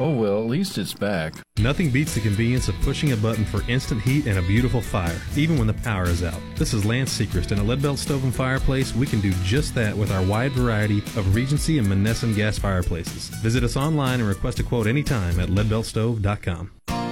Oh 0.00 0.10
well, 0.10 0.38
at 0.38 0.48
least 0.48 0.78
it's 0.78 0.94
back. 0.94 1.34
Nothing 1.58 1.90
beats 1.90 2.14
the 2.14 2.20
convenience 2.20 2.68
of 2.68 2.74
pushing 2.80 3.12
a 3.12 3.16
button 3.16 3.44
for 3.44 3.62
instant 3.70 4.00
heat 4.02 4.26
and 4.26 4.38
a 4.38 4.42
beautiful 4.42 4.80
fire, 4.80 5.20
even 5.36 5.56
when 5.56 5.66
the 5.66 5.74
power 5.74 6.04
is 6.04 6.24
out. 6.24 6.40
This 6.56 6.74
is 6.74 6.84
Lance 6.84 7.16
Sechrist, 7.16 7.52
and 7.52 7.60
at 7.60 7.66
Leadbelt 7.66 7.98
Stove 7.98 8.24
and 8.24 8.34
Fireplace, 8.34 8.94
we 8.94 9.06
can 9.06 9.20
do 9.20 9.32
just 9.44 9.74
that 9.74 9.96
with 9.96 10.10
our 10.10 10.24
wide 10.24 10.52
variety 10.52 10.98
of 10.98 11.34
Regency 11.34 11.78
and 11.78 11.86
Monessen 11.86 12.34
gas 12.34 12.58
fireplaces. 12.58 13.28
Visit 13.40 13.62
us 13.62 13.76
online 13.76 14.20
and 14.20 14.28
request 14.28 14.58
a 14.58 14.64
quote 14.64 14.86
anytime 14.86 15.38
at 15.38 15.48
leadbeltstove.com 15.48 16.70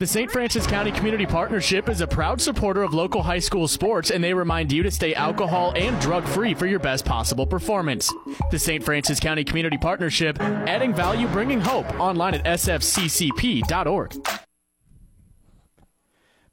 The 0.00 0.06
St. 0.06 0.30
Francis 0.30 0.64
County 0.64 0.92
Community 0.92 1.26
Partnership 1.26 1.88
is 1.88 2.00
a 2.00 2.06
proud 2.06 2.40
supporter 2.40 2.84
of 2.84 2.94
local 2.94 3.20
high 3.20 3.40
school 3.40 3.66
sports, 3.66 4.12
and 4.12 4.22
they 4.22 4.32
remind 4.32 4.70
you 4.70 4.84
to 4.84 4.92
stay 4.92 5.12
alcohol 5.12 5.72
and 5.74 6.00
drug 6.00 6.24
free 6.24 6.54
for 6.54 6.66
your 6.66 6.78
best 6.78 7.04
possible 7.04 7.44
performance. 7.44 8.14
The 8.52 8.60
St. 8.60 8.84
Francis 8.84 9.18
County 9.18 9.42
Community 9.42 9.76
Partnership, 9.76 10.40
adding 10.40 10.94
value, 10.94 11.26
bringing 11.26 11.60
hope, 11.60 11.92
online 11.98 12.34
at 12.34 12.44
sfccp.org. 12.44 14.14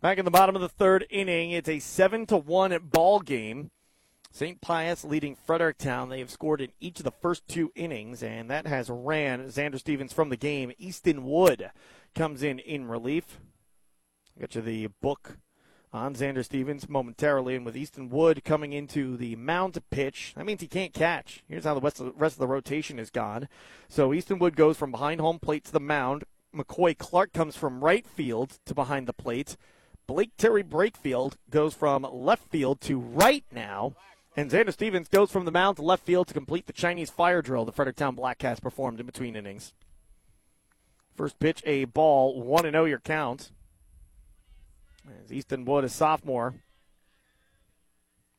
Back 0.02 0.18
in 0.18 0.26
the 0.26 0.32
bottom 0.32 0.56
of 0.56 0.64
the 0.64 0.70
third 0.70 1.06
inning, 1.12 1.52
it's 1.52 1.70
a 1.70 1.78
7 1.78 2.26
to 2.26 2.38
1 2.38 2.80
ball 2.82 3.20
game. 3.20 3.70
St. 4.32 4.60
Pius 4.60 5.06
leading 5.06 5.36
Fredericktown. 5.36 6.10
They 6.10 6.20
have 6.20 6.32
scored 6.32 6.62
in 6.62 6.72
each 6.82 7.00
of 7.00 7.06
the 7.06 7.12
first 7.12 7.48
two 7.48 7.72
innings, 7.76 8.24
and 8.24 8.50
that 8.50 8.66
has 8.66 8.90
ran 8.90 9.46
Xander 9.50 9.80
Stevens 9.80 10.14
from 10.14 10.30
the 10.30 10.36
game. 10.36 10.74
Easton 10.80 11.24
Wood 11.24 11.70
comes 12.16 12.42
in 12.42 12.60
in 12.60 12.88
relief. 12.88 13.40
Get 14.40 14.56
you 14.56 14.62
the 14.62 14.88
book 15.02 15.38
on 15.94 16.16
Xander 16.16 16.44
Stevens 16.44 16.90
momentarily, 16.90 17.56
and 17.56 17.66
with 17.66 17.78
Easton 17.78 18.10
Wood 18.10 18.44
coming 18.44 18.74
into 18.74 19.16
the 19.16 19.36
mound 19.36 19.76
to 19.76 19.82
pitch, 19.82 20.34
that 20.36 20.46
means 20.46 20.62
he 20.62 20.68
can't 20.68 20.94
catch. 20.94 21.44
Here's 21.48 21.64
how 21.64 21.74
the 21.74 21.82
rest 21.82 22.00
of 22.00 22.08
the, 22.08 22.12
rest 22.14 22.36
of 22.36 22.40
the 22.40 22.48
rotation 22.48 23.00
is 23.00 23.10
gone. 23.10 23.48
So 23.88 24.14
Easton 24.14 24.40
Wood 24.40 24.56
goes 24.56 24.78
from 24.78 24.92
behind 24.92 25.22
home 25.22 25.40
plate 25.40 25.64
to 25.66 25.72
the 25.72 25.80
mound. 25.80 26.24
McCoy 26.54 26.98
Clark 26.98 27.34
comes 27.34 27.56
from 27.56 27.84
right 27.84 28.06
field 28.06 28.60
to 28.66 28.74
behind 28.74 29.08
the 29.08 29.14
plate. 29.14 29.56
Blake 30.08 30.32
Terry 30.38 30.64
Brakefield 30.64 31.36
goes 31.50 31.74
from 31.74 32.06
left 32.12 32.50
field 32.50 32.82
to 32.82 33.00
right 33.00 33.44
now. 33.52 33.96
And 34.38 34.52
Xander 34.52 34.74
Stevens 34.74 35.08
goes 35.08 35.32
from 35.32 35.46
the 35.46 35.52
mound 35.52 35.78
to 35.78 35.82
left 35.82 36.06
field 36.06 36.28
to 36.28 36.34
complete 36.34 36.68
the 36.68 36.74
Chinese 36.74 37.10
fire 37.10 37.42
drill 37.42 37.64
the 37.64 37.72
Fredericktown 37.72 38.16
Blackcats 38.18 38.62
performed 38.62 39.00
in 39.00 39.06
between 39.06 39.36
innings. 39.36 39.74
First 41.16 41.40
pitch, 41.40 41.62
a 41.66 41.86
ball, 41.86 42.42
1 42.42 42.64
0 42.64 42.86
your 42.86 43.00
count. 43.00 43.52
As 45.24 45.32
Easton 45.32 45.66
Wood, 45.66 45.84
a 45.84 45.90
sophomore, 45.90 46.56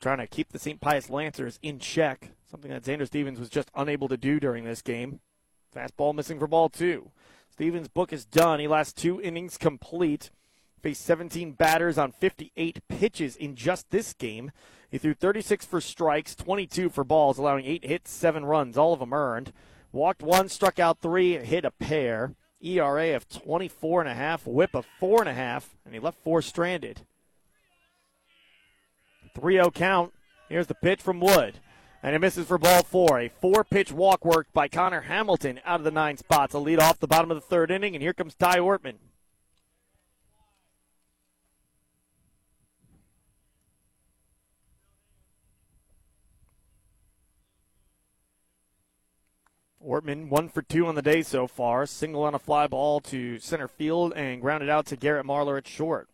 trying 0.00 0.18
to 0.18 0.26
keep 0.26 0.52
the 0.52 0.58
St. 0.58 0.80
Pius 0.80 1.08
Lancers 1.08 1.58
in 1.62 1.78
check, 1.78 2.32
something 2.50 2.70
that 2.70 2.82
Xander 2.82 3.06
Stevens 3.06 3.38
was 3.38 3.48
just 3.48 3.70
unable 3.74 4.08
to 4.08 4.16
do 4.16 4.40
during 4.40 4.64
this 4.64 4.82
game. 4.82 5.20
Fastball 5.74 6.14
missing 6.14 6.38
for 6.38 6.46
ball 6.46 6.68
two. 6.68 7.10
Stevens' 7.50 7.88
book 7.88 8.12
is 8.12 8.26
done. 8.26 8.60
He 8.60 8.68
last 8.68 8.96
two 8.96 9.20
innings 9.20 9.56
complete. 9.56 10.30
Faced 10.82 11.04
17 11.04 11.52
batters 11.52 11.96
on 11.96 12.12
58 12.12 12.80
pitches 12.88 13.36
in 13.36 13.56
just 13.56 13.90
this 13.90 14.12
game. 14.12 14.50
He 14.90 14.98
threw 14.98 15.14
36 15.14 15.64
for 15.64 15.80
strikes, 15.80 16.34
22 16.34 16.90
for 16.90 17.02
balls, 17.02 17.38
allowing 17.38 17.64
eight 17.64 17.84
hits, 17.84 18.10
seven 18.10 18.44
runs, 18.44 18.76
all 18.76 18.92
of 18.92 19.00
them 19.00 19.12
earned. 19.12 19.52
Walked 19.90 20.22
one, 20.22 20.48
struck 20.48 20.78
out 20.78 21.00
three, 21.00 21.38
hit 21.38 21.64
a 21.64 21.70
pair. 21.70 22.34
ERA 22.62 23.14
of 23.14 23.28
24 23.28 24.02
and 24.02 24.10
a 24.10 24.14
half, 24.14 24.46
whip 24.46 24.74
of 24.74 24.86
four 24.98 25.20
and 25.20 25.28
a 25.28 25.34
half, 25.34 25.76
and 25.84 25.94
he 25.94 26.00
left 26.00 26.22
four 26.22 26.42
stranded. 26.42 27.02
3-0 29.36 29.74
count. 29.74 30.12
Here's 30.48 30.66
the 30.66 30.74
pitch 30.74 31.02
from 31.02 31.20
Wood. 31.20 31.60
And 32.02 32.14
it 32.14 32.20
misses 32.20 32.46
for 32.46 32.58
ball 32.58 32.82
four. 32.82 33.18
A 33.18 33.28
four 33.28 33.64
pitch 33.64 33.90
walk 33.90 34.24
worked 34.24 34.52
by 34.52 34.68
Connor 34.68 35.02
Hamilton 35.02 35.60
out 35.64 35.80
of 35.80 35.84
the 35.84 35.90
nine 35.90 36.16
spots. 36.16 36.54
A 36.54 36.58
lead 36.58 36.78
off 36.78 37.00
the 37.00 37.08
bottom 37.08 37.30
of 37.30 37.36
the 37.36 37.40
third 37.40 37.70
inning, 37.70 37.94
and 37.94 38.02
here 38.02 38.12
comes 38.12 38.34
Ty 38.34 38.58
Ortman. 38.58 38.96
Ortman 49.86 50.28
one 50.28 50.48
for 50.48 50.62
two 50.62 50.86
on 50.86 50.96
the 50.96 51.02
day 51.02 51.22
so 51.22 51.46
far. 51.46 51.86
Single 51.86 52.24
on 52.24 52.34
a 52.34 52.38
fly 52.38 52.66
ball 52.66 53.00
to 53.02 53.38
center 53.38 53.68
field 53.68 54.12
and 54.14 54.40
grounded 54.40 54.68
out 54.68 54.86
to 54.86 54.96
Garrett 54.96 55.26
Marlar 55.26 55.56
at 55.56 55.68
short. 55.68 56.08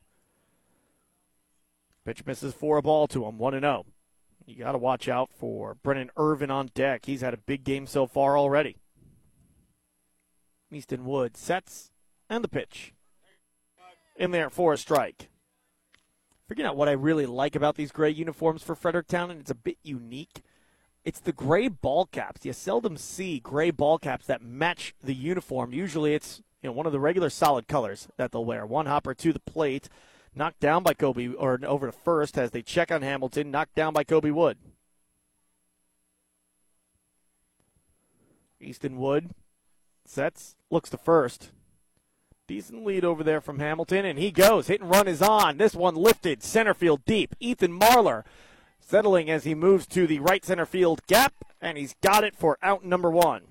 Pitch 2.04 2.26
misses 2.26 2.52
for 2.52 2.76
a 2.76 2.82
ball 2.82 3.06
to 3.08 3.24
him, 3.24 3.38
1 3.38 3.60
0. 3.60 3.86
You 4.44 4.56
got 4.56 4.72
to 4.72 4.78
watch 4.78 5.08
out 5.08 5.30
for 5.32 5.76
Brennan 5.76 6.10
Irvin 6.16 6.50
on 6.50 6.70
deck. 6.74 7.06
He's 7.06 7.20
had 7.20 7.32
a 7.32 7.38
big 7.38 7.64
game 7.64 7.86
so 7.86 8.06
far 8.06 8.36
already. 8.36 8.76
Easton 10.70 11.04
Wood 11.04 11.36
sets 11.36 11.90
and 12.28 12.42
the 12.42 12.48
pitch. 12.48 12.92
In 14.16 14.32
there 14.32 14.50
for 14.50 14.72
a 14.72 14.78
strike. 14.78 15.28
Figuring 16.48 16.68
out 16.68 16.76
what 16.76 16.88
I 16.88 16.92
really 16.92 17.24
like 17.24 17.54
about 17.54 17.76
these 17.76 17.92
gray 17.92 18.10
uniforms 18.10 18.62
for 18.62 18.74
Fredericktown, 18.74 19.30
and 19.30 19.40
it's 19.40 19.50
a 19.50 19.54
bit 19.54 19.78
unique 19.82 20.42
it's 21.04 21.20
the 21.20 21.32
gray 21.32 21.68
ball 21.68 22.06
caps. 22.06 22.44
You 22.44 22.52
seldom 22.52 22.96
see 22.96 23.40
gray 23.40 23.70
ball 23.70 23.98
caps 23.98 24.26
that 24.26 24.42
match 24.42 24.94
the 25.02 25.14
uniform. 25.14 25.72
Usually 25.72 26.14
it's 26.14 26.42
you 26.62 26.68
know 26.68 26.72
one 26.72 26.86
of 26.86 26.92
the 26.92 27.00
regular 27.00 27.30
solid 27.30 27.66
colors 27.66 28.08
that 28.16 28.32
they'll 28.32 28.44
wear. 28.44 28.64
One 28.64 28.86
hopper 28.86 29.14
to 29.14 29.32
the 29.32 29.40
plate, 29.40 29.88
knocked 30.34 30.60
down 30.60 30.82
by 30.82 30.94
Kobe 30.94 31.28
or 31.34 31.58
over 31.64 31.86
to 31.86 31.92
first 31.92 32.38
as 32.38 32.50
they 32.50 32.62
check 32.62 32.92
on 32.92 33.02
Hamilton, 33.02 33.50
knocked 33.50 33.74
down 33.74 33.92
by 33.92 34.04
Kobe 34.04 34.30
Wood. 34.30 34.58
Easton 38.60 38.96
Wood 38.98 39.30
sets, 40.04 40.54
looks 40.70 40.90
to 40.90 40.96
first. 40.96 41.50
Decent 42.46 42.84
lead 42.84 43.04
over 43.04 43.24
there 43.24 43.40
from 43.40 43.58
Hamilton, 43.58 44.04
and 44.04 44.18
he 44.18 44.30
goes. 44.30 44.66
Hit 44.66 44.80
and 44.80 44.90
run 44.90 45.08
is 45.08 45.22
on. 45.22 45.56
This 45.56 45.74
one 45.74 45.94
lifted 45.94 46.42
center 46.42 46.74
field 46.74 47.04
deep. 47.04 47.34
Ethan 47.40 47.78
Marlar 47.78 48.24
settling 48.84 49.30
as 49.30 49.44
he 49.44 49.54
moves 49.54 49.86
to 49.88 50.06
the 50.06 50.18
right 50.20 50.44
center 50.44 50.66
field 50.66 51.00
gap, 51.06 51.34
and 51.60 51.78
he's 51.78 51.94
got 52.02 52.24
it 52.24 52.36
for 52.36 52.58
out 52.62 52.84
number 52.84 53.10
one. 53.10 53.42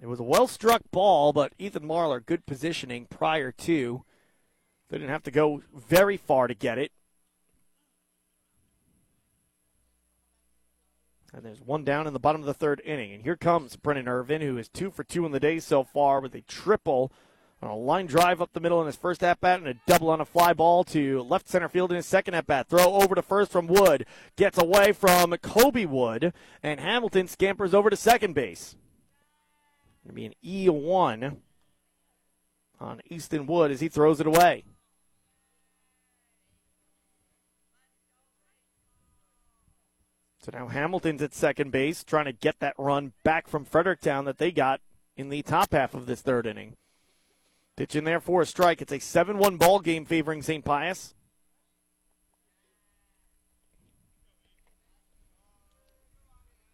It 0.00 0.06
was 0.06 0.20
a 0.20 0.24
well 0.24 0.46
struck 0.46 0.82
ball, 0.90 1.32
but 1.32 1.54
Ethan 1.58 1.84
Marlar, 1.84 2.24
good 2.24 2.46
positioning 2.46 3.06
prior 3.06 3.50
to. 3.52 4.04
They 4.90 4.98
Didn't 4.98 5.10
have 5.10 5.22
to 5.24 5.30
go 5.30 5.62
very 5.74 6.16
far 6.16 6.46
to 6.46 6.54
get 6.54 6.78
it. 6.78 6.92
And 11.32 11.44
there's 11.44 11.60
one 11.60 11.84
down 11.84 12.06
in 12.06 12.12
the 12.12 12.20
bottom 12.20 12.42
of 12.42 12.46
the 12.46 12.54
third 12.54 12.80
inning. 12.84 13.12
And 13.12 13.22
here 13.22 13.36
comes 13.36 13.74
Brennan 13.74 14.06
Irvin, 14.06 14.40
who 14.40 14.56
is 14.56 14.68
two 14.68 14.90
for 14.90 15.02
two 15.02 15.26
in 15.26 15.32
the 15.32 15.40
day 15.40 15.58
so 15.58 15.82
far 15.82 16.20
with 16.20 16.34
a 16.34 16.42
triple 16.42 17.10
on 17.64 17.70
a 17.70 17.76
line 17.76 18.06
drive 18.06 18.42
up 18.42 18.52
the 18.52 18.60
middle 18.60 18.80
in 18.80 18.86
his 18.86 18.96
first 18.96 19.24
at 19.24 19.40
bat 19.40 19.58
and 19.58 19.68
a 19.68 19.74
double 19.86 20.10
on 20.10 20.20
a 20.20 20.24
fly 20.24 20.52
ball 20.52 20.84
to 20.84 21.22
left 21.22 21.48
center 21.48 21.68
field 21.68 21.90
in 21.90 21.96
his 21.96 22.06
second 22.06 22.34
at 22.34 22.46
bat. 22.46 22.68
Throw 22.68 22.92
over 22.94 23.14
to 23.14 23.22
first 23.22 23.50
from 23.50 23.66
Wood. 23.66 24.06
Gets 24.36 24.58
away 24.58 24.92
from 24.92 25.34
Kobe 25.38 25.86
Wood, 25.86 26.34
and 26.62 26.78
Hamilton 26.78 27.26
scampers 27.26 27.72
over 27.72 27.88
to 27.88 27.96
second 27.96 28.34
base. 28.34 28.76
Going 30.04 30.10
to 30.10 30.14
be 30.14 30.26
an 30.26 30.34
E1 30.44 31.36
on 32.78 33.00
Easton 33.08 33.46
Wood 33.46 33.70
as 33.70 33.80
he 33.80 33.88
throws 33.88 34.20
it 34.20 34.26
away. 34.26 34.64
So 40.40 40.50
now 40.52 40.68
Hamilton's 40.68 41.22
at 41.22 41.32
second 41.32 41.70
base, 41.70 42.04
trying 42.04 42.26
to 42.26 42.32
get 42.32 42.60
that 42.60 42.74
run 42.76 43.14
back 43.22 43.48
from 43.48 43.64
Fredericktown 43.64 44.26
that 44.26 44.36
they 44.36 44.52
got 44.52 44.82
in 45.16 45.30
the 45.30 45.40
top 45.40 45.72
half 45.72 45.94
of 45.94 46.04
this 46.04 46.20
third 46.20 46.46
inning. 46.46 46.76
Pitch 47.76 47.96
in 47.96 48.04
there 48.04 48.20
for 48.20 48.42
a 48.42 48.46
strike. 48.46 48.80
It's 48.80 48.92
a 48.92 49.00
7 49.00 49.38
1 49.38 49.56
ball 49.56 49.80
game 49.80 50.04
favoring 50.04 50.42
St. 50.42 50.64
Pius. 50.64 51.14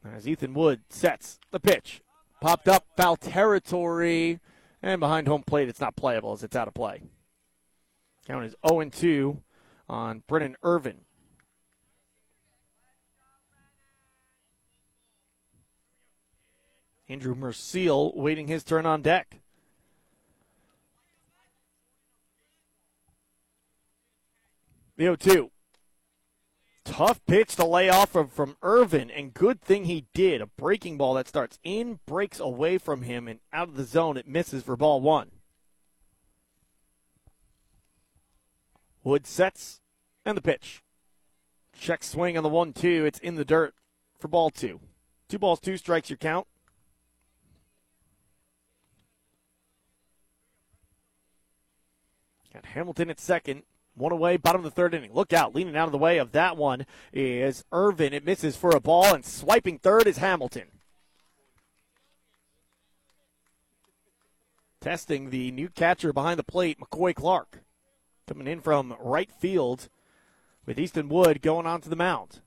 As 0.05 0.29
Ethan 0.29 0.55
Wood 0.55 0.83
sets 0.91 1.39
the 1.51 1.61
pitch. 1.61 2.03
Popped 2.41 2.69
up, 2.69 2.87
foul 2.97 3.17
territory, 3.17 4.41
and 4.83 4.99
behind 4.99 5.29
home 5.29 5.43
plate, 5.43 5.69
it's 5.69 5.81
not 5.81 5.97
playable 5.97 6.33
as 6.33 6.43
it's 6.43 6.57
out 6.57 6.69
of 6.69 6.75
play. 6.75 7.03
Count 8.27 8.45
is 8.45 8.55
0 8.67 8.89
2 8.89 9.43
on 9.89 10.23
Brennan 10.27 10.57
Irvin. 10.63 11.03
Andrew 17.09 17.35
Merciel 17.35 18.15
waiting 18.15 18.47
his 18.47 18.63
turn 18.63 18.87
on 18.87 19.03
deck. 19.03 19.41
The 25.01 25.07
0 25.07 25.17
2. 25.17 25.51
Tough 26.85 27.25
pitch 27.25 27.57
to 27.57 27.65
lay 27.65 27.89
off 27.89 28.11
from, 28.11 28.29
from 28.29 28.59
Irvin, 28.61 29.11
and 29.11 29.33
good 29.33 29.63
thing 29.63 29.87
he 29.87 30.05
did. 30.13 30.43
A 30.43 30.47
breaking 30.47 30.99
ball 30.99 31.15
that 31.15 31.27
starts 31.27 31.59
in, 31.65 32.01
breaks 32.05 32.39
away 32.39 32.77
from 32.77 33.01
him, 33.01 33.27
and 33.27 33.41
out 33.51 33.69
of 33.69 33.77
the 33.77 33.85
zone. 33.85 34.19
It 34.19 34.29
misses 34.29 34.63
for 34.63 34.77
ball 34.77 35.01
one. 35.01 35.31
Wood 39.03 39.27
sets, 39.27 39.81
and 40.27 40.37
the 40.37 40.43
pitch. 40.43 40.83
Check 41.73 42.05
swing 42.05 42.37
on 42.37 42.43
the 42.43 42.51
1 42.51 42.75
2. 42.75 43.07
It's 43.07 43.19
in 43.21 43.37
the 43.37 43.45
dirt 43.47 43.75
for 44.19 44.29
ball 44.29 44.51
two. 44.51 44.81
Two 45.31 45.39
balls, 45.39 45.61
two 45.61 45.79
strikes, 45.79 46.11
your 46.11 46.19
count. 46.19 46.47
Got 52.53 52.67
Hamilton 52.67 53.09
at 53.09 53.19
second. 53.19 53.63
One 54.01 54.13
away, 54.13 54.39
bottom 54.39 54.61
of 54.61 54.65
the 54.65 54.71
third 54.71 54.95
inning. 54.95 55.13
Look 55.13 55.35
out. 55.35 55.55
Leaning 55.55 55.77
out 55.77 55.87
of 55.87 55.93
the 55.93 55.99
way 55.99 56.17
of 56.17 56.33
that 56.33 56.57
one 56.57 56.87
is 57.13 57.65
Irvin. 57.71 58.15
It 58.15 58.25
misses 58.25 58.57
for 58.57 58.71
a 58.71 58.81
ball, 58.81 59.15
and 59.15 59.25
swiping 59.25 59.79
third 59.79 60.07
is 60.07 60.17
Hamilton. 60.17 60.69
Testing 64.81 65.29
the 65.29 65.51
new 65.51 65.69
catcher 65.69 66.15
behind 66.15 66.39
the 66.39 66.45
plate, 66.45 66.79
McCoy 66.81 67.15
Clark. 67.15 67.63
Coming 68.27 68.47
in 68.47 68.63
from 68.63 68.97
right 68.99 69.31
field 69.31 69.91
with 70.65 70.79
Easton 70.79 71.11
Wood 71.11 71.43
going 71.43 71.67
onto 71.67 71.91
the 71.91 71.97
mound. 71.97 72.41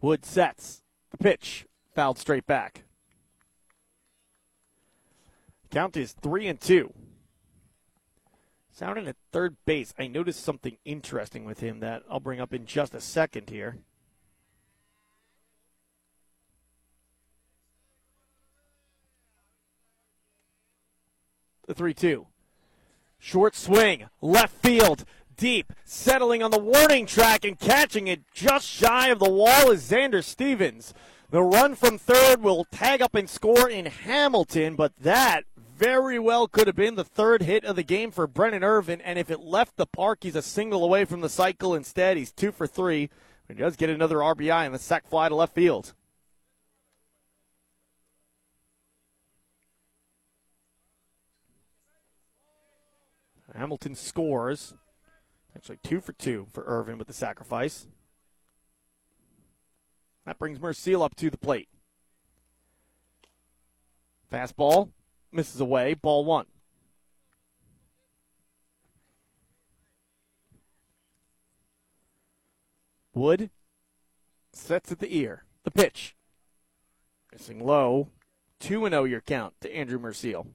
Wood 0.00 0.24
sets. 0.24 0.82
The 1.10 1.18
pitch 1.18 1.66
fouled 1.94 2.18
straight 2.18 2.46
back. 2.46 2.84
Count 5.70 5.96
is 5.96 6.12
three 6.12 6.46
and 6.46 6.58
two. 6.58 6.94
Sounding 8.76 9.06
at 9.06 9.14
third 9.30 9.54
base, 9.66 9.94
I 9.96 10.08
noticed 10.08 10.42
something 10.42 10.78
interesting 10.84 11.44
with 11.44 11.60
him 11.60 11.78
that 11.78 12.02
I'll 12.10 12.18
bring 12.18 12.40
up 12.40 12.52
in 12.52 12.66
just 12.66 12.92
a 12.92 13.00
second 13.00 13.48
here. 13.48 13.78
The 21.68 21.74
3 21.74 21.94
2. 21.94 22.26
Short 23.20 23.54
swing, 23.54 24.08
left 24.20 24.56
field, 24.60 25.04
deep, 25.36 25.72
settling 25.84 26.42
on 26.42 26.50
the 26.50 26.58
warning 26.58 27.06
track 27.06 27.44
and 27.44 27.56
catching 27.56 28.08
it 28.08 28.22
just 28.34 28.66
shy 28.66 29.08
of 29.08 29.20
the 29.20 29.30
wall 29.30 29.70
is 29.70 29.88
Xander 29.88 30.22
Stevens. 30.22 30.92
The 31.30 31.42
run 31.42 31.76
from 31.76 31.96
third 31.96 32.42
will 32.42 32.64
tag 32.64 33.00
up 33.00 33.14
and 33.14 33.30
score 33.30 33.70
in 33.70 33.86
Hamilton, 33.86 34.74
but 34.74 34.96
that 34.98 35.44
very 35.84 36.18
well 36.18 36.48
could 36.48 36.66
have 36.66 36.76
been 36.76 36.94
the 36.94 37.04
third 37.04 37.42
hit 37.42 37.62
of 37.62 37.76
the 37.76 37.82
game 37.82 38.10
for 38.10 38.26
Brennan 38.26 38.64
Irvin. 38.64 39.02
And 39.02 39.18
if 39.18 39.30
it 39.30 39.40
left 39.40 39.76
the 39.76 39.84
park, 39.84 40.20
he's 40.22 40.34
a 40.34 40.40
single 40.40 40.82
away 40.82 41.04
from 41.04 41.20
the 41.20 41.28
cycle. 41.28 41.74
Instead, 41.74 42.16
he's 42.16 42.32
two 42.32 42.52
for 42.52 42.66
three. 42.66 43.10
He 43.48 43.54
does 43.54 43.76
get 43.76 43.90
another 43.90 44.16
RBI 44.16 44.64
and 44.64 44.74
the 44.74 44.78
sac 44.78 45.06
fly 45.06 45.28
to 45.28 45.34
left 45.34 45.54
field. 45.54 45.92
Hamilton 53.54 53.94
scores. 53.94 54.72
Actually, 55.54 55.78
two 55.84 56.00
for 56.00 56.14
two 56.14 56.46
for 56.50 56.64
Irvin 56.66 56.96
with 56.96 57.08
the 57.08 57.12
sacrifice. 57.12 57.86
That 60.24 60.38
brings 60.38 60.58
Merciel 60.58 61.04
up 61.04 61.14
to 61.16 61.28
the 61.28 61.36
plate. 61.36 61.68
Fastball 64.32 64.88
misses 65.34 65.60
away. 65.60 65.94
Ball 65.94 66.24
one. 66.24 66.46
Wood 73.14 73.50
sets 74.52 74.90
at 74.90 74.98
the 74.98 75.16
ear. 75.16 75.44
The 75.64 75.70
pitch. 75.70 76.16
Missing 77.32 77.64
low. 77.64 78.08
2 78.60 78.88
0 78.88 79.04
your 79.04 79.20
count 79.20 79.54
to 79.60 79.74
Andrew 79.74 79.98
Merciel. 79.98 80.46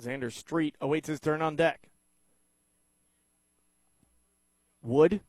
Xander 0.00 0.32
Street 0.32 0.76
awaits 0.80 1.08
his 1.08 1.20
turn 1.20 1.42
on 1.42 1.56
deck. 1.56 1.88
Wood, 4.82 5.20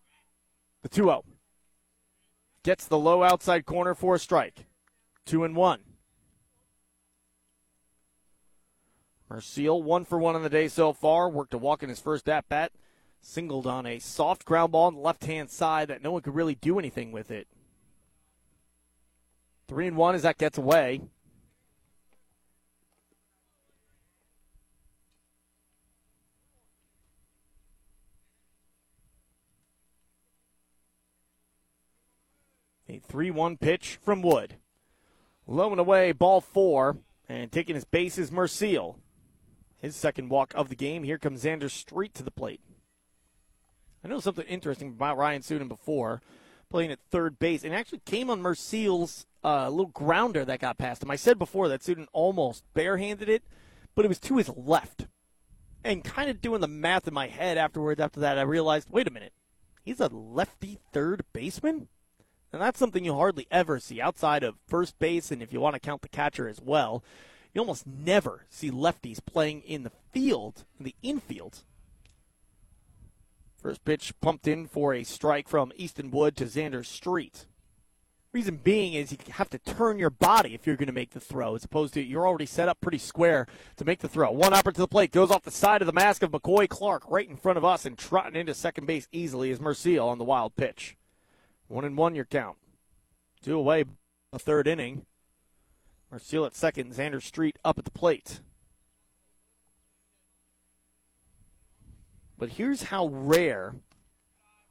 the 0.81 0.89
2 0.89 1.03
0. 1.03 1.23
Gets 2.65 2.87
the 2.87 2.97
low 2.97 3.21
outside 3.21 3.67
corner 3.67 3.93
for 3.93 4.15
a 4.15 4.19
strike. 4.19 4.65
Two 5.23 5.43
and 5.43 5.55
one. 5.55 5.81
Merciel, 9.29 9.83
one 9.83 10.03
for 10.03 10.17
one 10.17 10.33
on 10.35 10.41
the 10.41 10.49
day 10.49 10.67
so 10.67 10.91
far. 10.91 11.29
Worked 11.29 11.53
a 11.53 11.59
walk 11.59 11.83
in 11.83 11.89
his 11.89 11.99
first 11.99 12.27
at 12.27 12.49
bat. 12.49 12.71
Singled 13.21 13.67
on 13.67 13.85
a 13.85 13.99
soft 13.99 14.45
ground 14.45 14.71
ball 14.71 14.87
on 14.87 14.95
the 14.95 14.99
left 14.99 15.25
hand 15.25 15.51
side 15.51 15.89
that 15.89 16.01
no 16.01 16.11
one 16.11 16.23
could 16.23 16.33
really 16.33 16.55
do 16.55 16.79
anything 16.79 17.11
with 17.11 17.29
it. 17.29 17.47
Three 19.67 19.85
and 19.85 19.95
one 19.95 20.15
as 20.15 20.23
that 20.23 20.39
gets 20.39 20.57
away. 20.57 21.01
3 33.07 33.31
1 33.31 33.57
pitch 33.57 33.97
from 34.03 34.21
Wood. 34.21 34.57
Low 35.47 35.71
and 35.71 35.79
away, 35.79 36.11
ball 36.11 36.41
four. 36.41 36.97
And 37.27 37.51
taking 37.51 37.75
his 37.75 37.85
base 37.85 38.17
is 38.17 38.31
Merciel. 38.31 38.97
His 39.79 39.95
second 39.95 40.29
walk 40.29 40.53
of 40.55 40.69
the 40.69 40.75
game. 40.75 41.03
Here 41.03 41.17
comes 41.17 41.43
Xander 41.43 41.69
Street 41.69 42.13
to 42.15 42.23
the 42.23 42.31
plate. 42.31 42.61
I 44.03 44.07
know 44.07 44.19
something 44.19 44.45
interesting 44.45 44.89
about 44.89 45.17
Ryan 45.17 45.41
Sudin 45.41 45.67
before, 45.67 46.21
playing 46.69 46.91
at 46.91 46.99
third 47.09 47.39
base, 47.39 47.63
and 47.63 47.73
actually 47.73 48.01
came 48.05 48.29
on 48.29 48.41
Merciel's 48.41 49.25
uh, 49.43 49.67
little 49.69 49.87
grounder 49.87 50.45
that 50.45 50.59
got 50.59 50.77
past 50.77 51.01
him. 51.01 51.09
I 51.09 51.15
said 51.15 51.39
before 51.39 51.67
that 51.69 51.81
Sudin 51.81 52.05
almost 52.13 52.63
barehanded 52.75 53.29
it, 53.29 53.43
but 53.95 54.05
it 54.05 54.07
was 54.07 54.19
to 54.19 54.37
his 54.37 54.49
left. 54.55 55.07
And 55.83 56.03
kind 56.03 56.29
of 56.29 56.41
doing 56.41 56.61
the 56.61 56.67
math 56.67 57.07
in 57.07 57.15
my 57.15 57.27
head 57.27 57.57
afterwards, 57.57 57.99
after 57.99 58.19
that, 58.19 58.37
I 58.37 58.43
realized 58.43 58.89
wait 58.91 59.07
a 59.07 59.11
minute, 59.11 59.33
he's 59.83 59.99
a 59.99 60.07
lefty 60.07 60.79
third 60.93 61.23
baseman? 61.33 61.87
And 62.55 62.61
that's 62.61 62.79
something 62.79 63.03
you 63.03 63.13
hardly 63.13 63.47
ever 63.51 63.81
see 63.81 63.99
outside 63.99 64.41
of 64.41 64.55
first 64.65 64.97
base, 64.97 65.29
and 65.29 65.43
if 65.43 65.51
you 65.51 65.59
want 65.59 65.73
to 65.73 65.79
count 65.81 66.01
the 66.01 66.07
catcher 66.07 66.47
as 66.47 66.61
well. 66.61 67.03
You 67.53 67.59
almost 67.59 67.85
never 67.85 68.45
see 68.49 68.71
lefties 68.71 69.19
playing 69.25 69.63
in 69.63 69.83
the 69.83 69.91
field, 70.13 70.63
in 70.79 70.85
the 70.85 70.95
infield. 71.03 71.63
First 73.61 73.83
pitch 73.83 74.13
pumped 74.21 74.47
in 74.47 74.67
for 74.67 74.93
a 74.93 75.03
strike 75.03 75.49
from 75.49 75.73
Easton 75.75 76.11
Wood 76.11 76.37
to 76.37 76.45
Xander 76.45 76.85
Street. 76.85 77.45
Reason 78.31 78.55
being 78.55 78.93
is 78.93 79.11
you 79.11 79.17
have 79.31 79.49
to 79.49 79.59
turn 79.59 79.99
your 79.99 80.09
body 80.09 80.53
if 80.53 80.65
you're 80.65 80.77
going 80.77 80.87
to 80.87 80.93
make 80.93 81.11
the 81.11 81.19
throw, 81.19 81.55
as 81.55 81.65
opposed 81.65 81.93
to 81.95 82.01
you're 82.01 82.25
already 82.25 82.45
set 82.45 82.69
up 82.69 82.79
pretty 82.79 82.99
square 82.99 83.47
to 83.75 83.83
make 83.83 83.99
the 83.99 84.07
throw. 84.07 84.31
One 84.31 84.53
upper 84.53 84.71
to 84.71 84.79
the 84.79 84.87
plate 84.87 85.11
goes 85.11 85.29
off 85.29 85.43
the 85.43 85.51
side 85.51 85.81
of 85.81 85.87
the 85.87 85.91
mask 85.91 86.23
of 86.23 86.31
McCoy 86.31 86.69
Clark 86.69 87.03
right 87.11 87.29
in 87.29 87.35
front 87.35 87.57
of 87.57 87.65
us 87.65 87.85
and 87.85 87.97
trotting 87.97 88.39
into 88.39 88.53
second 88.53 88.87
base 88.87 89.09
easily 89.11 89.51
is 89.51 89.59
Merciel 89.59 90.07
on 90.07 90.19
the 90.19 90.23
wild 90.23 90.55
pitch. 90.55 90.95
One 91.67 91.85
and 91.85 91.97
one 91.97 92.15
your 92.15 92.25
count. 92.25 92.57
Two 93.41 93.57
away, 93.57 93.85
a 94.31 94.39
third 94.39 94.67
inning. 94.67 95.05
Merciel 96.11 96.45
at 96.45 96.55
second, 96.55 96.93
Xander 96.93 97.21
Street 97.21 97.57
up 97.65 97.77
at 97.77 97.85
the 97.85 97.91
plate. 97.91 98.39
But 102.37 102.49
here's 102.49 102.83
how 102.83 103.07
rare, 103.07 103.75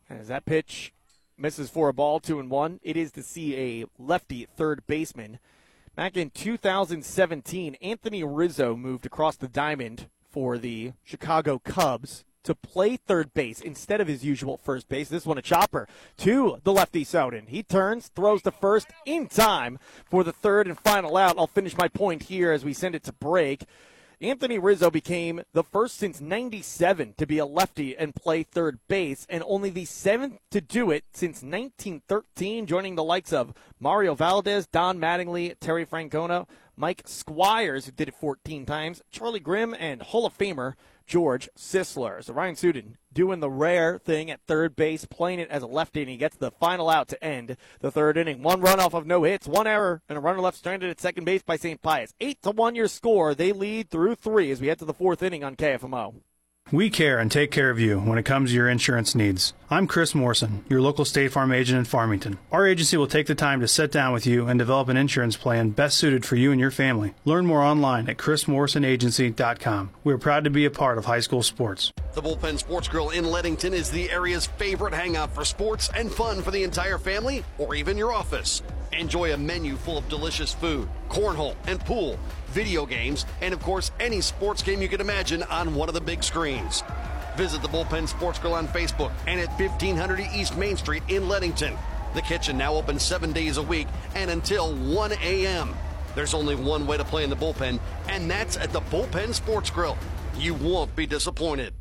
as 0.09 0.29
that 0.29 0.45
pitch 0.45 0.93
misses 1.37 1.71
for 1.71 1.89
a 1.89 1.95
ball, 1.95 2.21
two 2.21 2.39
and 2.39 2.51
one, 2.51 2.79
it 2.83 2.97
is 2.97 3.11
to 3.13 3.23
see 3.23 3.57
a 3.57 3.87
lefty 3.99 4.47
third 4.57 4.87
baseman. 4.87 5.39
Back 5.97 6.17
in 6.17 6.31
2017, 6.31 7.77
Anthony 7.77 8.23
Rizzo 8.25 8.77
moved 8.77 9.07
across 9.07 9.37
the 9.37 9.49
diamond 9.49 10.09
for 10.29 10.59
the 10.59 10.93
Chicago 11.05 11.59
Cubs 11.59 12.25
to 12.45 12.55
play 12.55 12.97
third 12.97 13.35
base 13.35 13.61
instead 13.61 14.01
of 14.01 14.09
his 14.09 14.25
usual 14.25 14.57
first 14.57 14.89
base. 14.89 15.09
This 15.09 15.27
one 15.27 15.39
a 15.39 15.43
chopper 15.43 15.89
to 16.19 16.61
the 16.63 16.73
lefty 16.73 17.05
Sudin. 17.05 17.49
He 17.49 17.63
turns, 17.63 18.09
throws 18.09 18.43
to 18.43 18.51
first 18.51 18.89
in 19.05 19.27
time 19.27 19.79
for 20.05 20.25
the 20.25 20.33
third 20.33 20.67
and 20.67 20.79
final 20.79 21.17
out. 21.17 21.37
I'll 21.39 21.47
finish 21.47 21.77
my 21.77 21.89
point 21.89 22.25
here 22.25 22.53
as 22.53 22.65
we 22.65 22.73
send 22.73 22.95
it 22.95 23.03
to 23.05 23.13
break. 23.13 23.65
Anthony 24.21 24.59
Rizzo 24.59 24.91
became 24.91 25.43
the 25.53 25.65
first 25.65 25.97
since 25.97 26.21
97 26.21 27.15
to 27.19 27.27
be 27.27 27.39
a 27.39 27.47
lefty 27.47 27.97
and 27.97 28.15
play 28.15 28.43
third 28.43 28.79
base, 28.89 29.27
and 29.29 29.43
only 29.47 29.71
the 29.71 29.85
seventh 29.85 30.39
to 30.51 30.61
do 30.61 30.91
it 30.91 31.05
since 31.13 31.43
1913, 31.43 32.67
joining 32.67 32.95
the 32.95 33.05
likes 33.05 33.33
of 33.33 33.53
Mario 33.81 34.15
Valdez, 34.15 34.67
Don 34.67 34.99
Mattingly, 34.99 35.55
Terry 35.61 35.85
Francona, 35.85 36.47
Mike 36.77 37.03
Squires, 37.07 37.87
who 37.87 37.93
did 37.93 38.09
it 38.09 38.15
14 38.15 38.65
times, 38.65 39.03
Charlie 39.11 39.41
Grimm, 39.41 39.75
and 39.79 40.01
Hall 40.01 40.27
of 40.27 40.39
Famer 40.39 40.75
George 41.07 41.49
Sisler. 41.57 42.23
So 42.23 42.33
Ryan 42.33 42.55
Sudin 42.55 42.95
doing 43.13 43.41
the 43.41 43.51
rare 43.51 43.99
thing 43.99 44.31
at 44.31 44.41
third 44.47 44.75
base, 44.77 45.05
playing 45.05 45.39
it 45.39 45.51
as 45.51 45.63
a 45.63 45.67
lefty, 45.67 46.03
and 46.03 46.11
he 46.11 46.17
gets 46.17 46.37
the 46.37 46.51
final 46.51 46.89
out 46.89 47.09
to 47.09 47.25
end 47.25 47.57
the 47.81 47.91
third 47.91 48.17
inning. 48.17 48.43
One 48.43 48.61
run 48.61 48.81
off 48.81 48.95
of 48.95 49.07
no 49.07 49.23
hits, 49.25 49.47
one 49.47 49.67
error, 49.67 50.03
and 50.09 50.19
a 50.19 50.21
runner 50.21 50.41
left 50.41 50.59
stranded 50.59 50.91
at 50.91 51.01
second 51.01 51.25
base 51.25 51.43
by 51.43 51.57
St. 51.57 51.81
Pius. 51.81 52.15
Eight 52.21 52.43
to 52.43 52.51
one 52.51 52.75
your 52.75 52.89
score. 52.89 53.35
They 53.35 53.53
lead 53.53 53.91
through 53.91 54.17
three 54.17 54.51
as 54.51 54.61
we 54.61 54.69
head 54.69 54.79
to 54.81 54.85
the 54.85 54.95
fourth 54.95 55.23
inning 55.23 55.45
on 55.45 55.57
KFMO. 55.57 56.15
We 56.73 56.89
care 56.89 57.19
and 57.19 57.31
take 57.31 57.51
care 57.51 57.69
of 57.69 57.79
you 57.79 58.01
when 58.01 58.17
it 58.17 58.25
comes 58.25 58.49
to 58.49 58.57
your 58.57 58.71
insurance 58.71 59.15
needs. 59.15 59.53
I'm 59.69 59.87
Chris 59.87 60.15
Morrison, 60.15 60.65
your 60.67 60.81
local 60.81 61.05
State 61.05 61.31
Farm 61.31 61.53
agent 61.53 61.79
in 61.79 61.85
Farmington. 61.85 62.39
Our 62.51 62.67
agency 62.67 62.97
will 62.97 63.07
take 63.07 63.27
the 63.27 63.35
time 63.35 63.61
to 63.61 63.69
sit 63.69 63.93
down 63.93 64.15
with 64.15 64.27
you 64.27 64.47
and 64.49 64.59
develop 64.59 64.89
an 64.89 64.97
insurance 64.97 65.37
plan 65.37 65.71
best 65.71 65.99
suited 65.99 66.25
for 66.25 66.37
you 66.37 66.53
and 66.53 66.61
your 66.61 66.71
family. 66.71 67.13
Learn 67.27 67.45
more 67.45 67.61
online 67.63 68.09
at 68.09 68.17
chrismorrisonagency.com. 68.17 69.91
We 70.05 70.15
are 70.15 70.19
proud 70.19 70.45
to 70.45 70.51
be 70.51 70.65
a 70.65 70.71
part 70.71 70.97
of 70.97 71.05
high 71.05 71.21
school 71.21 71.43
sports. 71.43 71.93
The 72.15 72.23
Bullpen 72.23 72.59
Sports 72.59 72.89
Grill 72.89 73.11
in 73.11 73.27
Leadington 73.27 73.75
is 73.75 73.91
the 73.91 74.11
area's 74.11 74.47
favorite 74.47 74.95
hangout 74.95 75.35
for 75.35 75.45
sports 75.45 75.91
and 75.95 76.11
fun 76.11 76.41
for 76.41 76.51
the 76.51 76.63
entire 76.63 76.97
family 76.97 77.45
or 77.59 77.75
even 77.75 77.99
your 77.99 78.11
office. 78.11 78.63
Enjoy 78.93 79.35
a 79.35 79.37
menu 79.37 79.77
full 79.77 79.99
of 79.99 80.09
delicious 80.09 80.55
food, 80.55 80.89
cornhole 81.15 81.55
and 81.69 81.81
pool, 81.81 82.19
video 82.49 82.85
games, 82.85 83.25
and 83.41 83.55
of 83.55 83.63
course, 83.63 83.93
any 84.01 84.21
sports 84.21 84.63
game 84.63 84.83
you 84.83 84.89
can 84.89 85.01
imagine 85.01 85.45
on 85.45 85.75
one 85.75 85.89
of 85.89 85.95
the 85.95 86.01
big 86.01 86.25
screens. 86.25 86.83
Visit 87.37 87.63
the 87.63 87.69
Bullpen 87.69 88.09
Sports 88.09 88.39
Grill 88.39 88.55
on 88.55 88.69
Facebook 88.69 89.13
and 89.27 89.41
at 89.41 89.49
1500 89.59 90.21
East 90.35 90.57
Main 90.57 90.77
Street 90.77 91.03
in 91.09 91.29
Leadington. 91.29 91.77
The 92.15 92.23
kitchen 92.23 92.59
now 92.59 92.75
open 92.75 92.99
seven 92.99 93.33
days 93.33 93.57
a 93.57 93.63
week 93.63 93.87
and 94.15 94.31
until 94.31 94.75
1 94.75 95.13
a.m. 95.13 95.75
There's 96.15 96.35
only 96.35 96.55
one 96.55 96.87
way 96.87 96.97
to 96.97 97.05
play 97.05 97.25
in 97.25 97.31
the 97.31 97.37
bullpen, 97.37 97.81
and 98.09 98.31
that's 98.31 98.57
at 98.57 98.73
the 98.73 98.81
Bullpen 98.83 99.35
Sports 99.35 99.71
Grill. 99.71 99.99
You 100.37 100.55
won't 100.55 100.95
be 100.95 101.07
disappointed. 101.07 101.75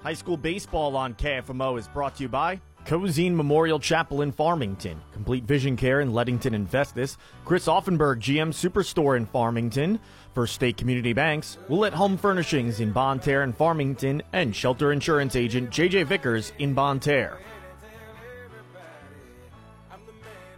High 0.00 0.14
school 0.14 0.36
baseball 0.36 0.96
on 0.96 1.14
KFMO 1.14 1.78
is 1.78 1.88
brought 1.88 2.16
to 2.16 2.22
you 2.22 2.28
by 2.28 2.60
Cozean 2.88 3.34
Memorial 3.34 3.78
Chapel 3.78 4.22
in 4.22 4.32
Farmington, 4.32 4.98
Complete 5.12 5.44
Vision 5.44 5.76
Care 5.76 6.00
in 6.00 6.14
Leadington 6.14 6.54
and 6.54 6.66
Festus, 6.66 7.18
Chris 7.44 7.66
Offenberg 7.66 8.18
GM 8.18 8.48
Superstore 8.48 9.18
in 9.18 9.26
Farmington, 9.26 10.00
First 10.34 10.54
State 10.54 10.78
Community 10.78 11.12
Banks, 11.12 11.58
Willett 11.68 11.92
Home 11.92 12.16
Furnishings 12.16 12.80
in 12.80 12.90
Bonne 12.90 13.18
Terre 13.20 13.42
and 13.42 13.54
Farmington, 13.54 14.22
and 14.32 14.56
Shelter 14.56 14.90
Insurance 14.90 15.36
Agent 15.36 15.68
JJ 15.68 16.06
Vickers 16.06 16.54
in 16.58 16.72
Bonne 16.72 16.98
Terre. 16.98 17.38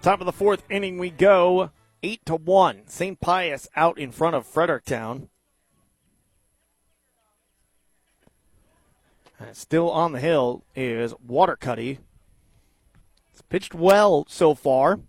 Top 0.00 0.20
of 0.20 0.26
the 0.26 0.30
fourth 0.30 0.62
inning 0.70 0.98
we 0.98 1.10
go. 1.10 1.70
Eight 2.04 2.24
to 2.26 2.36
one. 2.36 2.82
St. 2.86 3.18
Pius 3.18 3.66
out 3.74 3.98
in 3.98 4.12
front 4.12 4.36
of 4.36 4.46
Fredericktown. 4.46 5.28
Still 9.50 9.90
on 9.90 10.12
the 10.12 10.20
hill 10.20 10.62
is 10.76 11.12
Watercutty. 11.26 11.98
Pitched 13.50 13.74
well 13.74 14.24
so 14.28 14.54
far. 14.54 15.00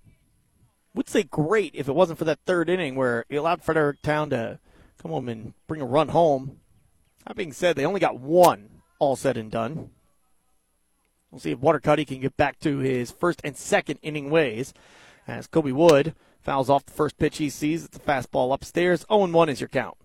Would 0.94 1.08
say 1.08 1.24
great 1.24 1.74
if 1.74 1.88
it 1.88 1.96
wasn't 1.96 2.20
for 2.20 2.26
that 2.26 2.40
third 2.46 2.70
inning 2.70 2.96
where 2.96 3.24
he 3.30 3.38
allowed 3.38 3.64
Fredericktown 3.64 4.32
to 4.32 4.60
come 5.02 5.12
home 5.12 5.30
and 5.30 5.54
bring 5.68 5.80
a 5.80 5.86
run 5.86 6.10
home. 6.10 6.58
That 7.26 7.38
being 7.38 7.54
said, 7.54 7.76
they 7.76 7.86
only 7.86 8.00
got 8.00 8.20
one, 8.20 8.82
all 9.00 9.16
said 9.16 9.38
and 9.38 9.50
done. 9.50 9.92
We'll 11.30 11.40
see 11.40 11.52
if 11.52 11.60
Watercutty 11.60 12.04
can 12.04 12.20
get 12.20 12.36
back 12.36 12.60
to 12.60 12.80
his 12.80 13.12
first 13.12 13.40
and 13.44 13.56
second 13.56 14.00
inning 14.02 14.30
ways. 14.30 14.74
As 15.28 15.48
Kobe 15.48 15.72
Wood 15.72 16.14
fouls 16.42 16.70
off 16.70 16.86
the 16.86 16.92
first 16.92 17.18
pitch 17.18 17.38
he 17.38 17.50
sees, 17.50 17.86
it's 17.86 17.98
a 17.98 18.02
fastball 18.02 18.54
upstairs. 18.54 19.06
0 19.10 19.28
1 19.28 19.50
is 19.50 19.62
your 19.62 19.70
count. 19.70 19.96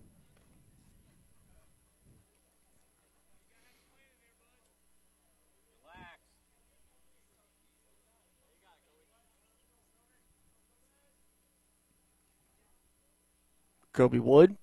Kobe 13.97 14.19
Wood, 14.19 14.57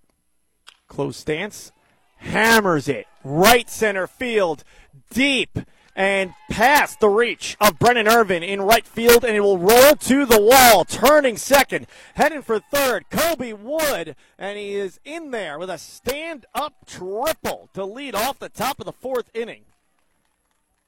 close 0.87 1.17
stance, 1.17 1.71
hammers 2.17 2.87
it 2.87 3.07
right 3.23 3.67
center 3.67 4.05
field, 4.05 4.63
deep 5.09 5.57
and 5.95 6.33
past 6.49 6.99
the 6.99 7.09
reach 7.09 7.57
of 7.59 7.79
Brennan 7.79 8.07
Irvin 8.07 8.43
in 8.43 8.61
right 8.61 8.85
field, 8.85 9.25
and 9.25 9.35
it 9.35 9.41
will 9.41 9.57
roll 9.57 9.95
to 9.95 10.25
the 10.25 10.41
wall, 10.41 10.85
turning 10.85 11.37
second, 11.37 11.87
heading 12.13 12.41
for 12.41 12.59
third. 12.59 13.05
Kobe 13.09 13.53
Wood, 13.53 14.15
and 14.37 14.57
he 14.57 14.75
is 14.75 14.99
in 15.03 15.31
there 15.31 15.57
with 15.57 15.69
a 15.69 15.77
stand 15.77 16.45
up 16.53 16.85
triple 16.85 17.69
to 17.73 17.85
lead 17.85 18.15
off 18.15 18.39
the 18.39 18.49
top 18.49 18.79
of 18.79 18.85
the 18.85 18.91
fourth 18.91 19.29
inning. 19.33 19.63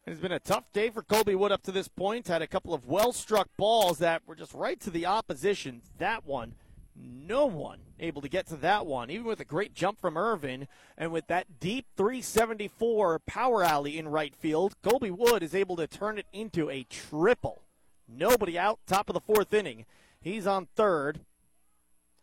It's 0.07 0.21
been 0.21 0.31
a 0.31 0.39
tough 0.39 0.71
day 0.71 0.91
for 0.91 1.01
Kobe 1.01 1.33
Wood 1.33 1.51
up 1.51 1.63
to 1.63 1.71
this 1.71 1.87
point. 1.87 2.27
Had 2.27 2.43
a 2.43 2.47
couple 2.47 2.75
of 2.75 2.85
well 2.85 3.11
struck 3.11 3.49
balls 3.57 3.97
that 3.99 4.21
were 4.27 4.35
just 4.35 4.53
right 4.53 4.79
to 4.81 4.91
the 4.91 5.07
opposition. 5.07 5.81
That 5.97 6.27
one 6.27 6.53
no 6.95 7.45
one 7.45 7.79
able 7.99 8.21
to 8.21 8.29
get 8.29 8.47
to 8.47 8.55
that 8.57 8.85
one, 8.85 9.09
even 9.09 9.25
with 9.25 9.39
a 9.39 9.45
great 9.45 9.73
jump 9.73 9.99
from 9.99 10.17
Irvin 10.17 10.67
and 10.97 11.11
with 11.11 11.27
that 11.27 11.59
deep 11.59 11.85
374 11.97 13.19
power 13.19 13.63
alley 13.63 13.97
in 13.97 14.07
right 14.07 14.35
field. 14.35 14.75
Colby 14.81 15.11
Wood 15.11 15.43
is 15.43 15.55
able 15.55 15.75
to 15.77 15.87
turn 15.87 16.17
it 16.17 16.27
into 16.33 16.69
a 16.69 16.83
triple. 16.83 17.61
Nobody 18.07 18.57
out, 18.57 18.79
top 18.85 19.09
of 19.09 19.13
the 19.13 19.19
fourth 19.19 19.53
inning. 19.53 19.85
He's 20.21 20.47
on 20.47 20.67
third, 20.75 21.21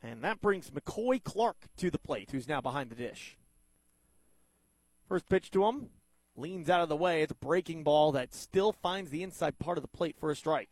and 0.03 0.23
that 0.23 0.41
brings 0.41 0.71
McCoy 0.71 1.23
Clark 1.23 1.57
to 1.79 1.91
the 1.91 1.99
plate, 1.99 2.31
who's 2.33 2.49
now 2.49 2.61
behind 2.61 2.91
the 2.91 2.97
dish. 2.97 3.37
First 5.09 5.29
pitch 5.29 5.51
to 5.53 5.65
him, 5.67 5.91
leans 6.37 6.71
out 6.71 6.81
of 6.81 6.89
the 6.89 6.97
way. 6.97 7.23
It's 7.23 7.33
a 7.33 7.37
breaking 7.37 7.85
ball 7.85 8.13
that 8.13 8.35
still 8.35 8.73
finds 8.73 9.11
the 9.11 9.23
inside 9.23 9.59
part 9.59 9.79
of 9.79 9.83
the 9.83 9.89
plate 9.89 10.17
for 10.19 10.31
a 10.31 10.37
strike. 10.37 10.71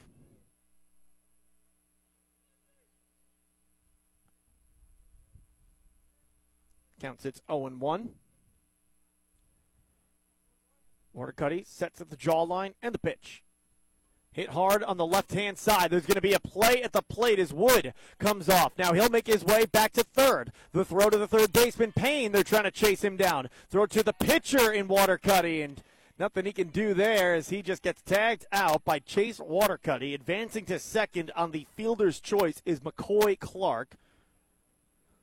Counts 7.01 7.25
it's 7.25 7.41
0 7.51 7.67
and 7.67 7.81
1. 7.81 8.11
Watercutty 11.15 11.65
sets 11.67 12.01
at 12.01 12.11
the 12.11 12.17
jawline 12.17 12.75
and 12.83 12.95
the 12.95 12.99
pitch. 12.99 13.43
Hit 14.33 14.51
hard 14.51 14.85
on 14.85 14.97
the 14.97 15.07
left 15.07 15.33
hand 15.33 15.59
side. 15.59 15.91
There's 15.91 16.07
going 16.07 16.15
to 16.15 16.21
be 16.21 16.35
a 16.35 16.41
play 16.41 16.83
at 16.83 16.93
the 16.93 17.03
plate 17.03 17.41
as 17.41 17.53
Wood 17.53 17.95
comes 18.19 18.49
off. 18.49 18.75
Now 18.79 18.93
he'll 18.93 19.09
make 19.09 19.27
his 19.27 19.45
way 19.45 19.65
back 19.65 19.93
to 19.95 20.05
third. 20.05 20.53
The 20.73 20.85
throw 20.85 21.11
to 21.11 21.19
the 21.19 21.27
third 21.27 21.53
baseman, 21.53 21.93
Payne. 21.93 22.31
They're 22.31 22.45
trying 22.45 22.65
to 22.65 22.71
chase 22.71 23.03
him 23.03 23.17
down. 23.17 23.49
Throw 23.69 23.87
to 23.87 24.05
the 24.05 24.13
pitcher 24.13 24.71
in 24.71 24.87
Watercutty, 24.87 25.63
and 25.63 25.83
nothing 26.17 26.45
he 26.45 26.53
can 26.53 26.69
do 26.69 26.95
there 26.95 27.35
as 27.35 27.49
he 27.49 27.61
just 27.61 27.83
gets 27.83 28.03
tagged 28.03 28.47
out 28.53 28.85
by 28.85 29.01
Chase 29.01 29.41
Watercutty. 29.41 30.15
Advancing 30.15 30.65
to 30.67 30.79
second 30.79 31.33
on 31.35 31.51
the 31.51 31.67
fielder's 31.75 32.21
choice 32.21 32.63
is 32.65 32.81
McCoy 32.81 33.37
Clark. 33.37 33.97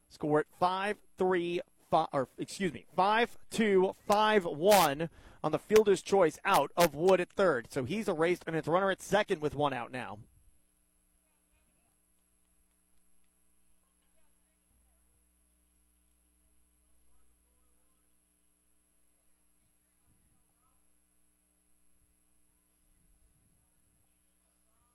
Score 0.10 0.40
at 0.40 0.46
5 0.60 0.98
3, 1.18 1.62
five, 1.90 2.08
or 2.14 2.28
excuse 2.38 2.74
me, 2.74 2.86
5 2.96 3.38
2 3.52 3.96
5 4.08 4.46
1 4.46 5.10
on 5.44 5.52
the 5.52 5.60
fielder's 5.60 6.02
choice 6.02 6.40
out 6.44 6.72
of 6.76 6.96
Wood 6.96 7.22
at 7.22 7.30
third. 7.30 7.68
So 7.72 7.84
he's 7.84 8.08
erased, 8.08 8.44
and 8.48 8.56
it's 8.56 8.68
runner 8.68 8.92
at 8.92 9.02
second 9.02 9.42
with 9.42 9.56
one 9.56 9.74
out 9.74 9.92
now. 9.92 10.20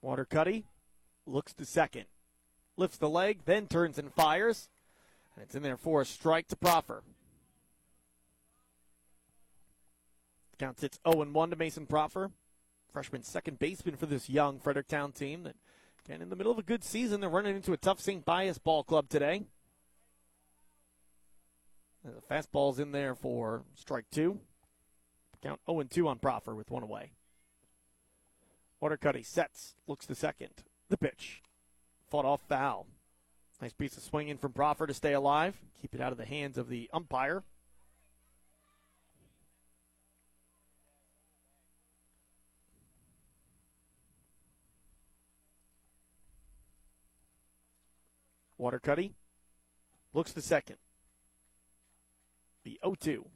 Watercutty 0.03 0.65
looks 1.27 1.55
to 1.55 1.65
second, 1.65 2.07
lifts 2.77 2.99
the 2.99 3.09
leg, 3.09 3.43
then 3.45 3.69
turns 3.69 3.99
and 3.99 4.13
fires. 4.13 4.69
And 5.35 5.45
it's 5.45 5.55
in 5.55 5.63
there 5.63 5.77
for 5.77 6.01
a 6.01 6.05
strike 6.05 6.49
to 6.49 6.57
Proffer. 6.57 7.03
Count 10.59 10.83
it's 10.83 11.01
0 11.09 11.25
1 11.25 11.51
to 11.51 11.57
Mason 11.57 11.87
Proffer. 11.87 12.31
Freshman 12.93 13.23
second 13.23 13.59
baseman 13.59 13.97
for 13.97 14.07
this 14.07 14.29
young 14.29 14.61
Fredericktown 14.61 15.13
team 15.13 15.45
that, 15.45 15.57
again, 16.05 16.21
in 16.21 16.29
the 16.29 16.37
middle 16.37 16.53
of 16.53 16.59
a 16.59 16.63
good 16.63 16.85
season, 16.85 17.21
they're 17.21 17.31
running 17.31 17.57
into 17.57 17.73
a 17.73 17.79
tough 17.79 18.01
St. 18.01 18.25
Pius 18.25 18.59
ball 18.59 18.85
club 18.85 19.09
today. 19.09 19.43
And 22.05 22.15
the 22.15 22.21
fastball's 22.21 22.79
in 22.79 22.93
there 22.93 23.15
for 23.15 23.63
strike 23.75 24.07
two. 24.11 24.41
Count 25.43 25.61
0 25.67 25.83
2 25.85 26.07
on 26.07 26.19
Proffer 26.19 26.55
with 26.55 26.71
one 26.71 26.83
away. 26.83 27.13
Order 28.81 28.97
Watercutty 28.97 29.25
sets, 29.25 29.75
looks 29.87 30.07
to 30.07 30.15
second. 30.15 30.65
The 30.89 30.97
pitch. 30.97 31.43
Fought 32.11 32.25
off 32.25 32.43
foul. 32.49 32.87
Nice 33.63 33.73
piece 33.73 33.97
of 33.97 34.03
swinging 34.03 34.39
from 34.39 34.53
Proffer 34.53 34.89
to 34.89 34.93
stay 34.93 35.13
alive. 35.13 35.55
Keep 35.81 35.95
it 35.95 36.01
out 36.01 36.11
of 36.11 36.19
the 36.19 36.25
hands 36.25 36.59
of 36.59 36.69
the 36.69 36.91
umpire. 36.93 37.45
Watercutty 48.59 49.13
Looks 50.13 50.33
to 50.33 50.43
second. 50.43 50.77
The 52.65 52.81
0 52.85 52.97
2. 52.99 53.27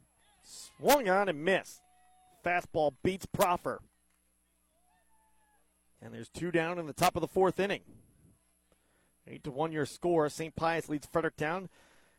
Swung 0.43 1.09
on 1.09 1.29
and 1.29 1.45
missed. 1.45 1.81
Fastball 2.45 2.95
beats 3.05 3.27
Proffer. 3.27 3.81
And 6.03 6.13
there's 6.13 6.29
two 6.29 6.51
down 6.51 6.81
in 6.81 6.89
the 6.89 6.93
top 6.93 7.15
of 7.15 7.21
the 7.21 7.29
fourth 7.29 7.61
inning. 7.61 7.83
Eight 9.27 9.45
to 9.45 9.51
one 9.51 9.73
your 9.73 9.87
score. 9.87 10.29
St. 10.29 10.55
Pius 10.55 10.89
leads 10.89 11.07
Fredericktown, 11.07 11.69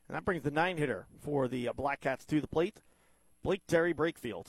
and 0.08 0.16
that 0.16 0.26
brings 0.26 0.44
the 0.44 0.52
nine 0.52 0.78
hitter 0.78 1.08
for 1.20 1.48
the 1.48 1.70
uh, 1.70 1.74
Black 1.74 2.02
Cats 2.02 2.26
to 2.26 2.42
the 2.42 2.48
plate. 2.48 2.82
Blake 3.44 3.66
Terry 3.68 3.94
Brakefield. 3.94 4.48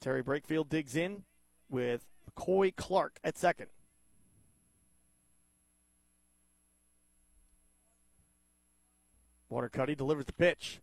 Terry 0.00 0.24
Brakefield 0.24 0.68
digs 0.68 0.96
in 0.96 1.22
with 1.70 2.04
McCoy 2.28 2.74
Clark 2.74 3.18
at 3.22 3.38
second. 3.38 3.68
Watercutty 9.48 9.94
delivers 9.94 10.24
the 10.24 10.32
pitch. 10.32 10.80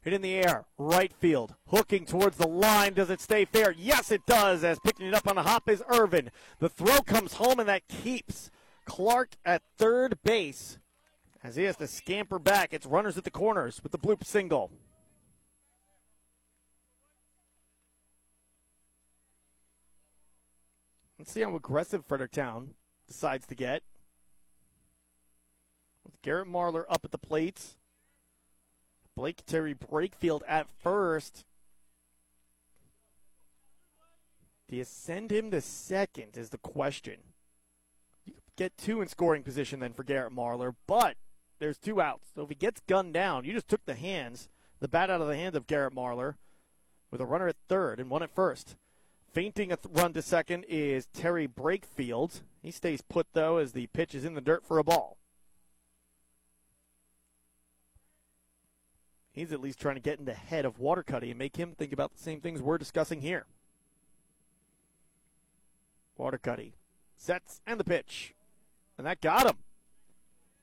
Hit 0.00 0.12
in 0.12 0.22
the 0.22 0.36
air, 0.36 0.64
right 0.78 1.12
field, 1.12 1.56
hooking 1.66 2.06
towards 2.06 2.36
the 2.36 2.46
line. 2.46 2.94
Does 2.94 3.10
it 3.10 3.20
stay 3.20 3.44
fair? 3.44 3.74
Yes, 3.76 4.12
it 4.12 4.24
does. 4.26 4.62
As 4.62 4.78
picking 4.78 5.06
it 5.06 5.12
up 5.12 5.26
on 5.26 5.34
the 5.34 5.42
hop 5.42 5.68
is 5.68 5.82
Irvin. 5.88 6.30
The 6.60 6.68
throw 6.68 7.00
comes 7.00 7.34
home, 7.34 7.58
and 7.58 7.68
that 7.68 7.88
keeps 7.88 8.50
Clark 8.88 9.36
at 9.44 9.62
third 9.76 10.18
base. 10.24 10.78
As 11.44 11.54
he 11.56 11.64
has 11.64 11.76
to 11.76 11.86
scamper 11.86 12.38
back, 12.38 12.72
it's 12.72 12.86
runners 12.86 13.16
at 13.18 13.24
the 13.24 13.30
corners 13.30 13.80
with 13.82 13.92
the 13.92 13.98
bloop 13.98 14.24
single. 14.24 14.72
Let's 21.18 21.30
see 21.30 21.42
how 21.42 21.54
aggressive 21.54 22.06
Fredericktown 22.06 22.70
decides 23.06 23.46
to 23.48 23.54
get. 23.54 23.82
With 26.04 26.20
Garrett 26.22 26.48
Marlar 26.48 26.84
up 26.88 27.04
at 27.04 27.10
the 27.10 27.18
plate. 27.18 27.76
Blake 29.14 29.44
Terry 29.44 29.74
Brakefield 29.74 30.40
at 30.48 30.66
first. 30.82 31.44
Do 34.68 34.76
you 34.76 34.84
send 34.84 35.30
him 35.30 35.50
to 35.50 35.60
second 35.60 36.36
is 36.36 36.50
the 36.50 36.58
question. 36.58 37.18
Get 38.58 38.76
two 38.76 39.00
in 39.00 39.06
scoring 39.06 39.44
position 39.44 39.78
then 39.78 39.92
for 39.92 40.02
Garrett 40.02 40.34
Marlar, 40.34 40.74
but 40.88 41.16
there's 41.60 41.78
two 41.78 42.00
outs. 42.00 42.30
So 42.34 42.42
if 42.42 42.48
he 42.48 42.56
gets 42.56 42.80
gunned 42.88 43.14
down, 43.14 43.44
you 43.44 43.52
just 43.52 43.68
took 43.68 43.86
the 43.86 43.94
hands, 43.94 44.48
the 44.80 44.88
bat 44.88 45.10
out 45.10 45.20
of 45.20 45.28
the 45.28 45.36
hands 45.36 45.54
of 45.54 45.68
Garrett 45.68 45.94
Marlar 45.94 46.34
with 47.12 47.20
a 47.20 47.24
runner 47.26 47.46
at 47.46 47.54
third 47.68 48.00
and 48.00 48.10
one 48.10 48.24
at 48.24 48.34
first. 48.34 48.74
Feinting 49.32 49.70
a 49.70 49.76
th- 49.76 49.94
run 49.94 50.12
to 50.12 50.22
second 50.22 50.64
is 50.64 51.06
Terry 51.14 51.46
Brakefield. 51.46 52.40
He 52.60 52.72
stays 52.72 53.00
put 53.00 53.28
though 53.32 53.58
as 53.58 53.74
the 53.74 53.86
pitch 53.88 54.12
is 54.12 54.24
in 54.24 54.34
the 54.34 54.40
dirt 54.40 54.64
for 54.66 54.78
a 54.78 54.84
ball. 54.84 55.18
He's 59.30 59.52
at 59.52 59.60
least 59.60 59.78
trying 59.78 59.94
to 59.94 60.00
get 60.00 60.18
in 60.18 60.24
the 60.24 60.34
head 60.34 60.64
of 60.64 60.80
Watercutty 60.80 61.30
and 61.30 61.38
make 61.38 61.54
him 61.54 61.76
think 61.78 61.92
about 61.92 62.12
the 62.12 62.20
same 62.20 62.40
things 62.40 62.60
we're 62.60 62.76
discussing 62.76 63.20
here. 63.20 63.46
Watercutty 66.18 66.72
sets 67.16 67.60
and 67.64 67.78
the 67.78 67.84
pitch. 67.84 68.34
And 68.98 69.06
that 69.06 69.20
got 69.20 69.46
him. 69.46 69.56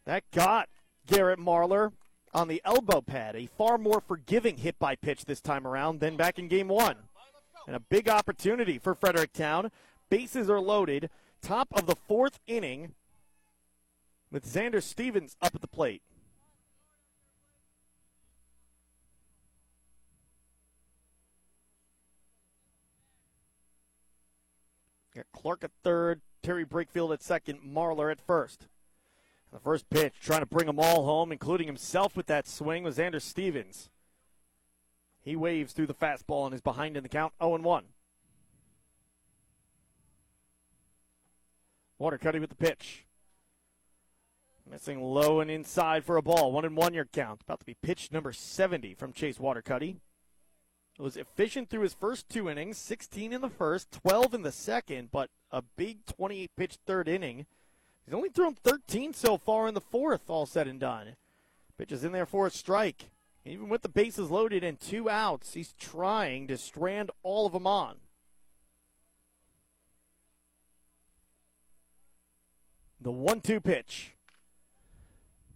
That 0.05 0.23
got 0.31 0.69
Garrett 1.07 1.39
Marlar 1.39 1.93
on 2.33 2.49
the 2.49 2.61
elbow 2.65 3.01
pad. 3.01 3.35
A 3.35 3.47
far 3.57 3.77
more 3.77 4.01
forgiving 4.01 4.57
hit 4.57 4.77
by 4.77 4.95
pitch 4.95 5.25
this 5.25 5.39
time 5.41 5.65
around 5.65 6.01
than 6.01 6.17
back 6.17 6.37
in 6.37 6.49
game 6.49 6.67
one. 6.67 6.97
And 7.65 7.75
a 7.75 7.79
big 7.79 8.09
opportunity 8.09 8.77
for 8.77 8.93
Fredericktown. 8.93 9.71
Bases 10.09 10.49
are 10.49 10.59
loaded. 10.59 11.09
Top 11.41 11.69
of 11.73 11.87
the 11.87 11.95
fourth 11.95 12.39
inning 12.45 12.93
with 14.31 14.45
Xander 14.45 14.83
Stevens 14.83 15.35
up 15.41 15.55
at 15.55 15.61
the 15.61 15.67
plate. 15.67 16.01
Got 25.15 25.25
Clark 25.31 25.63
at 25.63 25.71
third, 25.81 26.21
Terry 26.45 26.63
Brakefield 26.63 27.11
at 27.11 27.23
second, 27.23 27.61
Marlar 27.65 28.11
at 28.11 28.21
first. 28.21 28.67
The 29.51 29.57
first 29.57 29.89
pitch, 29.89 30.13
trying 30.21 30.41
to 30.41 30.45
bring 30.45 30.67
them 30.67 30.79
all 30.79 31.03
home, 31.03 31.31
including 31.31 31.65
himself 31.65 32.15
with 32.15 32.27
that 32.27 32.47
swing, 32.47 32.83
was 32.83 32.99
Xander 32.99 33.19
Stevens. 33.19 33.89
He 35.23 35.35
waves 35.35 35.73
through 35.73 35.87
the 35.87 35.95
fastball 35.95 36.45
and 36.45 36.53
is 36.53 36.61
behind 36.61 36.97
in 36.97 37.01
the 37.03 37.09
count, 37.09 37.33
0 37.41 37.57
1. 37.57 37.85
Watercutty 41.97 42.37
with 42.37 42.51
the 42.51 42.55
pitch. 42.55 43.05
Missing 44.69 45.01
low 45.01 45.39
and 45.39 45.49
inside 45.49 46.03
for 46.03 46.15
a 46.15 46.21
ball. 46.21 46.51
One 46.51 46.65
and 46.65 46.77
one 46.77 46.93
your 46.93 47.05
count. 47.05 47.41
About 47.41 47.59
to 47.61 47.65
be 47.65 47.75
pitch 47.81 48.11
number 48.11 48.31
70 48.31 48.93
from 48.93 49.13
Chase 49.13 49.39
Watercutty. 49.39 49.97
Was 50.97 51.17
efficient 51.17 51.69
through 51.69 51.81
his 51.81 51.93
first 51.93 52.29
two 52.29 52.49
innings, 52.49 52.77
16 52.77 53.33
in 53.33 53.41
the 53.41 53.49
first, 53.49 53.91
12 53.91 54.33
in 54.33 54.41
the 54.43 54.51
second, 54.51 55.09
but 55.11 55.29
a 55.51 55.61
big 55.61 56.05
28 56.05 56.51
pitch 56.55 56.77
third 56.85 57.09
inning. 57.09 57.45
He's 58.05 58.13
only 58.13 58.29
thrown 58.29 58.55
13 58.55 59.13
so 59.13 59.37
far 59.37 59.67
in 59.67 59.73
the 59.73 59.81
fourth, 59.81 60.29
all 60.29 60.45
said 60.45 60.67
and 60.67 60.79
done. 60.79 61.15
Pitches 61.77 62.03
in 62.05 62.13
there 62.13 62.25
for 62.25 62.47
a 62.47 62.51
strike. 62.51 63.09
Even 63.43 63.67
with 63.67 63.81
the 63.81 63.89
bases 63.89 64.31
loaded 64.31 64.63
and 64.63 64.79
two 64.79 65.09
outs, 65.09 65.53
he's 65.53 65.73
trying 65.73 66.47
to 66.47 66.57
strand 66.57 67.11
all 67.23 67.45
of 67.45 67.53
them 67.53 67.67
on. 67.67 67.97
The 73.01 73.11
1 73.11 73.41
2 73.41 73.59
pitch. 73.59 74.15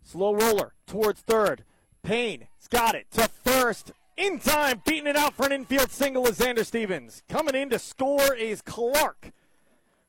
Slow 0.04 0.36
roller 0.36 0.74
towards 0.86 1.22
third. 1.22 1.64
Payne 2.04 2.48
has 2.58 2.68
got 2.68 2.94
it 2.94 3.10
to 3.12 3.28
first. 3.28 3.92
In 4.20 4.38
time, 4.38 4.82
beating 4.86 5.08
it 5.08 5.16
out 5.16 5.34
for 5.34 5.46
an 5.46 5.54
infield 5.54 5.92
single 5.92 6.28
is 6.28 6.40
Xander 6.40 6.66
Stevens. 6.66 7.24
Coming 7.30 7.56
in 7.56 7.70
to 7.70 7.80
score 7.80 8.36
is 8.36 8.62
Clark. 8.62 9.32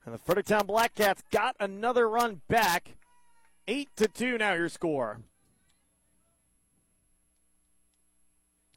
And 0.05 0.13
the 0.13 0.19
Fredericktown 0.19 0.67
Blackcats 0.67 1.21
got 1.31 1.55
another 1.61 2.09
run 2.09 2.41
back. 2.49 2.97
8 3.69 3.89
to 3.95 4.09
2 4.09 4.39
now 4.39 4.55
your 4.55 4.69
score. 4.69 5.21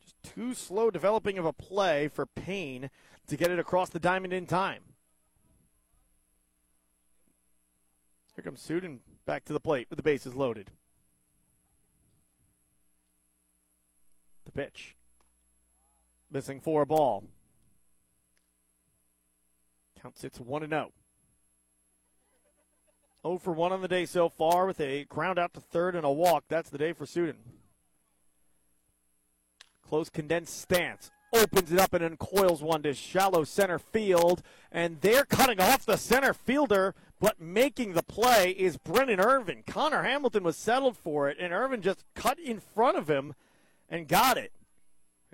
Just 0.04 0.36
too 0.36 0.54
slow 0.54 0.92
developing 0.92 1.40
of 1.40 1.46
a 1.46 1.54
play 1.54 2.10
for 2.10 2.28
Payne 2.28 2.92
to 3.26 3.36
get 3.36 3.50
it 3.50 3.58
across 3.58 3.90
the 3.90 4.00
diamond 4.00 4.34
in 4.34 4.46
time. 4.46 4.84
Here 8.36 8.44
comes 8.44 8.62
Sudin 8.62 9.00
back 9.26 9.46
to 9.46 9.54
the 9.54 9.60
plate 9.60 9.88
with 9.90 9.98
the 9.98 10.04
bases 10.04 10.36
loaded. 10.36 10.70
The 14.46 14.52
pitch. 14.52 14.96
Missing 16.34 16.62
for 16.62 16.82
a 16.82 16.86
ball. 16.88 17.24
Count 20.02 20.18
sits 20.18 20.40
1 20.40 20.68
0. 20.68 20.92
0 23.22 23.38
for 23.38 23.54
1 23.54 23.72
on 23.72 23.82
the 23.84 23.88
day 23.88 24.08
so 24.08 24.30
far 24.30 24.66
with 24.66 24.82
a 24.82 25.04
ground 25.04 25.38
out 25.38 25.54
to 25.54 25.60
third 25.60 25.96
and 25.96 26.04
a 26.04 26.12
walk. 26.12 26.46
That's 26.50 26.72
the 26.72 26.80
day 26.80 26.92
for 26.92 27.06
Sudin. 27.06 27.36
Close 29.88 30.10
condensed 30.10 30.60
stance. 30.60 31.12
Opens 31.32 31.72
it 31.72 31.80
up 31.80 31.94
and 31.94 32.04
uncoils 32.04 32.64
one 32.64 32.82
to 32.82 32.96
shallow 32.96 33.44
center 33.44 33.78
field. 33.78 34.42
And 34.72 35.02
they're 35.02 35.26
cutting 35.26 35.62
off 35.62 35.86
the 35.86 35.98
center 35.98 36.34
fielder, 36.34 36.96
but 37.20 37.40
making 37.40 37.94
the 37.94 38.02
play 38.02 38.50
is 38.58 38.78
Brennan 38.78 39.20
Irvin. 39.20 39.62
Connor 39.68 40.02
Hamilton 40.02 40.44
was 40.44 40.58
settled 40.58 40.98
for 40.98 41.30
it, 41.30 41.38
and 41.40 41.54
Irvin 41.54 41.84
just 41.84 42.06
cut 42.16 42.40
in 42.40 42.60
front 42.60 42.98
of 42.98 43.08
him 43.08 43.36
and 43.88 44.08
got 44.08 44.38
it. 44.38 44.52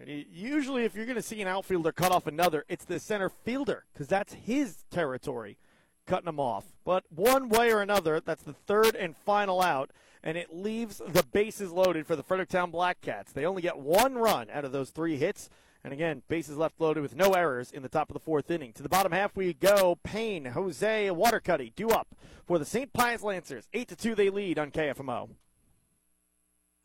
Usually, 0.06 0.86
if 0.86 0.96
you're 0.96 1.06
going 1.06 1.16
to 1.16 1.22
see 1.22 1.42
an 1.42 1.48
outfielder 1.48 1.92
cut 1.92 2.12
off 2.12 2.28
another, 2.28 2.66
it's 2.70 2.86
the 2.86 3.00
center 3.00 3.30
fielder 3.30 3.86
because 3.94 4.08
that's 4.08 4.34
his 4.34 4.84
territory, 4.92 5.58
cutting 6.06 6.30
him 6.30 6.40
off. 6.40 6.66
But 6.86 7.04
one 7.10 7.50
way 7.50 7.72
or 7.72 7.82
another, 7.82 8.20
that's 8.20 8.44
the 8.44 8.54
third 8.54 8.96
and 8.96 9.16
final 9.18 9.62
out, 9.62 9.92
and 10.24 10.38
it 10.38 10.56
leaves 10.56 11.02
the 11.06 11.24
bases 11.24 11.72
loaded 11.72 12.08
for 12.08 12.16
the 12.16 12.24
Fredericktown 12.24 12.72
Black 12.72 13.02
Cats. 13.02 13.32
They 13.32 13.46
only 13.46 13.62
get 13.62 13.80
one 13.80 14.16
run 14.16 14.50
out 14.52 14.66
of 14.66 14.72
those 14.72 14.90
three 14.90 15.18
hits. 15.18 15.50
And 15.82 15.94
again, 15.94 16.24
bases 16.28 16.58
left 16.58 16.82
loaded 16.82 17.02
with 17.02 17.16
no 17.16 17.32
errors 17.32 17.72
in 17.72 17.84
the 17.84 17.90
top 17.90 18.10
of 18.10 18.14
the 18.14 18.20
fourth 18.20 18.52
inning. 18.52 18.74
To 18.74 18.84
the 18.84 18.90
bottom 18.90 19.14
half 19.14 19.38
we 19.38 19.54
go. 19.54 19.98
Payne, 20.04 20.46
Jose, 20.46 21.10
Watercutty 21.10 21.72
due 21.74 21.90
up 21.90 22.16
for 22.46 22.60
the 22.60 22.66
St. 22.66 22.92
Pius 22.92 23.24
Lancers. 23.24 23.68
8 23.74 23.88
to 23.88 23.96
2 23.96 24.16
they 24.16 24.30
lead 24.30 24.60
on 24.60 24.72
KFMO. 24.72 25.30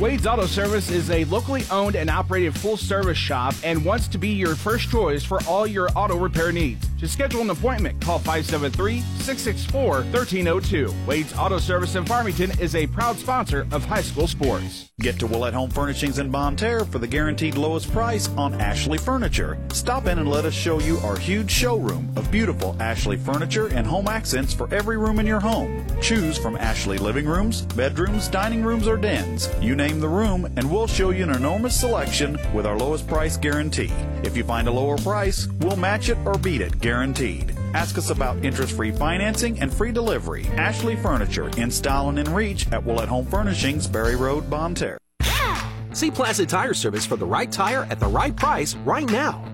Wade's 0.00 0.26
Auto 0.26 0.46
Service 0.46 0.90
is 0.90 1.08
a 1.12 1.24
locally 1.26 1.62
owned 1.70 1.94
and 1.94 2.10
operated 2.10 2.58
full 2.58 2.76
service 2.76 3.16
shop 3.16 3.54
and 3.62 3.84
wants 3.84 4.08
to 4.08 4.18
be 4.18 4.30
your 4.30 4.56
first 4.56 4.90
choice 4.90 5.22
for 5.22 5.40
all 5.44 5.68
your 5.68 5.88
auto 5.94 6.16
repair 6.16 6.50
needs. 6.50 6.84
To 6.98 7.06
schedule 7.06 7.42
an 7.42 7.50
appointment, 7.50 8.00
call 8.00 8.18
573 8.18 9.00
664 9.18 9.82
1302. 10.10 10.92
Wade's 11.06 11.32
Auto 11.34 11.58
Service 11.58 11.94
in 11.94 12.04
Farmington 12.06 12.58
is 12.58 12.74
a 12.74 12.88
proud 12.88 13.16
sponsor 13.18 13.68
of 13.70 13.84
high 13.84 14.02
school 14.02 14.26
sports. 14.26 14.90
Get 15.00 15.18
to 15.18 15.26
Willett 15.26 15.54
Home 15.54 15.70
Furnishings 15.70 16.18
in 16.18 16.30
Bonne 16.30 16.56
Terre 16.56 16.84
for 16.84 16.98
the 16.98 17.06
guaranteed 17.06 17.56
lowest 17.56 17.92
price 17.92 18.28
on 18.30 18.54
Ashley 18.54 18.98
Furniture. 18.98 19.58
Stop 19.72 20.06
in 20.06 20.18
and 20.18 20.28
let 20.28 20.44
us 20.44 20.54
show 20.54 20.80
you 20.80 20.98
our 20.98 21.18
huge 21.18 21.50
showroom 21.50 22.12
of 22.16 22.30
beautiful 22.30 22.74
Ashley 22.80 23.16
furniture 23.16 23.66
and 23.68 23.86
home 23.86 24.08
accents 24.08 24.54
for 24.54 24.72
every 24.74 24.96
room 24.96 25.18
in 25.18 25.26
your 25.26 25.40
home. 25.40 25.86
Choose 26.00 26.38
from 26.38 26.56
Ashley 26.56 26.96
living 26.98 27.26
rooms, 27.26 27.62
bedrooms, 27.62 28.28
dining 28.28 28.64
rooms, 28.64 28.88
or 28.88 28.96
dens. 28.96 29.50
You 29.60 29.76
name 29.76 29.83
the 29.92 30.08
room, 30.08 30.46
and 30.56 30.70
we'll 30.70 30.86
show 30.86 31.10
you 31.10 31.22
an 31.24 31.30
enormous 31.30 31.78
selection 31.78 32.38
with 32.54 32.66
our 32.66 32.76
lowest 32.76 33.06
price 33.06 33.36
guarantee. 33.36 33.92
If 34.22 34.36
you 34.36 34.44
find 34.44 34.66
a 34.66 34.72
lower 34.72 34.96
price, 34.96 35.46
we'll 35.60 35.76
match 35.76 36.08
it 36.08 36.18
or 36.24 36.38
beat 36.38 36.60
it, 36.60 36.80
guaranteed. 36.80 37.54
Ask 37.74 37.98
us 37.98 38.10
about 38.10 38.44
interest 38.44 38.74
free 38.76 38.92
financing 38.92 39.60
and 39.60 39.72
free 39.72 39.92
delivery. 39.92 40.46
Ashley 40.56 40.96
Furniture 40.96 41.50
in 41.58 41.70
style 41.70 42.08
and 42.08 42.18
in 42.18 42.32
reach 42.32 42.70
at 42.72 42.82
Willett 42.82 43.08
Home 43.08 43.26
Furnishings, 43.26 43.86
Berry 43.86 44.16
Road, 44.16 44.48
Bonne 44.48 44.74
Terre. 44.74 44.98
See 45.92 46.10
Plaza 46.10 46.46
Tire 46.46 46.74
Service 46.74 47.06
for 47.06 47.16
the 47.16 47.26
right 47.26 47.52
tire 47.52 47.84
at 47.84 48.00
the 48.00 48.06
right 48.06 48.34
price 48.34 48.74
right 48.76 49.08
now. 49.08 49.53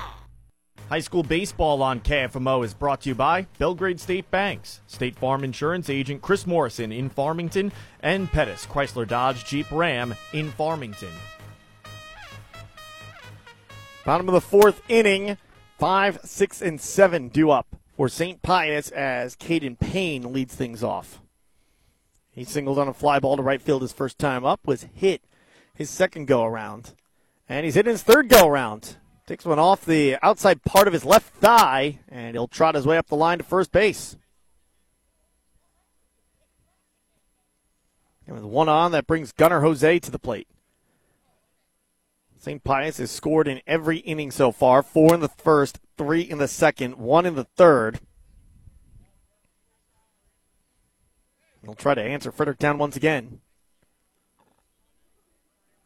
High 0.91 0.99
school 0.99 1.23
baseball 1.23 1.81
on 1.83 2.01
KFMO 2.01 2.65
is 2.65 2.73
brought 2.73 2.99
to 3.03 3.09
you 3.09 3.15
by 3.15 3.47
Belgrade 3.57 3.97
State 4.01 4.29
Banks, 4.29 4.81
State 4.87 5.15
Farm 5.15 5.41
Insurance 5.41 5.89
agent 5.89 6.21
Chris 6.21 6.45
Morrison 6.45 6.91
in 6.91 7.07
Farmington, 7.07 7.71
and 8.01 8.29
Pettis 8.29 8.65
Chrysler 8.65 9.07
Dodge 9.07 9.45
Jeep 9.45 9.71
Ram 9.71 10.13
in 10.33 10.51
Farmington. 10.51 11.13
Bottom 14.03 14.27
of 14.27 14.33
the 14.33 14.41
fourth 14.41 14.81
inning, 14.89 15.37
five, 15.79 16.19
six, 16.25 16.61
and 16.61 16.81
seven 16.81 17.29
due 17.29 17.51
up 17.51 17.73
for 17.95 18.09
St. 18.09 18.41
Pius 18.41 18.89
as 18.91 19.37
Caden 19.37 19.79
Payne 19.79 20.33
leads 20.33 20.55
things 20.55 20.83
off. 20.83 21.21
He 22.31 22.43
singled 22.43 22.77
on 22.77 22.89
a 22.89 22.93
fly 22.93 23.17
ball 23.19 23.37
to 23.37 23.41
right 23.41 23.61
field 23.61 23.81
his 23.81 23.93
first 23.93 24.19
time 24.19 24.43
up, 24.43 24.67
was 24.67 24.87
hit 24.93 25.23
his 25.73 25.89
second 25.89 26.25
go 26.25 26.43
around, 26.43 26.95
and 27.47 27.63
he's 27.63 27.75
hitting 27.75 27.93
his 27.93 28.03
third 28.03 28.27
go 28.27 28.45
around. 28.45 28.97
Takes 29.31 29.45
one 29.45 29.59
off 29.59 29.85
the 29.85 30.17
outside 30.21 30.61
part 30.63 30.87
of 30.87 30.93
his 30.93 31.05
left 31.05 31.33
thigh, 31.35 31.99
and 32.09 32.35
he'll 32.35 32.49
trot 32.49 32.75
his 32.75 32.85
way 32.85 32.97
up 32.97 33.07
the 33.07 33.15
line 33.15 33.37
to 33.37 33.45
first 33.45 33.71
base. 33.71 34.17
And 38.27 38.35
with 38.35 38.43
one 38.43 38.67
on, 38.67 38.91
that 38.91 39.07
brings 39.07 39.31
Gunnar 39.31 39.61
Jose 39.61 39.99
to 39.99 40.11
the 40.11 40.19
plate. 40.19 40.49
St. 42.39 42.61
Pius 42.61 42.97
has 42.97 43.09
scored 43.09 43.47
in 43.47 43.61
every 43.65 43.99
inning 43.99 44.31
so 44.31 44.51
far 44.51 44.83
four 44.83 45.13
in 45.13 45.21
the 45.21 45.29
first, 45.29 45.79
three 45.97 46.19
in 46.23 46.37
the 46.37 46.49
second, 46.49 46.97
one 46.97 47.25
in 47.25 47.35
the 47.35 47.45
third. 47.55 48.01
They'll 51.63 51.73
try 51.73 51.95
to 51.95 52.03
answer 52.03 52.33
Fredericktown 52.33 52.77
once 52.77 52.97
again. 52.97 53.39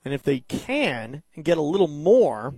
And 0.04 0.16
if 0.16 0.24
they 0.24 0.40
can 0.40 1.22
and 1.36 1.46
get 1.46 1.60
a 1.60 1.62
little 1.62 1.88
more, 1.88 2.56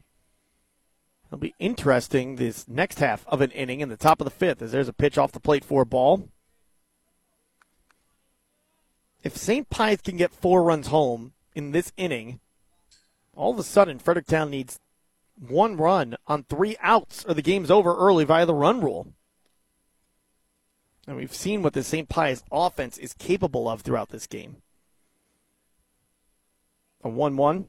it'll 1.28 1.38
be 1.38 1.56
interesting 1.60 2.36
this 2.36 2.68
next 2.68 3.00
half 3.00 3.26
of 3.28 3.42
an 3.42 3.52
inning 3.52 3.82
in 3.82 3.90
the 3.90 3.98
top 3.98 4.20
of 4.20 4.26
the 4.26 4.32
fifth 4.32 4.62
as 4.62 4.72
there's 4.72 4.88
a 4.88 4.94
pitch 4.94 5.18
off 5.18 5.32
the 5.32 5.40
plate 5.40 5.64
for 5.64 5.82
a 5.82 5.86
ball. 5.86 6.30
If 9.24 9.36
St. 9.36 9.70
Pius 9.70 10.02
can 10.02 10.18
get 10.18 10.32
four 10.32 10.64
runs 10.64 10.88
home 10.88 11.34
in 11.54 11.72
this 11.72 11.92
inning, 11.98 12.40
all 13.36 13.52
of 13.52 13.60
a 13.60 13.64
sudden 13.64 14.00
Fredericktown 14.00 14.50
needs 14.50 14.80
one 15.40 15.78
run 15.78 16.16
on 16.28 16.44
three 16.44 16.78
outs 16.82 17.26
or 17.26 17.34
the 17.34 17.42
game's 17.42 17.70
over 17.70 17.96
early 17.96 18.24
via 18.24 18.46
the 18.46 18.54
run 18.54 18.82
rule. 18.82 19.14
And 21.06 21.16
we've 21.16 21.34
seen 21.34 21.62
what 21.62 21.74
the 21.74 21.84
St. 21.84 22.10
Pius 22.10 22.44
offense 22.52 22.98
is 22.98 23.14
capable 23.14 23.70
of 23.70 23.82
throughout 23.82 24.10
this 24.10 24.28
game. 24.28 24.58
A 27.04 27.10
1 27.10 27.38
1. 27.38 27.68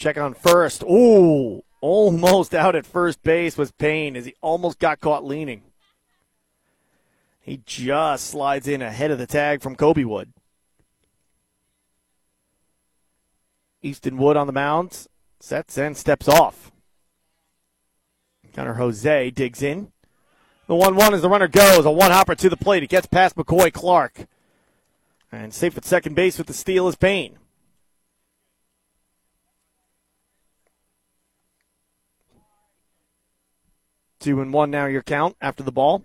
Check 0.00 0.16
on 0.16 0.32
first. 0.32 0.82
Ooh, 0.84 1.62
almost 1.82 2.54
out 2.54 2.74
at 2.74 2.86
first 2.86 3.22
base 3.22 3.58
was 3.58 3.70
Payne 3.70 4.16
as 4.16 4.24
he 4.24 4.34
almost 4.40 4.78
got 4.78 4.98
caught 4.98 5.26
leaning. 5.26 5.60
He 7.42 7.60
just 7.66 8.30
slides 8.30 8.66
in 8.66 8.80
ahead 8.80 9.10
of 9.10 9.18
the 9.18 9.26
tag 9.26 9.60
from 9.60 9.76
Kobe 9.76 10.04
Wood. 10.04 10.32
Easton 13.82 14.16
Wood 14.16 14.38
on 14.38 14.46
the 14.46 14.54
mound, 14.54 15.06
sets 15.38 15.76
and 15.76 15.94
steps 15.94 16.28
off. 16.28 16.72
Gunnar 18.56 18.74
Jose 18.74 19.30
digs 19.32 19.62
in. 19.62 19.92
The 20.66 20.76
1 20.76 20.96
1 20.96 21.12
as 21.12 21.20
the 21.20 21.28
runner 21.28 21.48
goes. 21.48 21.84
A 21.84 21.90
one 21.90 22.10
hopper 22.10 22.34
to 22.34 22.48
the 22.48 22.56
plate. 22.56 22.82
It 22.82 22.88
gets 22.88 23.06
past 23.06 23.36
McCoy 23.36 23.70
Clark. 23.70 24.26
And 25.30 25.52
safe 25.52 25.76
at 25.76 25.84
second 25.84 26.14
base 26.14 26.38
with 26.38 26.46
the 26.46 26.54
steal 26.54 26.88
is 26.88 26.96
Payne. 26.96 27.38
Two 34.20 34.42
and 34.42 34.52
one 34.52 34.70
now, 34.70 34.84
your 34.84 35.02
count 35.02 35.34
after 35.40 35.62
the 35.62 35.72
ball. 35.72 36.04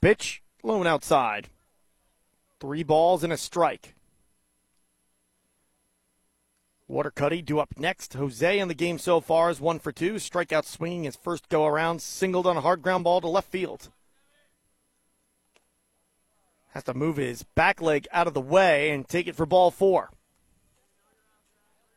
Pitch, 0.00 0.42
lone 0.62 0.86
outside. 0.86 1.48
Three 2.58 2.82
balls 2.82 3.22
and 3.22 3.32
a 3.32 3.36
strike. 3.36 3.94
Watercutty 6.88 7.42
due 7.42 7.60
up 7.60 7.74
next. 7.76 8.14
Jose 8.14 8.58
in 8.58 8.68
the 8.68 8.74
game 8.74 8.98
so 8.98 9.20
far 9.20 9.50
is 9.50 9.60
one 9.60 9.78
for 9.78 9.92
two. 9.92 10.14
Strikeout 10.14 10.64
swinging 10.64 11.04
his 11.04 11.16
first 11.16 11.50
go 11.50 11.66
around. 11.66 12.00
Singled 12.00 12.46
on 12.46 12.56
a 12.56 12.62
hard 12.62 12.80
ground 12.80 13.04
ball 13.04 13.20
to 13.20 13.28
left 13.28 13.50
field. 13.50 13.90
Has 16.72 16.84
to 16.84 16.94
move 16.94 17.16
his 17.16 17.42
back 17.42 17.80
leg 17.80 18.06
out 18.12 18.26
of 18.26 18.34
the 18.34 18.40
way 18.40 18.90
and 18.90 19.08
take 19.08 19.26
it 19.26 19.34
for 19.34 19.46
ball 19.46 19.70
four. 19.70 20.10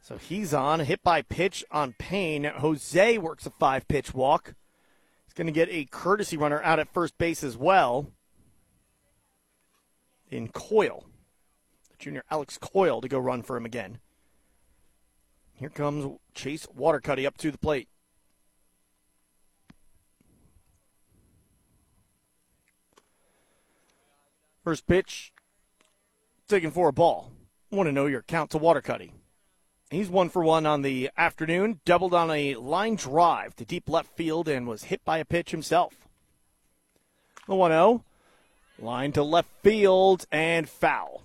So 0.02 0.18
he's 0.18 0.54
on. 0.54 0.80
Hit 0.80 1.04
by 1.04 1.22
pitch 1.22 1.64
on 1.72 1.94
Payne. 2.00 2.46
Jose 2.46 3.18
works 3.18 3.46
a 3.46 3.52
five 3.52 3.88
pitch 3.88 4.14
walk. 4.14 4.56
He's 5.26 5.34
going 5.34 5.48
to 5.48 5.54
get 5.54 5.70
a 5.70 5.86
courtesy 5.86 6.38
runner 6.38 6.62
out 6.64 6.80
at 6.80 6.94
first 6.94 7.18
base 7.18 7.44
as 7.44 7.56
well. 7.56 8.12
In 10.30 10.48
Coyle. 10.48 11.06
Junior 12.00 12.24
Alex 12.32 12.58
Coyle 12.58 13.00
to 13.00 13.08
go 13.08 13.20
run 13.20 13.44
for 13.44 13.56
him 13.56 13.66
again. 13.66 14.00
Here 15.54 15.70
comes 15.70 16.18
Chase 16.34 16.66
Watercutty 16.76 17.28
up 17.28 17.38
to 17.38 17.52
the 17.52 17.58
plate. 17.60 17.88
First 24.64 24.86
pitch, 24.86 25.34
taking 26.48 26.72
for 26.72 26.90
a 26.90 26.94
ball. 26.94 27.32
Want 27.72 27.88
to 27.88 27.94
know 27.94 28.06
your 28.06 28.22
count 28.22 28.52
to 28.52 28.60
Watercutty. 28.60 29.12
He's 29.90 30.10
one 30.10 30.30
for 30.30 30.44
one 30.44 30.66
on 30.66 30.84
the 30.84 31.10
afternoon, 31.18 31.82
doubled 31.84 32.14
on 32.14 32.30
a 32.30 32.56
line 32.56 32.96
drive 32.96 33.56
to 33.58 33.66
deep 33.66 33.90
left 33.90 34.16
field 34.16 34.48
and 34.48 34.68
was 34.68 34.86
hit 34.86 35.04
by 35.04 35.18
a 35.18 35.26
pitch 35.26 35.52
himself. 35.52 36.08
The 37.48 37.56
1 37.56 37.72
0, 37.72 38.04
line 38.80 39.12
to 39.14 39.24
left 39.24 39.50
field 39.64 40.26
and 40.32 40.70
foul. 40.70 41.24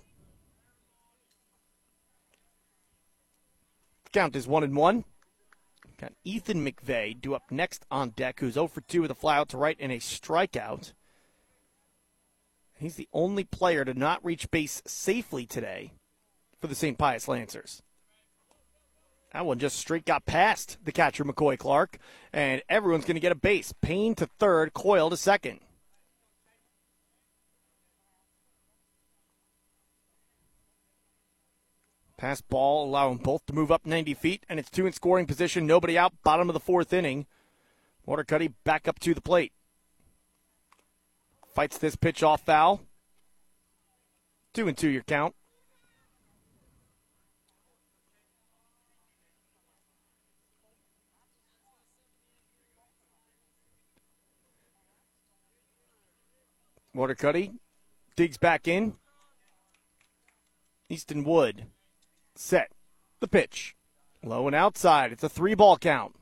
Count 4.11 4.35
is 4.35 4.47
1 4.47 4.63
and 4.63 4.75
1. 4.75 5.05
Got 6.01 6.13
Ethan 6.23 6.65
McVeigh 6.65 7.21
due 7.21 7.35
up 7.35 7.51
next 7.51 7.85
on 7.89 8.09
deck, 8.09 8.39
who's 8.39 8.55
0 8.55 8.67
for 8.67 8.81
2 8.81 9.01
with 9.01 9.11
a 9.11 9.15
flyout 9.15 9.47
to 9.49 9.57
right 9.57 9.77
and 9.79 9.91
a 9.91 9.97
strikeout. 9.97 10.91
He's 12.79 12.95
the 12.95 13.09
only 13.11 13.43
player 13.43 13.83
to 13.83 13.93
not 13.93 14.23
reach 14.23 14.51
base 14.51 14.81
safely 14.85 15.45
today 15.45 15.93
for 16.61 16.67
the 16.67 16.75
St. 16.75 16.97
Pius 16.97 17.27
Lancers. 17.27 17.81
That 19.33 19.45
one 19.45 19.59
just 19.59 19.77
straight 19.77 20.05
got 20.05 20.25
past 20.25 20.77
the 20.83 20.91
catcher 20.91 21.25
McCoy 21.25 21.57
Clark, 21.57 21.97
and 22.31 22.61
everyone's 22.69 23.05
going 23.05 23.15
to 23.15 23.21
get 23.21 23.31
a 23.31 23.35
base. 23.35 23.73
Payne 23.81 24.15
to 24.15 24.25
third, 24.25 24.73
Coyle 24.73 25.09
to 25.09 25.17
second. 25.17 25.59
Pass 32.17 32.41
ball, 32.41 32.85
allowing 32.85 33.17
both 33.17 33.45
to 33.45 33.53
move 33.53 33.71
up 33.71 33.85
90 33.85 34.15
feet, 34.15 34.43
and 34.49 34.59
it's 34.59 34.71
two 34.71 34.87
in 34.87 34.93
scoring 34.93 35.27
position. 35.27 35.67
Nobody 35.67 35.97
out, 35.97 36.13
bottom 36.23 36.49
of 36.49 36.53
the 36.53 36.59
fourth 36.59 36.91
inning. 36.91 37.27
Watercutty 38.07 38.53
back 38.63 38.87
up 38.87 38.97
to 38.99 39.13
the 39.13 39.21
plate. 39.21 39.51
Fights 41.57 41.79
this 41.79 41.95
pitch 41.95 42.21
off 42.21 42.41
foul. 42.41 42.81
Two 44.53 44.67
and 44.67 44.77
two 44.77 44.89
your 44.89 45.01
count. 45.01 45.33
Watercutty 56.93 57.53
digs 58.15 58.37
back 58.37 58.67
in. 58.67 58.93
Easton 60.89 61.23
Wood 61.23 61.65
set 62.35 62.69
the 63.19 63.27
pitch. 63.27 63.75
Low 64.23 64.45
and 64.45 64.55
outside. 64.55 65.11
It's 65.11 65.23
a 65.23 65.29
three 65.29 65.55
ball 65.55 65.79
count. 65.79 66.13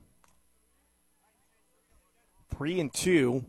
Three 2.49 2.79
and 2.79 2.93
two 2.93 3.47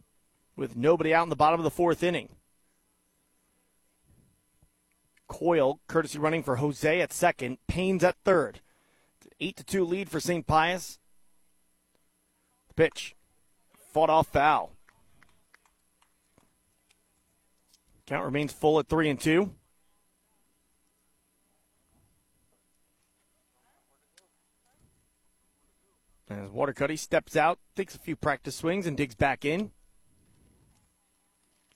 with 0.56 0.76
nobody 0.76 1.14
out 1.14 1.24
in 1.24 1.28
the 1.28 1.36
bottom 1.36 1.60
of 1.60 1.64
the 1.64 1.70
fourth 1.70 2.02
inning. 2.02 2.30
Coyle, 5.28 5.80
courtesy 5.86 6.18
running 6.18 6.42
for 6.42 6.56
Jose 6.56 7.00
at 7.00 7.12
second. 7.12 7.58
Payne's 7.66 8.04
at 8.04 8.16
third. 8.24 8.60
Eight 9.40 9.56
to 9.56 9.64
two 9.64 9.84
lead 9.84 10.08
for 10.08 10.20
St. 10.20 10.46
Pius. 10.46 10.98
The 12.68 12.74
pitch. 12.74 13.14
Fought 13.92 14.10
off 14.10 14.28
foul. 14.28 14.72
Count 18.06 18.24
remains 18.24 18.52
full 18.52 18.78
at 18.78 18.88
three 18.88 19.10
and 19.10 19.20
two. 19.20 19.52
As 26.28 26.50
Watercutty 26.50 26.96
steps 26.96 27.36
out, 27.36 27.58
takes 27.76 27.94
a 27.94 27.98
few 27.98 28.16
practice 28.16 28.56
swings, 28.56 28.86
and 28.86 28.96
digs 28.96 29.14
back 29.14 29.44
in. 29.44 29.70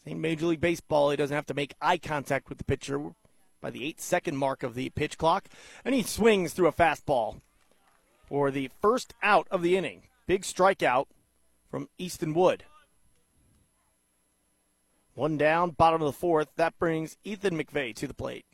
In 0.05 0.21
Major 0.21 0.47
League 0.47 0.61
Baseball, 0.61 1.11
he 1.11 1.17
doesn't 1.17 1.35
have 1.35 1.47
to 1.47 1.55
make 1.55 1.75
eye 1.81 1.99
contact 1.99 2.49
with 2.49 2.59
the 2.59 2.65
pitcher 2.65 3.13
by 3.61 3.71
the 3.71 3.85
eight 3.85 4.01
second 4.01 4.37
mark 4.37 4.63
of 4.63 4.75
the 4.75 4.91
pitch 4.91 5.19
clock, 5.19 5.49
and 5.85 5.95
he 5.95 6.03
swings 6.03 6.53
through 6.53 6.69
a 6.69 6.73
fastball 6.73 7.41
for 8.27 8.51
the 8.51 8.71
first 8.81 9.15
out 9.23 9.47
of 9.51 9.63
the 9.63 9.77
inning. 9.77 10.05
Big 10.27 10.43
strikeout 10.43 11.07
from 11.71 11.89
Easton 11.99 12.33
Wood. 12.33 12.65
One 15.15 15.37
down, 15.37 15.71
bottom 15.71 16.01
of 16.01 16.07
the 16.07 16.13
fourth. 16.13 16.49
That 16.57 16.79
brings 16.79 17.19
Ethan 17.25 17.59
McVeigh 17.59 17.95
to 17.97 18.07
the 18.07 18.15
plate. 18.15 18.47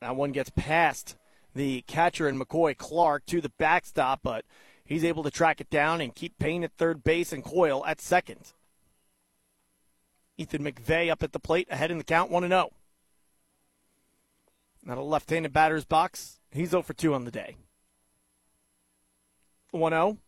That 0.00 0.16
one 0.16 0.32
gets 0.32 0.50
past 0.50 1.16
the 1.54 1.82
catcher 1.82 2.28
and 2.28 2.40
McCoy 2.40 2.76
Clark 2.76 3.26
to 3.26 3.40
the 3.40 3.48
backstop, 3.50 4.20
but 4.22 4.44
he's 4.84 5.04
able 5.04 5.22
to 5.22 5.30
track 5.30 5.60
it 5.60 5.70
down 5.70 6.00
and 6.00 6.14
keep 6.14 6.38
Payne 6.38 6.64
at 6.64 6.72
third 6.72 7.02
base 7.02 7.32
and 7.32 7.44
Coyle 7.44 7.84
at 7.86 8.00
second. 8.00 8.52
Ethan 10.36 10.64
McVeigh 10.64 11.10
up 11.10 11.22
at 11.22 11.32
the 11.32 11.38
plate, 11.38 11.68
ahead 11.70 11.90
in 11.90 11.98
the 11.98 12.04
count, 12.04 12.30
1 12.30 12.48
0. 12.48 12.70
Now 14.82 14.98
a 14.98 15.02
left 15.02 15.28
handed 15.30 15.52
batter's 15.52 15.84
box. 15.84 16.38
He's 16.50 16.70
0 16.70 16.82
for 16.82 16.94
2 16.94 17.14
on 17.14 17.24
the 17.24 17.30
day. 17.30 17.56
1 19.70 19.92
0. 19.92 20.18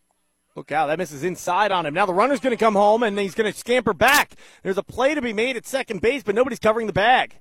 Look 0.54 0.70
out, 0.70 0.88
that 0.88 0.98
misses 0.98 1.24
inside 1.24 1.72
on 1.72 1.86
him. 1.86 1.94
Now 1.94 2.04
the 2.04 2.12
runner's 2.12 2.40
going 2.40 2.56
to 2.56 2.62
come 2.62 2.74
home 2.74 3.02
and 3.02 3.18
he's 3.18 3.34
going 3.34 3.50
to 3.50 3.58
scamper 3.58 3.94
back. 3.94 4.34
There's 4.62 4.76
a 4.76 4.82
play 4.82 5.14
to 5.14 5.22
be 5.22 5.32
made 5.32 5.56
at 5.56 5.66
second 5.66 6.02
base, 6.02 6.22
but 6.22 6.34
nobody's 6.34 6.58
covering 6.58 6.86
the 6.86 6.92
bag. 6.92 7.38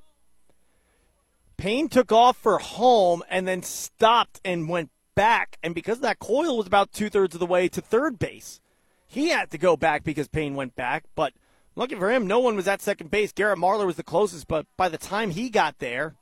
Payne 1.61 1.89
took 1.89 2.11
off 2.11 2.37
for 2.37 2.57
home 2.57 3.21
and 3.29 3.47
then 3.47 3.61
stopped 3.61 4.41
and 4.43 4.67
went 4.67 4.89
back. 5.13 5.59
And 5.61 5.75
because 5.75 5.99
that 5.99 6.17
Coyle 6.17 6.57
was 6.57 6.65
about 6.65 6.91
two 6.91 7.07
thirds 7.07 7.35
of 7.35 7.39
the 7.39 7.45
way 7.45 7.67
to 7.67 7.79
third 7.79 8.17
base, 8.17 8.59
he 9.05 9.29
had 9.29 9.51
to 9.51 9.59
go 9.59 9.77
back 9.77 10.03
because 10.03 10.27
Payne 10.27 10.55
went 10.55 10.75
back. 10.75 11.03
But 11.13 11.33
lucky 11.75 11.93
for 11.93 12.11
him, 12.11 12.25
no 12.25 12.39
one 12.39 12.55
was 12.55 12.67
at 12.67 12.81
second 12.81 13.11
base. 13.11 13.31
Garrett 13.31 13.59
Marlar 13.59 13.85
was 13.85 13.95
the 13.95 14.01
closest, 14.01 14.47
but 14.47 14.65
by 14.75 14.89
the 14.89 14.97
time 14.97 15.29
he 15.29 15.51
got 15.51 15.77
there, 15.77 16.15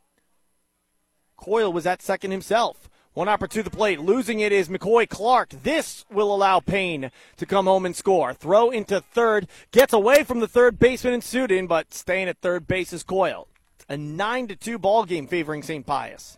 Coyle 1.37 1.71
was 1.71 1.85
at 1.85 2.01
second 2.01 2.31
himself. 2.31 2.89
One 3.13 3.29
opportunity 3.29 3.69
to 3.69 3.71
the 3.71 3.77
plate. 3.77 4.01
Losing 4.01 4.41
it 4.41 4.51
is 4.51 4.67
McCoy 4.67 5.07
Clark. 5.07 5.51
This 5.63 6.03
will 6.11 6.35
allow 6.35 6.59
Payne 6.59 7.11
to 7.37 7.45
come 7.45 7.65
home 7.65 7.85
and 7.85 7.95
score. 7.95 8.33
Throw 8.33 8.71
into 8.71 8.99
third. 8.99 9.47
Gets 9.71 9.93
away 9.93 10.25
from 10.25 10.41
the 10.41 10.49
third 10.49 10.79
baseman 10.79 11.13
and 11.13 11.23
Sudin, 11.23 11.65
but 11.65 11.93
staying 11.93 12.27
at 12.27 12.39
third 12.39 12.67
base 12.67 12.91
is 12.91 13.03
Coyle 13.03 13.47
a 13.89 13.97
9 13.97 14.47
to 14.47 14.55
2 14.55 14.77
ball 14.77 15.03
game 15.03 15.27
favoring 15.27 15.63
St. 15.63 15.85
Pius. 15.85 16.37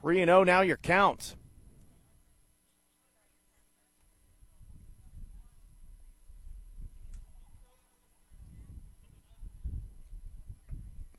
3 0.00 0.22
and 0.22 0.28
0 0.28 0.44
now 0.44 0.62
your 0.62 0.78
count. 0.78 1.34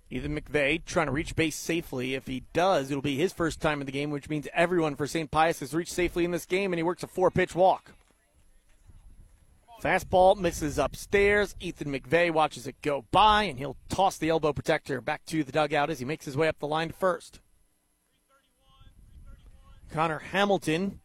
Ethan 0.10 0.38
McVeigh 0.38 0.84
trying 0.84 1.06
to 1.06 1.12
reach 1.12 1.38
base 1.38 1.56
safely. 1.56 2.16
If 2.16 2.28
he 2.28 2.44
does, 2.52 2.92
it'll 2.92 3.02
be 3.02 3.16
his 3.16 3.32
first 3.32 3.62
time 3.62 3.80
in 3.80 3.86
the 3.86 3.94
game, 3.94 4.12
which 4.12 4.28
means 4.28 4.48
everyone 4.54 4.96
for 4.96 5.08
St. 5.08 5.32
Pius 5.32 5.62
has 5.62 5.74
reached 5.74 5.94
safely 5.94 6.26
in 6.26 6.32
this 6.32 6.46
game, 6.46 6.74
and 6.74 6.80
he 6.80 6.84
works 6.84 7.04
a 7.04 7.08
four 7.08 7.32
pitch 7.32 7.56
walk. 7.56 7.94
Fastball 9.82 10.38
misses 10.38 10.78
upstairs. 10.78 11.56
Ethan 11.60 11.92
McVeigh 11.92 12.32
watches 12.32 12.68
it 12.68 12.82
go 12.84 13.06
by, 13.10 13.44
and 13.44 13.58
he'll 13.58 13.78
toss 13.90 14.18
the 14.18 14.30
elbow 14.30 14.54
protector 14.54 15.02
back 15.02 15.26
to 15.26 15.44
the 15.44 15.52
dugout 15.52 15.90
as 15.90 15.98
he 15.98 16.06
makes 16.06 16.26
his 16.26 16.38
way 16.38 16.48
up 16.48 16.60
the 16.60 16.68
line 16.68 16.90
to 16.90 16.94
first. 16.94 17.40
Connor 19.92 20.20
Hamilton 20.20 21.00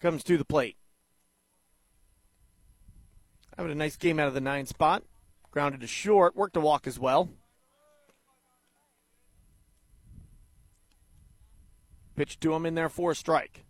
comes 0.00 0.24
to 0.24 0.36
the 0.36 0.44
plate. 0.44 0.76
Having 3.56 3.72
a 3.72 3.76
nice 3.76 3.96
game 3.96 4.18
out 4.18 4.28
of 4.28 4.34
the 4.34 4.40
nine 4.40 4.66
spot. 4.66 5.04
Grounded 5.50 5.80
to 5.80 5.86
short, 5.86 6.36
worked 6.36 6.56
a 6.56 6.60
walk 6.60 6.86
as 6.86 6.98
well. 6.98 7.30
Pitch 12.16 12.38
to 12.40 12.52
him 12.54 12.66
in 12.66 12.74
there 12.74 12.88
for 12.88 13.12
a 13.12 13.14
strike. 13.14 13.64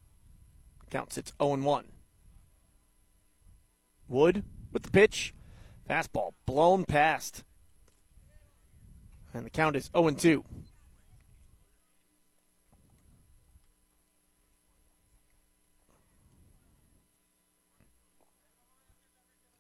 Counts 0.91 1.19
it's 1.19 1.33
0 1.41 1.59
1. 1.59 1.85
Wood 4.09 4.43
with 4.73 4.85
the 4.85 4.91
pitch. 4.91 5.35
Fastball 5.89 6.33
blown 6.47 6.85
past. 6.85 7.45
And 9.33 9.45
the 9.45 9.51
count 9.51 9.77
is 9.77 9.91
0 9.95 10.11
2. 10.11 10.45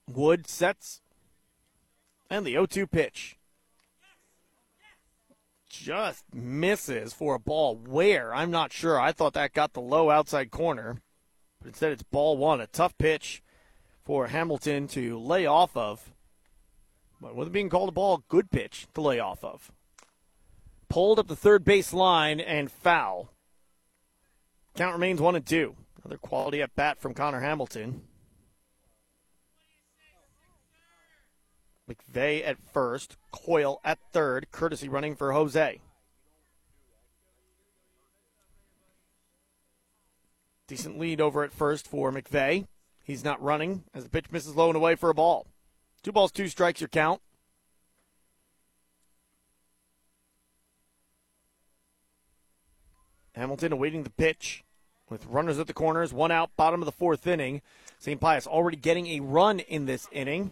Wood 0.08 0.48
sets. 0.48 1.02
And 2.30 2.46
the 2.46 2.52
0 2.52 2.66
2 2.66 2.86
pitch. 2.86 3.36
Just 5.68 6.24
misses 6.32 7.12
for 7.12 7.34
a 7.34 7.38
ball 7.38 7.76
where? 7.76 8.34
I'm 8.34 8.50
not 8.50 8.72
sure. 8.72 8.98
I 8.98 9.12
thought 9.12 9.34
that 9.34 9.52
got 9.52 9.74
the 9.74 9.80
low 9.80 10.10
outside 10.10 10.50
corner. 10.50 11.02
But 11.60 11.68
instead, 11.68 11.92
it's 11.92 12.02
ball 12.02 12.38
one. 12.38 12.60
A 12.60 12.66
tough 12.66 12.96
pitch 12.96 13.42
for 14.09 14.28
Hamilton 14.28 14.89
to 14.89 15.18
lay 15.18 15.44
off 15.44 15.76
of. 15.76 16.10
But 17.20 17.36
with 17.36 17.48
it 17.48 17.52
being 17.52 17.68
called 17.68 17.90
a 17.90 17.93
ball, 17.93 18.24
good 18.30 18.51
pitch 18.51 18.86
to 18.94 19.02
lay 19.02 19.18
off 19.18 19.44
of. 19.44 19.70
Pulled 20.89 21.18
up 21.18 21.28
the 21.28 21.36
third 21.36 21.62
base 21.62 21.93
line 21.93 22.40
and 22.40 22.72
foul. 22.72 23.30
Count 24.74 24.94
remains 24.94 25.20
one 25.20 25.36
and 25.36 25.44
two. 25.44 25.76
Another 26.02 26.16
quality 26.16 26.62
at 26.62 26.74
bat 26.74 26.98
from 26.98 27.12
Connor 27.12 27.40
Hamilton. 27.40 28.01
McVeigh 31.86 32.48
at 32.48 32.56
first, 32.72 33.18
Coyle 33.30 33.78
at 33.85 33.98
third, 34.14 34.51
courtesy 34.51 34.89
running 34.89 35.16
for 35.16 35.32
Jose. 35.32 35.82
Decent 40.66 40.98
lead 40.98 41.20
over 41.20 41.44
at 41.44 41.52
first 41.52 41.86
for 41.86 42.10
McVeigh. 42.10 42.66
He's 43.09 43.24
not 43.24 43.43
running 43.43 43.85
as 43.94 44.05
the 44.05 44.10
pitch 44.10 44.30
misses 44.30 44.55
low 44.55 44.68
and 44.68 44.76
away 44.76 44.94
for 44.94 45.09
a 45.09 45.14
ball. 45.14 45.47
Two 46.02 46.12
balls, 46.12 46.30
two 46.30 46.47
strikes, 46.47 46.82
your 46.82 46.89
count. 46.89 47.22
Hamilton 53.35 53.72
awaiting 53.72 54.02
the 54.02 54.10
pitch 54.10 54.62
with 55.09 55.24
runners 55.24 55.59
at 55.59 55.66
the 55.66 55.72
corners, 55.72 56.12
one 56.12 56.30
out, 56.30 56.55
bottom 56.55 56.82
of 56.82 56.86
the 56.86 56.93
fourth 56.93 57.26
inning. 57.26 57.62
St. 57.98 58.20
Pius 58.20 58.47
already 58.47 58.76
getting 58.76 59.06
a 59.06 59.20
run 59.20 59.60
in 59.60 59.86
this 59.86 60.06
inning. 60.12 60.51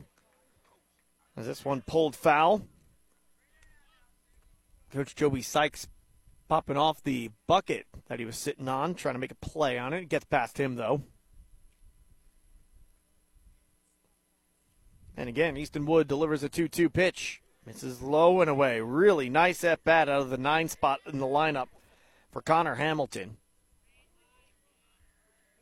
As 1.37 1.45
this 1.45 1.62
one 1.62 1.83
pulled 1.83 2.16
foul. 2.16 2.62
Coach 4.91 5.15
Joby 5.15 5.43
Sykes 5.43 5.89
popping 6.49 6.78
off 6.78 7.03
the 7.03 7.33
bucket 7.47 7.85
that 8.09 8.19
he 8.19 8.24
was 8.24 8.39
sitting 8.39 8.66
on, 8.66 8.95
trying 8.95 9.15
to 9.15 9.19
make 9.19 9.33
a 9.33 9.35
play 9.35 9.77
on 9.77 9.93
it. 9.93 10.05
It 10.05 10.09
gets 10.09 10.24
past 10.24 10.59
him, 10.59 10.77
though. 10.77 11.03
And 15.16 15.28
again, 15.28 15.56
Easton 15.56 15.86
Wood 15.86 16.09
delivers 16.09 16.43
a 16.43 16.48
2 16.48 16.68
2 16.68 16.90
pitch. 16.90 17.40
Misses 17.64 18.01
low 18.01 18.40
and 18.40 18.51
away. 18.51 18.80
Really 18.80 19.28
nice 19.28 19.64
at 19.64 19.82
bat 19.82 20.09
out 20.09 20.22
of 20.22 20.30
the 20.30 20.38
nine 20.38 20.68
spot 20.68 21.01
in 21.06 21.18
the 21.18 21.26
lineup 21.26 21.66
for 22.30 22.40
Connor 22.40 22.76
Hamilton. 22.76 23.38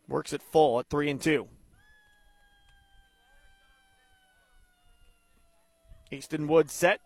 Works 0.06 0.34
it 0.34 0.42
full 0.42 0.78
at 0.80 0.90
3 0.90 1.10
and 1.10 1.20
2. 1.20 1.48
Easton 6.10 6.46
Wood 6.46 6.70
set. 6.70 7.00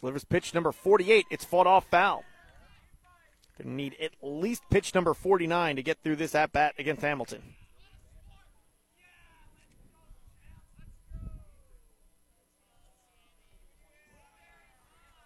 Delivers 0.00 0.24
pitch 0.24 0.54
number 0.54 0.72
48. 0.72 1.26
It's 1.30 1.44
fought 1.44 1.66
off 1.66 1.86
foul. 1.90 2.24
Gonna 3.58 3.74
need 3.74 3.96
at 4.00 4.12
least 4.22 4.62
pitch 4.70 4.94
number 4.94 5.12
49 5.12 5.76
to 5.76 5.82
get 5.82 5.98
through 6.02 6.16
this 6.16 6.34
at 6.34 6.52
bat 6.52 6.74
against 6.78 7.02
Hamilton. 7.02 7.42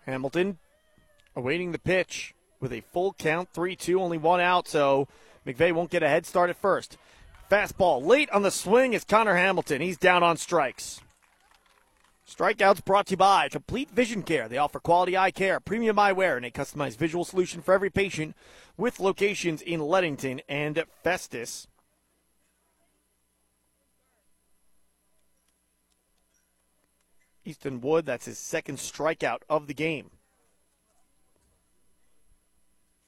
Hamilton 0.07 0.59
awaiting 1.37 1.73
the 1.73 1.79
pitch 1.79 2.35
with 2.61 2.73
a 2.73 2.81
full 2.81 3.13
count 3.15 3.49
3 3.53 3.77
2, 3.77 4.01
only 4.01 4.19
one 4.19 4.41
out, 4.41 4.69
so 4.69 5.09
McVeigh 5.47 5.73
won't 5.73 5.91
get 5.91 6.03
a 6.03 6.09
head 6.09 6.27
start 6.27 6.51
at 6.51 6.57
first. 6.57 6.97
Fastball 7.51 8.05
late 8.05 8.31
on 8.31 8.43
the 8.43 8.51
swing 8.51 8.95
is 8.95 9.05
Connor 9.05 9.37
Hamilton. 9.37 9.81
He's 9.81 9.99
down 9.99 10.23
on 10.23 10.37
strikes. 10.37 11.01
Strikeouts 12.27 12.85
brought 12.85 13.07
to 13.07 13.11
you 13.13 13.17
by 13.19 13.51
Complete 13.51 13.91
Vision 13.91 14.23
Care. 14.23 14.49
They 14.49 14.57
offer 14.57 14.81
quality 14.81 15.15
eye 15.15 15.31
care, 15.31 15.61
premium 15.61 15.97
eyewear, 15.97 16.39
and 16.39 16.47
a 16.47 16.51
customized 16.51 16.97
visual 16.97 17.25
solution 17.25 17.61
for 17.61 17.75
every 17.75 17.91
patient 17.91 18.35
with 18.79 18.99
locations 18.99 19.61
in 19.61 19.81
Leadington 19.81 20.41
and 20.49 20.83
Festus. 21.03 21.69
Easton 27.45 27.81
Wood, 27.81 28.07
that's 28.07 28.27
his 28.27 28.39
second 28.39 28.79
strikeout 28.79 29.41
of 29.49 29.67
the 29.67 29.75
game. 29.75 30.11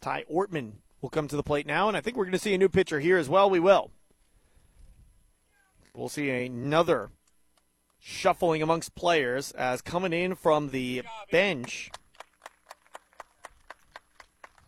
Ty 0.01 0.25
Ortman 0.33 0.73
will 1.01 1.11
come 1.11 1.29
to 1.29 1.37
the 1.37 1.43
plate 1.43 1.67
now, 1.67 1.89
and 1.89 1.97
I 1.97 2.01
think 2.01 2.17
we're 2.17 2.25
going 2.25 2.33
to 2.33 2.39
see 2.39 2.55
a 2.55 2.59
new 2.59 2.69
pitcher 2.69 3.01
here 3.01 3.17
as 3.17 3.29
well. 3.29 3.51
We 3.51 3.61
will. 3.61 3.91
We'll 5.95 6.09
see 6.09 6.31
another 6.31 7.11
shuffling 7.99 8.63
amongst 8.63 8.95
players 8.95 9.51
as 9.53 9.83
coming 9.83 10.13
in 10.13 10.35
from 10.35 10.71
the 10.71 11.03
bench. 11.31 11.91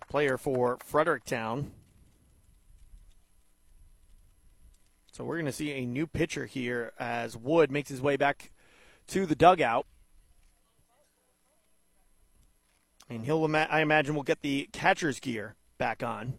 Player 0.08 0.38
for 0.38 0.78
Fredericktown. 0.84 1.72
So 5.12 5.24
we're 5.24 5.36
going 5.36 5.46
to 5.46 5.52
see 5.52 5.72
a 5.72 5.84
new 5.84 6.06
pitcher 6.06 6.46
here 6.46 6.92
as 6.98 7.36
Wood 7.36 7.70
makes 7.70 7.90
his 7.90 8.00
way 8.00 8.16
back 8.16 8.50
to 9.08 9.26
the 9.26 9.34
dugout. 9.34 9.86
And 13.10 13.24
he'll, 13.24 13.44
I 13.54 13.80
imagine, 13.80 14.14
will 14.14 14.22
get 14.22 14.42
the 14.42 14.68
catcher's 14.72 15.18
gear 15.18 15.54
back 15.78 16.02
on. 16.02 16.34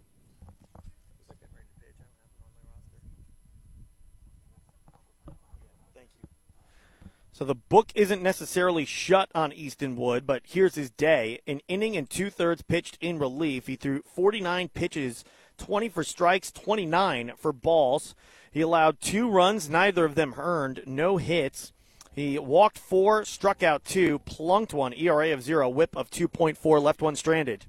So 7.40 7.46
the 7.46 7.56
book 7.56 7.94
isn't 7.96 8.22
necessarily 8.22 8.84
shut 8.84 9.30
on 9.34 9.54
Easton 9.54 9.96
Wood, 9.96 10.28
but 10.28 10.42
here's 10.46 10.76
his 10.76 10.92
day. 10.92 11.40
An 11.48 11.62
inning 11.70 11.96
and 11.96 12.10
two 12.10 12.30
thirds 12.30 12.62
pitched 12.62 12.98
in 13.00 13.18
relief. 13.18 13.68
He 13.68 13.78
threw 13.78 14.02
49 14.02 14.68
pitches, 14.68 15.24
20 15.58 15.88
for 15.88 16.04
strikes, 16.04 16.52
29 16.52 17.32
for 17.38 17.54
balls. 17.54 18.14
He 18.52 18.60
allowed 18.60 19.00
two 19.00 19.30
runs, 19.30 19.70
neither 19.70 20.04
of 20.04 20.16
them 20.16 20.34
earned, 20.38 20.84
no 20.86 21.16
hits. 21.16 21.72
He 22.20 22.38
walked 22.38 22.78
four, 22.78 23.24
struck 23.24 23.64
out 23.64 23.86
two, 23.86 24.20
plunked 24.20 24.74
one, 24.74 24.94
ERA 24.94 25.32
of 25.32 25.42
zero, 25.42 25.70
whip 25.70 25.96
of 25.96 26.12
2.4, 26.12 26.82
left 26.82 27.02
one 27.02 27.16
stranded. 27.16 27.66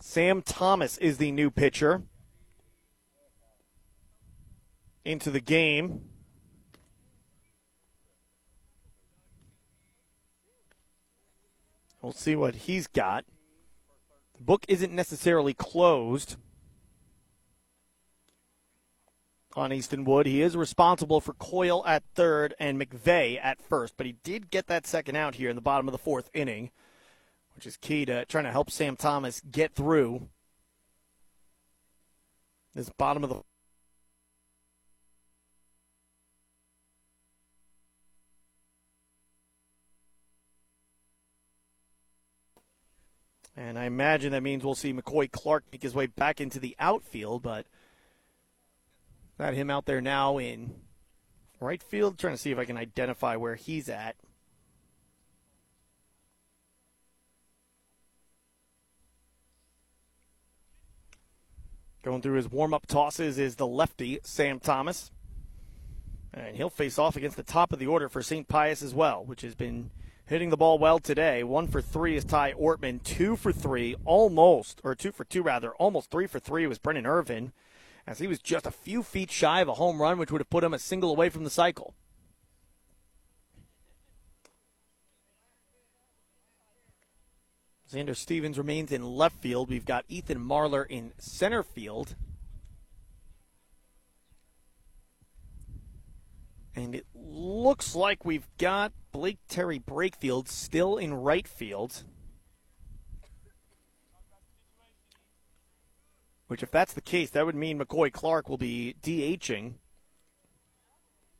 Sam 0.00 0.42
Thomas 0.42 0.98
is 0.98 1.18
the 1.18 1.30
new 1.30 1.52
pitcher. 1.52 2.02
Into 5.04 5.30
the 5.30 5.38
game. 5.38 6.06
We'll 12.02 12.10
see 12.10 12.34
what 12.34 12.56
he's 12.56 12.88
got. 12.88 13.26
The 14.36 14.42
book 14.42 14.64
isn't 14.66 14.92
necessarily 14.92 15.54
closed 15.54 16.34
on 19.56 19.72
Easton 19.72 20.04
Wood. 20.04 20.26
He 20.26 20.42
is 20.42 20.56
responsible 20.56 21.20
for 21.20 21.34
Coyle 21.34 21.84
at 21.86 22.04
third 22.14 22.54
and 22.58 22.80
McVeigh 22.80 23.38
at 23.42 23.60
first, 23.60 23.94
but 23.96 24.06
he 24.06 24.16
did 24.22 24.50
get 24.50 24.66
that 24.68 24.86
second 24.86 25.16
out 25.16 25.34
here 25.34 25.50
in 25.50 25.56
the 25.56 25.62
bottom 25.62 25.88
of 25.88 25.92
the 25.92 25.98
fourth 25.98 26.30
inning, 26.32 26.70
which 27.54 27.66
is 27.66 27.76
key 27.76 28.04
to 28.06 28.24
trying 28.26 28.44
to 28.44 28.52
help 28.52 28.70
Sam 28.70 28.96
Thomas 28.96 29.40
get 29.50 29.74
through 29.74 30.28
this 32.74 32.90
bottom 32.90 33.24
of 33.24 33.30
the 33.30 33.42
And 43.56 43.78
I 43.78 43.84
imagine 43.84 44.32
that 44.32 44.42
means 44.42 44.64
we'll 44.64 44.74
see 44.74 44.94
McCoy 44.94 45.30
Clark 45.30 45.64
make 45.70 45.82
his 45.82 45.94
way 45.94 46.06
back 46.06 46.40
into 46.40 46.58
the 46.58 46.74
outfield, 46.78 47.42
but 47.42 47.66
got 49.40 49.54
him 49.54 49.70
out 49.70 49.86
there 49.86 50.02
now 50.02 50.36
in 50.36 50.74
right 51.60 51.82
field, 51.82 52.18
trying 52.18 52.34
to 52.34 52.38
see 52.38 52.50
if 52.50 52.58
I 52.58 52.66
can 52.66 52.76
identify 52.76 53.36
where 53.36 53.54
he's 53.54 53.88
at. 53.88 54.16
Going 62.02 62.20
through 62.20 62.36
his 62.36 62.50
warm 62.50 62.74
up 62.74 62.86
tosses 62.86 63.38
is 63.38 63.56
the 63.56 63.66
lefty, 63.66 64.20
Sam 64.22 64.60
Thomas. 64.60 65.10
And 66.34 66.56
he'll 66.56 66.70
face 66.70 66.98
off 66.98 67.16
against 67.16 67.36
the 67.36 67.42
top 67.42 67.72
of 67.72 67.78
the 67.78 67.86
order 67.86 68.10
for 68.10 68.22
St. 68.22 68.46
Pius 68.46 68.82
as 68.82 68.94
well, 68.94 69.24
which 69.24 69.40
has 69.40 69.54
been 69.54 69.90
hitting 70.26 70.50
the 70.50 70.56
ball 70.56 70.78
well 70.78 70.98
today. 70.98 71.42
One 71.42 71.66
for 71.66 71.80
three 71.80 72.14
is 72.14 72.24
Ty 72.24 72.52
Ortman. 72.52 73.02
Two 73.02 73.36
for 73.36 73.52
three, 73.52 73.96
almost, 74.04 74.80
or 74.84 74.94
two 74.94 75.12
for 75.12 75.24
two 75.24 75.42
rather, 75.42 75.72
almost 75.72 76.10
three 76.10 76.26
for 76.26 76.38
three 76.38 76.66
was 76.66 76.78
Brennan 76.78 77.06
Irvin, 77.06 77.52
as 78.10 78.18
he 78.18 78.26
was 78.26 78.40
just 78.40 78.66
a 78.66 78.72
few 78.72 79.04
feet 79.04 79.30
shy 79.30 79.60
of 79.60 79.68
a 79.68 79.74
home 79.74 80.02
run, 80.02 80.18
which 80.18 80.32
would 80.32 80.40
have 80.40 80.50
put 80.50 80.64
him 80.64 80.74
a 80.74 80.80
single 80.80 81.12
away 81.12 81.28
from 81.28 81.44
the 81.44 81.50
cycle. 81.50 81.94
Xander 87.88 88.16
Stevens 88.16 88.58
remains 88.58 88.90
in 88.90 89.04
left 89.04 89.36
field. 89.40 89.70
We've 89.70 89.84
got 89.84 90.04
Ethan 90.08 90.40
Marlar 90.40 90.84
in 90.88 91.12
center 91.18 91.62
field. 91.62 92.16
And 96.74 96.96
it 96.96 97.06
looks 97.14 97.94
like 97.94 98.24
we've 98.24 98.48
got 98.58 98.92
Blake 99.12 99.38
Terry 99.48 99.78
Brakefield 99.78 100.48
still 100.48 100.96
in 100.96 101.14
right 101.14 101.46
field. 101.46 102.02
Which, 106.50 106.64
if 106.64 106.72
that's 106.72 106.94
the 106.94 107.00
case, 107.00 107.30
that 107.30 107.46
would 107.46 107.54
mean 107.54 107.78
McCoy 107.78 108.12
Clark 108.12 108.48
will 108.48 108.58
be 108.58 108.96
DHing. 109.04 109.74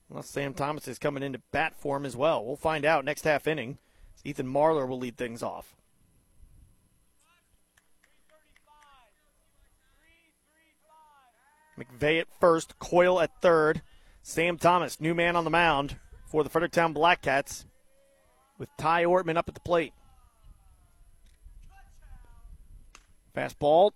Unless 0.09 0.31
Sam 0.31 0.55
Thomas 0.55 0.87
is 0.87 1.01
coming 1.01 1.25
into 1.25 1.41
bat 1.51 1.75
form 1.75 2.07
as 2.07 2.17
well. 2.17 2.45
We'll 2.45 2.55
find 2.55 2.85
out 2.85 3.05
next 3.05 3.25
half 3.25 3.49
inning. 3.49 3.79
Ethan 4.23 4.47
Marlar 4.47 4.87
will 4.87 5.01
lead 5.01 5.17
things 5.17 5.43
off. 5.43 5.75
McVeigh 11.77 12.21
at 12.21 12.29
first, 12.39 12.79
Coyle 12.79 13.21
at 13.21 13.43
third. 13.43 13.83
Sam 14.23 14.59
Thomas, 14.59 15.01
new 15.01 15.13
man 15.13 15.35
on 15.35 15.43
the 15.43 15.51
mound 15.51 15.97
for 16.25 16.45
the 16.45 16.51
Fredericktown 16.51 16.95
Blackcats, 16.95 17.65
with 18.59 18.69
Ty 18.79 19.07
Ortman 19.07 19.37
up 19.37 19.49
at 19.49 19.55
the 19.55 19.61
plate. 19.61 19.93
Fastball 23.37 23.91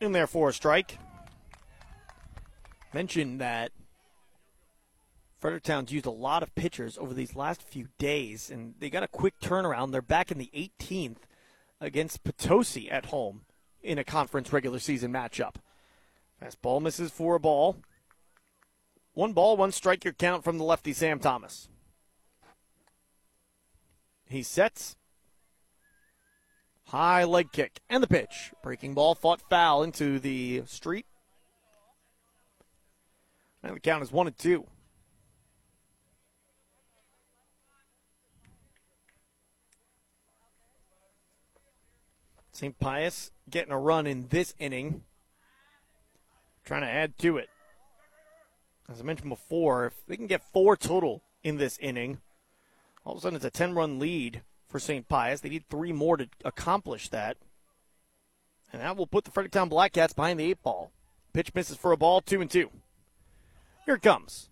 in 0.00 0.12
there 0.12 0.26
for 0.26 0.48
a 0.48 0.52
strike. 0.52 0.98
Mentioned 2.94 3.40
that 3.40 3.72
Fredericktown's 5.38 5.92
used 5.92 6.06
a 6.06 6.10
lot 6.10 6.42
of 6.42 6.54
pitchers 6.54 6.96
over 6.98 7.14
these 7.14 7.36
last 7.36 7.62
few 7.62 7.88
days, 7.98 8.50
and 8.50 8.74
they 8.78 8.90
got 8.90 9.02
a 9.02 9.08
quick 9.08 9.34
turnaround. 9.40 9.92
They're 9.92 10.02
back 10.02 10.30
in 10.30 10.38
the 10.38 10.50
18th 10.54 11.18
against 11.80 12.24
Potosi 12.24 12.90
at 12.90 13.06
home 13.06 13.42
in 13.82 13.98
a 13.98 14.04
conference 14.04 14.52
regular 14.52 14.78
season 14.78 15.12
matchup. 15.12 15.56
Fastball 16.42 16.80
misses 16.80 17.10
for 17.10 17.34
a 17.34 17.40
ball. 17.40 17.76
One 19.14 19.32
ball, 19.32 19.56
one 19.56 19.72
strike 19.72 20.04
your 20.04 20.12
count 20.14 20.44
from 20.44 20.58
the 20.58 20.64
lefty 20.64 20.92
Sam 20.92 21.18
Thomas. 21.18 21.68
He 24.28 24.42
sets. 24.42 24.96
High 26.88 27.24
leg 27.24 27.52
kick 27.52 27.80
and 27.90 28.02
the 28.02 28.06
pitch. 28.06 28.52
Breaking 28.62 28.94
ball 28.94 29.14
fought 29.14 29.42
foul 29.50 29.82
into 29.82 30.18
the 30.18 30.62
street. 30.64 31.04
And 33.62 33.76
the 33.76 33.80
count 33.80 34.02
is 34.02 34.10
one 34.10 34.26
and 34.26 34.38
two. 34.38 34.66
St. 42.52 42.78
Pius 42.78 43.32
getting 43.50 43.72
a 43.72 43.78
run 43.78 44.06
in 44.06 44.28
this 44.28 44.54
inning. 44.58 45.04
Trying 46.64 46.82
to 46.82 46.88
add 46.88 47.18
to 47.18 47.36
it. 47.36 47.50
As 48.90 49.00
I 49.00 49.04
mentioned 49.04 49.28
before, 49.28 49.84
if 49.84 50.06
they 50.06 50.16
can 50.16 50.26
get 50.26 50.42
four 50.54 50.74
total 50.74 51.22
in 51.42 51.58
this 51.58 51.76
inning, 51.78 52.20
all 53.04 53.12
of 53.12 53.18
a 53.18 53.20
sudden 53.20 53.36
it's 53.36 53.44
a 53.44 53.50
10 53.50 53.74
run 53.74 53.98
lead 53.98 54.40
for 54.68 54.78
St. 54.78 55.08
Pius. 55.08 55.40
They 55.40 55.48
need 55.48 55.68
three 55.68 55.92
more 55.92 56.16
to 56.16 56.28
accomplish 56.44 57.08
that. 57.08 57.36
And 58.72 58.82
that 58.82 58.96
will 58.96 59.06
put 59.06 59.24
the 59.24 59.30
Fredericktown 59.30 59.70
Blackcats 59.70 60.14
behind 60.14 60.38
the 60.38 60.50
eight 60.50 60.62
ball. 60.62 60.92
Pitch 61.32 61.54
misses 61.54 61.76
for 61.76 61.92
a 61.92 61.96
ball, 61.96 62.20
two 62.20 62.40
and 62.40 62.50
two. 62.50 62.70
Here 63.86 63.94
it 63.94 64.02
comes. 64.02 64.50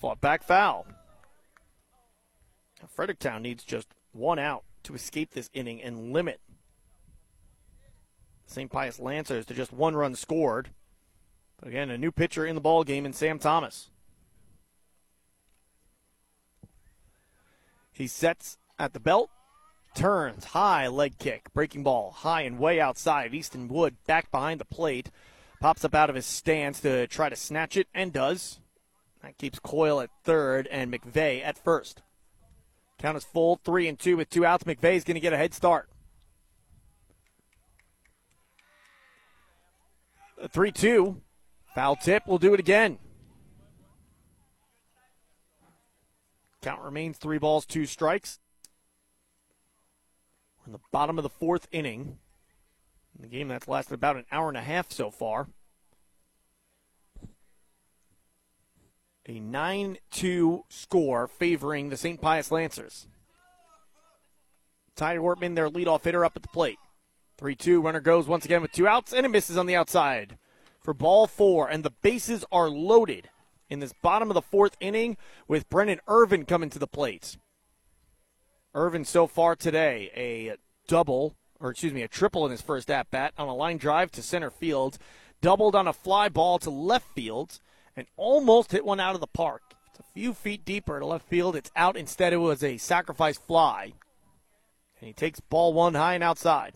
Fought 0.00 0.20
back 0.20 0.42
foul. 0.42 0.86
Fredericktown 2.88 3.42
needs 3.42 3.64
just 3.64 3.88
one 4.12 4.38
out 4.38 4.64
to 4.84 4.94
escape 4.94 5.32
this 5.32 5.50
inning 5.52 5.80
and 5.82 6.12
limit 6.12 6.40
St. 8.46 8.70
Pius 8.70 8.98
Lancers 8.98 9.46
to 9.46 9.54
just 9.54 9.72
one 9.72 9.96
run 9.96 10.14
scored. 10.14 10.70
But 11.58 11.68
again, 11.68 11.90
a 11.90 11.98
new 11.98 12.12
pitcher 12.12 12.44
in 12.44 12.54
the 12.54 12.60
ball 12.60 12.84
game 12.84 13.06
in 13.06 13.12
Sam 13.12 13.38
Thomas. 13.38 13.90
He 17.92 18.06
sets 18.06 18.58
at 18.82 18.92
the 18.94 19.00
belt, 19.00 19.30
turns 19.94 20.46
high 20.46 20.88
leg 20.88 21.16
kick, 21.18 21.52
breaking 21.54 21.84
ball 21.84 22.10
high 22.10 22.42
and 22.42 22.58
way 22.58 22.80
outside. 22.80 23.32
Easton 23.32 23.68
Wood 23.68 23.94
back 24.08 24.28
behind 24.32 24.60
the 24.60 24.64
plate, 24.64 25.08
pops 25.60 25.84
up 25.84 25.94
out 25.94 26.10
of 26.10 26.16
his 26.16 26.26
stance 26.26 26.80
to 26.80 27.06
try 27.06 27.28
to 27.28 27.36
snatch 27.36 27.76
it 27.76 27.86
and 27.94 28.12
does. 28.12 28.58
That 29.22 29.38
keeps 29.38 29.60
Coyle 29.60 30.00
at 30.00 30.10
third 30.24 30.66
and 30.66 30.92
McVeigh 30.92 31.44
at 31.44 31.62
first. 31.62 32.02
Count 32.98 33.16
is 33.16 33.24
full, 33.24 33.60
three 33.64 33.86
and 33.86 33.96
two 33.96 34.16
with 34.16 34.28
two 34.28 34.44
outs. 34.44 34.64
McVeigh 34.64 34.96
is 34.96 35.04
going 35.04 35.14
to 35.14 35.20
get 35.20 35.32
a 35.32 35.36
head 35.38 35.54
start. 35.54 35.88
3 40.50 40.72
2. 40.72 41.22
Foul 41.72 41.94
tip. 41.94 42.24
We'll 42.26 42.38
do 42.38 42.52
it 42.52 42.58
again. 42.58 42.98
Count 46.62 46.82
remains 46.82 47.16
three 47.16 47.38
balls, 47.38 47.64
two 47.64 47.86
strikes. 47.86 48.40
We're 50.62 50.68
in 50.68 50.72
the 50.72 50.80
bottom 50.90 51.18
of 51.18 51.24
the 51.24 51.30
fourth 51.30 51.66
inning. 51.72 52.18
In 53.16 53.22
the 53.22 53.28
game 53.28 53.48
that's 53.48 53.68
lasted 53.68 53.94
about 53.94 54.16
an 54.16 54.24
hour 54.30 54.48
and 54.48 54.56
a 54.56 54.62
half 54.62 54.90
so 54.90 55.10
far. 55.10 55.48
A 59.26 59.38
9 59.38 59.98
2 60.10 60.64
score 60.68 61.28
favoring 61.28 61.88
the 61.88 61.96
St. 61.96 62.20
Pius 62.20 62.50
Lancers. 62.50 63.06
Ty 64.96 65.16
Ortman, 65.18 65.54
their 65.54 65.70
leadoff 65.70 66.04
hitter, 66.04 66.24
up 66.24 66.36
at 66.36 66.42
the 66.42 66.48
plate. 66.48 66.78
3 67.38 67.54
2. 67.54 67.80
Runner 67.80 68.00
goes 68.00 68.26
once 68.26 68.44
again 68.44 68.62
with 68.62 68.72
two 68.72 68.88
outs, 68.88 69.12
and 69.12 69.24
it 69.24 69.30
misses 69.30 69.56
on 69.56 69.66
the 69.66 69.76
outside 69.76 70.38
for 70.80 70.94
ball 70.94 71.26
four. 71.26 71.68
And 71.68 71.84
the 71.84 71.92
bases 72.02 72.44
are 72.50 72.68
loaded 72.68 73.30
in 73.68 73.80
this 73.80 73.94
bottom 74.02 74.30
of 74.30 74.34
the 74.34 74.42
fourth 74.42 74.76
inning 74.80 75.16
with 75.48 75.68
Brennan 75.70 76.00
Irvin 76.08 76.44
coming 76.44 76.70
to 76.70 76.78
the 76.78 76.86
plate. 76.86 77.36
Irvin 78.74 79.04
so 79.04 79.26
far 79.26 79.54
today, 79.54 80.10
a 80.16 80.56
double, 80.88 81.34
or 81.60 81.70
excuse 81.70 81.92
me, 81.92 82.02
a 82.02 82.08
triple 82.08 82.44
in 82.44 82.50
his 82.50 82.62
first 82.62 82.90
at 82.90 83.10
bat 83.10 83.34
on 83.36 83.48
a 83.48 83.54
line 83.54 83.76
drive 83.76 84.10
to 84.12 84.22
center 84.22 84.50
field, 84.50 84.98
doubled 85.40 85.74
on 85.74 85.86
a 85.86 85.92
fly 85.92 86.28
ball 86.28 86.58
to 86.58 86.70
left 86.70 87.06
field, 87.14 87.60
and 87.94 88.06
almost 88.16 88.72
hit 88.72 88.84
one 88.84 89.00
out 89.00 89.14
of 89.14 89.20
the 89.20 89.26
park. 89.26 89.62
It's 89.90 90.00
a 90.00 90.12
few 90.14 90.32
feet 90.32 90.64
deeper 90.64 90.98
to 90.98 91.06
left 91.06 91.28
field. 91.28 91.54
It's 91.54 91.70
out. 91.76 91.96
Instead, 91.96 92.32
it 92.32 92.38
was 92.38 92.64
a 92.64 92.78
sacrifice 92.78 93.36
fly. 93.36 93.92
And 95.00 95.06
he 95.08 95.12
takes 95.12 95.40
ball 95.40 95.74
one 95.74 95.94
high 95.94 96.14
and 96.14 96.24
outside. 96.24 96.74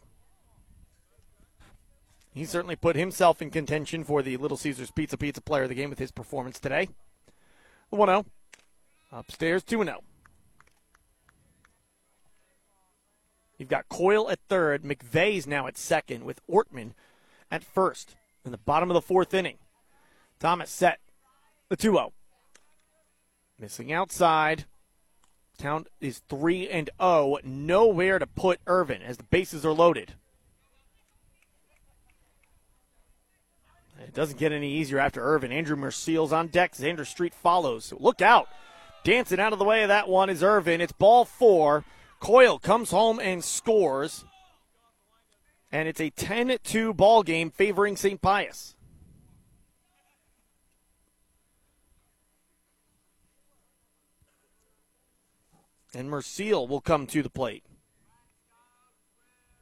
He 2.35 2.44
certainly 2.44 2.77
put 2.77 2.97
himself 2.97 3.40
in 3.40 3.48
contention 3.48 4.05
for 4.05 4.20
the 4.20 4.36
Little 4.36 4.59
Caesars 4.59 4.90
Pizza 4.90 5.16
Pizza 5.16 5.40
player 5.40 5.62
of 5.62 5.70
the 5.70 5.74
game 5.74 5.89
with 5.89 5.98
his 5.98 6.10
performance 6.10 6.60
today. 6.60 6.89
1 7.89 8.06
0. 8.06 8.27
Upstairs, 9.10 9.64
2 9.64 9.82
0. 9.82 10.01
You've 13.59 13.69
got 13.69 13.89
Coyle 13.89 14.31
at 14.31 14.41
third. 14.49 14.83
McVeigh's 14.83 15.47
now 15.47 15.66
at 15.66 15.78
second 15.78 16.24
with 16.24 16.41
Ortman 16.47 16.93
at 17.51 17.65
first 17.65 18.16
in 18.45 18.53
the 18.53 18.59
bottom 18.59 18.91
of 18.91 18.95
the 18.95 19.03
fourth 19.03 19.33
inning. 19.33 19.59
Thomas 20.39 20.70
set 20.70 21.01
the 21.69 21.77
2 21.77 21.93
0. 21.93 22.12
Missing 23.59 23.93
outside. 23.93 24.66
Count 25.59 25.89
is 26.01 26.20
3 26.28 26.69
and 26.69 26.91
0. 27.01 27.39
Nowhere 27.45 28.19
to 28.19 28.27
put 28.27 28.61
Irvin 28.66 29.03
as 29.03 29.16
the 29.16 29.24
bases 29.24 29.65
are 29.65 29.73
loaded. 29.73 30.15
It 33.99 34.12
doesn't 34.12 34.39
get 34.39 34.53
any 34.53 34.73
easier 34.73 34.99
after 34.99 35.23
Irvin. 35.23 35.51
Andrew 35.51 35.77
Merciel's 35.77 36.33
on 36.33 36.49
deck. 36.49 36.74
Xander 36.74 37.07
Street 37.07 37.35
follows. 37.35 37.87
So 37.87 37.97
look 37.99 38.20
out. 38.20 38.49
Dancing 39.05 39.41
out 39.41 39.53
of 39.53 39.59
the 39.59 39.65
way 39.65 39.83
of 39.83 39.89
that 39.89 40.09
one 40.09 40.28
is 40.28 40.43
Irvin. 40.43 40.81
It's 40.81 40.93
ball 40.93 41.24
four. 41.24 41.85
Coyle 42.20 42.59
comes 42.59 42.90
home 42.90 43.20
and 43.20 43.43
scores. 43.43 44.24
And 45.72 45.88
it's 45.88 46.01
a 46.01 46.10
10 46.10 46.59
2 46.62 46.94
ball 46.94 47.22
game 47.22 47.51
favoring 47.51 47.97
St. 47.97 48.20
Pius. 48.20 48.74
And 55.94 56.10
Merciel 56.10 56.68
will 56.68 56.80
come 56.80 57.06
to 57.06 57.22
the 57.22 57.30
plate. 57.30 57.64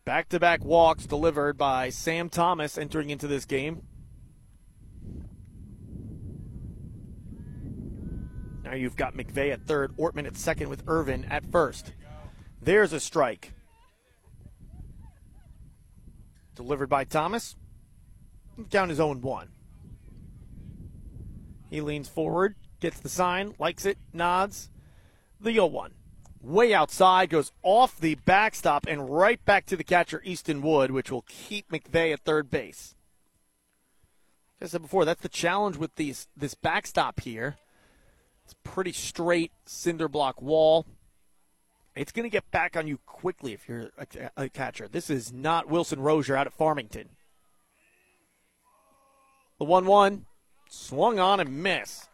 Back 0.04 0.28
to 0.30 0.40
back 0.40 0.64
walks 0.64 1.06
delivered 1.06 1.56
by 1.56 1.88
Sam 1.88 2.28
Thomas 2.28 2.76
entering 2.76 3.10
into 3.10 3.26
this 3.26 3.44
game. 3.44 3.82
Now 8.64 8.74
you've 8.74 8.96
got 8.96 9.14
McVeigh 9.14 9.52
at 9.52 9.66
third, 9.66 9.96
Ortman 9.96 10.26
at 10.26 10.36
second 10.36 10.68
with 10.68 10.82
Irvin 10.86 11.24
at 11.26 11.50
first. 11.50 11.92
There's 12.64 12.94
a 12.94 13.00
strike. 13.00 13.52
Delivered 16.54 16.88
by 16.88 17.04
Thomas. 17.04 17.56
Down 18.70 18.88
his 18.88 19.00
own 19.00 19.20
1. 19.20 19.48
He 21.68 21.82
leans 21.82 22.08
forward, 22.08 22.54
gets 22.80 23.00
the 23.00 23.10
sign, 23.10 23.54
likes 23.58 23.84
it, 23.84 23.98
nods. 24.14 24.70
The 25.40 25.52
0 25.52 25.66
1. 25.66 25.92
Way 26.40 26.72
outside, 26.72 27.28
goes 27.28 27.52
off 27.62 28.00
the 28.00 28.14
backstop 28.14 28.86
and 28.86 29.10
right 29.10 29.44
back 29.44 29.66
to 29.66 29.76
the 29.76 29.84
catcher, 29.84 30.22
Easton 30.24 30.62
Wood, 30.62 30.90
which 30.90 31.10
will 31.10 31.24
keep 31.28 31.70
McVeigh 31.70 32.14
at 32.14 32.20
third 32.20 32.50
base. 32.50 32.94
As 34.60 34.70
I 34.70 34.72
said 34.72 34.82
before, 34.82 35.04
that's 35.04 35.20
the 35.20 35.28
challenge 35.28 35.76
with 35.76 35.96
these 35.96 36.28
this 36.34 36.54
backstop 36.54 37.20
here. 37.20 37.56
It's 38.44 38.54
pretty 38.62 38.92
straight 38.92 39.52
cinder 39.66 40.08
block 40.08 40.40
wall. 40.40 40.86
It's 41.96 42.10
going 42.10 42.24
to 42.24 42.30
get 42.30 42.50
back 42.50 42.76
on 42.76 42.88
you 42.88 42.98
quickly 43.06 43.52
if 43.52 43.68
you're 43.68 43.90
a, 43.98 44.44
a, 44.44 44.48
catcher. 44.48 44.88
This 44.88 45.10
is 45.10 45.32
not 45.32 45.68
Wilson 45.68 46.00
Rozier 46.00 46.36
out 46.36 46.46
at 46.46 46.52
Farmington. 46.52 47.10
The 49.58 49.64
1 49.64 49.86
1 49.86 50.26
swung 50.68 51.20
on 51.20 51.38
and 51.38 51.62
miss. 51.62 52.08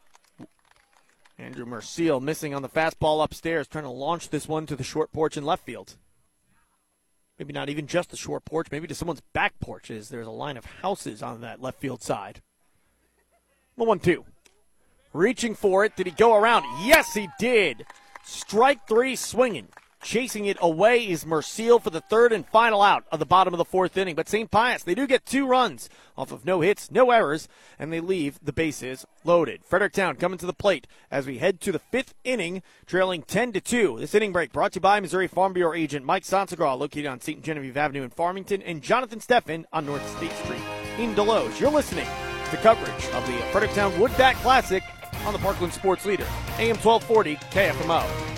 Andrew 1.39 1.65
Merciel 1.65 2.21
missing 2.21 2.55
on 2.55 2.61
the 2.61 2.69
fastball 2.69 3.25
upstairs, 3.25 3.67
trying 3.67 3.85
to 3.85 3.91
launch 3.91 4.29
this 4.29 4.47
one 4.47 4.67
to 4.67 4.77
the 4.77 4.85
short 4.85 5.11
porch 5.13 5.39
in 5.39 5.45
left 5.45 5.65
field. 5.65 5.97
Maybe 7.39 7.55
not 7.55 7.71
even 7.71 7.87
just 7.87 8.11
the 8.11 8.19
short 8.19 8.45
porch, 8.45 8.69
maybe 8.71 8.87
to 8.87 8.95
someone's 8.95 9.23
back 9.33 9.59
porches. 9.61 10.11
There's 10.11 10.27
a 10.27 10.31
line 10.31 10.59
of 10.59 10.67
houses 10.67 11.23
on 11.23 11.41
that 11.41 11.63
left 11.63 11.81
field 11.81 12.03
side. 12.03 12.43
The 13.79 13.85
1 13.85 14.01
2. 14.01 14.27
Reaching 15.15 15.55
for 15.55 15.87
it. 15.87 15.97
Did 15.97 16.07
he 16.07 16.13
go 16.13 16.35
around? 16.35 16.67
Yes, 16.85 17.15
he 17.15 17.29
did. 17.39 17.87
Strike 18.31 18.87
three 18.87 19.17
swinging. 19.17 19.67
Chasing 20.05 20.47
it 20.47 20.57
away 20.61 21.07
is 21.07 21.25
Merciel 21.25 21.83
for 21.83 21.91
the 21.91 22.01
third 22.01 22.33
and 22.33 22.47
final 22.47 22.81
out 22.81 23.05
of 23.11 23.19
the 23.19 23.27
bottom 23.27 23.53
of 23.53 23.59
the 23.59 23.65
fourth 23.65 23.97
inning. 23.97 24.15
But 24.15 24.29
St. 24.29 24.49
Pius, 24.49 24.85
they 24.85 24.95
do 24.95 25.09
get 25.09 25.27
two 25.27 25.49
runs 25.49 25.91
off 26.17 26.31
of 26.31 26.45
no 26.45 26.61
hits, 26.61 26.93
no 26.93 27.11
errors, 27.11 27.49
and 27.77 27.93
they 27.93 27.99
leave 27.99 28.39
the 28.41 28.53
bases 28.53 29.05
loaded. 29.25 29.65
Fredericktown 29.65 30.15
coming 30.15 30.39
to 30.39 30.47
the 30.47 30.53
plate 30.53 30.87
as 31.11 31.27
we 31.27 31.39
head 31.39 31.61
to 31.63 31.73
the 31.73 31.81
fifth 31.81 32.15
inning, 32.23 32.63
trailing 32.87 33.23
10 33.23 33.53
to 33.55 33.61
2. 33.61 33.97
This 33.99 34.15
inning 34.15 34.33
break 34.33 34.53
brought 34.53 34.73
to 34.73 34.77
you 34.77 34.83
by 34.83 35.01
Missouri 35.01 35.27
Farm 35.27 35.53
Bureau 35.53 35.75
agent 35.75 36.07
Mike 36.07 36.23
Sansagraw, 36.23 36.79
located 36.79 37.07
on 37.07 37.21
St. 37.21 37.43
Genevieve 37.43 37.77
Avenue 37.77 38.05
in 38.05 38.11
Farmington, 38.11 38.63
and 38.63 38.81
Jonathan 38.81 39.19
Steffen 39.19 39.65
on 39.73 39.87
North 39.87 40.09
State 40.17 40.33
Street 40.45 40.63
in 40.99 41.17
Desloge. 41.17 41.59
You're 41.59 41.71
listening 41.73 42.07
to 42.51 42.57
coverage 42.59 43.07
of 43.09 43.27
the 43.27 43.39
Fredericktown 43.51 43.93
Woodbat 43.95 44.35
Classic 44.35 44.85
on 45.27 45.33
the 45.33 45.39
Parkland 45.39 45.73
Sports 45.73 46.05
Leader, 46.05 46.27
AM 46.59 46.77
1240 46.77 47.37
KFMO. 47.37 48.31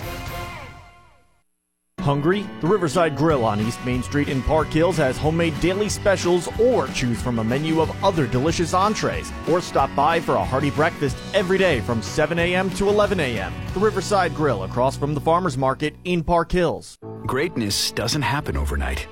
Hungry? 2.03 2.45
The 2.59 2.67
Riverside 2.67 3.15
Grill 3.15 3.45
on 3.45 3.61
East 3.61 3.79
Main 3.85 4.03
Street 4.03 4.27
in 4.27 4.41
Park 4.41 4.67
Hills 4.67 4.97
has 4.97 5.17
homemade 5.17 5.57
daily 5.61 5.87
specials 5.87 6.49
or 6.59 6.87
choose 6.89 7.21
from 7.21 7.39
a 7.39 7.43
menu 7.45 7.79
of 7.79 8.03
other 8.03 8.27
delicious 8.27 8.73
entrees 8.73 9.31
or 9.49 9.61
stop 9.61 9.89
by 9.95 10.19
for 10.19 10.35
a 10.35 10.43
hearty 10.43 10.69
breakfast 10.69 11.15
every 11.33 11.57
day 11.57 11.79
from 11.79 12.01
7 12.01 12.37
a.m. 12.39 12.69
to 12.71 12.89
11 12.89 13.21
a.m. 13.21 13.53
The 13.73 13.79
Riverside 13.79 14.35
Grill 14.35 14.63
across 14.63 14.97
from 14.97 15.13
the 15.13 15.21
Farmers 15.21 15.57
Market 15.57 15.95
in 16.03 16.25
Park 16.25 16.51
Hills. 16.51 16.97
Greatness 17.25 17.91
doesn't 17.93 18.21
happen 18.21 18.57
overnight. 18.57 19.07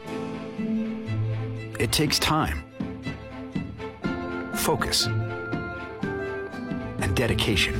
it 1.79 1.93
takes 1.93 2.19
time, 2.19 2.61
focus, 4.53 5.07
and 7.01 7.15
dedication. 7.15 7.75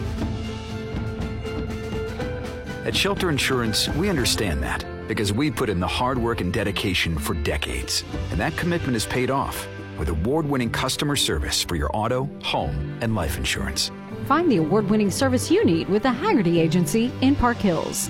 At 2.86 2.96
Shelter 2.96 3.30
Insurance, 3.30 3.88
we 3.90 4.10
understand 4.10 4.64
that 4.64 4.84
because 5.08 5.32
we 5.32 5.52
put 5.52 5.70
in 5.70 5.80
the 5.80 5.88
hard 5.88 6.18
work 6.18 6.42
and 6.42 6.52
dedication 6.52 7.18
for 7.18 7.36
decades. 7.36 8.04
And 8.32 8.40
that 8.40 8.58
commitment 8.58 8.96
is 8.96 9.06
paid 9.06 9.30
off 9.30 9.68
with 10.00 10.10
award 10.10 10.48
winning 10.48 10.72
customer 10.72 11.16
service 11.16 11.64
for 11.64 11.76
your 11.76 11.96
auto, 11.96 12.30
home, 12.42 12.98
and 13.02 13.14
life 13.14 13.38
insurance. 13.38 13.92
Find 14.26 14.52
the 14.52 14.58
award 14.58 14.90
winning 14.90 15.12
service 15.12 15.52
you 15.52 15.64
need 15.64 15.90
with 15.90 16.04
the 16.04 16.12
Haggerty 16.12 16.60
Agency 16.60 17.12
in 17.22 17.36
Park 17.36 17.58
Hills. 17.58 18.10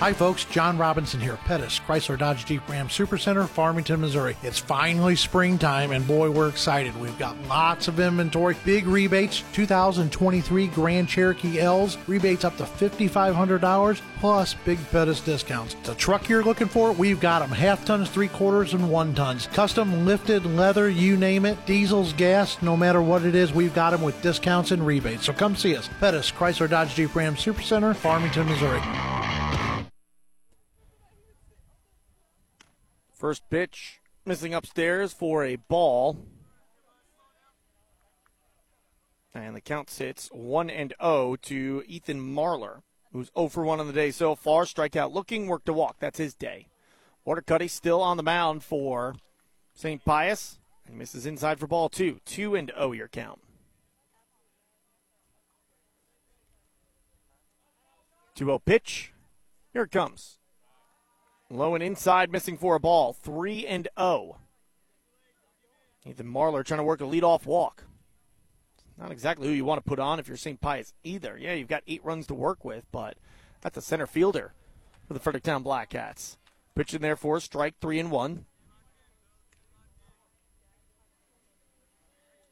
Hi, 0.00 0.14
folks. 0.14 0.46
John 0.46 0.78
Robinson 0.78 1.20
here. 1.20 1.36
Pettis, 1.44 1.78
Chrysler 1.78 2.18
Dodge 2.18 2.46
Jeep 2.46 2.66
Ram 2.70 2.88
Supercenter, 2.88 3.46
Farmington, 3.46 4.00
Missouri. 4.00 4.34
It's 4.42 4.58
finally 4.58 5.14
springtime, 5.14 5.90
and 5.90 6.06
boy, 6.06 6.30
we're 6.30 6.48
excited. 6.48 6.98
We've 6.98 7.18
got 7.18 7.36
lots 7.48 7.86
of 7.86 8.00
inventory, 8.00 8.56
big 8.64 8.86
rebates, 8.86 9.44
2023 9.52 10.68
Grand 10.68 11.06
Cherokee 11.06 11.60
L's, 11.60 11.98
rebates 12.06 12.46
up 12.46 12.56
to 12.56 12.62
$5,500, 12.64 14.00
plus 14.20 14.54
big 14.64 14.78
Pettis 14.90 15.20
discounts. 15.20 15.76
The 15.82 15.94
truck 15.96 16.30
you're 16.30 16.44
looking 16.44 16.68
for, 16.68 16.92
we've 16.92 17.20
got 17.20 17.40
them 17.40 17.50
half 17.50 17.84
tons, 17.84 18.08
three 18.08 18.28
quarters, 18.28 18.72
and 18.72 18.90
one 18.90 19.14
tons. 19.14 19.48
Custom 19.48 20.06
lifted 20.06 20.46
leather, 20.46 20.88
you 20.88 21.18
name 21.18 21.44
it. 21.44 21.66
Diesels, 21.66 22.14
gas, 22.14 22.62
no 22.62 22.74
matter 22.74 23.02
what 23.02 23.26
it 23.26 23.34
is, 23.34 23.52
we've 23.52 23.74
got 23.74 23.90
them 23.90 24.00
with 24.00 24.22
discounts 24.22 24.70
and 24.70 24.86
rebates. 24.86 25.26
So 25.26 25.34
come 25.34 25.54
see 25.54 25.76
us. 25.76 25.90
Pettis, 26.00 26.30
Chrysler 26.30 26.70
Dodge 26.70 26.94
Jeep 26.94 27.14
Ram 27.14 27.34
Supercenter, 27.34 27.94
Farmington, 27.94 28.46
Missouri. 28.46 28.80
First 33.20 33.50
pitch 33.50 34.00
missing 34.24 34.54
upstairs 34.54 35.12
for 35.12 35.44
a 35.44 35.56
ball. 35.56 36.24
And 39.34 39.54
the 39.54 39.60
count 39.60 39.90
sits 39.90 40.30
1 40.32 40.70
and 40.70 40.94
0 41.02 41.36
to 41.42 41.84
Ethan 41.86 42.34
Marlar, 42.34 42.80
who's 43.12 43.30
0 43.36 43.48
for 43.48 43.62
1 43.62 43.78
on 43.78 43.86
the 43.86 43.92
day 43.92 44.10
so 44.10 44.34
far. 44.34 44.64
Strikeout 44.64 45.12
looking, 45.12 45.48
work 45.48 45.66
to 45.66 45.74
walk. 45.74 45.96
That's 46.00 46.16
his 46.16 46.32
day. 46.32 46.68
Watercutty 47.26 47.68
still 47.68 48.00
on 48.00 48.16
the 48.16 48.22
mound 48.22 48.64
for 48.64 49.14
St. 49.74 50.02
Pius. 50.02 50.58
And 50.86 50.96
misses 50.96 51.26
inside 51.26 51.60
for 51.60 51.66
ball 51.66 51.90
two. 51.90 52.20
2 52.24 52.54
and 52.54 52.72
0 52.74 52.92
your 52.92 53.08
count. 53.08 53.42
2 58.36 58.46
0 58.46 58.58
pitch. 58.60 59.12
Here 59.74 59.82
it 59.82 59.90
comes. 59.90 60.39
Low 61.50 61.74
and 61.74 61.82
inside, 61.82 62.30
missing 62.30 62.56
for 62.56 62.76
a 62.76 62.80
ball. 62.80 63.12
3 63.12 63.66
and 63.66 63.88
0. 63.98 64.38
Ethan 66.06 66.32
Marlar 66.32 66.64
trying 66.64 66.78
to 66.78 66.84
work 66.84 67.00
a 67.00 67.04
leadoff 67.04 67.44
walk. 67.44 67.84
Not 68.96 69.10
exactly 69.10 69.48
who 69.48 69.54
you 69.54 69.64
want 69.64 69.82
to 69.82 69.88
put 69.88 69.98
on 69.98 70.18
if 70.18 70.28
you're 70.28 70.36
St. 70.36 70.60
Pius 70.60 70.94
either. 71.02 71.36
Yeah, 71.36 71.54
you've 71.54 71.68
got 71.68 71.82
eight 71.86 72.04
runs 72.04 72.26
to 72.28 72.34
work 72.34 72.64
with, 72.64 72.84
but 72.92 73.16
that's 73.60 73.76
a 73.76 73.82
center 73.82 74.06
fielder 74.06 74.52
for 75.08 75.14
the 75.14 75.20
Fredericktown 75.20 75.64
Blackcats. 75.64 76.36
Pitching 76.74 77.00
there 77.00 77.16
for 77.16 77.38
a 77.38 77.40
strike, 77.40 77.74
three 77.80 77.98
and 77.98 78.10
one. 78.10 78.46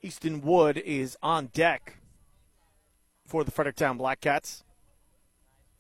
Easton 0.03 0.41
Wood 0.43 0.79
is 0.79 1.17
on 1.23 1.47
deck 1.47 1.99
for 3.27 3.45
the 3.45 3.51
Fredericktown 3.51 3.99
Blackcats. 3.99 4.63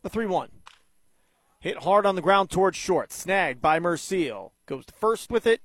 The 0.02 0.08
3 0.08 0.26
1. 0.26 0.48
Hit 1.60 1.78
hard 1.78 2.06
on 2.06 2.14
the 2.14 2.22
ground 2.22 2.50
towards 2.50 2.76
short. 2.76 3.12
Snagged 3.12 3.60
by 3.60 3.80
Merciel. 3.80 4.52
Goes 4.66 4.84
first 4.94 5.30
with 5.30 5.46
it, 5.46 5.60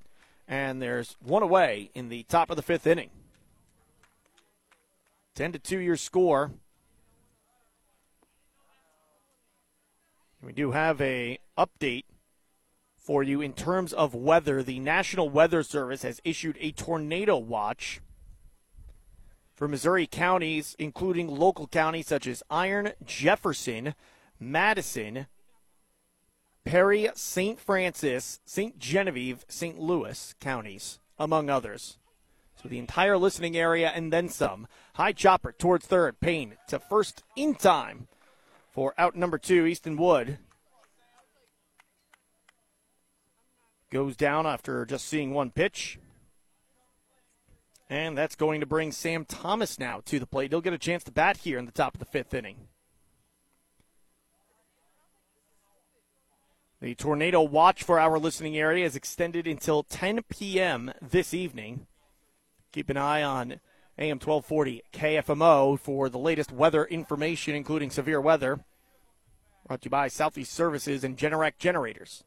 and 0.48 0.82
there's 0.82 1.16
one 1.20 1.44
away 1.44 1.92
in 1.94 2.10
the 2.10 2.24
top 2.24 2.50
of 2.50 2.56
the 2.56 2.64
fifth 2.64 2.88
inning. 2.88 3.12
10 5.36 5.52
to 5.52 5.60
2 5.60 5.80
your 5.80 5.98
score. 5.98 6.52
We 10.42 10.52
do 10.52 10.72
have 10.72 11.00
a 11.00 11.40
update 11.58 12.06
for 12.98 13.22
you 13.24 13.42
in 13.42 13.54
terms 13.54 13.94
of 13.94 14.16
weather. 14.16 14.64
The 14.64 14.80
National 14.80 15.30
Weather 15.30 15.64
Service 15.64 16.02
has 16.02 16.20
issued 16.24 16.58
a 16.60 16.72
tornado 16.72 17.38
watch 17.38 18.02
for 19.54 19.68
Missouri 19.68 20.08
counties, 20.08 20.76
including 20.80 21.28
local 21.28 21.68
counties 21.68 22.08
such 22.08 22.28
as 22.28 22.44
Iron, 22.50 22.94
Jefferson, 23.06 23.94
Madison, 24.40 25.28
Perry, 26.66 27.10
St. 27.16 27.60
Francis, 27.60 28.40
St. 28.46 28.80
Genevieve, 28.80 29.46
St. 29.48 29.80
Louis 29.80 30.34
counties, 30.40 31.00
among 31.20 31.50
others. 31.50 31.98
So 32.62 32.70
the 32.70 32.80
entire 32.80 33.18
listening 33.18 33.58
area 33.58 33.92
and 33.94 34.14
then 34.14 34.30
some. 34.30 34.68
High 34.94 35.12
chopper 35.12 35.52
towards 35.52 35.86
third. 35.86 36.20
Payne 36.20 36.56
to 36.70 36.80
first 36.80 37.24
in 37.36 37.56
time 37.56 38.08
for 38.72 38.94
out 38.98 39.16
number 39.16 39.38
two, 39.38 39.66
Easton 39.66 39.98
Wood. 39.98 40.40
Goes 43.92 44.16
down 44.16 44.48
after 44.48 44.86
just 44.86 45.08
seeing 45.08 45.34
one 45.34 45.52
pitch. 45.52 46.00
And 47.90 48.18
that's 48.18 48.36
going 48.36 48.62
to 48.62 48.66
bring 48.66 48.92
Sam 48.92 49.26
Thomas 49.26 49.78
now 49.78 50.02
to 50.06 50.18
the 50.18 50.26
plate. 50.26 50.52
He'll 50.52 50.62
get 50.62 50.74
a 50.74 50.80
chance 50.80 51.04
to 51.04 51.12
bat 51.12 51.38
here 51.38 51.60
in 51.60 51.66
the 51.66 51.72
top 51.72 51.94
of 51.94 52.00
the 52.00 52.06
fifth 52.06 52.34
inning. 52.34 52.70
The 56.84 56.96
tornado 56.96 57.42
watch 57.42 57.82
for 57.82 57.98
our 57.98 58.20
listening 58.20 58.58
area 58.58 58.86
is 58.86 58.98
extended 58.98 59.48
until 59.48 59.84
10 59.84 60.24
p.m. 60.24 60.92
this 61.02 61.34
evening. 61.34 61.88
Keep 62.74 62.90
an 62.90 62.98
eye 62.98 63.24
on 63.24 63.62
AM 63.98 64.20
1240 64.20 64.84
KFMO 64.92 65.80
for 65.80 66.10
the 66.10 66.20
latest 66.20 66.52
weather 66.52 66.84
information, 66.84 67.56
including 67.56 67.90
severe 67.90 68.20
weather. 68.20 68.66
Brought 69.66 69.84
to 69.84 69.86
you 69.86 69.92
by 69.92 70.10
Southeast 70.10 70.52
Services 70.52 71.06
and 71.06 71.16
Generac 71.18 71.58
Generators. 71.58 72.26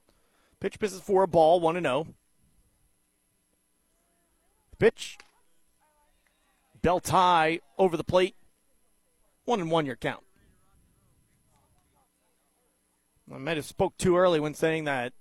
Pitch 0.59 0.81
misses 0.81 1.03
for 1.03 1.23
a 1.25 1.29
ball, 1.29 1.61
1 1.61 1.79
0. 1.83 2.07
Pitch. 4.79 5.19
Belt 6.81 7.07
high 7.07 7.61
over 7.77 7.99
the 7.99 8.05
plate. 8.05 8.37
1 9.45 9.61
and 9.61 9.71
1 9.71 9.85
your 9.85 9.97
count. 9.97 10.26
I 13.33 13.39
might 13.39 13.57
have 13.57 13.67
spoke 13.67 13.97
too 13.97 14.17
early 14.17 14.39
when 14.39 14.55
saying 14.55 14.85
that 14.85 15.13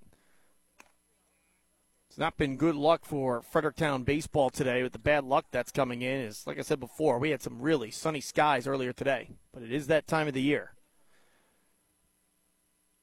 it's 2.08 2.20
not 2.20 2.38
been 2.38 2.56
good 2.56 2.76
luck 2.76 3.04
for 3.04 3.42
Fredericktown 3.42 4.04
baseball 4.04 4.50
today 4.50 4.84
with 4.84 4.94
the 4.94 5.00
bad 5.00 5.24
luck 5.24 5.48
that's 5.52 5.72
coming 5.72 6.02
in. 6.02 6.22
Is 6.22 6.46
like 6.46 6.60
I 6.60 6.62
said 6.62 6.80
before, 6.80 7.20
we 7.20 7.32
had 7.32 7.42
some 7.42 7.62
really 7.62 7.92
sunny 7.92 8.22
skies 8.22 8.68
earlier 8.68 8.94
today, 8.94 9.32
but 9.52 9.64
it 9.64 9.72
is 9.72 9.88
that 9.88 10.08
time 10.08 10.28
of 10.28 10.34
the 10.34 10.42
year. 10.42 10.74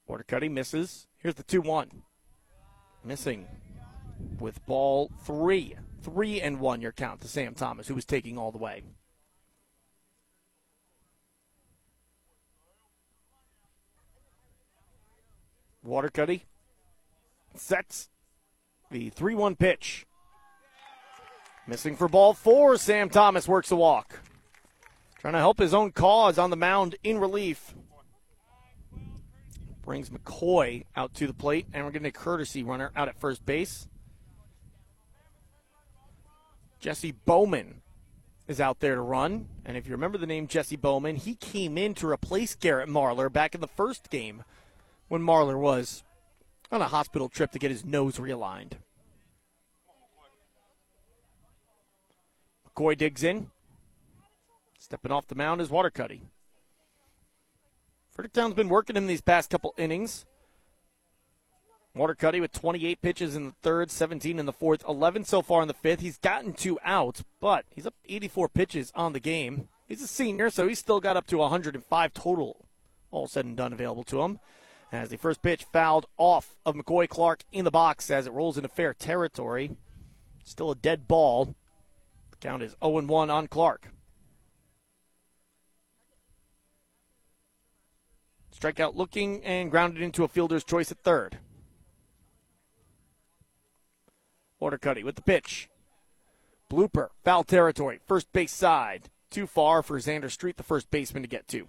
Watercutty 0.07 0.49
misses. 0.49 1.07
Here's 1.17 1.35
the 1.35 1.43
2 1.43 1.61
1. 1.61 2.01
Missing 3.05 3.47
with 4.39 4.65
ball 4.65 5.11
three. 5.23 5.75
Three 6.01 6.41
and 6.41 6.59
one 6.59 6.81
your 6.81 6.91
count 6.91 7.21
to 7.21 7.27
Sam 7.27 7.53
Thomas, 7.53 7.87
who 7.87 7.95
was 7.95 8.05
taking 8.05 8.37
all 8.37 8.51
the 8.51 8.57
way. 8.57 8.83
Watercutty 15.83 16.43
sets 17.55 18.09
the 18.89 19.09
3 19.09 19.35
1 19.35 19.55
pitch. 19.55 20.05
Missing 21.65 21.95
for 21.95 22.09
ball 22.09 22.33
four. 22.33 22.77
Sam 22.77 23.09
Thomas 23.09 23.47
works 23.47 23.69
the 23.69 23.75
walk. 23.75 24.19
Trying 25.19 25.33
to 25.33 25.39
help 25.39 25.59
his 25.59 25.73
own 25.73 25.91
cause 25.91 26.37
on 26.37 26.49
the 26.49 26.57
mound 26.57 26.95
in 27.03 27.19
relief. 27.19 27.73
Brings 29.83 30.09
McCoy 30.09 30.83
out 30.95 31.13
to 31.15 31.27
the 31.27 31.33
plate, 31.33 31.67
and 31.73 31.85
we're 31.85 31.91
getting 31.91 32.07
a 32.07 32.11
courtesy 32.11 32.63
runner 32.63 32.91
out 32.95 33.07
at 33.07 33.19
first 33.19 33.45
base. 33.45 33.87
Jesse 36.79 37.13
Bowman 37.13 37.81
is 38.47 38.59
out 38.59 38.81
there 38.81 38.95
to 38.95 39.01
run. 39.01 39.47
And 39.65 39.77
if 39.77 39.87
you 39.87 39.93
remember 39.93 40.17
the 40.17 40.27
name 40.27 40.47
Jesse 40.47 40.75
Bowman, 40.75 41.15
he 41.15 41.35
came 41.35 41.77
in 41.77 41.93
to 41.95 42.09
replace 42.09 42.55
Garrett 42.55 42.89
Marlar 42.89 43.31
back 43.31 43.55
in 43.55 43.61
the 43.61 43.67
first 43.67 44.09
game 44.09 44.43
when 45.13 45.21
Marlar 45.21 45.59
was 45.59 46.01
on 46.71 46.81
a 46.81 46.87
hospital 46.87 47.29
trip 47.29 47.51
to 47.51 47.59
get 47.59 47.69
his 47.69 47.85
nose 47.85 48.17
realigned. 48.17 48.71
McCoy 52.67 52.97
digs 52.97 53.21
in. 53.21 53.51
Stepping 54.79 55.11
off 55.11 55.27
the 55.27 55.35
mound 55.35 55.61
is 55.61 55.69
Watercutty. 55.69 56.21
Fredericktown's 58.09 58.55
been 58.55 58.69
working 58.69 58.95
in 58.95 59.05
these 59.05 59.21
past 59.21 59.51
couple 59.51 59.75
innings. 59.77 60.25
Watercutty 61.93 62.41
with 62.41 62.51
28 62.51 62.99
pitches 63.03 63.35
in 63.35 63.45
the 63.45 63.55
third, 63.61 63.91
17 63.91 64.39
in 64.39 64.47
the 64.47 64.51
fourth, 64.51 64.83
11 64.89 65.25
so 65.25 65.43
far 65.43 65.61
in 65.61 65.67
the 65.67 65.75
fifth. 65.75 65.99
He's 65.99 66.17
gotten 66.17 66.53
two 66.53 66.79
outs, 66.83 67.23
but 67.39 67.65
he's 67.69 67.85
up 67.85 67.93
84 68.09 68.49
pitches 68.49 68.91
on 68.95 69.13
the 69.13 69.19
game. 69.19 69.67
He's 69.87 70.01
a 70.01 70.07
senior, 70.07 70.49
so 70.49 70.67
he's 70.67 70.79
still 70.79 70.99
got 70.99 71.17
up 71.17 71.27
to 71.27 71.37
105 71.37 72.13
total, 72.15 72.65
all 73.11 73.27
said 73.27 73.45
and 73.45 73.55
done, 73.55 73.73
available 73.73 74.03
to 74.05 74.23
him. 74.23 74.39
As 74.93 75.09
the 75.09 75.17
first 75.17 75.41
pitch 75.41 75.65
fouled 75.73 76.05
off 76.17 76.55
of 76.67 76.75
McCoy 76.75 77.09
Clark 77.09 77.45
in 77.51 77.65
the 77.65 77.71
box 77.71 78.11
as 78.11 78.27
it 78.27 78.31
rolls 78.31 78.57
into 78.57 78.69
fair 78.69 78.93
territory. 78.93 79.75
Still 80.43 80.69
a 80.69 80.75
dead 80.75 81.07
ball. 81.07 81.55
The 82.29 82.37
count 82.37 82.61
is 82.61 82.75
0 82.83 83.01
1 83.01 83.29
on 83.31 83.47
Clark. 83.47 83.87
Strikeout 88.55 88.93
looking 88.93 89.43
and 89.43 89.71
grounded 89.71 90.03
into 90.03 90.23
a 90.23 90.27
fielder's 90.27 90.63
choice 90.63 90.91
at 90.91 90.99
third. 90.99 91.39
Order 94.59 94.77
Watercutty 94.77 95.03
with 95.03 95.15
the 95.15 95.23
pitch. 95.23 95.69
Blooper, 96.69 97.09
foul 97.25 97.43
territory, 97.43 97.99
first 98.05 98.31
base 98.31 98.53
side. 98.53 99.09
Too 99.31 99.47
far 99.47 99.81
for 99.81 99.97
Xander 99.97 100.29
Street, 100.29 100.57
the 100.57 100.63
first 100.63 100.91
baseman, 100.91 101.23
to 101.23 101.27
get 101.27 101.47
to. 101.47 101.67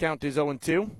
Count 0.00 0.24
is 0.24 0.34
0 0.34 0.54
2. 0.54 0.90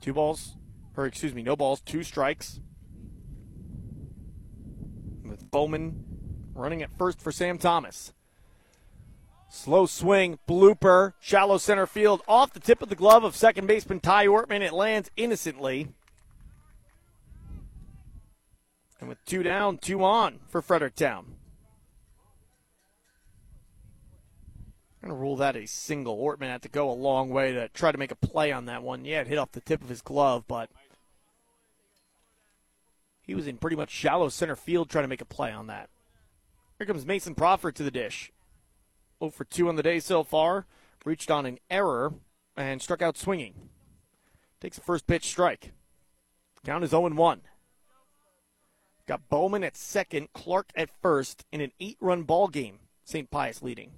Two 0.00 0.14
balls, 0.14 0.56
or 0.96 1.04
excuse 1.04 1.34
me, 1.34 1.42
no 1.42 1.54
balls, 1.54 1.82
two 1.82 2.02
strikes. 2.02 2.60
With 5.22 5.50
Bowman 5.50 6.02
running 6.54 6.82
at 6.82 6.96
first 6.96 7.20
for 7.20 7.30
Sam 7.30 7.58
Thomas. 7.58 8.14
Slow 9.50 9.84
swing, 9.84 10.38
blooper, 10.48 11.12
shallow 11.20 11.58
center 11.58 11.86
field, 11.86 12.22
off 12.26 12.54
the 12.54 12.60
tip 12.60 12.80
of 12.80 12.88
the 12.88 12.94
glove 12.94 13.22
of 13.22 13.36
second 13.36 13.66
baseman 13.66 14.00
Ty 14.00 14.28
Ortman. 14.28 14.62
It 14.62 14.72
lands 14.72 15.10
innocently. 15.16 15.88
And 19.00 19.08
with 19.08 19.24
two 19.24 19.42
down, 19.42 19.78
two 19.78 20.04
on 20.04 20.40
for 20.48 20.60
Fredericktown. 20.60 21.36
I'm 25.02 25.08
going 25.08 25.16
to 25.18 25.20
rule 25.20 25.36
that 25.36 25.56
a 25.56 25.66
single. 25.66 26.18
Ortman 26.18 26.48
had 26.48 26.62
to 26.62 26.68
go 26.68 26.90
a 26.90 26.92
long 26.92 27.30
way 27.30 27.52
to 27.52 27.68
try 27.68 27.90
to 27.90 27.96
make 27.96 28.10
a 28.10 28.16
play 28.16 28.52
on 28.52 28.66
that 28.66 28.82
one. 28.82 29.06
Yeah, 29.06 29.22
it 29.22 29.28
hit 29.28 29.38
off 29.38 29.52
the 29.52 29.62
tip 29.62 29.82
of 29.82 29.88
his 29.88 30.02
glove, 30.02 30.44
but 30.46 30.68
he 33.22 33.34
was 33.34 33.46
in 33.46 33.56
pretty 33.56 33.76
much 33.76 33.88
shallow 33.88 34.28
center 34.28 34.56
field 34.56 34.90
trying 34.90 35.04
to 35.04 35.08
make 35.08 35.22
a 35.22 35.26
play 35.26 35.52
on 35.52 35.68
that. 35.68 35.88
Here 36.76 36.86
comes 36.86 37.06
Mason 37.06 37.34
Proffer 37.34 37.72
to 37.72 37.82
the 37.82 37.90
dish. 37.90 38.30
0 39.20 39.30
for 39.30 39.44
2 39.44 39.68
on 39.68 39.76
the 39.76 39.82
day 39.82 40.00
so 40.00 40.22
far. 40.22 40.66
Reached 41.06 41.30
on 41.30 41.46
an 41.46 41.58
error 41.70 42.12
and 42.56 42.82
struck 42.82 43.00
out 43.00 43.16
swinging. 43.16 43.54
Takes 44.60 44.76
a 44.76 44.82
first 44.82 45.06
pitch 45.06 45.24
strike. 45.24 45.72
Count 46.64 46.84
is 46.84 46.90
0 46.90 47.08
1. 47.08 47.40
Got 49.10 49.28
Bowman 49.28 49.64
at 49.64 49.76
second, 49.76 50.28
Clark 50.34 50.70
at 50.76 50.88
first 51.02 51.44
in 51.50 51.60
an 51.60 51.72
eight 51.80 51.96
run 51.98 52.22
ball 52.22 52.46
game. 52.46 52.78
St. 53.02 53.28
Pius 53.28 53.60
leading. 53.60 53.94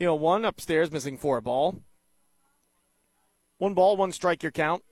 You 0.00 0.06
know, 0.06 0.14
one 0.16 0.44
upstairs 0.44 0.90
missing 0.90 1.16
four 1.16 1.40
ball. 1.40 1.84
One 3.58 3.74
ball, 3.74 3.96
one 3.96 4.10
strike, 4.10 4.42
your 4.42 4.50
count. 4.50 4.82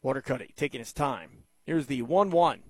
Watercutty 0.00 0.54
taking 0.54 0.78
his 0.78 0.92
time. 0.92 1.42
Here's 1.64 1.86
the 1.86 2.02
1 2.02 2.30
1. 2.30 2.69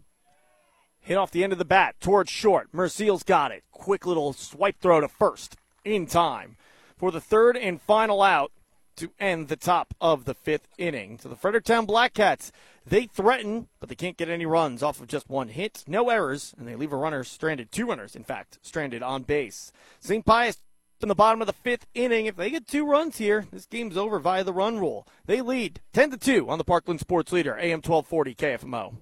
Hit 1.00 1.16
off 1.16 1.30
the 1.30 1.42
end 1.42 1.52
of 1.52 1.58
the 1.58 1.64
bat 1.64 1.96
towards 2.00 2.30
short. 2.30 2.68
Merciel's 2.72 3.22
got 3.22 3.52
it. 3.52 3.64
Quick 3.72 4.06
little 4.06 4.32
swipe 4.32 4.78
throw 4.80 5.00
to 5.00 5.08
first 5.08 5.56
in 5.84 6.06
time 6.06 6.56
for 6.96 7.10
the 7.10 7.20
third 7.20 7.56
and 7.56 7.80
final 7.80 8.22
out 8.22 8.52
to 8.96 9.10
end 9.18 9.48
the 9.48 9.56
top 9.56 9.94
of 10.00 10.26
the 10.26 10.34
fifth 10.34 10.68
inning. 10.76 11.18
So 11.18 11.30
the 11.30 11.36
Fredericktown 11.36 11.86
Blackcats, 11.86 12.50
they 12.86 13.06
threaten, 13.06 13.68
but 13.80 13.88
they 13.88 13.94
can't 13.94 14.18
get 14.18 14.28
any 14.28 14.44
runs 14.44 14.82
off 14.82 15.00
of 15.00 15.08
just 15.08 15.30
one 15.30 15.48
hit. 15.48 15.84
No 15.86 16.10
errors, 16.10 16.54
and 16.58 16.68
they 16.68 16.76
leave 16.76 16.92
a 16.92 16.96
runner 16.96 17.24
stranded, 17.24 17.72
two 17.72 17.86
runners, 17.86 18.14
in 18.14 18.24
fact, 18.24 18.58
stranded 18.60 19.02
on 19.02 19.22
base. 19.22 19.72
St. 20.00 20.24
Pius 20.26 20.58
in 21.00 21.08
the 21.08 21.14
bottom 21.14 21.40
of 21.40 21.46
the 21.46 21.54
fifth 21.54 21.86
inning. 21.94 22.26
If 22.26 22.36
they 22.36 22.50
get 22.50 22.66
two 22.66 22.86
runs 22.86 23.16
here, 23.16 23.46
this 23.50 23.64
game's 23.64 23.96
over 23.96 24.18
via 24.18 24.44
the 24.44 24.52
run 24.52 24.78
rule. 24.78 25.06
They 25.24 25.40
lead 25.40 25.80
10 25.94 26.10
to 26.10 26.16
2 26.18 26.50
on 26.50 26.58
the 26.58 26.64
Parkland 26.64 27.00
Sports 27.00 27.32
Leader, 27.32 27.56
AM 27.56 27.80
1240 27.80 28.34
KFMO. 28.34 28.96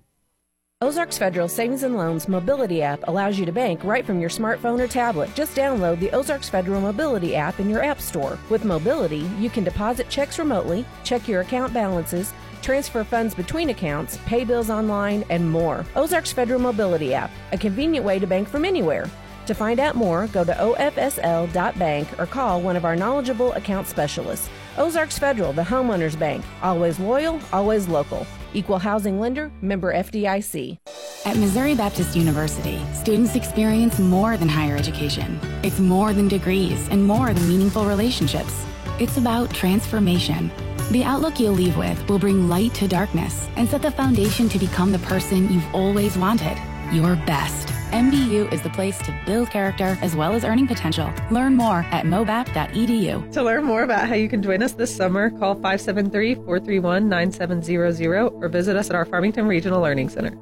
Ozarks 0.81 1.19
Federal 1.19 1.49
Savings 1.49 1.83
and 1.83 1.97
Loans 1.97 2.29
Mobility 2.29 2.83
app 2.85 3.01
allows 3.09 3.37
you 3.37 3.45
to 3.45 3.51
bank 3.51 3.83
right 3.83 4.07
from 4.07 4.21
your 4.21 4.31
smartphone 4.31 4.79
or 4.79 4.87
tablet. 4.87 5.29
Just 5.35 5.57
download 5.57 5.99
the 5.99 6.13
Ozarks 6.13 6.49
Federal 6.49 6.81
Mobility 6.81 7.35
app 7.35 7.59
in 7.59 7.69
your 7.69 7.83
app 7.83 8.01
store. 8.01 8.39
With 8.49 8.65
Mobility, 8.65 9.29
you 9.41 9.51
can 9.51 9.65
deposit 9.65 10.09
checks 10.09 10.39
remotely, 10.39 10.87
check 11.03 11.27
your 11.27 11.41
account 11.41 11.75
balances, 11.75 12.33
transfer 12.63 13.03
funds 13.03 13.35
between 13.35 13.71
accounts, 13.71 14.21
pay 14.25 14.45
bills 14.45 14.71
online, 14.71 15.25
and 15.31 15.51
more. 15.51 15.85
Ozarks 15.97 16.31
Federal 16.31 16.61
Mobility 16.61 17.13
app, 17.13 17.33
a 17.51 17.59
convenient 17.59 18.07
way 18.07 18.21
to 18.21 18.27
bank 18.29 18.49
from 18.49 18.65
anywhere. 18.65 19.11
To 19.47 19.55
find 19.55 19.81
out 19.81 19.97
more, 19.97 20.29
go 20.29 20.45
to 20.45 20.53
ofsl.bank 20.53 22.21
or 22.21 22.27
call 22.27 22.61
one 22.61 22.77
of 22.77 22.85
our 22.85 22.95
knowledgeable 22.95 23.53
account 23.55 23.89
specialists. 23.89 24.49
Ozarks 24.77 25.19
Federal, 25.19 25.53
the 25.53 25.63
homeowners 25.63 26.17
bank. 26.17 26.45
Always 26.63 27.01
loyal, 27.01 27.41
always 27.53 27.89
local. 27.89 28.29
Equal 28.55 28.79
housing 28.79 29.21
lender, 29.21 29.51
member 29.61 29.93
FDIC. 29.93 30.79
At 31.25 31.37
Missouri 31.37 31.75
Baptist 31.75 32.17
University, 32.17 32.81
students 32.95 33.35
experience 33.35 33.99
more 33.99 34.37
than 34.37 34.49
higher 34.49 34.77
education. 34.77 35.39
It's 35.63 35.79
more 35.79 36.13
than 36.13 36.29
degrees 36.29 36.89
and 36.89 37.05
more 37.07 37.33
than 37.33 37.49
meaningful 37.49 37.85
relationships. 37.85 38.65
It's 38.99 39.19
about 39.19 39.53
transformation. 39.53 40.51
The 40.91 41.05
outlook 41.05 41.39
you'll 41.39 41.53
leave 41.53 41.77
with 41.77 42.09
will 42.09 42.19
bring 42.19 42.49
light 42.49 42.73
to 42.75 42.89
darkness 42.89 43.49
and 43.57 43.69
set 43.69 43.83
the 43.83 43.91
foundation 43.91 44.49
to 44.49 44.59
become 44.59 44.93
the 44.93 44.99
person 45.01 45.53
you've 45.53 45.75
always 45.75 46.17
wanted 46.17 46.57
your 46.93 47.17
best. 47.27 47.78
MBU 47.93 48.53
is 48.53 48.61
the 48.61 48.69
place 48.69 48.99
to 48.99 49.19
build 49.25 49.51
character 49.51 49.97
as 50.03 50.15
well 50.15 50.35
as 50.35 50.45
earning 50.45 50.67
potential. 50.67 51.11
Learn 51.31 51.57
more 51.57 51.87
at 51.91 52.05
mobap.edu. 52.05 53.33
To 53.33 53.43
learn 53.43 53.65
more 53.65 53.83
about 53.83 54.07
how 54.07 54.15
you 54.15 54.29
can 54.29 54.43
join 54.43 54.63
us 54.63 54.73
this 54.73 54.95
summer, 54.95 55.31
call 55.31 55.55
573 55.55 56.35
431 56.35 57.09
9700 57.09 58.31
or 58.35 58.49
visit 58.49 58.77
us 58.77 58.91
at 58.91 58.97
our 58.97 59.07
Farmington 59.07 59.47
Regional 59.47 59.81
Learning 59.81 60.11
Center. 60.11 60.37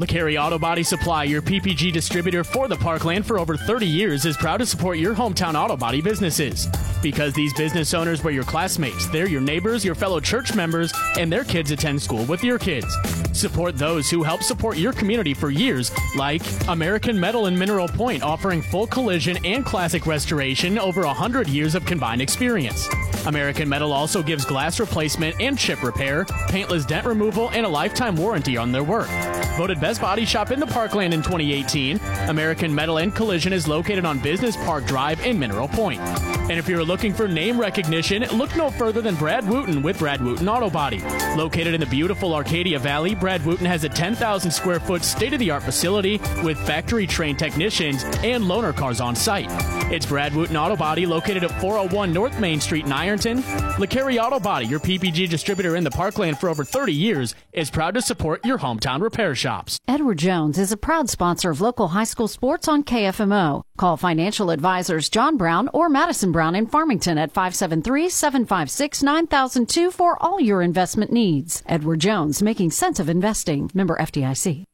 LeCarry 0.00 0.36
Auto 0.42 0.58
Body 0.58 0.82
Supply, 0.82 1.22
your 1.22 1.40
PPG 1.40 1.92
distributor 1.92 2.42
for 2.42 2.66
the 2.66 2.74
Parkland 2.74 3.24
for 3.24 3.38
over 3.38 3.56
30 3.56 3.86
years, 3.86 4.24
is 4.26 4.36
proud 4.36 4.56
to 4.56 4.66
support 4.66 4.98
your 4.98 5.14
hometown 5.14 5.54
auto 5.54 5.76
body 5.76 6.00
businesses. 6.00 6.66
Because 7.00 7.32
these 7.32 7.54
business 7.54 7.94
owners 7.94 8.24
were 8.24 8.32
your 8.32 8.42
classmates, 8.42 9.06
they're 9.10 9.28
your 9.28 9.40
neighbors, 9.40 9.84
your 9.84 9.94
fellow 9.94 10.18
church 10.18 10.52
members, 10.52 10.92
and 11.16 11.32
their 11.32 11.44
kids 11.44 11.70
attend 11.70 12.02
school 12.02 12.24
with 12.24 12.42
your 12.42 12.58
kids. 12.58 12.92
Support 13.32 13.78
those 13.78 14.10
who 14.10 14.24
help 14.24 14.42
support 14.42 14.78
your 14.78 14.92
community 14.92 15.32
for 15.32 15.50
years, 15.50 15.92
like 16.16 16.42
American 16.66 17.20
Metal 17.20 17.46
and 17.46 17.56
Mineral 17.56 17.86
Point, 17.86 18.24
offering 18.24 18.62
full 18.62 18.88
collision 18.88 19.38
and 19.44 19.64
classic 19.64 20.06
restoration 20.06 20.76
over 20.76 21.02
100 21.02 21.46
years 21.46 21.76
of 21.76 21.86
combined 21.86 22.20
experience. 22.20 22.88
American 23.26 23.68
Metal 23.68 23.92
also 23.92 24.24
gives 24.24 24.44
glass 24.44 24.80
replacement 24.80 25.40
and 25.40 25.56
chip 25.56 25.84
repair, 25.84 26.24
paintless 26.48 26.84
dent 26.84 27.06
removal, 27.06 27.50
and 27.50 27.64
a 27.64 27.68
lifetime 27.68 28.16
warranty 28.16 28.56
on 28.56 28.72
their 28.72 28.82
work. 28.82 29.08
Voted 29.56 29.80
best 29.84 30.00
body 30.00 30.24
shop 30.24 30.50
in 30.50 30.58
the 30.58 30.66
Parkland 30.66 31.12
in 31.12 31.20
2018, 31.20 32.00
American 32.30 32.74
Metal 32.74 32.96
and 32.96 33.14
Collision 33.14 33.52
is 33.52 33.68
located 33.68 34.06
on 34.06 34.18
Business 34.18 34.56
Park 34.56 34.86
Drive 34.86 35.20
in 35.26 35.38
Mineral 35.38 35.68
Point. 35.68 36.00
And 36.00 36.52
if 36.52 36.70
you're 36.70 36.82
looking 36.82 37.12
for 37.12 37.28
name 37.28 37.60
recognition, 37.60 38.22
look 38.36 38.56
no 38.56 38.70
further 38.70 39.02
than 39.02 39.14
Brad 39.14 39.46
Wooten 39.46 39.82
with 39.82 39.98
Brad 39.98 40.22
Wooten 40.22 40.48
Auto 40.48 40.70
Body. 40.70 41.02
Located 41.36 41.74
in 41.74 41.80
the 41.80 41.86
beautiful 41.86 42.34
Arcadia 42.34 42.78
Valley, 42.78 43.14
Brad 43.14 43.44
Wooten 43.44 43.66
has 43.66 43.84
a 43.84 43.88
10,000 43.90 44.50
square 44.50 44.80
foot 44.80 45.04
state 45.04 45.34
of 45.34 45.38
the 45.38 45.50
art 45.50 45.62
facility 45.62 46.18
with 46.42 46.58
factory 46.66 47.06
trained 47.06 47.38
technicians 47.38 48.04
and 48.04 48.44
loaner 48.44 48.74
cars 48.74 49.02
on 49.02 49.14
site. 49.14 49.48
It's 49.92 50.06
Brad 50.06 50.34
Wooten 50.34 50.56
Auto 50.56 50.76
Body 50.76 51.04
located 51.04 51.44
at 51.44 51.60
401 51.60 52.10
North 52.10 52.40
Main 52.40 52.58
Street 52.58 52.86
in 52.86 52.92
Ironton. 52.92 53.42
LeCarry 53.76 54.22
Auto 54.22 54.40
Body, 54.40 54.66
your 54.66 54.80
PPG 54.80 55.28
distributor 55.28 55.76
in 55.76 55.84
the 55.84 55.90
Parkland 55.90 56.38
for 56.38 56.48
over 56.48 56.64
30 56.64 56.94
years, 56.94 57.34
is 57.52 57.70
proud 57.70 57.92
to 57.94 58.00
support 58.00 58.44
your 58.46 58.58
hometown 58.58 59.02
repair 59.02 59.34
shops. 59.34 59.73
Edward 59.86 60.18
Jones 60.18 60.58
is 60.58 60.72
a 60.72 60.76
proud 60.76 61.08
sponsor 61.08 61.50
of 61.50 61.60
local 61.60 61.88
high 61.88 62.04
school 62.04 62.28
sports 62.28 62.68
on 62.68 62.84
KFMO. 62.84 63.62
Call 63.76 63.96
financial 63.96 64.50
advisors 64.50 65.08
John 65.08 65.36
Brown 65.36 65.68
or 65.72 65.88
Madison 65.88 66.32
Brown 66.32 66.54
in 66.54 66.66
Farmington 66.66 67.18
at 67.18 67.32
573 67.32 68.08
756 68.08 69.02
9002 69.02 69.90
for 69.90 70.22
all 70.22 70.40
your 70.40 70.62
investment 70.62 71.12
needs. 71.12 71.62
Edward 71.66 72.00
Jones, 72.00 72.42
making 72.42 72.70
sense 72.70 72.98
of 72.98 73.08
investing. 73.08 73.70
Member 73.74 73.96
FDIC. 73.96 74.64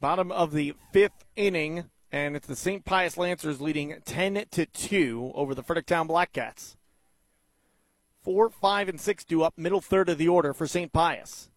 Bottom 0.00 0.32
of 0.32 0.52
the 0.52 0.74
fifth 0.92 1.24
inning, 1.36 1.84
and 2.10 2.34
it's 2.34 2.48
the 2.48 2.56
St. 2.56 2.84
Pius 2.84 3.16
Lancers 3.16 3.60
leading 3.60 3.94
10 4.04 4.46
to 4.50 4.66
2 4.66 5.32
over 5.34 5.54
the 5.54 5.62
Fredericktown 5.62 6.08
Blackcats. 6.08 6.74
Four, 8.22 8.50
five, 8.50 8.88
and 8.88 9.00
six 9.00 9.24
due 9.24 9.42
up 9.42 9.58
middle 9.58 9.80
third 9.80 10.08
of 10.08 10.18
the 10.18 10.28
order 10.28 10.54
for 10.54 10.66
St. 10.66 10.92
Pius. 10.92 11.50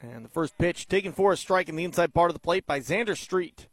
And 0.00 0.24
the 0.24 0.28
first 0.28 0.56
pitch 0.58 0.88
taken 0.88 1.12
for 1.12 1.32
a 1.32 1.36
strike 1.36 1.68
in 1.68 1.76
the 1.76 1.84
inside 1.84 2.14
part 2.14 2.30
of 2.30 2.34
the 2.34 2.40
plate 2.40 2.66
by 2.66 2.80
Xander 2.80 3.16
Street. 3.16 3.68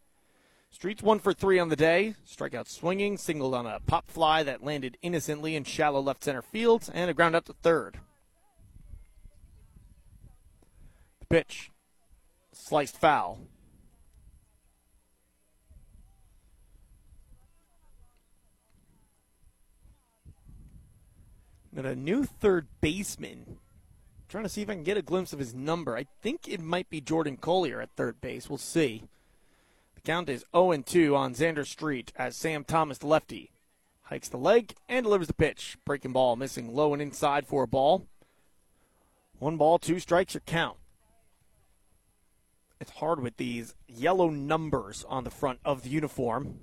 Street's 0.72 1.02
one 1.02 1.20
for 1.20 1.34
three 1.34 1.60
on 1.60 1.70
the 1.70 1.76
day. 1.76 2.16
Strikeout 2.28 2.68
swinging, 2.68 3.18
singled 3.18 3.56
on 3.56 3.66
a 3.66 3.80
pop 3.80 4.10
fly 4.10 4.44
that 4.44 4.64
landed 4.64 4.98
innocently 5.02 5.56
in 5.56 5.64
shallow 5.64 6.00
left 6.00 6.24
center 6.24 6.44
field, 6.44 6.90
and 6.94 7.10
a 7.10 7.14
ground 7.14 7.36
out 7.36 7.46
to 7.46 7.54
third. 7.54 8.00
The 11.20 11.26
pitch, 11.26 11.72
sliced 12.52 12.98
foul. 12.98 13.40
A 21.86 21.96
new 21.96 22.26
third 22.26 22.68
baseman. 22.82 23.58
trying 24.28 24.44
to 24.44 24.50
see 24.50 24.62
if 24.62 24.70
I 24.70 24.74
can 24.74 24.84
get 24.84 24.98
a 24.98 25.02
glimpse 25.02 25.34
of 25.34 25.40
his 25.40 25.56
number. 25.56 25.96
I 25.96 26.06
think 26.22 26.48
it 26.48 26.62
might 26.62 26.90
be 26.90 27.02
Jordan 27.02 27.38
Collier 27.38 27.82
at 27.82 27.96
third 27.96 28.22
base. 28.22 28.50
We'll 28.50 28.58
see. 28.58 29.04
The 29.96 30.02
count 30.02 30.30
is 30.30 30.46
0 30.56 30.78
2 30.78 31.16
on 31.16 31.34
Xander 31.34 31.66
Street 31.66 32.14
as 32.16 32.36
Sam 32.36 32.64
Thomas, 32.64 33.04
lefty, 33.04 33.52
hikes 34.04 34.30
the 34.30 34.38
leg 34.38 34.76
and 34.88 35.04
delivers 35.04 35.28
the 35.28 35.34
pitch. 35.34 35.78
Breaking 35.86 36.14
ball, 36.14 36.36
missing 36.36 36.74
low 36.74 36.94
and 36.94 37.02
inside 37.02 37.48
for 37.48 37.64
a 37.64 37.68
ball. 37.68 38.06
One 39.40 39.58
ball, 39.58 39.80
two 39.80 40.00
strikes, 40.00 40.34
your 40.34 40.42
count. 40.42 40.78
It's 42.80 42.92
hard 42.92 43.20
with 43.22 43.38
these 43.38 43.74
yellow 43.88 44.30
numbers 44.30 45.06
on 45.10 45.24
the 45.24 45.32
front 45.32 45.60
of 45.66 45.84
the 45.84 45.90
uniform. 45.90 46.60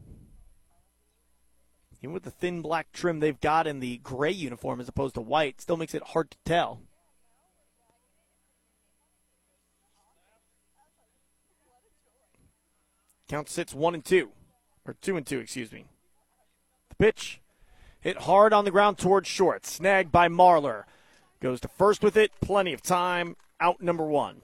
Even 2.03 2.13
with 2.13 2.25
the 2.25 2.31
thin 2.31 2.63
black 2.63 2.93
trim 2.93 3.21
they've 3.21 3.41
got 3.41 3.67
in 3.67 3.81
the 3.81 3.99
gray 3.99 4.31
uniform 4.31 4.81
as 4.81 4.89
opposed 4.89 5.15
to 5.15 5.21
white, 5.21 5.61
still 5.61 5.77
makes 5.77 5.95
it 5.95 6.03
hard 6.03 6.31
to 6.31 6.39
tell. 6.45 6.81
Count 13.29 13.49
sits 13.49 13.75
one 13.75 13.95
and 13.95 14.05
two, 14.05 14.31
or 14.87 14.95
two 15.01 15.17
and 15.17 15.27
two, 15.27 15.41
excuse 15.41 15.73
me. 15.73 15.87
The 16.91 16.95
pitch 16.97 17.41
hit 18.01 18.19
hard 18.19 18.53
on 18.53 18.65
the 18.65 18.71
ground 18.71 18.99
towards 18.99 19.29
short, 19.29 19.67
snagged 19.67 20.13
by 20.13 20.29
Marlar. 20.29 20.85
Goes 21.41 21.61
to 21.61 21.69
first 21.69 22.03
with 22.03 22.17
it, 22.17 22.31
plenty 22.41 22.73
of 22.73 22.83
time. 22.83 23.37
Out 23.59 23.81
number 23.83 24.05
one. 24.05 24.43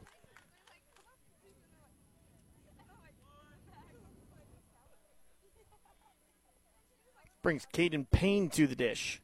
Brings 7.43 7.67
Caden 7.73 8.07
Payne 8.11 8.49
to 8.51 8.69
the 8.69 8.77
dish. 8.77 9.21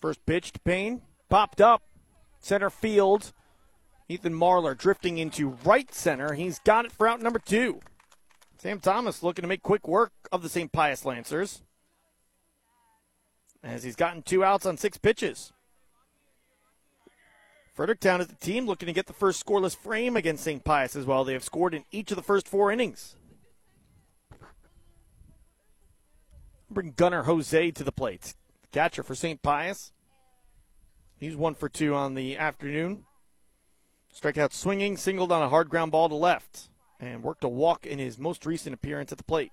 First 0.00 0.24
pitch 0.26 0.52
to 0.52 0.60
Payne. 0.60 1.00
Popped 1.30 1.60
up. 1.60 1.82
Center 2.40 2.70
field. 2.70 3.32
Ethan 4.08 4.34
Marlar 4.34 4.76
drifting 4.76 5.18
into 5.18 5.56
right 5.64 5.92
center. 5.94 6.34
He's 6.34 6.58
got 6.60 6.84
it 6.84 6.92
for 6.92 7.08
out 7.08 7.20
number 7.20 7.38
two. 7.38 7.80
Sam 8.58 8.80
Thomas 8.80 9.22
looking 9.22 9.42
to 9.42 9.48
make 9.48 9.62
quick 9.62 9.88
work 9.88 10.12
of 10.30 10.42
the 10.42 10.48
St. 10.48 10.70
Pius 10.70 11.04
Lancers 11.04 11.62
as 13.62 13.82
he's 13.82 13.96
gotten 13.96 14.22
two 14.22 14.44
outs 14.44 14.66
on 14.66 14.76
six 14.76 14.98
pitches. 14.98 15.52
Fredericktown 17.74 18.20
is 18.20 18.26
the 18.26 18.34
team 18.34 18.66
looking 18.66 18.86
to 18.86 18.92
get 18.92 19.06
the 19.06 19.12
first 19.12 19.44
scoreless 19.44 19.76
frame 19.76 20.16
against 20.16 20.42
St. 20.42 20.64
Pius 20.64 20.96
as 20.96 21.06
well. 21.06 21.24
They 21.24 21.32
have 21.32 21.44
scored 21.44 21.74
in 21.74 21.84
each 21.92 22.10
of 22.10 22.16
the 22.16 22.22
first 22.22 22.48
four 22.48 22.72
innings. 22.72 23.14
Bring 26.70 26.92
Gunner 26.96 27.22
Jose 27.22 27.70
to 27.70 27.84
the 27.84 27.92
plate. 27.92 28.34
Catcher 28.72 29.02
for 29.02 29.14
St. 29.14 29.40
Pius. 29.42 29.92
He's 31.18 31.36
one 31.36 31.54
for 31.54 31.68
two 31.68 31.94
on 31.94 32.14
the 32.14 32.36
afternoon. 32.36 33.04
Strikeout 34.14 34.52
swinging, 34.52 34.96
singled 34.96 35.30
on 35.32 35.42
a 35.42 35.48
hard 35.48 35.68
ground 35.68 35.92
ball 35.92 36.08
to 36.08 36.14
left, 36.14 36.70
and 36.98 37.22
worked 37.22 37.44
a 37.44 37.48
walk 37.48 37.86
in 37.86 37.98
his 37.98 38.18
most 38.18 38.44
recent 38.44 38.74
appearance 38.74 39.12
at 39.12 39.18
the 39.18 39.24
plate. 39.24 39.52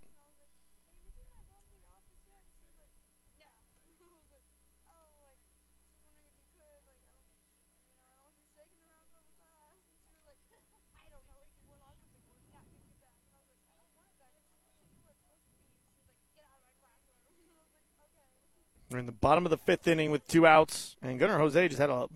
We're 18.96 19.00
in 19.00 19.08
the 19.08 19.12
bottom 19.12 19.46
of 19.46 19.50
the 19.50 19.58
fifth 19.58 19.90
inning 19.90 20.10
with 20.10 20.26
two 20.26 20.48
outs, 20.48 20.96
and 21.02 21.20
Gunnar 21.20 21.38
Jose 21.38 21.68
just 21.68 21.82
had 21.82 21.90
a 21.90 22.08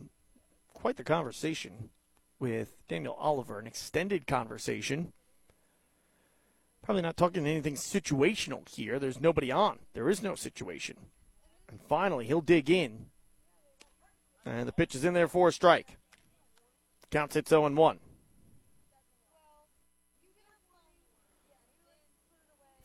quite 0.73 0.95
the 0.95 1.03
conversation 1.03 1.89
with 2.39 2.69
Daniel 2.87 3.17
Oliver, 3.19 3.59
an 3.59 3.67
extended 3.67 4.25
conversation. 4.25 5.11
Probably 6.81 7.01
not 7.01 7.17
talking 7.17 7.45
anything 7.45 7.75
situational 7.75 8.65
here. 8.69 8.97
There's 8.97 9.19
nobody 9.19 9.51
on. 9.51 9.79
There 9.91 10.09
is 10.09 10.23
no 10.23 10.35
situation. 10.35 10.95
And 11.67 11.81
finally, 11.81 12.27
he'll 12.27 12.39
dig 12.39 12.69
in. 12.69 13.07
And 14.45 14.65
the 14.65 14.71
pitch 14.71 14.95
is 14.95 15.03
in 15.03 15.13
there 15.13 15.27
for 15.27 15.49
a 15.49 15.51
strike. 15.51 15.97
Counts 17.11 17.35
it 17.35 17.49
0 17.49 17.69
1. 17.71 17.99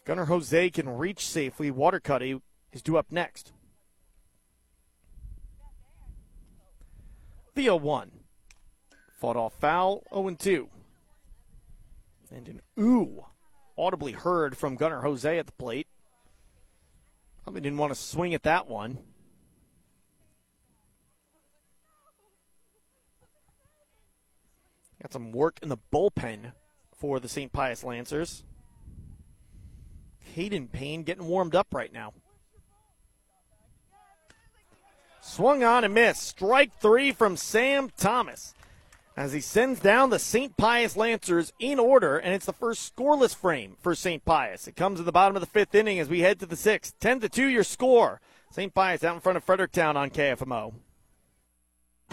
Gunnar 0.04 0.24
Jose 0.24 0.70
can 0.70 0.88
reach 0.88 1.24
safely. 1.24 1.70
Watercutty 1.70 2.40
is 2.72 2.82
due 2.82 2.96
up 2.96 3.12
next. 3.12 3.52
The 7.54 7.70
1. 7.70 8.10
Fought 9.20 9.36
off 9.36 9.54
foul, 9.60 10.02
0 10.12 10.30
2. 10.30 10.68
And 12.34 12.48
an 12.48 12.60
ooh 12.78 13.26
audibly 13.78 14.12
heard 14.12 14.56
from 14.56 14.74
Gunner 14.74 15.02
Jose 15.02 15.38
at 15.38 15.46
the 15.46 15.52
plate. 15.52 15.86
Probably 17.44 17.60
didn't 17.60 17.78
want 17.78 17.92
to 17.92 18.00
swing 18.00 18.34
at 18.34 18.42
that 18.42 18.66
one. 18.66 18.98
Got 25.00 25.12
some 25.12 25.32
work 25.32 25.58
in 25.62 25.68
the 25.68 25.76
bullpen 25.92 26.52
for 26.96 27.20
the 27.20 27.28
St. 27.28 27.52
Pius 27.52 27.84
Lancers. 27.84 28.42
Hayden 30.18 30.66
Payne 30.66 31.02
getting 31.02 31.26
warmed 31.26 31.54
up 31.54 31.68
right 31.72 31.92
now. 31.92 32.14
Swung 35.26 35.64
on 35.64 35.84
and 35.84 35.94
missed. 35.94 36.22
Strike 36.22 36.78
three 36.80 37.10
from 37.10 37.36
Sam 37.36 37.90
Thomas 37.96 38.54
as 39.16 39.32
he 39.32 39.40
sends 39.40 39.80
down 39.80 40.10
the 40.10 40.18
St. 40.18 40.54
Pius 40.56 40.96
Lancers 40.96 41.52
in 41.58 41.78
order, 41.78 42.18
and 42.18 42.34
it's 42.34 42.44
the 42.44 42.52
first 42.52 42.94
scoreless 42.94 43.34
frame 43.34 43.76
for 43.80 43.94
St. 43.94 44.22
Pius. 44.24 44.68
It 44.68 44.76
comes 44.76 45.00
at 45.00 45.06
the 45.06 45.12
bottom 45.12 45.34
of 45.34 45.40
the 45.40 45.46
fifth 45.46 45.74
inning 45.74 45.98
as 45.98 46.10
we 46.10 46.20
head 46.20 46.38
to 46.40 46.46
the 46.46 46.56
sixth. 46.56 46.94
10 47.00 47.20
to 47.20 47.28
2 47.30 47.46
your 47.46 47.64
score. 47.64 48.20
St. 48.50 48.74
Pius 48.74 49.02
out 49.02 49.14
in 49.14 49.20
front 49.20 49.38
of 49.38 49.44
Fredericktown 49.44 49.96
on 49.96 50.10
KFMO. 50.10 50.74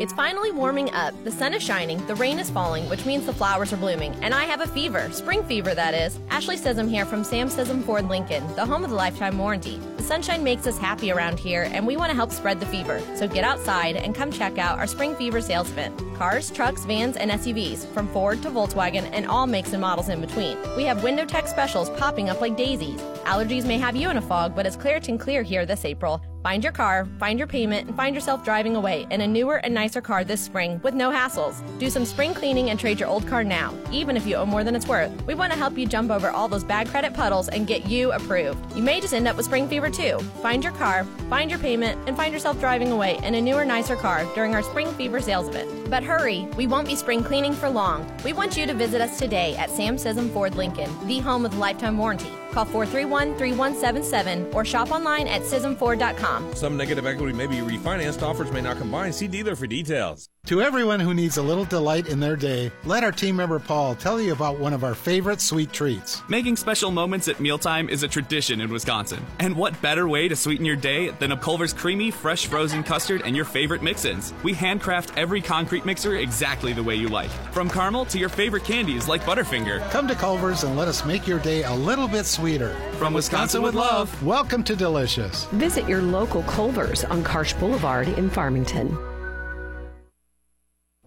It's 0.01 0.13
finally 0.13 0.51
warming 0.51 0.91
up. 0.95 1.13
The 1.23 1.31
sun 1.31 1.53
is 1.53 1.61
shining, 1.61 2.03
the 2.07 2.15
rain 2.15 2.39
is 2.39 2.49
falling, 2.49 2.89
which 2.89 3.05
means 3.05 3.27
the 3.27 3.33
flowers 3.33 3.71
are 3.71 3.77
blooming, 3.77 4.15
and 4.23 4.33
I 4.33 4.45
have 4.45 4.59
a 4.59 4.65
fever. 4.65 5.07
Spring 5.11 5.43
fever, 5.43 5.75
that 5.75 5.93
is. 5.93 6.17
Ashley 6.31 6.57
Scism 6.57 6.89
here 6.89 7.05
from 7.05 7.23
Sam 7.23 7.49
Scism 7.49 7.83
Ford 7.83 8.09
Lincoln, 8.09 8.43
the 8.55 8.65
home 8.65 8.83
of 8.83 8.89
the 8.89 8.95
lifetime 8.95 9.37
warranty. 9.37 9.79
The 9.97 10.01
sunshine 10.01 10.43
makes 10.43 10.65
us 10.65 10.79
happy 10.79 11.11
around 11.11 11.37
here, 11.37 11.69
and 11.71 11.85
we 11.85 11.97
want 11.97 12.09
to 12.09 12.15
help 12.15 12.31
spread 12.31 12.59
the 12.59 12.65
fever. 12.65 12.99
So 13.13 13.27
get 13.27 13.43
outside 13.43 13.95
and 13.95 14.15
come 14.15 14.31
check 14.31 14.57
out 14.57 14.79
our 14.79 14.87
Spring 14.87 15.15
Fever 15.15 15.39
sales 15.39 15.69
event. 15.69 15.95
Cars, 16.15 16.49
trucks, 16.49 16.83
vans, 16.83 17.15
and 17.15 17.29
SUVs, 17.29 17.85
from 17.93 18.07
Ford 18.07 18.41
to 18.41 18.49
Volkswagen, 18.49 19.07
and 19.13 19.27
all 19.27 19.45
makes 19.45 19.71
and 19.71 19.81
models 19.81 20.09
in 20.09 20.19
between. 20.19 20.57
We 20.75 20.83
have 20.85 21.03
window 21.03 21.25
tech 21.25 21.47
specials 21.47 21.91
popping 21.91 22.27
up 22.27 22.41
like 22.41 22.57
daisies. 22.57 22.99
Allergies 23.25 23.67
may 23.67 23.77
have 23.77 23.95
you 23.95 24.09
in 24.09 24.17
a 24.17 24.21
fog, 24.21 24.55
but 24.55 24.65
it's 24.65 24.75
Claritin 24.75 25.19
Clear 25.19 25.43
here 25.43 25.67
this 25.67 25.85
April. 25.85 26.23
Find 26.43 26.63
your 26.63 26.73
car, 26.73 27.07
find 27.19 27.37
your 27.37 27.47
payment, 27.47 27.87
and 27.87 27.95
find 27.95 28.15
yourself 28.15 28.43
driving 28.43 28.75
away 28.75 29.05
in 29.11 29.21
a 29.21 29.27
newer 29.27 29.57
and 29.57 29.75
nicer 29.75 30.01
car 30.01 30.23
this 30.23 30.41
spring 30.41 30.79
with 30.81 30.95
no 30.95 31.11
hassles. 31.11 31.61
Do 31.77 31.89
some 31.91 32.03
spring 32.03 32.33
cleaning 32.33 32.71
and 32.71 32.79
trade 32.79 32.99
your 32.99 33.09
old 33.09 33.27
car 33.27 33.43
now, 33.43 33.77
even 33.91 34.17
if 34.17 34.25
you 34.25 34.35
owe 34.37 34.45
more 34.45 34.63
than 34.63 34.75
it's 34.75 34.87
worth. 34.87 35.11
We 35.27 35.35
want 35.35 35.51
to 35.53 35.57
help 35.57 35.77
you 35.77 35.85
jump 35.85 36.09
over 36.09 36.31
all 36.31 36.47
those 36.47 36.63
bad 36.63 36.87
credit 36.87 37.13
puddles 37.13 37.47
and 37.47 37.67
get 37.67 37.85
you 37.85 38.11
approved. 38.11 38.75
You 38.75 38.81
may 38.81 38.99
just 38.99 39.13
end 39.13 39.27
up 39.27 39.37
with 39.37 39.45
spring 39.45 39.67
fever 39.67 39.91
too. 39.91 40.17
Find 40.41 40.63
your 40.63 40.73
car, 40.73 41.03
find 41.29 41.51
your 41.51 41.59
payment, 41.59 41.99
and 42.07 42.17
find 42.17 42.33
yourself 42.33 42.59
driving 42.59 42.91
away 42.91 43.19
in 43.23 43.35
a 43.35 43.41
newer, 43.41 43.63
nicer 43.63 43.95
car 43.95 44.25
during 44.33 44.55
our 44.55 44.63
spring 44.63 44.91
fever 44.93 45.21
sales 45.21 45.47
event. 45.47 45.91
But 45.91 46.03
hurry, 46.03 46.47
we 46.57 46.65
won't 46.65 46.87
be 46.87 46.95
spring 46.95 47.23
cleaning 47.23 47.53
for 47.53 47.69
long. 47.69 48.11
We 48.25 48.33
want 48.33 48.57
you 48.57 48.65
to 48.65 48.73
visit 48.73 48.99
us 48.99 49.19
today 49.19 49.55
at 49.57 49.69
Sam 49.69 49.95
Scism 49.95 50.31
Ford 50.33 50.55
Lincoln, 50.55 50.89
the 51.07 51.19
home 51.19 51.43
with 51.43 51.53
lifetime 51.55 51.99
warranty. 51.99 52.31
Call 52.51 52.65
431 52.65 53.37
3177 53.37 54.53
or 54.53 54.65
shop 54.65 54.91
online 54.91 55.27
at 55.27 55.41
ScismFord.com. 55.41 56.53
Some 56.55 56.77
negative 56.77 57.05
equity 57.05 57.33
may 57.33 57.47
be 57.47 57.57
refinanced. 57.57 58.21
Offers 58.21 58.51
may 58.51 58.61
not 58.61 58.77
combine. 58.77 59.13
See 59.13 59.27
dealer 59.27 59.55
for 59.55 59.67
details. 59.67 60.29
To 60.47 60.59
everyone 60.59 60.99
who 60.99 61.13
needs 61.13 61.37
a 61.37 61.41
little 61.41 61.65
delight 61.65 62.07
in 62.07 62.19
their 62.19 62.35
day, 62.35 62.71
let 62.83 63.03
our 63.03 63.11
team 63.11 63.35
member 63.35 63.59
Paul 63.59 63.93
tell 63.93 64.19
you 64.19 64.33
about 64.33 64.59
one 64.59 64.73
of 64.73 64.83
our 64.83 64.95
favorite 64.95 65.39
sweet 65.39 65.71
treats. 65.71 66.23
Making 66.27 66.55
special 66.55 66.89
moments 66.89 67.27
at 67.27 67.39
mealtime 67.39 67.87
is 67.87 68.01
a 68.01 68.07
tradition 68.07 68.59
in 68.59 68.69
Wisconsin. 68.69 69.23
And 69.39 69.55
what 69.55 69.79
better 69.83 70.09
way 70.09 70.27
to 70.27 70.35
sweeten 70.35 70.65
your 70.65 70.75
day 70.75 71.11
than 71.11 71.31
a 71.31 71.37
Culver's 71.37 71.73
creamy, 71.73 72.09
fresh 72.09 72.47
frozen 72.47 72.83
custard 72.83 73.21
and 73.23 73.35
your 73.35 73.45
favorite 73.45 73.83
mix 73.83 74.03
ins? 74.03 74.33
We 74.43 74.53
handcraft 74.53 75.15
every 75.15 75.41
concrete 75.41 75.85
mixer 75.85 76.15
exactly 76.15 76.73
the 76.73 76.83
way 76.83 76.95
you 76.95 77.07
like. 77.07 77.29
From 77.53 77.69
caramel 77.69 78.05
to 78.05 78.17
your 78.17 78.27
favorite 78.27 78.65
candies 78.65 79.07
like 79.07 79.21
Butterfinger. 79.21 79.89
Come 79.91 80.07
to 80.07 80.15
Culver's 80.15 80.63
and 80.63 80.75
let 80.75 80.87
us 80.87 81.05
make 81.05 81.27
your 81.27 81.39
day 81.39 81.63
a 81.63 81.73
little 81.73 82.07
bit 82.07 82.25
sweeter. 82.25 82.73
From 82.97 83.13
Wisconsin 83.13 83.61
with 83.61 83.75
love. 83.75 84.11
Welcome 84.23 84.63
to 84.63 84.75
Delicious. 84.75 85.45
Visit 85.53 85.87
your 85.87 86.01
local 86.01 86.41
Culver's 86.43 87.05
on 87.05 87.23
Karsch 87.23 87.57
Boulevard 87.59 88.07
in 88.09 88.29
Farmington. 88.29 88.97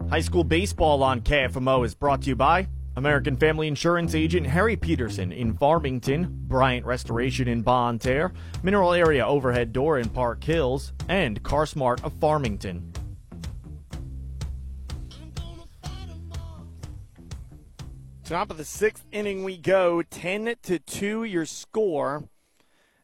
High 0.09 0.21
school 0.21 0.43
baseball 0.43 1.01
on 1.01 1.21
KFMO 1.21 1.83
is 1.83 1.95
brought 1.95 2.21
to 2.21 2.29
you 2.29 2.35
by 2.35 2.67
American 2.95 3.35
Family 3.35 3.67
Insurance 3.67 4.13
agent 4.13 4.45
Harry 4.45 4.75
Peterson 4.75 5.31
in 5.31 5.57
Farmington, 5.57 6.27
Bryant 6.47 6.85
Restoration 6.85 7.47
in 7.47 7.63
Bonne 7.63 7.97
Terre, 7.97 8.31
Mineral 8.61 8.93
Area 8.93 9.25
Overhead 9.25 9.73
Door 9.73 9.99
in 9.99 10.09
Park 10.09 10.43
Hills, 10.43 10.93
and 11.09 11.41
CarSmart 11.41 12.03
of 12.03 12.13
Farmington. 12.13 12.93
Top 18.23 18.51
of 18.51 18.57
the 18.57 18.63
sixth 18.63 19.05
inning 19.11 19.43
we 19.43 19.57
go, 19.57 20.03
10 20.03 20.55
to 20.61 20.77
2 20.77 21.23
your 21.23 21.45
score. 21.45 22.29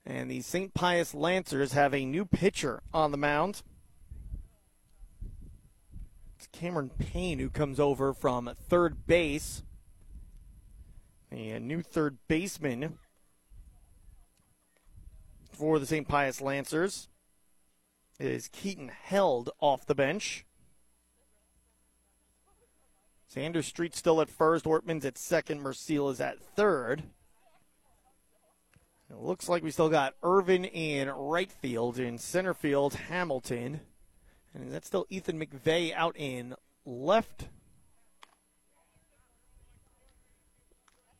And 0.06 0.30
the 0.30 0.42
St. 0.42 0.74
Pius 0.76 1.16
Lancers 1.16 1.74
have 1.74 1.96
a 1.96 2.06
new 2.06 2.26
pitcher 2.26 2.84
on 2.94 3.12
the 3.12 3.18
mound. 3.18 3.64
Cameron 6.62 6.92
Payne 7.00 7.40
who 7.40 7.50
comes 7.50 7.80
over 7.80 8.14
from 8.14 8.52
third 8.70 9.08
base. 9.08 9.64
A 11.32 11.58
new 11.58 11.82
third 11.82 12.20
baseman 12.28 13.00
for 15.52 15.80
the 15.80 15.88
St. 15.88 16.08
Pius 16.08 16.40
Lancers 16.40 17.08
is 18.20 18.48
Keaton 18.48 18.90
Held 18.90 19.50
off 19.60 19.88
the 19.88 19.96
bench. 19.96 20.46
Xander 23.34 23.64
Street 23.64 23.96
still 23.96 24.22
at 24.22 24.30
first. 24.30 24.66
Ortman's 24.66 25.04
at 25.04 25.18
second. 25.18 25.62
Merciel 25.62 26.12
is 26.12 26.22
at 26.22 26.40
third. 26.40 27.06
It 29.10 29.18
looks 29.18 29.50
like 29.50 29.64
we 29.64 29.72
still 29.72 29.90
got 29.90 30.14
Irvin 30.22 30.66
in 30.66 31.10
right 31.10 31.52
field. 31.52 31.98
In 31.98 32.20
center 32.20 32.54
field, 32.54 32.94
Hamilton. 32.94 33.80
And 34.54 34.72
that's 34.72 34.88
still 34.88 35.06
Ethan 35.10 35.40
McVeigh 35.40 35.94
out 35.94 36.16
in 36.18 36.56
left. 36.86 37.48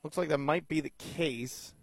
Looks 0.04 0.18
like 0.18 0.30
that 0.30 0.38
might 0.40 0.68
be 0.68 0.82
the 0.82 0.92
case. 0.98 1.74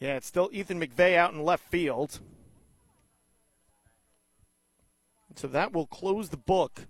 Yeah, 0.00 0.16
it's 0.16 0.26
still 0.26 0.48
Ethan 0.52 0.80
McVeigh 0.80 1.16
out 1.16 1.32
in 1.32 1.44
left 1.44 1.68
field. 1.68 2.20
So 5.34 5.46
that 5.48 5.72
will 5.72 5.86
close 5.86 6.30
the 6.30 6.36
book 6.36 6.86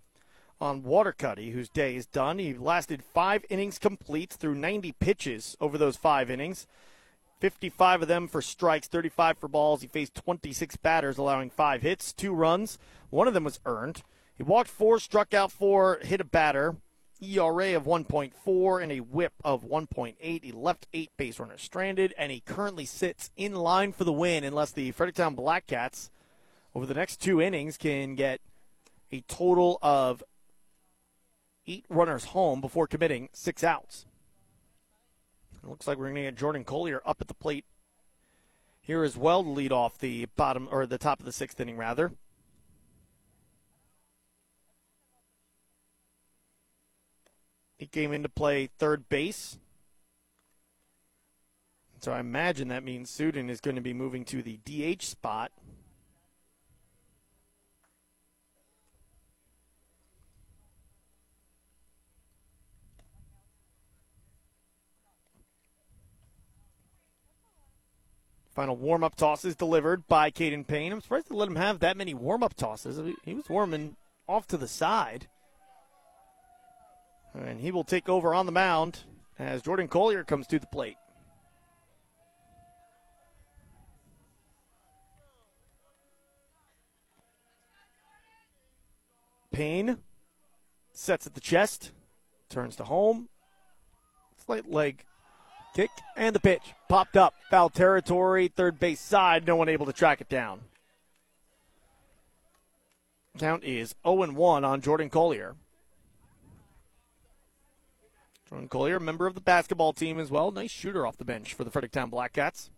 on 0.60 0.82
Watercutty, 0.82 1.52
whose 1.52 1.68
day 1.68 1.96
is 1.96 2.06
done. 2.06 2.38
He 2.38 2.54
lasted 2.54 3.02
five 3.02 3.44
innings 3.50 3.78
complete 3.78 4.32
through 4.32 4.54
90 4.54 4.92
pitches 4.92 5.56
over 5.60 5.76
those 5.76 5.96
five 5.96 6.30
innings. 6.30 6.66
55 7.40 8.02
of 8.02 8.08
them 8.08 8.28
for 8.28 8.42
strikes, 8.42 8.88
35 8.88 9.38
for 9.38 9.48
balls. 9.48 9.82
He 9.82 9.86
faced 9.86 10.14
26 10.14 10.76
batters, 10.76 11.18
allowing 11.18 11.50
five 11.50 11.82
hits, 11.82 12.12
two 12.12 12.32
runs. 12.32 12.78
One 13.10 13.28
of 13.28 13.34
them 13.34 13.44
was 13.44 13.60
earned. 13.64 14.02
He 14.36 14.42
walked 14.42 14.70
four, 14.70 14.98
struck 14.98 15.34
out 15.34 15.52
four, 15.52 15.98
hit 16.02 16.20
a 16.20 16.24
batter. 16.24 16.76
ERA 17.20 17.74
of 17.74 17.84
1.4 17.84 18.82
and 18.82 18.92
a 18.92 19.00
whip 19.00 19.32
of 19.44 19.64
1.8. 19.64 20.14
He 20.20 20.52
left 20.52 20.86
eight 20.92 21.10
base 21.16 21.40
runners 21.40 21.62
stranded, 21.62 22.14
and 22.16 22.30
he 22.30 22.40
currently 22.40 22.84
sits 22.84 23.30
in 23.36 23.54
line 23.54 23.92
for 23.92 24.04
the 24.04 24.12
win 24.12 24.44
unless 24.44 24.70
the 24.70 24.92
Fredericktown 24.92 25.34
Blackcats, 25.34 26.10
over 26.74 26.86
the 26.86 26.94
next 26.94 27.16
two 27.16 27.40
innings, 27.40 27.76
can 27.76 28.14
get 28.14 28.40
a 29.10 29.20
total 29.22 29.78
of 29.82 30.22
eight 31.66 31.84
runners 31.88 32.26
home 32.26 32.60
before 32.60 32.86
committing 32.86 33.28
six 33.32 33.64
outs. 33.64 34.06
It 35.62 35.68
looks 35.68 35.86
like 35.86 35.98
we're 35.98 36.06
going 36.06 36.16
to 36.16 36.22
get 36.22 36.36
Jordan 36.36 36.64
Collier 36.64 37.02
up 37.04 37.20
at 37.20 37.28
the 37.28 37.34
plate 37.34 37.64
here 38.80 39.04
as 39.04 39.16
well 39.16 39.42
to 39.42 39.50
lead 39.50 39.72
off 39.72 39.98
the 39.98 40.26
bottom 40.36 40.68
or 40.70 40.86
the 40.86 40.98
top 40.98 41.20
of 41.20 41.26
the 41.26 41.32
sixth 41.32 41.60
inning, 41.60 41.76
rather. 41.76 42.12
He 47.76 47.86
came 47.86 48.12
in 48.12 48.22
to 48.22 48.28
play 48.28 48.70
third 48.78 49.08
base. 49.08 49.58
So 52.00 52.12
I 52.12 52.20
imagine 52.20 52.68
that 52.68 52.84
means 52.84 53.10
Sudin 53.10 53.50
is 53.50 53.60
going 53.60 53.76
to 53.76 53.82
be 53.82 53.92
moving 53.92 54.24
to 54.26 54.42
the 54.42 54.58
DH 54.64 55.02
spot. 55.02 55.52
Final 68.58 68.74
warm 68.74 69.04
up 69.04 69.14
tosses 69.14 69.54
delivered 69.54 70.08
by 70.08 70.32
Caden 70.32 70.66
Payne. 70.66 70.90
I'm 70.90 71.00
surprised 71.00 71.28
they 71.30 71.36
let 71.36 71.46
him 71.46 71.54
have 71.54 71.78
that 71.78 71.96
many 71.96 72.12
warm 72.12 72.42
up 72.42 72.54
tosses. 72.54 73.00
He 73.22 73.34
was 73.34 73.48
warming 73.48 73.94
off 74.28 74.48
to 74.48 74.56
the 74.56 74.66
side. 74.66 75.28
And 77.34 77.60
he 77.60 77.70
will 77.70 77.84
take 77.84 78.08
over 78.08 78.34
on 78.34 78.46
the 78.46 78.50
mound 78.50 79.04
as 79.38 79.62
Jordan 79.62 79.86
Collier 79.86 80.24
comes 80.24 80.48
to 80.48 80.58
the 80.58 80.66
plate. 80.66 80.96
Payne 89.52 89.98
sets 90.90 91.28
at 91.28 91.34
the 91.34 91.40
chest, 91.40 91.92
turns 92.48 92.74
to 92.74 92.82
home. 92.82 93.28
Slight 94.44 94.68
leg 94.68 95.04
kick 95.78 95.90
and 96.16 96.34
the 96.34 96.40
pitch 96.40 96.74
popped 96.88 97.16
up. 97.16 97.34
Foul 97.50 97.70
territory, 97.70 98.48
third 98.48 98.80
base 98.80 99.00
side. 99.00 99.46
No 99.46 99.54
one 99.54 99.68
able 99.68 99.86
to 99.86 99.92
track 99.92 100.20
it 100.20 100.28
down. 100.28 100.62
Count 103.38 103.62
is 103.62 103.94
0 104.04 104.32
1 104.32 104.64
on 104.64 104.80
Jordan 104.80 105.08
Collier. 105.08 105.54
Jordan 108.48 108.68
Collier, 108.68 108.98
member 108.98 109.28
of 109.28 109.36
the 109.36 109.40
basketball 109.40 109.92
team 109.92 110.18
as 110.18 110.32
well. 110.32 110.50
Nice 110.50 110.72
shooter 110.72 111.06
off 111.06 111.16
the 111.16 111.24
bench 111.24 111.54
for 111.54 111.62
the 111.62 111.70
Fredericktown 111.70 112.10
Blackcats. 112.10 112.70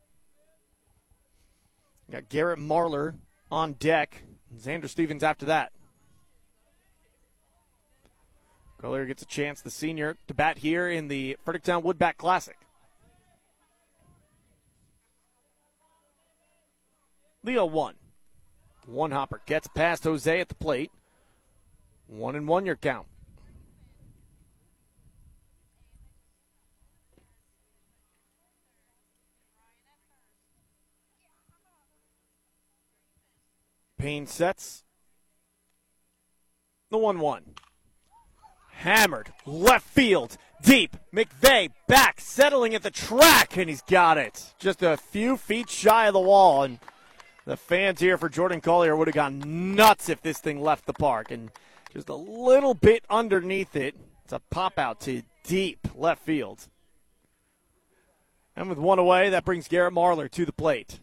Got 2.10 2.28
Garrett 2.28 2.58
Marlar 2.58 3.14
on 3.50 3.74
deck. 3.74 4.24
Xander 4.54 4.88
Stevens 4.88 5.22
after 5.22 5.46
that. 5.46 5.72
Collier 8.78 9.06
gets 9.06 9.22
a 9.22 9.26
chance, 9.26 9.62
the 9.62 9.70
senior, 9.70 10.16
to 10.26 10.34
bat 10.34 10.58
here 10.58 10.90
in 10.90 11.08
the 11.08 11.38
Fredericktown 11.44 11.82
Woodbat 11.82 12.16
Classic. 12.18 12.56
Leo 17.42 17.64
one. 17.64 17.94
One 18.86 19.10
hopper 19.10 19.40
gets 19.46 19.68
past 19.68 20.04
Jose 20.04 20.40
at 20.40 20.48
the 20.48 20.54
plate. 20.54 20.90
One 22.06 22.34
and 22.34 22.48
one 22.48 22.66
your 22.66 22.76
count. 22.76 23.06
Payne 34.00 34.26
sets. 34.26 34.84
The 36.90 36.96
1 36.96 37.20
1. 37.20 37.42
Hammered. 38.70 39.32
Left 39.44 39.86
field. 39.86 40.38
Deep. 40.62 40.96
McVeigh 41.14 41.70
back. 41.86 42.18
Settling 42.18 42.74
at 42.74 42.82
the 42.82 42.90
track. 42.90 43.58
And 43.58 43.68
he's 43.68 43.82
got 43.82 44.16
it. 44.16 44.54
Just 44.58 44.82
a 44.82 44.96
few 44.96 45.36
feet 45.36 45.68
shy 45.68 46.06
of 46.06 46.14
the 46.14 46.20
wall. 46.20 46.62
And 46.62 46.78
the 47.46 47.56
fans 47.56 48.00
here 48.00 48.18
for 48.18 48.28
Jordan 48.28 48.60
Collier 48.60 48.96
would 48.96 49.08
have 49.08 49.14
gone 49.14 49.74
nuts 49.74 50.08
if 50.08 50.20
this 50.22 50.38
thing 50.38 50.60
left 50.60 50.86
the 50.86 50.92
park. 50.92 51.30
And 51.30 51.50
just 51.92 52.08
a 52.08 52.14
little 52.14 52.74
bit 52.74 53.04
underneath 53.10 53.74
it. 53.76 53.94
It's 54.24 54.32
a 54.32 54.40
pop 54.50 54.78
out 54.78 55.00
to 55.00 55.22
deep 55.44 55.88
left 55.94 56.22
field. 56.22 56.68
And 58.54 58.68
with 58.68 58.78
one 58.78 58.98
away, 58.98 59.30
that 59.30 59.44
brings 59.44 59.68
Garrett 59.68 59.94
Marlar 59.94 60.30
to 60.30 60.44
the 60.44 60.52
plate. 60.52 61.00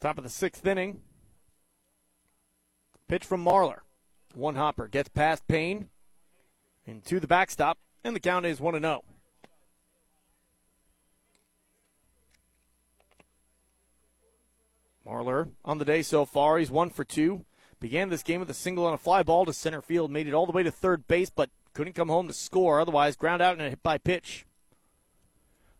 Top 0.00 0.16
of 0.16 0.24
the 0.24 0.30
sixth 0.30 0.66
inning. 0.66 1.02
Pitch 3.06 3.24
from 3.24 3.44
Marlar. 3.44 3.80
One 4.34 4.54
hopper 4.54 4.88
gets 4.88 5.10
past 5.10 5.46
Payne 5.46 5.90
into 6.90 7.20
the 7.20 7.26
backstop, 7.26 7.78
and 8.02 8.14
the 8.14 8.20
count 8.20 8.44
is 8.44 8.60
1 8.60 8.80
0. 8.80 9.04
Marlar 15.06 15.50
on 15.64 15.78
the 15.78 15.84
day 15.84 16.02
so 16.02 16.24
far. 16.24 16.58
He's 16.58 16.70
one 16.70 16.90
for 16.90 17.04
two. 17.04 17.44
Began 17.80 18.10
this 18.10 18.22
game 18.22 18.40
with 18.40 18.50
a 18.50 18.54
single 18.54 18.84
on 18.86 18.92
a 18.92 18.98
fly 18.98 19.22
ball 19.22 19.46
to 19.46 19.52
center 19.52 19.80
field, 19.80 20.10
made 20.10 20.28
it 20.28 20.34
all 20.34 20.46
the 20.46 20.52
way 20.52 20.62
to 20.62 20.70
third 20.70 21.08
base, 21.08 21.30
but 21.30 21.48
couldn't 21.72 21.94
come 21.94 22.08
home 22.08 22.28
to 22.28 22.34
score. 22.34 22.80
Otherwise, 22.80 23.16
ground 23.16 23.40
out 23.40 23.54
and 23.54 23.62
a 23.62 23.70
hit 23.70 23.82
by 23.82 23.96
pitch. 23.96 24.44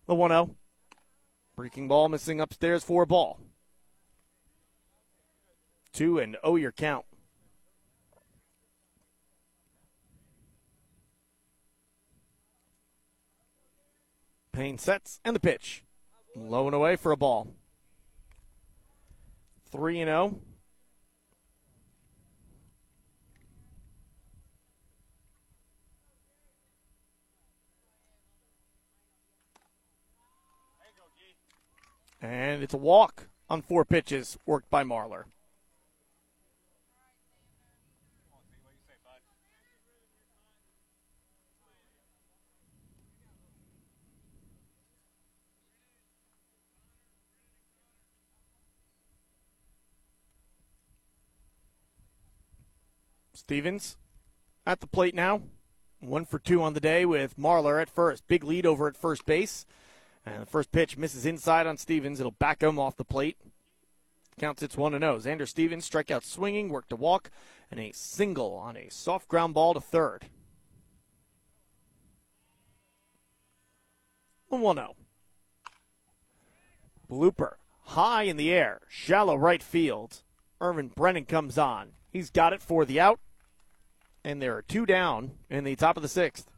The 0.07 0.15
1 0.15 0.31
0. 0.31 0.57
Breaking 1.57 1.89
ball 1.89 2.09
missing 2.09 2.41
upstairs 2.41 2.83
for 2.83 3.03
a 3.03 3.07
ball. 3.07 3.39
Two 5.93 6.19
and 6.19 6.37
oh 6.43 6.57
your 6.57 6.73
count. 6.73 7.05
Payne 14.53 14.79
sets 14.79 15.21
and 15.25 15.35
the 15.35 15.41
pitch. 15.41 15.85
Low 16.37 16.67
and 16.67 16.75
away 16.75 16.97
for 16.97 17.13
a 17.13 17.17
ball. 17.17 17.55
3 19.71 20.01
and 20.01 20.09
0. 20.09 20.41
And 32.23 32.63
it's 32.63 32.75
a 32.75 32.77
walk 32.77 33.29
on 33.49 33.63
four 33.63 33.85
pitches 33.85 34.37
worked 34.45 34.69
by 34.69 34.85
Marlar. 34.85 35.25
Stevens 53.51 53.97
at 54.65 54.79
the 54.79 54.87
plate 54.87 55.13
now. 55.13 55.43
One 55.99 56.25
for 56.25 56.39
two 56.39 56.63
on 56.63 56.75
the 56.75 56.79
day 56.79 57.05
with 57.05 57.37
Marlar 57.37 57.83
at 57.83 57.91
first. 57.91 58.29
Big 58.29 58.45
lead 58.45 58.65
over 58.65 58.87
at 58.87 58.97
first 58.97 59.27
base. 59.27 59.67
And 60.25 60.43
the 60.43 60.47
first 60.47 60.71
pitch 60.71 60.97
misses 60.97 61.27
inside 61.27 61.67
on 61.67 61.77
Stevens. 61.77 62.21
It'll 62.21 62.31
back 62.31 62.63
him 62.63 62.79
off 62.79 62.97
the 62.97 63.05
plate. 63.05 63.39
Counts 64.39 64.63
it's 64.63 64.77
1 64.77 64.93
0. 64.93 65.19
Xander 65.19 65.49
Stevens, 65.49 65.91
strikeout 65.91 66.23
swinging, 66.23 66.69
worked 66.69 66.93
a 66.93 66.97
walk, 66.97 67.29
and 67.73 67.81
a 67.81 67.91
single 67.91 68.55
on 68.55 68.77
a 68.77 68.89
soft 68.89 69.27
ground 69.27 69.55
ball 69.55 69.75
to 69.75 69.81
third. 69.81 70.27
1 74.47 74.77
0. 74.77 74.95
Blooper 77.11 77.55
high 77.81 78.23
in 78.23 78.37
the 78.37 78.53
air, 78.53 78.83
shallow 78.89 79.35
right 79.35 79.61
field. 79.61 80.23
Irvin 80.61 80.93
Brennan 80.95 81.25
comes 81.25 81.59
on. 81.59 81.95
He's 82.13 82.31
got 82.31 82.53
it 82.53 82.63
for 82.63 82.85
the 82.85 83.01
out 83.01 83.19
and 84.25 84.41
there 84.41 84.57
are 84.57 84.63
two 84.63 84.87
down 84.87 85.33
in 85.49 85.65
the 85.65 85.77
top 85.77 85.97
of 85.97 86.03
the 86.03 86.09
sixth. 86.09 86.51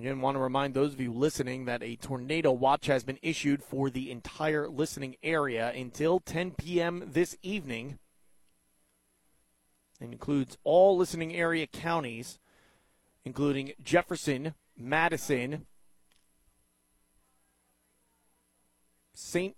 Again, 0.00 0.22
want 0.22 0.36
to 0.36 0.40
remind 0.40 0.72
those 0.72 0.94
of 0.94 1.00
you 1.00 1.12
listening 1.12 1.66
that 1.66 1.82
a 1.82 1.96
tornado 1.96 2.52
watch 2.52 2.86
has 2.86 3.04
been 3.04 3.18
issued 3.20 3.62
for 3.62 3.90
the 3.90 4.10
entire 4.10 4.66
listening 4.66 5.16
area 5.22 5.70
until 5.76 6.20
10 6.20 6.52
p.m. 6.52 7.10
this 7.12 7.36
evening. 7.42 7.98
It 10.00 10.06
includes 10.06 10.56
all 10.64 10.96
listening 10.96 11.36
area 11.36 11.66
counties, 11.66 12.38
including 13.26 13.72
Jefferson, 13.82 14.54
Madison, 14.74 15.66
St. 19.12 19.54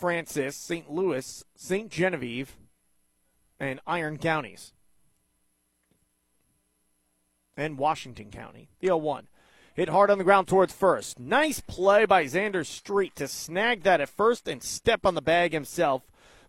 Francis, 0.00 0.56
St. 0.56 0.90
Louis, 0.90 1.44
St. 1.54 1.90
Genevieve, 1.90 2.56
and 3.60 3.80
Iron 3.86 4.16
counties. 4.16 4.72
And 7.54 7.76
Washington 7.76 8.30
County, 8.30 8.70
the 8.80 8.86
0 8.86 8.96
1. 8.96 9.28
Hit 9.74 9.90
hard 9.90 10.10
on 10.10 10.16
the 10.16 10.24
ground 10.24 10.48
towards 10.48 10.72
first. 10.72 11.20
Nice 11.20 11.60
play 11.60 12.06
by 12.06 12.24
Xander 12.24 12.64
Street 12.64 13.14
to 13.16 13.28
snag 13.28 13.82
that 13.82 14.00
at 14.00 14.08
first 14.08 14.48
and 14.48 14.62
step 14.62 15.04
on 15.04 15.14
the 15.14 15.20
bag 15.20 15.52
himself 15.52 16.02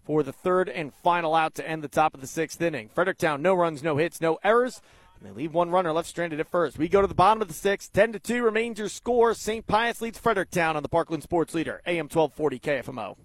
for 0.05 0.23
the 0.23 0.31
third 0.31 0.69
and 0.69 0.93
final 1.03 1.35
out 1.35 1.53
to 1.55 1.67
end 1.67 1.83
the 1.83 1.89
top 1.89 2.13
of 2.13 2.21
the 2.21 2.27
sixth 2.27 2.61
inning. 2.61 2.87
Fredericktown, 2.87 3.41
no 3.41 3.53
runs, 3.53 3.83
no 3.83 3.97
hits, 3.97 4.21
no 4.21 4.39
errors. 4.45 4.81
And 5.19 5.29
they 5.29 5.33
leave 5.33 5.53
one 5.53 5.71
runner 5.71 5.91
left 5.91 6.07
stranded 6.07 6.39
at 6.39 6.47
first. 6.47 6.77
We 6.77 6.87
go 6.87 7.01
to 7.01 7.07
the 7.07 7.13
bottom 7.13 7.41
of 7.41 7.49
the 7.49 7.53
sixth. 7.53 7.91
10 7.91 8.13
to 8.13 8.19
2 8.19 8.41
remains 8.41 8.79
your 8.79 8.89
score. 8.89 9.33
St. 9.33 9.67
Pius 9.67 10.01
leads 10.01 10.17
Fredericktown 10.17 10.77
on 10.77 10.83
the 10.83 10.89
Parkland 10.89 11.21
Sports 11.21 11.53
Leader, 11.53 11.81
AM 11.85 12.05
1240 12.05 12.59
KFMO. 12.59 13.17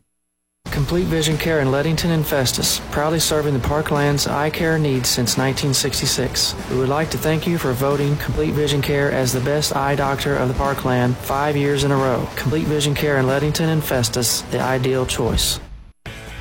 Complete 0.70 1.06
Vision 1.06 1.36
Care 1.38 1.60
in 1.60 1.70
Leadington 1.70 2.10
and 2.10 2.26
Festus, 2.26 2.80
proudly 2.90 3.18
serving 3.18 3.54
the 3.54 3.60
Parkland's 3.60 4.26
eye 4.26 4.50
care 4.50 4.78
needs 4.78 5.08
since 5.08 5.38
1966. 5.38 6.54
We 6.70 6.78
would 6.78 6.88
like 6.88 7.10
to 7.10 7.18
thank 7.18 7.46
you 7.46 7.58
for 7.58 7.72
voting 7.72 8.16
Complete 8.16 8.52
Vision 8.52 8.82
Care 8.82 9.10
as 9.10 9.32
the 9.32 9.40
best 9.40 9.74
eye 9.74 9.94
doctor 9.94 10.36
of 10.36 10.48
the 10.48 10.54
Parkland 10.54 11.16
five 11.16 11.56
years 11.56 11.84
in 11.84 11.90
a 11.90 11.96
row. 11.96 12.28
Complete 12.36 12.66
Vision 12.66 12.94
Care 12.94 13.18
in 13.18 13.26
Leadington 13.26 13.68
and 13.68 13.82
Festus, 13.82 14.42
the 14.42 14.60
ideal 14.60 15.06
choice. 15.06 15.58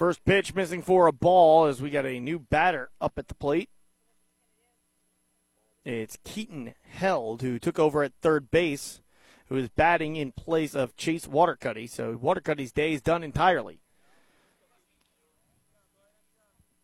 First 0.00 0.24
pitch 0.24 0.54
missing 0.54 0.80
for 0.80 1.06
a 1.06 1.12
ball 1.12 1.66
as 1.66 1.82
we 1.82 1.90
got 1.90 2.06
a 2.06 2.18
new 2.18 2.38
batter 2.38 2.88
up 3.02 3.18
at 3.18 3.28
the 3.28 3.34
plate. 3.34 3.68
It's 5.84 6.16
Keaton 6.24 6.72
Held 6.88 7.42
who 7.42 7.58
took 7.58 7.78
over 7.78 8.02
at 8.02 8.14
third 8.22 8.50
base, 8.50 9.02
who 9.48 9.56
is 9.56 9.68
batting 9.68 10.16
in 10.16 10.32
place 10.32 10.74
of 10.74 10.96
Chase 10.96 11.26
Watercutty. 11.26 11.86
So 11.86 12.18
Watercutty's 12.18 12.72
day 12.72 12.94
is 12.94 13.02
done 13.02 13.22
entirely. 13.22 13.80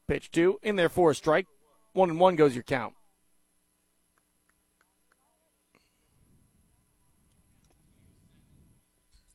Pitch 0.06 0.30
two 0.30 0.59
in 0.62 0.76
there 0.76 0.90
for 0.90 1.12
a 1.12 1.14
strike. 1.14 1.47
One 1.94 2.10
and 2.10 2.20
one 2.20 2.36
goes 2.36 2.55
your 2.55 2.64
count. 2.64 2.93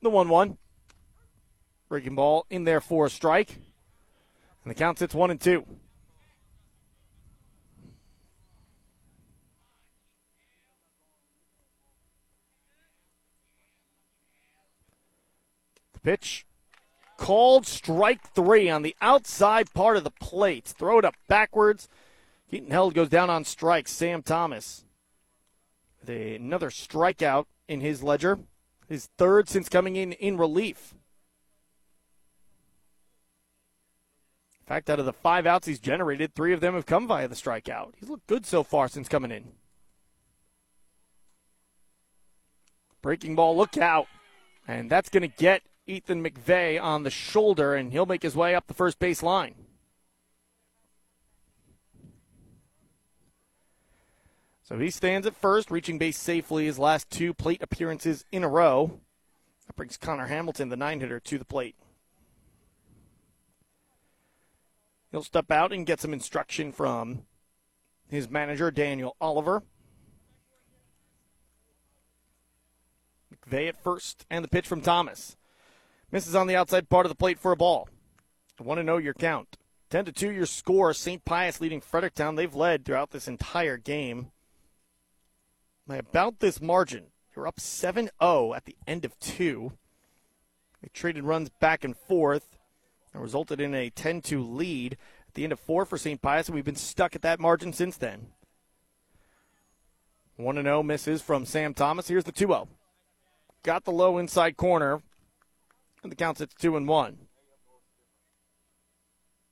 The 0.00 0.08
one 0.08 0.28
one. 0.28 0.58
Breaking 1.88 2.14
ball 2.14 2.46
in 2.48 2.62
there 2.62 2.80
for 2.80 3.06
a 3.06 3.10
strike. 3.10 3.58
And 4.64 4.70
the 4.70 4.74
count 4.74 4.98
sits 4.98 5.14
one 5.14 5.30
and 5.30 5.40
two. 5.40 5.64
The 15.94 16.00
pitch 16.00 16.46
called 17.16 17.66
strike 17.66 18.20
three 18.34 18.68
on 18.68 18.82
the 18.82 18.96
outside 19.00 19.72
part 19.74 19.96
of 19.96 20.04
the 20.04 20.10
plate. 20.10 20.66
Throw 20.66 20.98
it 20.98 21.04
up 21.04 21.14
backwards. 21.28 21.88
Keaton 22.50 22.70
Held 22.70 22.94
goes 22.94 23.08
down 23.08 23.30
on 23.30 23.44
strike. 23.44 23.88
Sam 23.88 24.22
Thomas. 24.22 24.84
Another 26.06 26.70
strikeout 26.70 27.46
in 27.68 27.80
his 27.80 28.02
ledger. 28.02 28.40
His 28.88 29.08
third 29.16 29.48
since 29.48 29.68
coming 29.68 29.96
in 29.96 30.12
in 30.12 30.36
relief. 30.36 30.94
In 34.62 34.66
fact, 34.66 34.88
out 34.88 35.00
of 35.00 35.06
the 35.06 35.12
five 35.12 35.44
outs 35.44 35.66
he's 35.66 35.80
generated, 35.80 36.34
three 36.34 36.52
of 36.52 36.60
them 36.60 36.74
have 36.74 36.86
come 36.86 37.08
via 37.08 37.26
the 37.26 37.34
strikeout. 37.34 37.92
He's 37.98 38.08
looked 38.08 38.28
good 38.28 38.46
so 38.46 38.62
far 38.62 38.88
since 38.88 39.08
coming 39.08 39.32
in. 39.32 39.52
Breaking 43.02 43.34
ball, 43.34 43.56
look 43.56 43.76
out. 43.76 44.06
And 44.68 44.88
that's 44.88 45.08
going 45.08 45.28
to 45.28 45.36
get 45.36 45.62
Ethan 45.86 46.24
McVeigh 46.24 46.80
on 46.80 47.02
the 47.02 47.10
shoulder, 47.10 47.74
and 47.74 47.92
he'll 47.92 48.06
make 48.06 48.22
his 48.22 48.36
way 48.36 48.54
up 48.54 48.68
the 48.68 48.74
first 48.74 49.00
base 49.00 49.22
line. 49.22 49.56
So 54.62 54.78
he 54.78 54.90
stands 54.90 55.26
at 55.26 55.34
first, 55.34 55.72
reaching 55.72 55.98
base 55.98 56.16
safely 56.16 56.66
his 56.66 56.78
last 56.78 57.10
two 57.10 57.34
plate 57.34 57.62
appearances 57.62 58.24
in 58.30 58.44
a 58.44 58.48
row. 58.48 59.00
That 59.66 59.74
brings 59.74 59.96
Connor 59.96 60.28
Hamilton, 60.28 60.68
the 60.68 60.76
nine 60.76 61.00
hitter, 61.00 61.18
to 61.18 61.38
the 61.38 61.44
plate. 61.44 61.74
He'll 65.12 65.22
step 65.22 65.50
out 65.50 65.72
and 65.72 65.86
get 65.86 66.00
some 66.00 66.14
instruction 66.14 66.72
from 66.72 67.24
his 68.08 68.30
manager, 68.30 68.70
Daniel 68.70 69.14
Oliver. 69.20 69.62
McVeigh 73.32 73.68
at 73.68 73.82
first, 73.82 74.24
and 74.30 74.42
the 74.42 74.48
pitch 74.48 74.66
from 74.66 74.80
Thomas. 74.80 75.36
Misses 76.10 76.34
on 76.34 76.46
the 76.46 76.56
outside 76.56 76.88
part 76.88 77.04
of 77.04 77.10
the 77.10 77.16
plate 77.16 77.38
for 77.38 77.52
a 77.52 77.56
ball. 77.56 77.88
I 78.58 78.64
want 78.64 78.78
to 78.78 78.84
know 78.84 78.96
your 78.96 79.14
count. 79.14 79.58
10 79.90 80.06
to 80.06 80.12
2 80.12 80.30
your 80.30 80.46
score. 80.46 80.94
St. 80.94 81.24
Pius 81.24 81.60
leading 81.60 81.82
Fredericktown. 81.82 82.36
They've 82.36 82.54
led 82.54 82.84
throughout 82.84 83.10
this 83.10 83.28
entire 83.28 83.76
game. 83.76 84.30
By 85.86 85.96
about 85.96 86.40
this 86.40 86.60
margin, 86.60 87.08
you're 87.34 87.46
up 87.46 87.60
7 87.60 88.08
0 88.22 88.54
at 88.54 88.64
the 88.64 88.76
end 88.86 89.04
of 89.04 89.18
two. 89.18 89.72
They 90.80 90.88
traded 90.92 91.24
runs 91.24 91.50
back 91.50 91.84
and 91.84 91.96
forth 91.96 92.56
and 93.12 93.22
resulted 93.22 93.60
in 93.60 93.74
a 93.74 93.90
10 93.90 94.22
2 94.22 94.42
lead 94.42 94.96
at 95.28 95.34
the 95.34 95.44
end 95.44 95.52
of 95.52 95.60
four 95.60 95.84
for 95.84 95.98
St. 95.98 96.20
Pius, 96.20 96.48
and 96.48 96.54
we've 96.54 96.64
been 96.64 96.74
stuck 96.76 97.14
at 97.14 97.22
that 97.22 97.40
margin 97.40 97.72
since 97.72 97.96
then. 97.96 98.28
1 100.36 100.56
0 100.56 100.82
misses 100.82 101.22
from 101.22 101.44
Sam 101.44 101.74
Thomas. 101.74 102.08
Here's 102.08 102.24
the 102.24 102.32
2 102.32 102.46
0. 102.46 102.68
Got 103.62 103.84
the 103.84 103.92
low 103.92 104.18
inside 104.18 104.56
corner, 104.56 105.02
and 106.02 106.10
the 106.10 106.16
count's 106.16 106.40
at 106.40 106.50
2 106.58 106.76
and 106.76 106.88
1. 106.88 107.18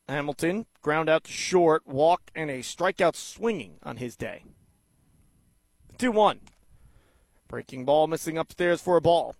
Hamilton, 0.08 0.66
ground 0.82 1.08
out 1.08 1.24
to 1.24 1.30
short, 1.30 1.86
walk, 1.86 2.32
and 2.34 2.50
a 2.50 2.60
strikeout 2.60 3.14
swinging 3.14 3.78
on 3.82 3.98
his 3.98 4.16
day. 4.16 4.44
2 5.98 6.10
1. 6.10 6.40
Breaking 7.46 7.84
ball 7.84 8.06
missing 8.06 8.36
upstairs 8.36 8.80
for 8.80 8.96
a 8.96 9.00
ball. 9.00 9.36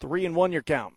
3 0.00 0.24
and 0.24 0.34
1 0.36 0.52
your 0.52 0.62
count. 0.62 0.94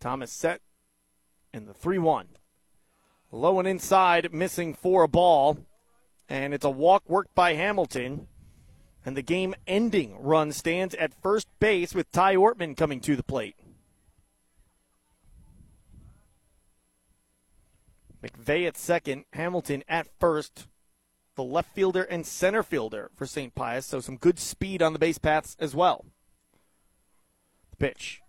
Thomas 0.00 0.32
set 0.32 0.60
and 1.52 1.66
the 1.66 1.74
3 1.74 1.98
1. 1.98 2.28
Low 3.30 3.58
and 3.58 3.68
inside, 3.68 4.32
missing 4.32 4.74
for 4.74 5.02
a 5.02 5.08
ball. 5.08 5.58
And 6.28 6.52
it's 6.52 6.64
a 6.64 6.70
walk 6.70 7.08
worked 7.08 7.34
by 7.34 7.54
Hamilton. 7.54 8.28
And 9.04 9.16
the 9.16 9.22
game 9.22 9.54
ending 9.66 10.16
run 10.20 10.52
stands 10.52 10.94
at 10.94 11.20
first 11.22 11.48
base 11.60 11.94
with 11.94 12.10
Ty 12.12 12.36
Ortman 12.36 12.76
coming 12.76 13.00
to 13.00 13.16
the 13.16 13.22
plate. 13.22 13.56
McVeigh 18.22 18.66
at 18.66 18.76
second, 18.76 19.24
Hamilton 19.32 19.84
at 19.88 20.08
first, 20.18 20.66
the 21.36 21.44
left 21.44 21.72
fielder 21.72 22.02
and 22.02 22.26
center 22.26 22.64
fielder 22.64 23.10
for 23.14 23.26
St. 23.26 23.54
Pius, 23.54 23.86
so 23.86 24.00
some 24.00 24.16
good 24.16 24.40
speed 24.40 24.82
on 24.82 24.92
the 24.92 24.98
base 24.98 25.18
paths 25.18 25.56
as 25.60 25.74
well. 25.74 26.04
The 27.70 27.76
pitch 27.76 28.20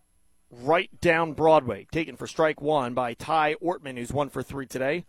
right 0.51 0.89
down 1.01 1.33
Broadway, 1.33 1.87
taken 1.91 2.15
for 2.15 2.27
strike 2.27 2.61
one 2.61 2.93
by 2.93 3.13
Ty 3.13 3.55
Ortman, 3.55 3.97
who's 3.97 4.11
one 4.11 4.29
for 4.29 4.43
three 4.43 4.65
today. 4.65 5.05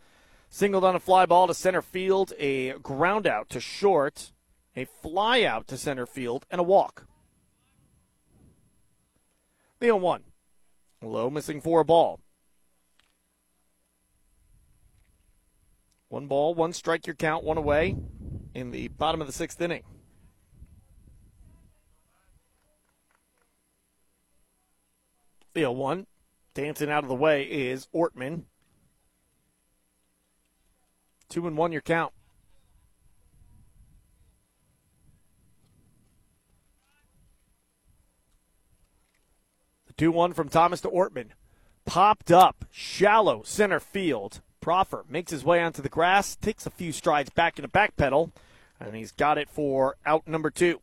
Singled 0.48 0.84
on 0.84 0.96
a 0.96 1.00
fly 1.00 1.26
ball 1.26 1.46
to 1.46 1.54
center 1.54 1.82
field, 1.82 2.32
a 2.38 2.72
ground 2.78 3.26
out 3.26 3.48
to 3.50 3.60
short, 3.60 4.32
a 4.74 4.84
fly 4.84 5.44
out 5.44 5.68
to 5.68 5.76
center 5.76 6.06
field, 6.06 6.44
and 6.50 6.60
a 6.60 6.64
walk. 6.64 7.06
The 9.78 9.86
0 9.86 9.96
1. 9.98 10.22
Low 11.02 11.30
missing 11.30 11.60
for 11.60 11.80
a 11.80 11.84
ball. 11.84 12.20
One 16.08 16.26
ball, 16.26 16.54
one 16.54 16.72
strike, 16.72 17.06
your 17.06 17.14
count, 17.14 17.44
one 17.44 17.56
away 17.56 17.96
in 18.52 18.72
the 18.72 18.88
bottom 18.88 19.20
of 19.20 19.28
the 19.28 19.32
sixth 19.32 19.60
inning. 19.60 19.84
The 25.52 25.60
0 25.60 25.72
1. 25.72 26.06
Dancing 26.54 26.90
out 26.90 27.04
of 27.04 27.08
the 27.08 27.14
way 27.14 27.44
is 27.44 27.88
Ortman. 27.94 28.42
Two 31.28 31.46
and 31.46 31.56
one, 31.56 31.70
your 31.70 31.80
count. 31.80 32.12
The 39.86 39.92
2 39.92 40.10
1 40.10 40.32
from 40.32 40.48
Thomas 40.48 40.80
to 40.80 40.88
Ortman. 40.88 41.28
Popped 41.84 42.30
up, 42.32 42.64
shallow 42.70 43.42
center 43.44 43.80
field. 43.80 44.40
Proffer 44.60 45.04
makes 45.08 45.30
his 45.30 45.44
way 45.44 45.62
onto 45.62 45.82
the 45.82 45.88
grass, 45.88 46.36
takes 46.36 46.66
a 46.66 46.70
few 46.70 46.92
strides 46.92 47.30
back 47.30 47.58
in 47.58 47.62
the 47.62 47.68
back 47.68 47.96
pedal, 47.96 48.32
and 48.78 48.94
he's 48.94 49.12
got 49.12 49.38
it 49.38 49.48
for 49.48 49.96
out 50.04 50.26
number 50.28 50.50
two. 50.50 50.80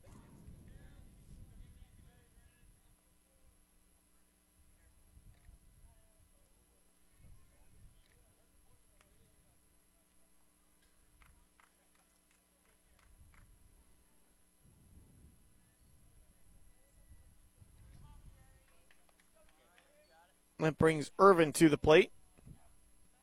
That 20.59 20.77
brings 20.77 21.11
Irvin 21.19 21.53
to 21.53 21.69
the 21.69 21.77
plate. 21.77 22.11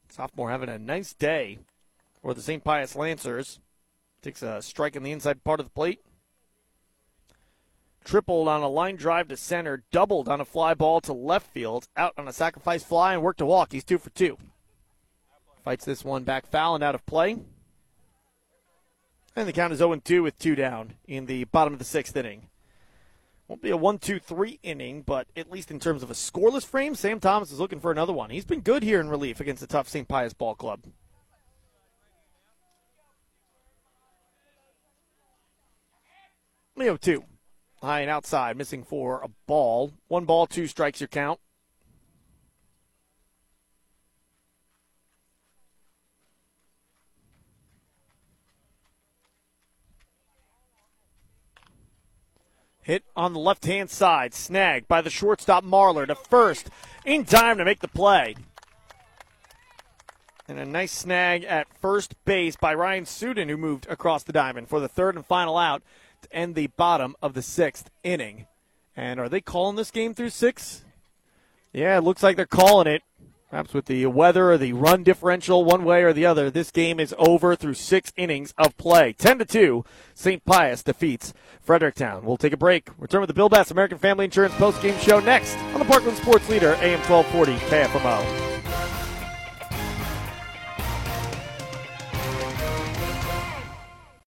Sophomore 0.09 0.51
having 0.51 0.69
a 0.69 0.79
nice 0.79 1.13
day 1.13 1.59
for 2.23 2.33
the 2.33 2.43
St. 2.43 2.63
Pius 2.63 2.95
Lancers. 2.95 3.59
Takes 4.23 4.43
a 4.43 4.63
strike 4.63 4.97
in 4.97 5.03
the 5.03 5.13
inside 5.13 5.43
part 5.45 5.61
of 5.61 5.67
the 5.67 5.73
plate. 5.73 6.01
tripled 8.05 8.49
on 8.49 8.63
a 8.63 8.69
line 8.69 8.97
drive 8.97 9.29
to 9.29 9.37
center, 9.37 9.83
doubled 9.91 10.29
on 10.29 10.41
a 10.41 10.45
fly 10.45 10.75
ball 10.75 11.01
to 11.01 11.13
left 11.13 11.47
field, 11.53 11.89
out 11.97 12.13
on 12.17 12.29
a 12.29 12.33
sacrifice 12.33 12.85
fly, 12.85 13.15
and 13.15 13.23
worked 13.23 13.39
to 13.39 13.47
walk. 13.47 13.73
He's 13.73 13.85
two 13.85 13.99
for 13.99 14.11
two. 14.11 14.39
Fights 15.65 15.85
this 15.85 16.05
one 16.05 16.23
back 16.23 16.47
foul 16.47 16.75
and 16.75 16.85
out 16.85 16.95
of 16.95 17.05
play. 17.07 17.39
And 19.35 19.49
the 19.49 19.53
count 19.53 19.73
is 19.73 19.79
0 19.79 19.97
2 19.97 20.23
with 20.23 20.39
two 20.39 20.55
down 20.55 20.95
in 21.07 21.27
the 21.27 21.45
bottom 21.45 21.73
of 21.73 21.79
the 21.79 21.85
sixth 21.85 22.17
inning. 22.17 22.49
Won't 23.47 23.61
be 23.61 23.71
a 23.71 23.77
1 23.77 23.99
2 23.99 24.19
3 24.19 24.59
inning, 24.63 25.03
but 25.03 25.27
at 25.37 25.51
least 25.51 25.71
in 25.71 25.79
terms 25.79 26.03
of 26.03 26.11
a 26.11 26.15
scoreless 26.15 26.65
frame, 26.65 26.95
Sam 26.95 27.21
Thomas 27.21 27.53
is 27.53 27.61
looking 27.61 27.81
for 27.81 27.91
another 27.91 28.13
one. 28.13 28.31
He's 28.31 28.47
been 28.47 28.61
good 28.61 28.83
here 28.83 29.01
in 29.01 29.09
relief 29.09 29.39
against 29.39 29.61
the 29.61 29.67
tough 29.67 29.89
St. 29.89 30.09
Pius 30.09 30.33
ball 30.33 30.55
club. 30.55 30.85
Leo 36.77 36.97
2. 36.97 37.23
High 37.83 38.01
and 38.01 38.11
outside, 38.11 38.57
missing 38.57 38.83
for 38.83 39.21
a 39.23 39.29
ball. 39.47 39.93
One 40.09 40.25
ball, 40.25 40.47
two 40.47 40.67
strikes 40.67 41.01
your 41.01 41.09
count. 41.09 41.39
Hit 52.85 53.03
on 53.17 53.33
the 53.33 53.41
left 53.41 53.65
hand 53.65 53.91
side, 53.91 54.35
snagged 54.35 54.87
by 54.87 55.01
the 55.01 55.09
shortstop 55.09 55.65
Marlar 55.65 56.07
to 56.07 56.15
first, 56.15 56.69
in 57.05 57.25
time 57.25 57.57
to 57.57 57.65
make 57.65 57.81
the 57.81 57.89
play. 57.89 58.37
And 60.47 60.59
a 60.59 60.67
nice 60.67 60.93
snag 60.93 61.45
at 61.45 61.67
first 61.81 62.15
base 62.27 62.57
by 62.57 62.75
Ryan 62.75 63.05
Sudin, 63.07 63.49
who 63.49 63.57
moved 63.57 63.87
across 63.89 64.23
the 64.23 64.35
diamond 64.35 64.69
for 64.69 64.81
the 64.81 64.89
third 64.89 65.17
and 65.17 65.25
final 65.25 65.57
out 65.57 65.83
to 66.21 66.37
end 66.37 66.55
the 66.55 66.67
bottom 66.67 67.17
of 67.23 67.33
the 67.33 67.41
sixth 67.41 67.91
inning. 68.03 68.47
And 68.95 69.19
are 69.19 69.31
they 69.31 69.41
calling 69.41 69.77
this 69.77 69.91
game 69.91 70.13
through 70.13 70.31
six? 70.31 70.85
Yeah, 71.73 71.97
it 71.97 72.05
looks 72.05 72.23
like 72.23 72.37
they're 72.37 72.45
calling 72.45 72.87
it. 72.87 73.03
Perhaps 73.55 73.73
with 73.73 73.87
the 73.87 74.07
weather 74.07 74.51
or 74.51 74.59
the 74.59 74.73
run 74.73 75.05
differential, 75.05 75.65
one 75.65 75.85
way 75.85 76.03
or 76.03 76.13
the 76.13 76.27
other, 76.27 76.51
this 76.51 76.73
game 76.73 76.99
is 76.99 77.15
over 77.19 77.55
through 77.55 77.75
six 77.75 78.13
innings 78.17 78.53
of 78.59 78.77
play. 78.77 79.13
10 79.13 79.39
to 79.39 79.45
2, 79.45 79.85
St. 80.13 80.45
Pius 80.45 80.83
defeats 80.83 81.33
Fredericktown. 81.61 82.25
We'll 82.25 82.37
take 82.37 82.53
a 82.53 82.57
break. 82.57 82.89
Return 82.99 83.21
with 83.21 83.29
the 83.29 83.35
Bill 83.35 83.49
Bass 83.49 83.71
American 83.71 83.99
Family 83.99 84.25
Insurance 84.25 84.57
post 84.57 84.83
game 84.83 84.99
show 84.99 85.21
next 85.21 85.57
on 85.73 85.79
the 85.79 85.85
Parkland 85.85 86.19
Sports 86.19 86.49
Leader, 86.49 86.75
AM 86.81 86.99
1240 87.09 87.53
KFMO. 87.69 88.44